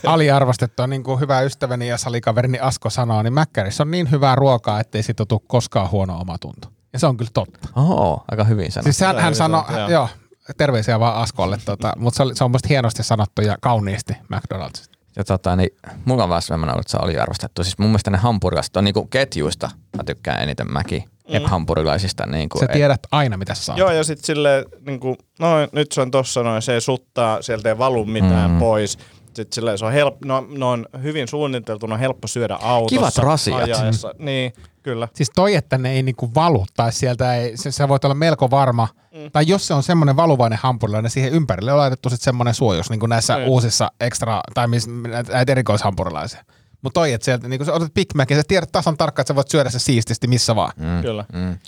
aliarvostettua, 0.06 0.86
niin 0.86 1.02
kuin 1.02 1.20
hyvä 1.20 1.40
ystäväni 1.40 1.88
ja 1.88 1.98
salikaverini 1.98 2.58
Asko 2.60 2.90
sanoo, 2.90 3.22
niin 3.22 3.32
Mäkkärissä 3.32 3.82
on 3.82 3.90
niin 3.90 4.10
hyvää 4.10 4.34
ruokaa, 4.34 4.80
ettei 4.80 5.02
siitä 5.02 5.26
tule 5.26 5.40
koskaan 5.46 5.90
huono 5.90 6.18
omatunto. 6.20 6.68
Ja 6.92 6.98
se 6.98 7.06
on 7.06 7.16
kyllä 7.16 7.30
totta. 7.34 7.68
Oho, 7.76 8.24
aika 8.30 8.44
hyvin 8.44 8.72
sanottu. 8.72 8.92
Siis 8.92 9.00
hän, 9.00 9.18
hän 9.18 9.34
sanoi, 9.34 9.62
joo. 9.78 9.88
joo, 9.90 10.08
terveisiä 10.56 11.00
vaan 11.00 11.16
Askolle, 11.16 11.58
tota, 11.64 11.92
mutta 11.96 12.16
se, 12.16 12.22
oli, 12.22 12.36
se 12.36 12.44
on 12.44 12.50
musta 12.50 12.68
hienosti 12.68 13.02
sanottu 13.02 13.42
ja 13.42 13.56
kauniisti 13.60 14.12
McDonald's. 14.12 14.96
Ja 15.16 15.24
tota, 15.24 15.56
niin, 15.56 15.70
mulla 16.04 16.22
on 16.22 16.28
vähän 16.28 16.42
semmoinen 16.42 16.74
ollut, 16.74 16.86
että 16.86 16.90
se 16.90 16.98
oli 17.02 17.18
arvostettu. 17.18 17.64
Siis 17.64 17.78
mun 17.78 17.88
mielestä 17.88 18.10
ne 18.10 18.18
hampurilaista 18.18 18.80
on 18.80 18.84
niinku 18.84 19.06
ketjuista. 19.06 19.70
Mä 19.96 20.04
tykkään 20.04 20.42
eniten 20.42 20.72
mäkin. 20.72 21.04
Mm. 21.28 21.44
hampurilaisista. 21.44 22.26
Niinku, 22.26 22.58
Sä 22.58 22.66
tiedät 22.66 23.00
aina, 23.10 23.36
mitä 23.36 23.54
sä 23.54 23.64
saat. 23.64 23.78
Joo, 23.78 23.90
ja 23.90 24.04
sitten 24.04 24.26
silleen, 24.26 24.64
niin 24.86 25.00
kuin, 25.00 25.16
no 25.38 25.48
nyt 25.72 25.92
se 25.92 26.00
on 26.00 26.10
tossa 26.10 26.42
noin, 26.42 26.62
se 26.62 26.74
ei 26.74 26.80
suttaa, 26.80 27.42
sieltä 27.42 27.68
ei 27.68 27.78
valu 27.78 28.04
mitään 28.04 28.50
mm. 28.50 28.58
pois. 28.58 28.98
Sitten 29.36 29.54
silleen, 29.54 29.78
se 29.78 29.84
on 29.84 29.92
help, 29.92 30.24
no, 30.24 30.46
ne 30.48 30.64
on 30.64 30.86
hyvin 31.02 31.28
suunniteltu, 31.28 31.86
on 31.90 31.98
helppo 31.98 32.28
syödä 32.28 32.54
autossa. 32.54 32.96
Kivat 32.96 33.16
rasiat. 33.18 33.62
Ajaessa. 33.62 34.14
Niin, 34.18 34.52
kyllä. 34.82 35.08
Siis 35.14 35.30
toi, 35.34 35.54
että 35.54 35.78
ne 35.78 35.92
ei 35.92 36.02
niinku 36.02 36.34
valu, 36.34 36.66
tai 36.76 36.92
sieltä 36.92 37.34
ei, 37.34 37.56
se, 37.56 37.70
sä 37.70 37.88
voit 37.88 38.04
olla 38.04 38.14
melko 38.14 38.50
varma, 38.50 38.88
mm. 39.14 39.30
tai 39.32 39.44
jos 39.48 39.66
se 39.66 39.74
on 39.74 39.82
semmoinen 39.82 40.16
valuvainen 40.16 40.58
hampurilainen, 40.62 41.04
niin 41.04 41.10
siihen 41.10 41.32
ympärille 41.32 41.72
on 41.72 41.78
laitettu 41.78 42.10
sitten 42.10 42.24
semmoinen 42.24 42.54
suojus, 42.54 42.90
niin 42.90 43.00
kuin 43.00 43.10
näissä 43.10 43.36
Mm. 43.36 43.44
uusissa 43.46 43.92
extra, 44.00 44.40
tai 44.54 44.68
mis, 44.68 44.88
näitä 44.88 45.32
näitä 45.32 45.52
erikoishampurilaisia. 45.52 46.44
Mutta 46.82 47.00
toi, 47.00 47.12
että 47.12 47.24
sieltä, 47.24 47.48
niin 47.48 47.58
kun 47.58 47.66
sä 47.66 47.72
otat 47.72 47.94
Big 47.94 48.14
Macin, 48.14 48.36
sä 48.36 48.42
tiedät 48.48 48.72
tasan 48.72 48.96
tarkkaan, 48.96 49.22
että 49.22 49.30
sä 49.30 49.36
voit 49.36 49.48
syödä 49.50 49.70
se 49.70 49.78
siististi 49.78 50.26
missä 50.26 50.56
vaan. 50.56 50.72
Mm. 50.76 51.02
Kyllä. 51.02 51.24
Mm. 51.32 51.58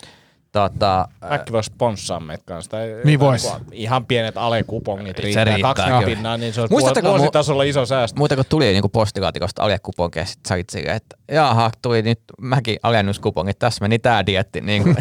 Tota, 0.51 1.07
Mäkki 1.29 1.51
voisi 1.51 1.67
sponssaa 1.75 2.19
meitä 2.19 2.43
kanssa. 2.45 2.71
Tai 2.71 2.87
Niin 3.03 3.19
vois. 3.19 3.53
Ihan 3.71 4.05
pienet 4.05 4.37
alekupongit 4.37 5.17
Se 5.17 5.21
riittää. 5.23 5.43
riittää, 5.43 5.73
20 5.73 6.05
kyllä. 6.05 6.15
pinnaa, 6.15 6.37
niin 6.37 6.53
se 6.53 6.61
olisi 6.61 6.73
Muistatteko 6.73 7.07
vuositasolla 7.09 7.63
iso 7.63 7.85
säästö. 7.85 8.17
Muuten 8.17 8.35
kun 8.35 8.45
tuli 8.49 8.65
niinku 8.71 8.89
postilaatikosta 8.89 9.63
alekuponkeja, 9.63 10.25
sit 10.25 10.39
sä 10.47 10.55
silleen, 10.71 10.95
että 10.95 11.15
jaha, 11.31 11.71
tuli 11.81 12.01
nyt 12.01 12.19
mäkin 12.41 12.77
alennuskupongit, 12.83 13.59
tässä 13.59 13.81
meni 13.81 13.99
tää 13.99 14.25
dietti. 14.25 14.61
Niin. 14.61 14.83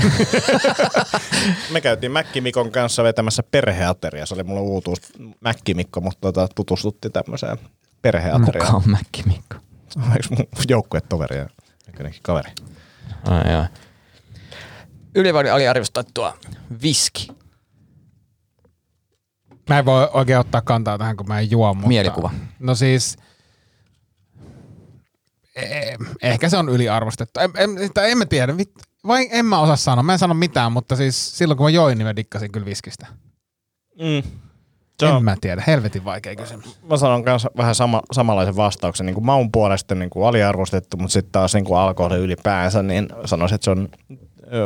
Me 1.72 1.80
käytiin 1.80 2.12
Mäkki 2.12 2.40
Mikon 2.40 2.70
kanssa 2.70 3.04
vetämässä 3.04 3.42
perheateria. 3.42 4.26
Se 4.26 4.34
oli 4.34 4.42
mulle 4.42 4.60
uutuus 4.60 4.98
Mäkki 5.40 5.74
Mikko, 5.74 6.00
mutta 6.00 6.20
tota, 6.20 6.48
tutustuttiin 6.54 7.12
tämmöiseen 7.12 7.58
Kuka 7.58 7.70
perheateriaan. 8.02 8.74
on 8.74 8.82
Mäkki 8.86 9.22
Mikko? 9.26 9.56
Oliko 9.96 10.28
mun 10.30 10.46
joukkuetoveri 10.68 11.36
ja 11.36 11.46
nykyinenkin 11.86 12.20
kaveri? 12.22 12.50
Ai 13.30 13.52
joo. 13.52 13.64
Yli 15.14 15.34
vai 15.34 15.50
aliarvostettua 15.50 16.38
viski. 16.82 17.28
Mä 19.68 19.78
en 19.78 19.84
voi 19.84 20.08
oikein 20.12 20.38
ottaa 20.38 20.60
kantaa 20.60 20.98
tähän, 20.98 21.16
kun 21.16 21.28
mä 21.28 21.38
en 21.40 21.50
juo, 21.50 21.74
mutta... 21.74 21.88
Mielikuva. 21.88 22.30
No 22.58 22.74
siis... 22.74 23.16
eh, 25.56 25.96
Ehkä 26.22 26.48
se 26.48 26.56
on 26.56 26.68
yliarvostettu. 26.68 27.40
En, 27.40 27.50
en, 27.56 27.70
tai 27.94 28.10
en 28.10 28.18
mä 28.18 28.26
tiedä. 28.26 28.54
Vai 29.06 29.28
en 29.30 29.46
mä 29.46 29.60
osaa 29.60 29.76
sanoa. 29.76 30.02
Mä 30.02 30.12
en 30.12 30.18
sano 30.18 30.34
mitään, 30.34 30.72
mutta 30.72 30.96
siis 30.96 31.38
silloin 31.38 31.56
kun 31.56 31.66
mä 31.66 31.70
join, 31.70 31.98
niin 31.98 32.06
mä 32.06 32.16
dikkasin 32.16 32.52
kyllä 32.52 32.66
viskistä. 32.66 33.06
Mm. 34.00 34.30
Se 35.00 35.06
en 35.08 35.24
mä 35.24 35.36
tiedä. 35.40 35.62
Helvetin 35.66 36.04
vaikea 36.04 36.36
kysymys. 36.36 36.78
mä 36.82 36.96
sanon 36.96 37.24
kanssa 37.24 37.50
vähän 37.56 37.74
sama, 37.74 38.02
samanlaisen 38.12 38.56
vastauksen. 38.56 39.06
Niin 39.06 39.14
kuin 39.14 39.26
maun 39.26 39.52
puolesta 39.52 39.94
niin 39.94 40.10
kuin 40.10 40.26
aliarvostettu, 40.26 40.96
mutta 40.96 41.12
sitten 41.12 41.32
taas 41.32 41.54
niin 41.54 41.64
kuin 41.64 41.78
alkoholi 41.78 42.16
ylipäänsä, 42.16 42.82
niin 42.82 43.08
sanoisin, 43.24 43.54
että 43.54 43.64
se 43.64 43.70
on 43.70 43.88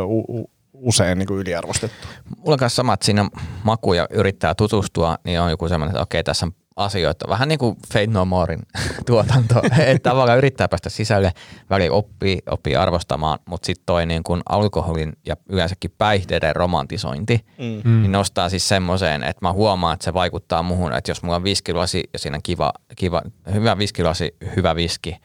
u, 0.04 0.18
u, 0.18 0.50
usein 0.72 1.18
niin 1.18 1.26
kuin 1.26 1.40
yliarvostettu. 1.40 2.08
Mulla 2.36 2.52
on 2.52 2.58
kanssa 2.58 2.76
sama, 2.76 2.94
että 2.94 3.06
siinä 3.06 3.30
maku 3.64 3.92
ja 3.92 4.06
yrittää 4.10 4.54
tutustua, 4.54 5.18
niin 5.24 5.40
on 5.40 5.50
joku 5.50 5.68
semmoinen, 5.68 5.90
että 5.90 6.02
okei, 6.02 6.24
tässä 6.24 6.46
on 6.46 6.52
asioita. 6.76 7.28
Vähän 7.28 7.48
niin 7.48 7.58
kuin 7.58 7.76
Fate 7.92 8.06
No 8.06 8.24
Morein 8.24 8.62
tuotanto. 9.06 9.54
että 9.86 10.10
tavallaan 10.10 10.38
yrittää 10.38 10.68
päästä 10.68 10.90
sisälle, 10.90 11.32
väli 11.70 11.90
oppii, 11.90 12.38
oppii 12.50 12.76
arvostamaan, 12.76 13.38
mutta 13.44 13.66
sitten 13.66 13.86
toi 13.86 14.06
niin 14.06 14.22
kuin 14.22 14.42
alkoholin 14.48 15.12
ja 15.26 15.36
yleensäkin 15.48 15.94
päihteiden 15.98 16.56
romantisointi, 16.56 17.46
mm. 17.84 18.02
niin 18.02 18.12
nostaa 18.12 18.48
siis 18.48 18.68
semmoiseen, 18.68 19.22
että 19.22 19.46
mä 19.46 19.52
huomaan, 19.52 19.94
että 19.94 20.04
se 20.04 20.14
vaikuttaa 20.14 20.62
muhun, 20.62 20.92
että 20.92 21.10
jos 21.10 21.22
mulla 21.22 21.36
on 21.36 21.44
viskilasi 21.44 22.02
ja 22.12 22.18
siinä 22.18 22.38
kiva, 22.42 22.72
kiva 22.96 23.22
hyvä 23.54 23.78
viskilasi, 23.78 24.36
hyvä 24.56 24.76
viski, 24.76 25.16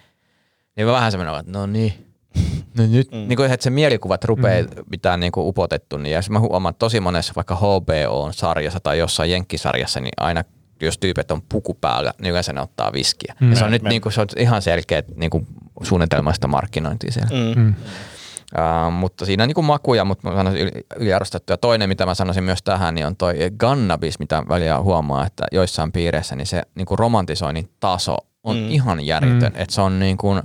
niin 0.76 0.88
mä 0.88 0.94
vähän 0.94 1.12
semmoinen, 1.12 1.40
että 1.40 1.52
no 1.52 1.66
niin, 1.66 2.07
No 2.78 2.84
nyt, 2.88 3.12
mm. 3.12 3.18
niin 3.18 3.36
kuin, 3.38 3.52
että 3.52 3.64
se 3.64 3.70
mielikuvat 3.70 4.24
rupeaa 4.24 4.64
mm. 4.64 4.84
mitään 4.92 5.20
niin 5.20 5.32
kuin 5.32 5.48
upotettu, 5.48 5.98
niin 5.98 6.14
ja 6.14 6.22
se 6.22 6.32
mä 6.32 6.40
huomaan 6.40 6.72
että 6.72 6.80
tosi 6.80 7.00
monessa 7.00 7.34
vaikka 7.36 7.56
HBO-sarjassa 7.56 8.80
tai 8.80 9.00
jossain 9.00 9.32
jenkkisarjassa, 9.32 10.00
niin 10.00 10.14
aina 10.18 10.44
jos 10.82 10.98
tyypit 10.98 11.32
on 11.32 11.42
puku 11.50 11.74
päällä, 11.74 12.14
niin 12.22 12.32
yleensä 12.32 12.54
ne 12.54 12.62
ottaa 12.62 12.94
viskiä. 12.94 13.36
Mm. 13.40 13.50
Ja 13.50 13.56
se 13.56 13.66
on 13.66 13.72
nyt 13.72 13.84
niin 13.84 14.02
kuin, 14.02 14.14
se 14.14 14.22
on 14.22 14.28
ihan 14.38 14.62
selkeä 14.62 15.04
niin 15.16 15.30
kuin 15.30 15.48
suunnitelmasta 15.84 16.48
markkinointia 16.48 17.12
siellä. 17.12 17.56
Mm. 17.56 17.76
Uh, 18.58 18.94
mutta 18.94 19.26
siinä 19.26 19.44
on 19.44 19.48
niin 19.48 19.56
kuin 19.56 19.66
makuja, 19.66 20.06
mutta 20.06 20.30
mä 20.30 20.36
sanoisin 20.36 20.62
yli, 20.62 20.72
yliarvostettu. 20.96 21.54
Ja 21.54 21.58
toinen, 21.58 21.90
mitä 21.90 22.06
mä 22.06 22.14
sanoisin 22.14 22.44
myös 22.44 22.64
tähän, 22.64 22.96
niin 22.96 23.08
on 23.08 23.16
toi 23.16 23.36
cannabis, 23.58 24.20
mitä 24.20 24.44
väliä 24.50 24.80
huomaa, 24.80 25.26
että 25.26 25.46
joissain 25.52 25.92
piireissä 25.92 26.36
niin 26.36 26.48
se 26.48 26.64
niin 26.76 26.86
kuin 26.86 27.00
romantisoinnin 27.00 27.70
taso 27.80 28.18
on 28.44 28.58
mm. 28.58 28.70
ihan 28.70 29.06
järjetön. 29.06 29.54
Mm. 29.54 29.62
Että 29.62 29.76
se 29.76 29.82
on 29.82 30.00
niin 30.00 30.18
kuin 30.18 30.42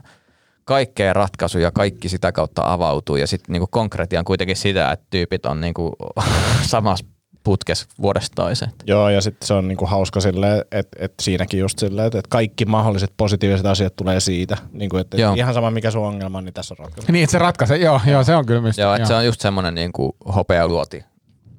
kaikkea 0.65 1.13
ratkaisuja, 1.13 1.71
kaikki 1.71 2.09
sitä 2.09 2.33
kautta 2.33 2.73
avautuu. 2.73 3.17
Ja 3.17 3.27
sitten 3.27 3.53
niin 3.53 3.63
konkretia 3.71 4.19
on 4.19 4.25
kuitenkin 4.25 4.57
sitä, 4.57 4.93
että 4.93 5.07
tyypit 5.11 5.47
on 5.47 5.61
niin 5.61 5.75
kuin 5.75 5.93
samassa 6.63 7.05
putkes 7.45 7.87
vuodesta 8.03 8.35
toiseen. 8.35 8.73
Joo, 8.87 9.09
ja 9.09 9.21
sitten 9.21 9.47
se 9.47 9.55
on 9.55 9.69
niinku 9.69 9.87
hauska 9.87 10.21
silleen, 10.21 10.65
että 10.73 10.97
et 11.05 11.15
siinäkin 11.23 11.61
just 11.61 11.79
silleen, 11.79 12.07
että 12.07 12.19
et 12.19 12.27
kaikki 12.27 12.65
mahdolliset 12.65 13.13
positiiviset 13.17 13.67
asiat 13.67 13.97
tulee 13.97 14.21
siitä. 14.21 14.57
Niinku, 14.73 14.97
että 14.97 15.17
Joo. 15.17 15.33
et 15.33 15.39
ihan 15.39 15.55
sama 15.55 15.71
mikä 15.71 15.91
sun 15.91 16.07
ongelma 16.07 16.39
on, 16.39 16.45
niin 16.45 16.55
tässä 16.55 16.75
on 16.75 16.79
ratkaisu. 16.79 17.13
Niin, 17.13 17.25
että 17.25 17.33
se 17.33 17.39
ratkaisee. 17.39 17.77
Joo, 17.77 18.01
joo, 18.07 18.25
se 18.25 18.37
on 18.37 18.47
kyllä 18.47 18.61
mistä. 18.61 18.83
Joo, 18.83 18.95
että 18.95 19.09
se 19.09 19.15
on 19.15 19.27
just 19.27 19.41
semmoinen 19.41 19.75
niin 19.75 19.93
kuin 19.93 20.13
hopea 20.35 20.69
luoti 20.69 21.05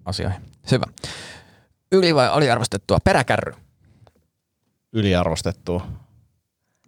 asioihin. 0.06 0.42
Hyvä. 0.72 0.86
Yli- 1.92 2.16
vai 2.16 2.28
aliarvostettua 2.30 2.98
peräkärry? 3.04 3.54
Yliarvostettua. 4.94 5.88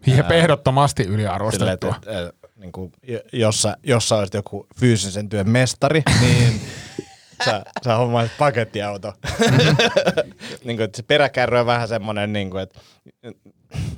Jep, 0.08 0.32
ehdottomasti 0.32 1.04
Silleen, 1.04 1.20
yliarvostettua. 1.20 1.96
että 1.96 2.22
et, 2.22 2.28
et, 2.28 2.36
niinku, 2.56 2.92
j- 3.08 3.40
jos, 3.40 3.62
sä, 3.62 3.78
jos 3.84 4.10
sä 4.10 4.16
olisit 4.16 4.34
joku 4.34 4.68
fyysisen 4.80 5.30
työn 5.30 5.50
mestari, 5.50 6.04
niin 6.22 6.62
sä, 7.46 7.64
sä 7.84 7.96
hommaisit 7.96 8.38
pakettiauto. 8.38 9.14
niinku, 10.66 10.84
että 10.84 10.98
se 10.98 11.04
peräkärry 11.04 11.58
on 11.60 11.66
vähän 11.66 11.88
semmoinen, 11.88 12.34
niinku, 12.34 12.58
että 12.58 12.80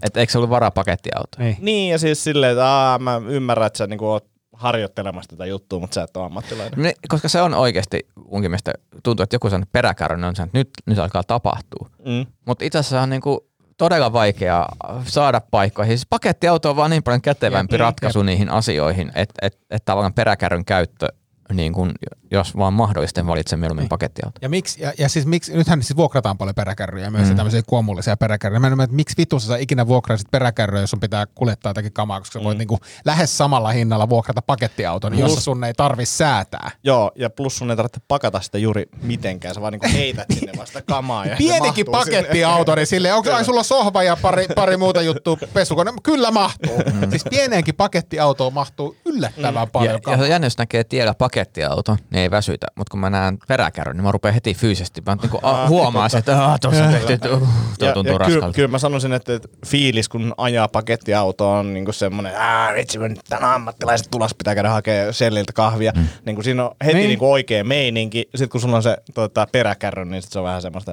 Et 0.03 0.17
eikö 0.17 0.31
se 0.31 0.37
ollut 0.37 0.49
varaa 0.49 0.71
pakettiauto? 0.71 1.37
Niin. 1.39 1.57
niin 1.59 1.91
ja 1.91 1.97
siis 1.99 2.23
silleen, 2.23 2.51
että 2.51 2.65
aa, 2.65 2.99
mä 2.99 3.21
ymmärrän, 3.27 3.67
että 3.67 3.77
sä 3.77 3.87
niinku, 3.87 4.07
oot 4.07 4.25
harjoittelemassa 4.53 5.29
tätä 5.29 5.45
juttua, 5.45 5.79
mutta 5.79 5.95
sä 5.95 6.03
et 6.03 6.17
ole 6.17 6.25
ammattilainen. 6.25 6.81
Ne, 6.81 6.93
koska 7.07 7.27
se 7.29 7.41
on 7.41 7.53
oikeasti 7.53 8.07
munkin 8.31 8.51
mielestä, 8.51 8.73
tuntuu, 9.03 9.23
että 9.23 9.35
joku 9.35 9.49
sanoo 9.49 9.65
peräkärry, 9.71 10.17
niin 10.17 10.25
on 10.25 10.35
se, 10.35 10.43
että 10.43 10.57
nyt, 10.57 10.69
nyt 10.85 10.99
alkaa 10.99 11.23
tapahtua. 11.23 11.89
Mm. 12.05 12.25
Mutta 12.45 12.65
itse 12.65 12.77
asiassa 12.79 13.01
on 13.01 13.09
niinku 13.09 13.47
todella 13.77 14.13
vaikea 14.13 14.67
saada 15.03 15.41
paikkoihin. 15.51 15.97
Siis 15.97 16.07
pakettiauto 16.09 16.69
on 16.69 16.75
vaan 16.75 16.91
niin 16.91 17.03
paljon 17.03 17.21
kätevämpi 17.21 17.75
Jep, 17.75 17.79
ratkaisu 17.79 18.23
niihin 18.23 18.49
asioihin, 18.49 19.11
että 19.15 19.35
et, 19.41 19.59
et 19.69 19.85
tavallaan 19.85 20.13
peräkärryn 20.13 20.65
käyttö, 20.65 21.07
niin 21.53 21.73
kun, 21.73 21.91
jos 22.31 22.57
vaan 22.57 22.73
mahdollisten 22.73 23.27
valitsen 23.27 23.59
mieluummin 23.59 23.89
pakettiauto. 23.89 24.39
Ja, 24.41 24.49
miksi, 24.49 24.81
ja, 24.81 24.93
ja 24.97 25.09
siis 25.09 25.25
miksi, 25.25 25.53
nythän 25.53 25.83
siis 25.83 25.97
vuokrataan 25.97 26.37
paljon 26.37 26.55
peräkärryjä, 26.55 27.09
myös 27.09 27.29
mm. 27.29 27.35
tämmöisiä 27.35 27.61
kuomullisia 27.67 28.17
peräkärryjä. 28.17 28.59
Mä 28.59 28.67
en 28.67 28.73
ymmärrä, 28.73 28.83
että 28.83 28.95
miksi 28.95 29.17
vitussa 29.17 29.47
sä 29.47 29.57
ikinä 29.57 29.87
vuokraisit 29.87 30.31
peräkärryjä, 30.31 30.81
jos 30.81 30.89
sun 30.89 30.99
pitää 30.99 31.25
kuljettaa 31.25 31.69
jotakin 31.69 31.93
kamaa, 31.93 32.19
koska 32.19 32.39
mm. 32.39 32.45
voit 32.45 32.57
niinku 32.57 32.79
lähes 33.05 33.37
samalla 33.37 33.71
hinnalla 33.71 34.09
vuokrata 34.09 34.41
pakettiauton, 34.41 35.19
jossa 35.19 35.41
sun 35.41 35.63
ei 35.63 35.73
tarvi 35.73 36.05
säätää. 36.05 36.71
Joo, 36.83 37.11
ja 37.15 37.29
plus 37.29 37.57
sun 37.57 37.71
ei 37.71 37.77
tarvitse 37.77 38.01
pakata 38.07 38.41
sitä 38.41 38.57
juuri 38.57 38.85
mitenkään, 39.01 39.55
sä 39.55 39.61
vaan 39.61 39.73
niinku 39.73 39.87
heität 39.93 40.27
sinne 40.33 40.51
vasta 40.57 40.81
kamaa. 40.81 41.25
Ja 41.25 41.35
Pienikin 41.37 41.85
pakettiauto, 41.91 42.75
niin 42.75 42.87
silleen, 42.87 43.15
onko 43.15 43.33
ai 43.33 43.45
sulla 43.45 43.63
sohva 43.63 44.03
ja 44.03 44.17
pari, 44.21 44.47
pari 44.55 44.77
muuta 44.77 45.01
juttua, 45.01 45.37
pesukone? 45.53 45.93
Kyllä 46.03 46.31
mahtuu. 46.31 46.77
Mm. 46.93 47.09
Siis 47.09 47.23
pieneenkin 47.29 47.75
pakettiautoon 47.75 48.53
mahtuu 48.53 48.95
yllättävän 49.05 49.67
mm. 49.67 49.71
paljon 49.71 49.93
Ja, 49.95 49.99
kamaa. 49.99 50.25
ja 50.25 50.31
jännä, 50.31 50.47
näkee 50.57 50.83
tiellä 50.83 51.13
pakettiauto, 51.37 51.97
niin 52.11 52.21
ei 52.21 52.31
väsytä. 52.31 52.67
Mutta 52.75 52.91
kun 52.91 52.99
mä 52.99 53.09
näen 53.09 53.37
peräkärryn, 53.47 53.97
niin 53.97 54.03
mä 54.03 54.11
rupean 54.11 54.33
heti 54.33 54.53
fyysisesti. 54.53 55.01
Mä 55.05 55.15
niinku, 55.21 55.39
a, 55.43 55.67
huomaan 55.69 56.09
sen, 56.09 56.19
että 56.19 56.45
ah, 56.45 56.59
tuossa 56.59 56.83
on 56.83 56.93
tehty, 57.07 57.29
uh, 57.29 57.47
tuo 57.79 57.87
Ja, 57.87 57.93
tuntuu 57.93 58.17
raskalta. 58.17 58.51
kyllä 58.55 58.67
mä 58.67 58.79
sanoisin, 58.79 59.13
että, 59.13 59.35
että 59.35 59.47
fiilis 59.65 60.09
kun 60.09 60.33
ajaa 60.37 60.67
pakettiautoa 60.67 61.59
on 61.59 61.73
niinku 61.73 61.91
semmoinen, 61.91 62.31
että 62.31 62.73
vitsi, 62.75 62.99
mä 62.99 63.07
nyt 63.07 63.19
tän 63.29 63.43
ammattilaiset 63.43 64.07
tulas, 64.11 64.33
pitää 64.33 64.55
käydä 64.55 64.69
hakea 64.69 65.13
selliltä 65.13 65.53
kahvia. 65.53 65.91
Mm. 65.95 66.07
Niin 66.25 66.35
kuin 66.35 66.43
siinä 66.43 66.65
on 66.65 66.71
heti 66.81 66.93
Niin. 66.93 67.01
niin. 67.01 67.07
niinku 67.09 67.31
oikea 67.31 67.63
meininki. 67.63 68.29
Sitten 68.29 68.49
kun 68.49 68.61
sulla 68.61 68.75
on 68.75 68.83
se 68.83 68.97
tota, 69.13 69.47
peräkärry, 69.51 70.05
niin 70.05 70.21
sit 70.21 70.31
se 70.31 70.39
on 70.39 70.45
vähän 70.45 70.61
semmoista. 70.61 70.91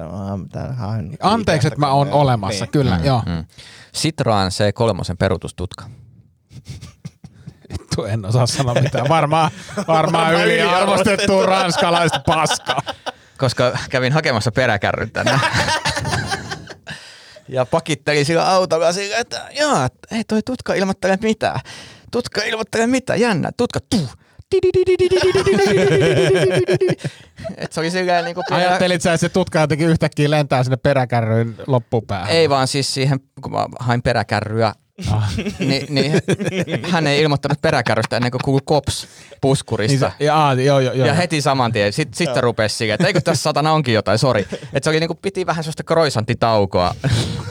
Anteeksi, 1.21 1.67
että 1.67 1.79
mä 1.79 1.91
oon 1.91 2.11
olemassa, 2.11 2.65
Niin. 2.65 2.71
kyllä, 2.71 2.99
joo. 3.03 3.21
Mm. 3.25 3.45
Citroen 3.95 4.47
C3 4.51 5.15
peruutustutka. 5.19 5.85
Vittu, 7.97 8.05
en 8.13 8.25
osaa 8.25 8.47
sanoa 8.47 8.73
mitään. 8.81 9.09
Varmaan, 9.09 9.51
varmaan 9.87 10.33
yliarvostettu 10.33 11.43
ranskalaista 11.45 12.19
paskaa. 12.25 12.81
koska 13.37 13.77
kävin 13.89 14.13
hakemassa 14.13 14.51
peräkärryn 14.51 15.11
tänne. 15.11 15.39
ja 17.49 17.65
pakittelin 17.65 18.25
sillä 18.25 18.49
autolla 18.49 18.93
sillä, 18.93 19.17
että 19.17 19.41
jaa, 19.57 19.89
ei 20.11 20.23
toi 20.23 20.41
tutka 20.45 20.73
ilmoittele 20.73 21.17
mitään. 21.21 21.59
Tutka 22.11 22.43
ilmoittele 22.43 22.87
mitään, 22.87 23.19
jännä. 23.19 23.49
Tutka, 23.57 23.79
tuu. 23.89 24.07
Et 27.57 27.71
se 27.71 27.79
oli 27.79 27.91
silleen 27.91 28.25
niinku 28.25 28.43
pienellä- 28.49 28.69
Ajattelit 28.69 29.01
sä, 29.01 29.13
että 29.13 29.21
se 29.21 29.29
tutka 29.29 29.59
jotenkin 29.59 29.87
yhtäkkiä 29.89 30.29
lentää 30.31 30.63
sinne 30.63 30.77
peräkärryyn 30.77 31.55
loppupäähän? 31.67 32.29
Ei 32.31 32.49
vaan 32.49 32.67
siis 32.67 32.93
siihen, 32.93 33.19
kun 33.41 33.51
mä 33.51 33.65
hain 33.79 34.01
peräkärryä, 34.01 34.73
niin, 35.59 35.85
niin 35.89 36.21
hän 36.91 37.07
ei 37.07 37.21
ilmoittanut 37.21 37.61
peräkärrystä 37.61 38.15
ennen 38.15 38.31
kuin 38.31 38.41
kuului 38.43 38.61
kops 38.65 39.03
Niin 39.03 39.39
puskurista. 39.41 40.11
se, 40.19 40.25
ja, 40.25 40.53
joo, 40.53 40.79
joo, 40.79 40.93
joo. 40.93 41.07
Ja 41.07 41.13
heti 41.13 41.41
saman 41.41 41.71
tien. 41.71 41.93
Sitten 41.93 42.17
sit 42.17 42.37
rupesi 42.37 42.75
siihen, 42.75 42.95
että 42.95 43.07
eikö 43.07 43.21
tässä 43.21 43.43
satana 43.43 43.71
onkin 43.71 43.93
jotain, 43.93 44.19
sori. 44.19 44.41
Että 44.51 44.79
se 44.83 44.89
oli 44.89 44.99
niinku, 44.99 45.15
piti 45.15 45.45
vähän 45.45 45.63
sellaista 45.63 45.83
kroisanttitaukoa. 45.83 46.95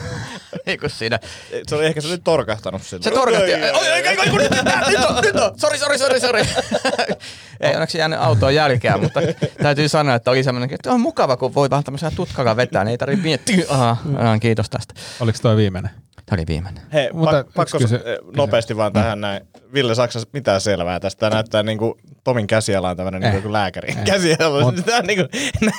niinku 0.65 0.89
siinä. 0.89 1.19
Se 1.67 1.75
oli 1.75 1.85
ehkä 1.85 2.01
se 2.01 2.07
oli 2.07 2.17
torkahtanut 2.17 2.83
sille. 2.83 3.03
Se 3.03 3.11
torkahti. 3.11 3.53
Oi, 3.53 3.61
oi, 3.61 3.71
oi, 3.71 4.07
oi, 4.07 4.29
oi, 4.29 4.37
nyt, 4.37 4.51
nyt, 4.51 4.87
nyt 4.87 5.05
on, 5.09 5.23
nyt 5.23 5.35
on. 5.35 5.59
Sori, 5.59 5.77
sori, 5.77 5.97
sori, 5.99 6.19
sori. 6.19 6.41
Ei 7.59 7.73
onneksi 7.73 7.97
jäänyt 7.97 8.19
autoon 8.19 8.55
jälkeä, 8.55 8.97
mutta 8.97 9.19
täytyy 9.63 9.89
sanoa, 9.89 10.15
että 10.15 10.31
oli 10.31 10.43
semmoinen, 10.43 10.73
että 10.73 10.91
on 10.91 11.01
mukava, 11.01 11.37
kun 11.37 11.55
voi 11.55 11.69
vähän 11.69 11.83
tämmöisellä 11.83 12.15
tutkalla 12.15 12.55
vetää, 12.55 12.83
niin 12.83 12.91
ei 12.91 12.97
tarvitse 12.97 13.23
miettiä. 13.23 13.65
Aha, 13.69 13.97
aha, 14.17 14.39
kiitos 14.39 14.69
tästä. 14.69 14.93
Oliko 15.19 15.37
toi 15.41 15.55
viimeinen? 15.57 15.91
Tämä 16.25 16.35
oli 16.39 16.47
viimeinen. 16.47 16.83
Hei, 16.93 17.09
Mutta 17.13 17.43
pak- 17.43 17.53
pakko 17.53 17.77
kysy- 17.79 17.97
kysy- 17.97 18.17
nopeasti 18.37 18.77
vaan 18.77 18.93
tähän 18.93 19.21
näin. 19.21 19.47
Ville, 19.73 19.95
sä 19.95 20.07
mitään 20.33 20.61
selvää 20.61 20.99
tästä? 20.99 21.19
Tämä 21.19 21.29
näyttää 21.35 21.63
niin 21.63 21.77
kuin 21.77 21.93
Tomin 22.23 22.47
käsiala 22.47 22.89
on 22.89 22.97
tämmöinen 22.97 23.23
Eh. 23.23 23.31
niin 23.31 23.41
kuin 23.41 23.53
lääkärin 23.53 23.97
Eh. 23.99 24.03
käsiala. 24.05 24.61
Mut- 24.71 24.85
Tämä 24.85 24.97
on 24.97 25.05
niin 25.05 25.19
kuin, 25.19 25.29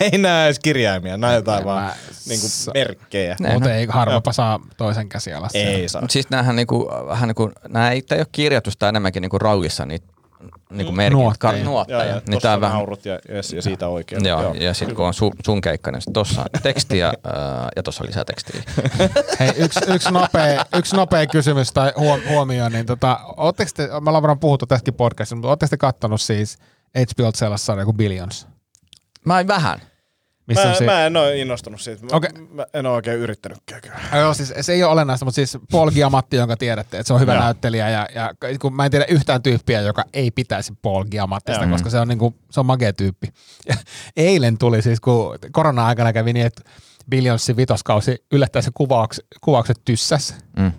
ei 0.13 0.19
näe 0.19 0.47
edes 0.47 0.59
kirjaimia, 0.59 1.17
nämä 1.17 1.35
jotain 1.35 1.65
vaan 1.65 1.83
mä- 1.85 1.95
niin 2.29 2.41
kuin 2.41 2.51
merkkejä. 2.75 3.37
Ne- 3.41 3.53
Mutta 3.55 3.75
ei 3.75 3.87
harvapa 3.91 4.33
saa 4.33 4.61
toisen 4.77 5.09
käsialasta. 5.09 5.59
Ei 5.59 5.89
saa. 5.89 6.01
Mut 6.03 6.11
siis 6.11 6.31
näähän 6.31 6.57
niinku, 6.57 6.91
vähän 7.09 7.29
niinku, 7.29 7.51
nää 7.69 7.91
ei, 7.93 8.03
tää 8.03 8.17
ei 8.17 8.21
ole 8.21 8.27
kirjoitusta 8.33 8.89
enemmänkin 8.89 9.21
niinku 9.21 9.39
rallissa 9.39 9.87
niitä 9.87 10.07
niinku 10.71 10.93
merkit, 10.93 11.19
Nuotteja. 11.19 11.53
kar- 11.53 11.91
Joo, 11.91 12.03
ja 12.03 12.15
niin 12.15 12.23
tossa 12.25 12.41
tää 12.41 12.55
on 12.55 12.61
vähän, 12.61 12.77
naurut 12.77 13.05
ja, 13.05 13.19
yes, 13.31 13.53
ja 13.53 13.63
siitä 13.63 13.89
oikein. 13.89 14.25
Joo, 14.25 14.55
ja 14.55 14.75
sitten 14.75 14.97
kun 14.97 15.07
on 15.07 15.15
sun, 15.15 15.33
sun 15.45 15.61
keikka, 15.61 15.91
niin 15.91 16.03
sit 16.03 16.13
tossa 16.13 16.41
on 16.41 16.47
tekstiä 16.63 17.07
ää, 17.25 17.69
ja 17.77 17.83
tossa 17.83 18.05
on 18.05 18.09
lisää 18.09 18.25
tekstiä. 18.25 18.63
Hei, 19.41 19.53
yksi, 19.57 19.81
yksi, 19.89 20.11
nopea, 20.11 20.65
yksi 20.77 20.97
nopea 20.97 21.27
kysymys 21.27 21.73
tai 21.73 21.93
huom, 21.97 22.21
huomio, 22.29 22.69
niin 22.69 22.87
tota, 22.87 23.21
ootteko 23.37 23.71
te, 23.75 23.87
me 23.87 23.95
ollaan 23.97 24.23
varmaan 24.23 24.39
puhuttu 24.41 24.67
tästäkin 24.67 24.95
podcastissa, 24.95 25.37
mutta 25.37 25.49
ootteko 25.49 25.71
te 25.71 25.77
kattonut 25.77 26.21
siis 26.21 26.59
HBO 26.97 27.31
sellaista 27.35 27.65
sarjaa 27.67 27.85
kuin 27.85 27.97
Billions? 27.97 28.47
Mä 29.25 29.41
en 29.41 29.49
vähän. 29.49 29.81
Missä 30.47 30.69
Mä, 30.69 30.75
se, 30.75 30.85
mä 30.85 31.07
en 31.07 31.17
ole 31.17 31.37
innostunut 31.39 31.81
siitä. 31.81 32.03
Mä, 32.03 32.09
Okei. 32.17 32.31
mä 32.33 32.67
en 32.75 32.87
ole 32.87 32.95
oikein 32.95 33.19
yrittänytkään 33.19 33.81
kyllä. 33.83 33.97
Joo, 34.21 34.35
siis 34.35 34.55
se 34.61 34.73
ei 34.73 34.83
ole 34.85 34.93
olennaista, 34.93 35.25
mutta 35.25 35.35
siis 35.35 35.59
Paul 35.73 35.91
Giamatti, 35.91 36.37
jonka 36.37 36.57
tiedätte, 36.57 36.99
että 36.99 37.07
se 37.09 37.15
on 37.15 37.21
hyvä 37.21 37.35
Joo. 37.35 37.43
näyttelijä 37.43 37.91
ja, 37.91 38.09
ja 38.15 38.31
kun 38.61 38.77
mä 38.77 38.85
en 38.85 38.91
tiedä 38.91 39.05
yhtään 39.09 39.43
tyyppiä, 39.43 39.81
joka 39.81 40.05
ei 40.13 40.31
pitäisi 40.31 40.73
Paul 40.83 41.05
Giamattista, 41.05 41.63
Joo. 41.63 41.71
koska 41.73 41.91
se 41.91 41.99
on, 41.99 42.09
niinku, 42.09 42.35
se 42.51 42.61
on 42.61 42.67
magea 42.67 42.93
tyyppi. 42.93 43.29
Ja 43.69 43.75
eilen 44.17 44.59
tuli 44.59 44.83
siis, 44.83 45.01
kun 45.01 45.39
korona-aikana 45.53 46.13
kävi 46.13 46.33
niin, 46.33 46.47
että 46.47 46.63
Billionsin 47.11 47.57
vitoskausi 47.57 48.25
yllättäen 48.33 48.63
se 48.63 48.71
kuvauks, 48.75 49.21
kuvaukset 49.41 49.81
tyssäs. 49.85 50.35
Mm. 50.59 50.73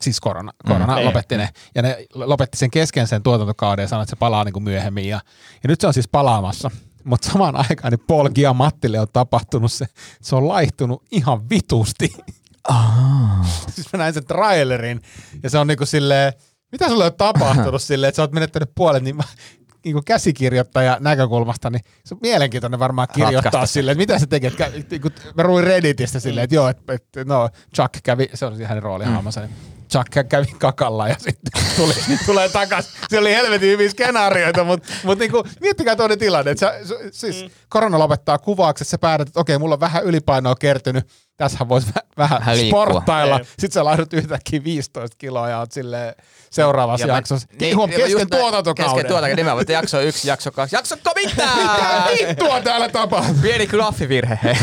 Siis 0.00 0.20
korona, 0.20 0.52
korona 0.66 0.98
Mm. 0.98 1.04
lopetti 1.04 1.36
ne. 1.36 1.48
Ja 1.74 1.82
ne 1.82 2.06
lopetti 2.14 2.58
sen 2.58 2.70
kesken 2.70 3.06
sen 3.06 3.22
tuotantokauden 3.22 3.82
ja 3.82 3.88
sanoi, 3.88 4.02
että 4.02 4.10
se 4.10 4.16
palaa 4.16 4.44
niin 4.44 4.52
kuin 4.52 4.62
myöhemmin. 4.62 5.08
Ja, 5.08 5.20
ja 5.62 5.68
nyt 5.68 5.80
se 5.80 5.86
on 5.86 5.94
siis 5.94 6.08
palaamassa. 6.08 6.70
Mutta 7.08 7.30
samaan 7.32 7.56
aikaan 7.56 7.92
niin 7.92 8.04
Paul 8.06 8.28
Giamattille 8.28 9.00
on 9.00 9.06
tapahtunut 9.12 9.72
se, 9.72 9.86
se 10.22 10.36
on 10.36 10.48
laihtunut 10.48 11.02
ihan 11.10 11.50
vitusti. 11.50 12.12
siis 13.74 13.92
mä 13.92 13.98
näin 13.98 14.14
sen 14.14 14.24
trailerin 14.24 15.00
ja 15.42 15.50
se 15.50 15.58
on 15.58 15.66
niinku 15.66 15.86
silleen, 15.86 16.32
mitä 16.72 16.88
sulle 16.88 17.04
on 17.04 17.14
tapahtunut 17.14 17.82
silleen, 17.88 18.08
että 18.08 18.16
sä 18.16 18.22
oot 18.22 18.32
menettänyt 18.32 18.70
puolet 18.74 19.02
niin 19.02 19.18
niinku 19.84 20.02
käsikirjoittaja 20.04 20.96
näkökulmasta, 21.00 21.70
niin 21.70 21.80
se 22.04 22.14
on 22.14 22.18
mielenkiintoinen 22.22 22.80
varmaan 22.80 23.08
kirjoittaa 23.14 23.42
Ratkaista 23.42 23.66
se. 23.66 23.72
silleen, 23.72 23.92
että 24.00 24.12
mitä 24.12 24.18
sä 24.18 24.26
teket. 24.26 24.54
Kä- 24.54 24.84
niinku, 24.90 25.08
mä 25.36 25.42
ruin 25.42 25.64
Redditistä 25.64 26.20
silleen, 26.20 26.44
että 26.44 26.56
joo, 26.56 26.68
että 26.68 26.92
et, 26.92 27.04
no 27.24 27.48
Chuck 27.74 27.94
kävi, 28.02 28.28
se 28.34 28.46
on 28.46 28.62
hänen 28.64 28.82
roolihahmonsa, 28.82 29.40
niin 29.40 29.77
Chuck 29.92 30.28
kävi 30.28 30.46
kakalla 30.58 31.08
ja 31.08 31.16
sitten 31.18 31.62
tuli, 31.76 31.94
tulee 32.26 32.48
takas. 32.48 32.88
Se 33.08 33.18
oli 33.18 33.34
helvetin 33.34 33.70
hyviä 33.70 33.90
skenaarioita, 33.90 34.64
mutta 34.64 34.88
mut 35.02 35.18
niinku, 35.18 35.44
miettikää 35.60 35.96
toinen 35.96 36.18
tilanne. 36.18 36.50
Että 36.50 36.60
sä, 36.60 36.94
siis 37.12 37.42
mm. 37.42 37.50
korona 37.68 37.98
lopettaa 37.98 38.38
kuvaukset, 38.38 38.88
sä 38.88 38.98
päätät, 38.98 39.28
että 39.28 39.40
okei, 39.40 39.58
mulla 39.58 39.74
on 39.74 39.80
vähän 39.80 40.04
ylipainoa 40.04 40.54
kertynyt, 40.54 41.06
tässähän 41.38 41.68
voisi 41.68 41.86
vä- 41.98 42.06
vähän 42.18 42.56
liikkua. 42.56 42.84
sporttailla. 42.86 43.38
Ei. 43.38 43.44
Sitten 43.44 43.72
sä 43.72 43.84
lahdut 43.84 44.12
yhtäkkiä 44.12 44.64
15 44.64 45.16
kiloa 45.18 45.48
ja 45.48 45.58
oot 45.58 45.72
silleen 45.72 46.14
seuraavassa 46.50 47.06
Ja 47.06 47.14
jaksossa. 47.14 47.48
Niin, 47.50 47.58
Niin, 47.60 47.76
huom, 47.76 47.90
ja 47.90 47.96
kesken 47.98 48.30
tuotantokauden. 48.30 48.74
Kesken 48.74 49.06
tuotantokauden, 49.08 49.36
nimenomaan, 49.36 49.60
että 49.62 49.72
jakso 49.72 50.00
yksi, 50.00 50.28
jakso 50.28 50.50
kaksi. 50.50 50.76
Jaksotko 50.76 51.10
Mitä 51.16 51.30
mitään? 51.46 52.04
vittua 52.28 52.60
täällä 52.60 52.88
tapahtuu? 52.88 53.34
Pieni 53.42 53.66
graffivirhe, 53.66 54.38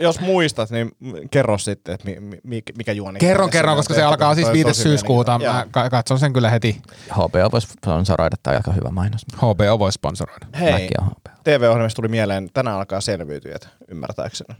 Jos 0.00 0.20
muistat, 0.20 0.70
niin 0.70 0.90
kerro 1.30 1.58
sitten, 1.58 1.94
että 1.94 2.08
mi, 2.08 2.16
mi, 2.44 2.62
mikä 2.76 2.92
juoni. 2.92 3.18
Kerron, 3.18 3.50
kerron, 3.50 3.76
koska 3.76 3.94
se 3.94 4.02
alkaa 4.02 4.34
siis 4.34 4.52
5. 4.52 4.74
syyskuuta. 4.74 5.38
Mä 5.38 5.66
ka- 5.70 5.90
katson 5.90 6.18
sen 6.18 6.32
kyllä 6.32 6.50
heti. 6.50 6.80
HBO 7.12 7.48
voisi 7.52 7.68
sponsoroida, 7.82 8.36
tämä 8.42 8.56
aika 8.56 8.72
hyvä 8.72 8.88
mainos. 8.90 9.22
HBO 9.36 9.78
voi 9.78 9.92
sponsoroida. 9.92 10.46
Hei, 10.60 10.88
on. 11.00 11.10
TV-ohjelmista 11.44 11.96
tuli 11.96 12.08
mieleen, 12.08 12.48
tänään 12.54 12.76
alkaa 12.76 13.00
selviytyjät, 13.00 13.68
ymmärtääkseni. 13.88 14.54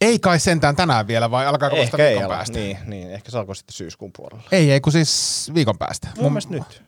Ei 0.00 0.18
kai 0.18 0.38
sentään 0.40 0.76
tänään 0.76 1.06
vielä, 1.06 1.30
vai 1.30 1.46
alkaako 1.46 1.76
vasta 1.76 1.96
viikon 1.98 2.24
ala. 2.24 2.34
päästä? 2.34 2.58
Niin, 2.58 2.78
niin, 2.86 3.10
ehkä 3.10 3.30
se 3.30 3.38
alkoi 3.38 3.56
sitten 3.56 3.74
syyskuun 3.74 4.10
puolella. 4.16 4.48
Ei, 4.52 4.72
ei 4.72 4.80
kun 4.80 4.92
siis 4.92 5.50
viikon 5.54 5.78
päästä. 5.78 6.08
Mun 6.16 6.32
mielestä 6.32 6.52
nyt. 6.52 6.82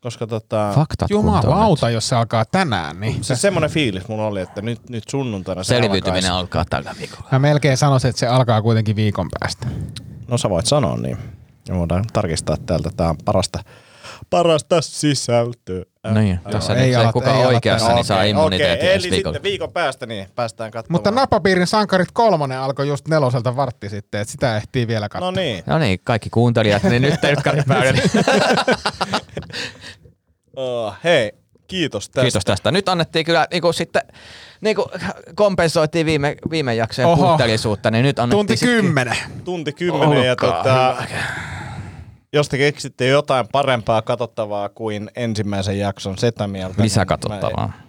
Koska 0.00 0.26
tota, 0.26 0.72
Faktat 0.74 1.08
kuntoon 1.08 1.42
Jumalauta, 1.42 1.90
jos 1.90 2.08
se 2.08 2.16
alkaa 2.16 2.44
tänään, 2.44 3.00
niin 3.00 3.24
se 3.24 3.36
semmoinen 3.36 3.70
fiilis 3.70 4.08
mulla 4.08 4.26
oli, 4.26 4.40
että 4.40 4.62
nyt, 4.62 4.90
nyt 4.90 5.04
sunnuntaina 5.10 5.62
se 5.64 5.68
Selviytyminen 5.68 6.32
alkaisi. 6.32 6.40
alkaa 6.40 6.64
tällä 6.64 6.94
viikolla. 6.98 7.28
mä 7.32 7.38
melkein 7.38 7.76
sanoisin, 7.76 8.08
että 8.08 8.20
se 8.20 8.26
alkaa 8.26 8.62
kuitenkin 8.62 8.96
viikon 8.96 9.28
päästä. 9.40 9.66
No 10.28 10.38
sä 10.38 10.50
voit 10.50 10.66
sanoa 10.66 10.96
niin. 10.96 11.18
Ja 11.68 11.74
voidaan 11.74 12.04
tarkistaa 12.12 12.56
täältä. 12.66 12.90
Tää 12.96 13.10
on 13.10 13.16
parasta, 13.24 13.64
parasta 14.30 14.80
sisältöä. 14.80 15.82
Niin, 16.14 16.40
tässä 16.50 16.74
ei 16.74 16.82
nyt 16.86 16.92
se 16.94 16.96
ala- 17.00 17.12
kuka 17.12 17.34
ei 17.34 17.46
oikeassa, 17.46 17.86
tässä. 17.86 17.94
niin 17.94 18.04
saa 18.04 18.18
Okei, 18.18 18.30
immuniteetin 18.30 18.78
okei, 18.78 18.94
ensi 18.94 19.08
Eli 19.08 19.16
viikolla. 19.16 19.34
sitten 19.34 19.50
viikon 19.50 19.72
päästä 19.72 20.06
niin 20.06 20.26
päästään 20.34 20.70
katsomaan. 20.70 20.98
Mutta 20.98 21.10
Napapiirin 21.10 21.66
sankarit 21.66 22.08
kolmonen 22.12 22.58
alkoi 22.58 22.88
just 22.88 23.08
neloselta 23.08 23.56
vartti 23.56 23.88
sitten, 23.88 24.20
että 24.20 24.32
sitä 24.32 24.56
ehtii 24.56 24.86
vielä 24.88 25.08
katsoa. 25.08 25.30
No 25.30 25.40
niin. 25.40 25.62
No 25.66 25.78
niin, 25.78 26.00
kaikki 26.04 26.30
kuuntelijat, 26.30 26.82
niin 26.82 27.02
nyt 27.02 27.20
telkkarit 27.20 27.66
päälle. 27.66 28.02
Oh, 30.56 30.94
hei, 31.04 31.32
kiitos 31.66 32.08
tästä. 32.08 32.20
Kiitos 32.20 32.44
tästä. 32.44 32.70
Nyt 32.70 32.88
annettiin 32.88 33.24
kyllä 33.24 33.46
niin 33.52 33.74
sitten 33.74 34.02
niin 34.60 34.76
kuin 34.76 34.86
kompensoitiin 35.34 36.06
viime, 36.06 36.36
viime 36.50 36.74
jaksojen 36.74 37.08
Oho. 37.08 37.26
puutteellisuutta, 37.26 37.90
niin 37.90 38.02
nyt 38.02 38.18
annettiin 38.18 38.46
Tunti 38.46 38.66
kymmenen. 38.66 39.16
Tunti 39.44 39.72
kymmenen 39.72 40.26
ja 40.26 40.36
tota, 40.36 40.96
jos 42.32 42.48
te 42.48 42.58
keksitte 42.58 43.06
jotain 43.06 43.48
parempaa 43.52 44.02
katsottavaa 44.02 44.68
kuin 44.68 45.10
ensimmäisen 45.16 45.78
jakson 45.78 46.18
setä 46.18 46.46
mieltä. 46.46 46.82
Lisää 46.82 47.02
niin 47.04 47.08
katsottavaa. 47.08 47.66
mä- 47.66 47.87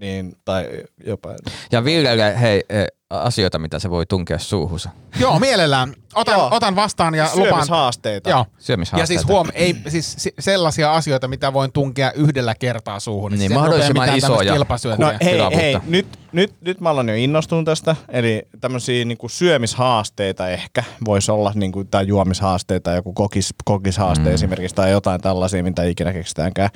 Niin, 0.00 0.36
tai 0.44 0.82
jopa. 1.06 1.34
Ja 1.72 1.84
Villelle, 1.84 2.40
hei, 2.40 2.64
eh, 2.68 2.86
asioita, 3.10 3.58
mitä 3.58 3.78
se 3.78 3.90
voi 3.90 4.06
tunkea 4.06 4.38
suuhunsa. 4.38 4.90
Joo, 5.20 5.40
mielellään. 5.40 5.94
Otan, 6.14 6.38
Joo. 6.38 6.48
otan 6.52 6.76
vastaan 6.76 7.14
ja 7.14 7.24
lupaan. 7.34 7.52
Syömishaasteita. 7.52 8.30
Joo. 8.30 8.46
Syömishaasteita. 8.58 9.02
Ja 9.02 9.06
siis 9.06 9.28
huom, 9.28 9.48
ei, 9.54 9.76
siis 9.88 10.14
si- 10.18 10.34
sellaisia 10.38 10.92
asioita, 10.94 11.28
mitä 11.28 11.52
voin 11.52 11.72
tunkea 11.72 12.12
yhdellä 12.12 12.54
kertaa 12.54 13.00
suuhun. 13.00 13.30
Niin, 13.30 13.38
Siis 13.38 13.52
mahdollisimman 13.52 14.16
isoja. 14.16 14.54
No 14.98 15.12
hei, 15.24 15.38
hei 15.56 15.78
nyt, 15.86 16.06
nyt, 16.32 16.54
nyt 16.60 16.80
mä 16.80 16.90
olen 16.90 17.08
jo 17.08 17.14
innostunut 17.14 17.64
tästä, 17.64 17.96
eli 18.08 18.42
tämmöisiä 18.60 19.04
niinku 19.04 19.28
syömishaasteita 19.28 20.48
ehkä 20.48 20.84
voisi 21.04 21.30
olla, 21.30 21.52
niinku, 21.54 21.84
tai 21.84 22.06
juomishaasteita, 22.06 22.92
joku 22.92 23.12
kokis, 23.12 23.54
kokishaaste 23.64 24.28
mm. 24.28 24.34
esimerkiksi, 24.34 24.74
tai 24.76 24.90
jotain 24.90 25.20
tällaisia, 25.20 25.62
mitä 25.62 25.82
ikinä 25.84 26.12
keksitäänkään 26.12 26.70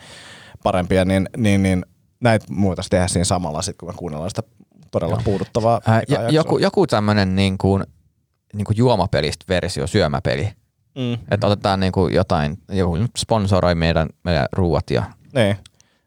parempia, 0.63 1.05
niin, 1.05 1.29
niin, 1.37 1.63
niin 1.63 1.85
näitä 2.21 2.47
muutaisi 2.51 2.91
tehdä 2.91 3.09
siinä 3.09 3.25
samalla, 3.25 3.63
sit, 3.63 3.77
kun 3.77 3.89
me 3.89 3.93
kuunnellaan 3.97 4.31
sitä 4.31 4.43
todella 4.91 5.21
puuduttavaa. 5.25 5.81
Ää, 5.87 6.01
ekaa 6.01 6.23
ja, 6.23 6.31
joku, 6.31 6.59
joku 6.59 6.87
tämmöinen 6.87 7.37
niin 7.37 7.59
kuin, 7.59 7.85
niin 8.55 8.65
kuin 8.65 8.77
juomapelistä 8.77 9.45
versio, 9.49 9.87
syömäpeli. 9.87 10.49
Mm. 10.95 11.19
Että 11.31 11.47
otetaan 11.47 11.81
niin 11.81 11.93
kuin 11.93 12.15
jotain, 12.15 12.59
joku 12.69 12.99
sponsoroi 13.19 13.75
meidän, 13.75 14.09
meidän 14.25 14.47
ruuat 14.53 14.91
ja 14.91 15.05
Niin. 15.35 15.57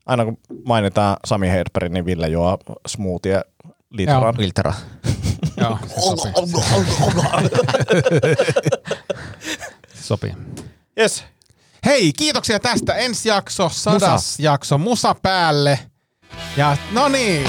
Aina 0.05 0.25
kun 0.25 0.37
mainitaan 0.65 1.17
Sami 1.25 1.49
Hedberg, 1.49 1.91
niin 1.91 2.05
Ville 2.05 2.27
juo 2.27 2.57
smoothie 2.87 3.41
litran. 3.89 4.75
Joo, 5.57 5.79
se 6.17 6.31
sopii. 10.01 10.33
Yes. 10.99 11.23
Hei, 11.85 12.13
kiitoksia 12.13 12.59
tästä. 12.59 12.93
Ensi 12.93 13.29
jakso, 13.29 13.69
sadas 13.69 14.39
jakso, 14.39 14.77
musa 14.77 15.15
päälle. 15.21 15.79
Ja 16.57 16.77
no 16.91 17.07
niin. 17.07 17.47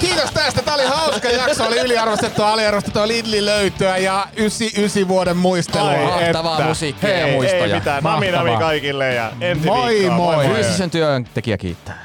Kiitos 0.00 0.30
tästä. 0.30 0.62
Tämä 0.62 0.74
oli 0.74 0.84
hauska 0.86 1.28
jakso. 1.28 1.66
Oli 1.66 1.78
yliarvostettua, 1.80 2.52
aliarvostettua 2.52 3.08
Lidli 3.08 3.44
löytyä 3.44 3.96
ja 3.96 4.26
99 4.36 5.08
vuoden 5.08 5.36
muistelua. 5.36 5.88
Ai 5.90 6.04
Mahtavaa 6.04 6.56
että. 6.56 6.68
musiikkia 6.68 7.10
ja 7.10 7.24
Hei, 7.26 7.34
muistoja. 7.34 7.64
Ei 7.64 7.74
mitään. 7.74 8.02
Mahtavaa. 8.02 8.58
kaikille 8.58 9.14
ja 9.14 9.32
ensi 9.40 9.66
Moi 9.66 9.88
viikkoon. 9.94 10.16
moi. 10.16 10.46
Fyysisen 10.48 10.90
työntekijä 10.90 11.58
kiittää. 11.58 12.04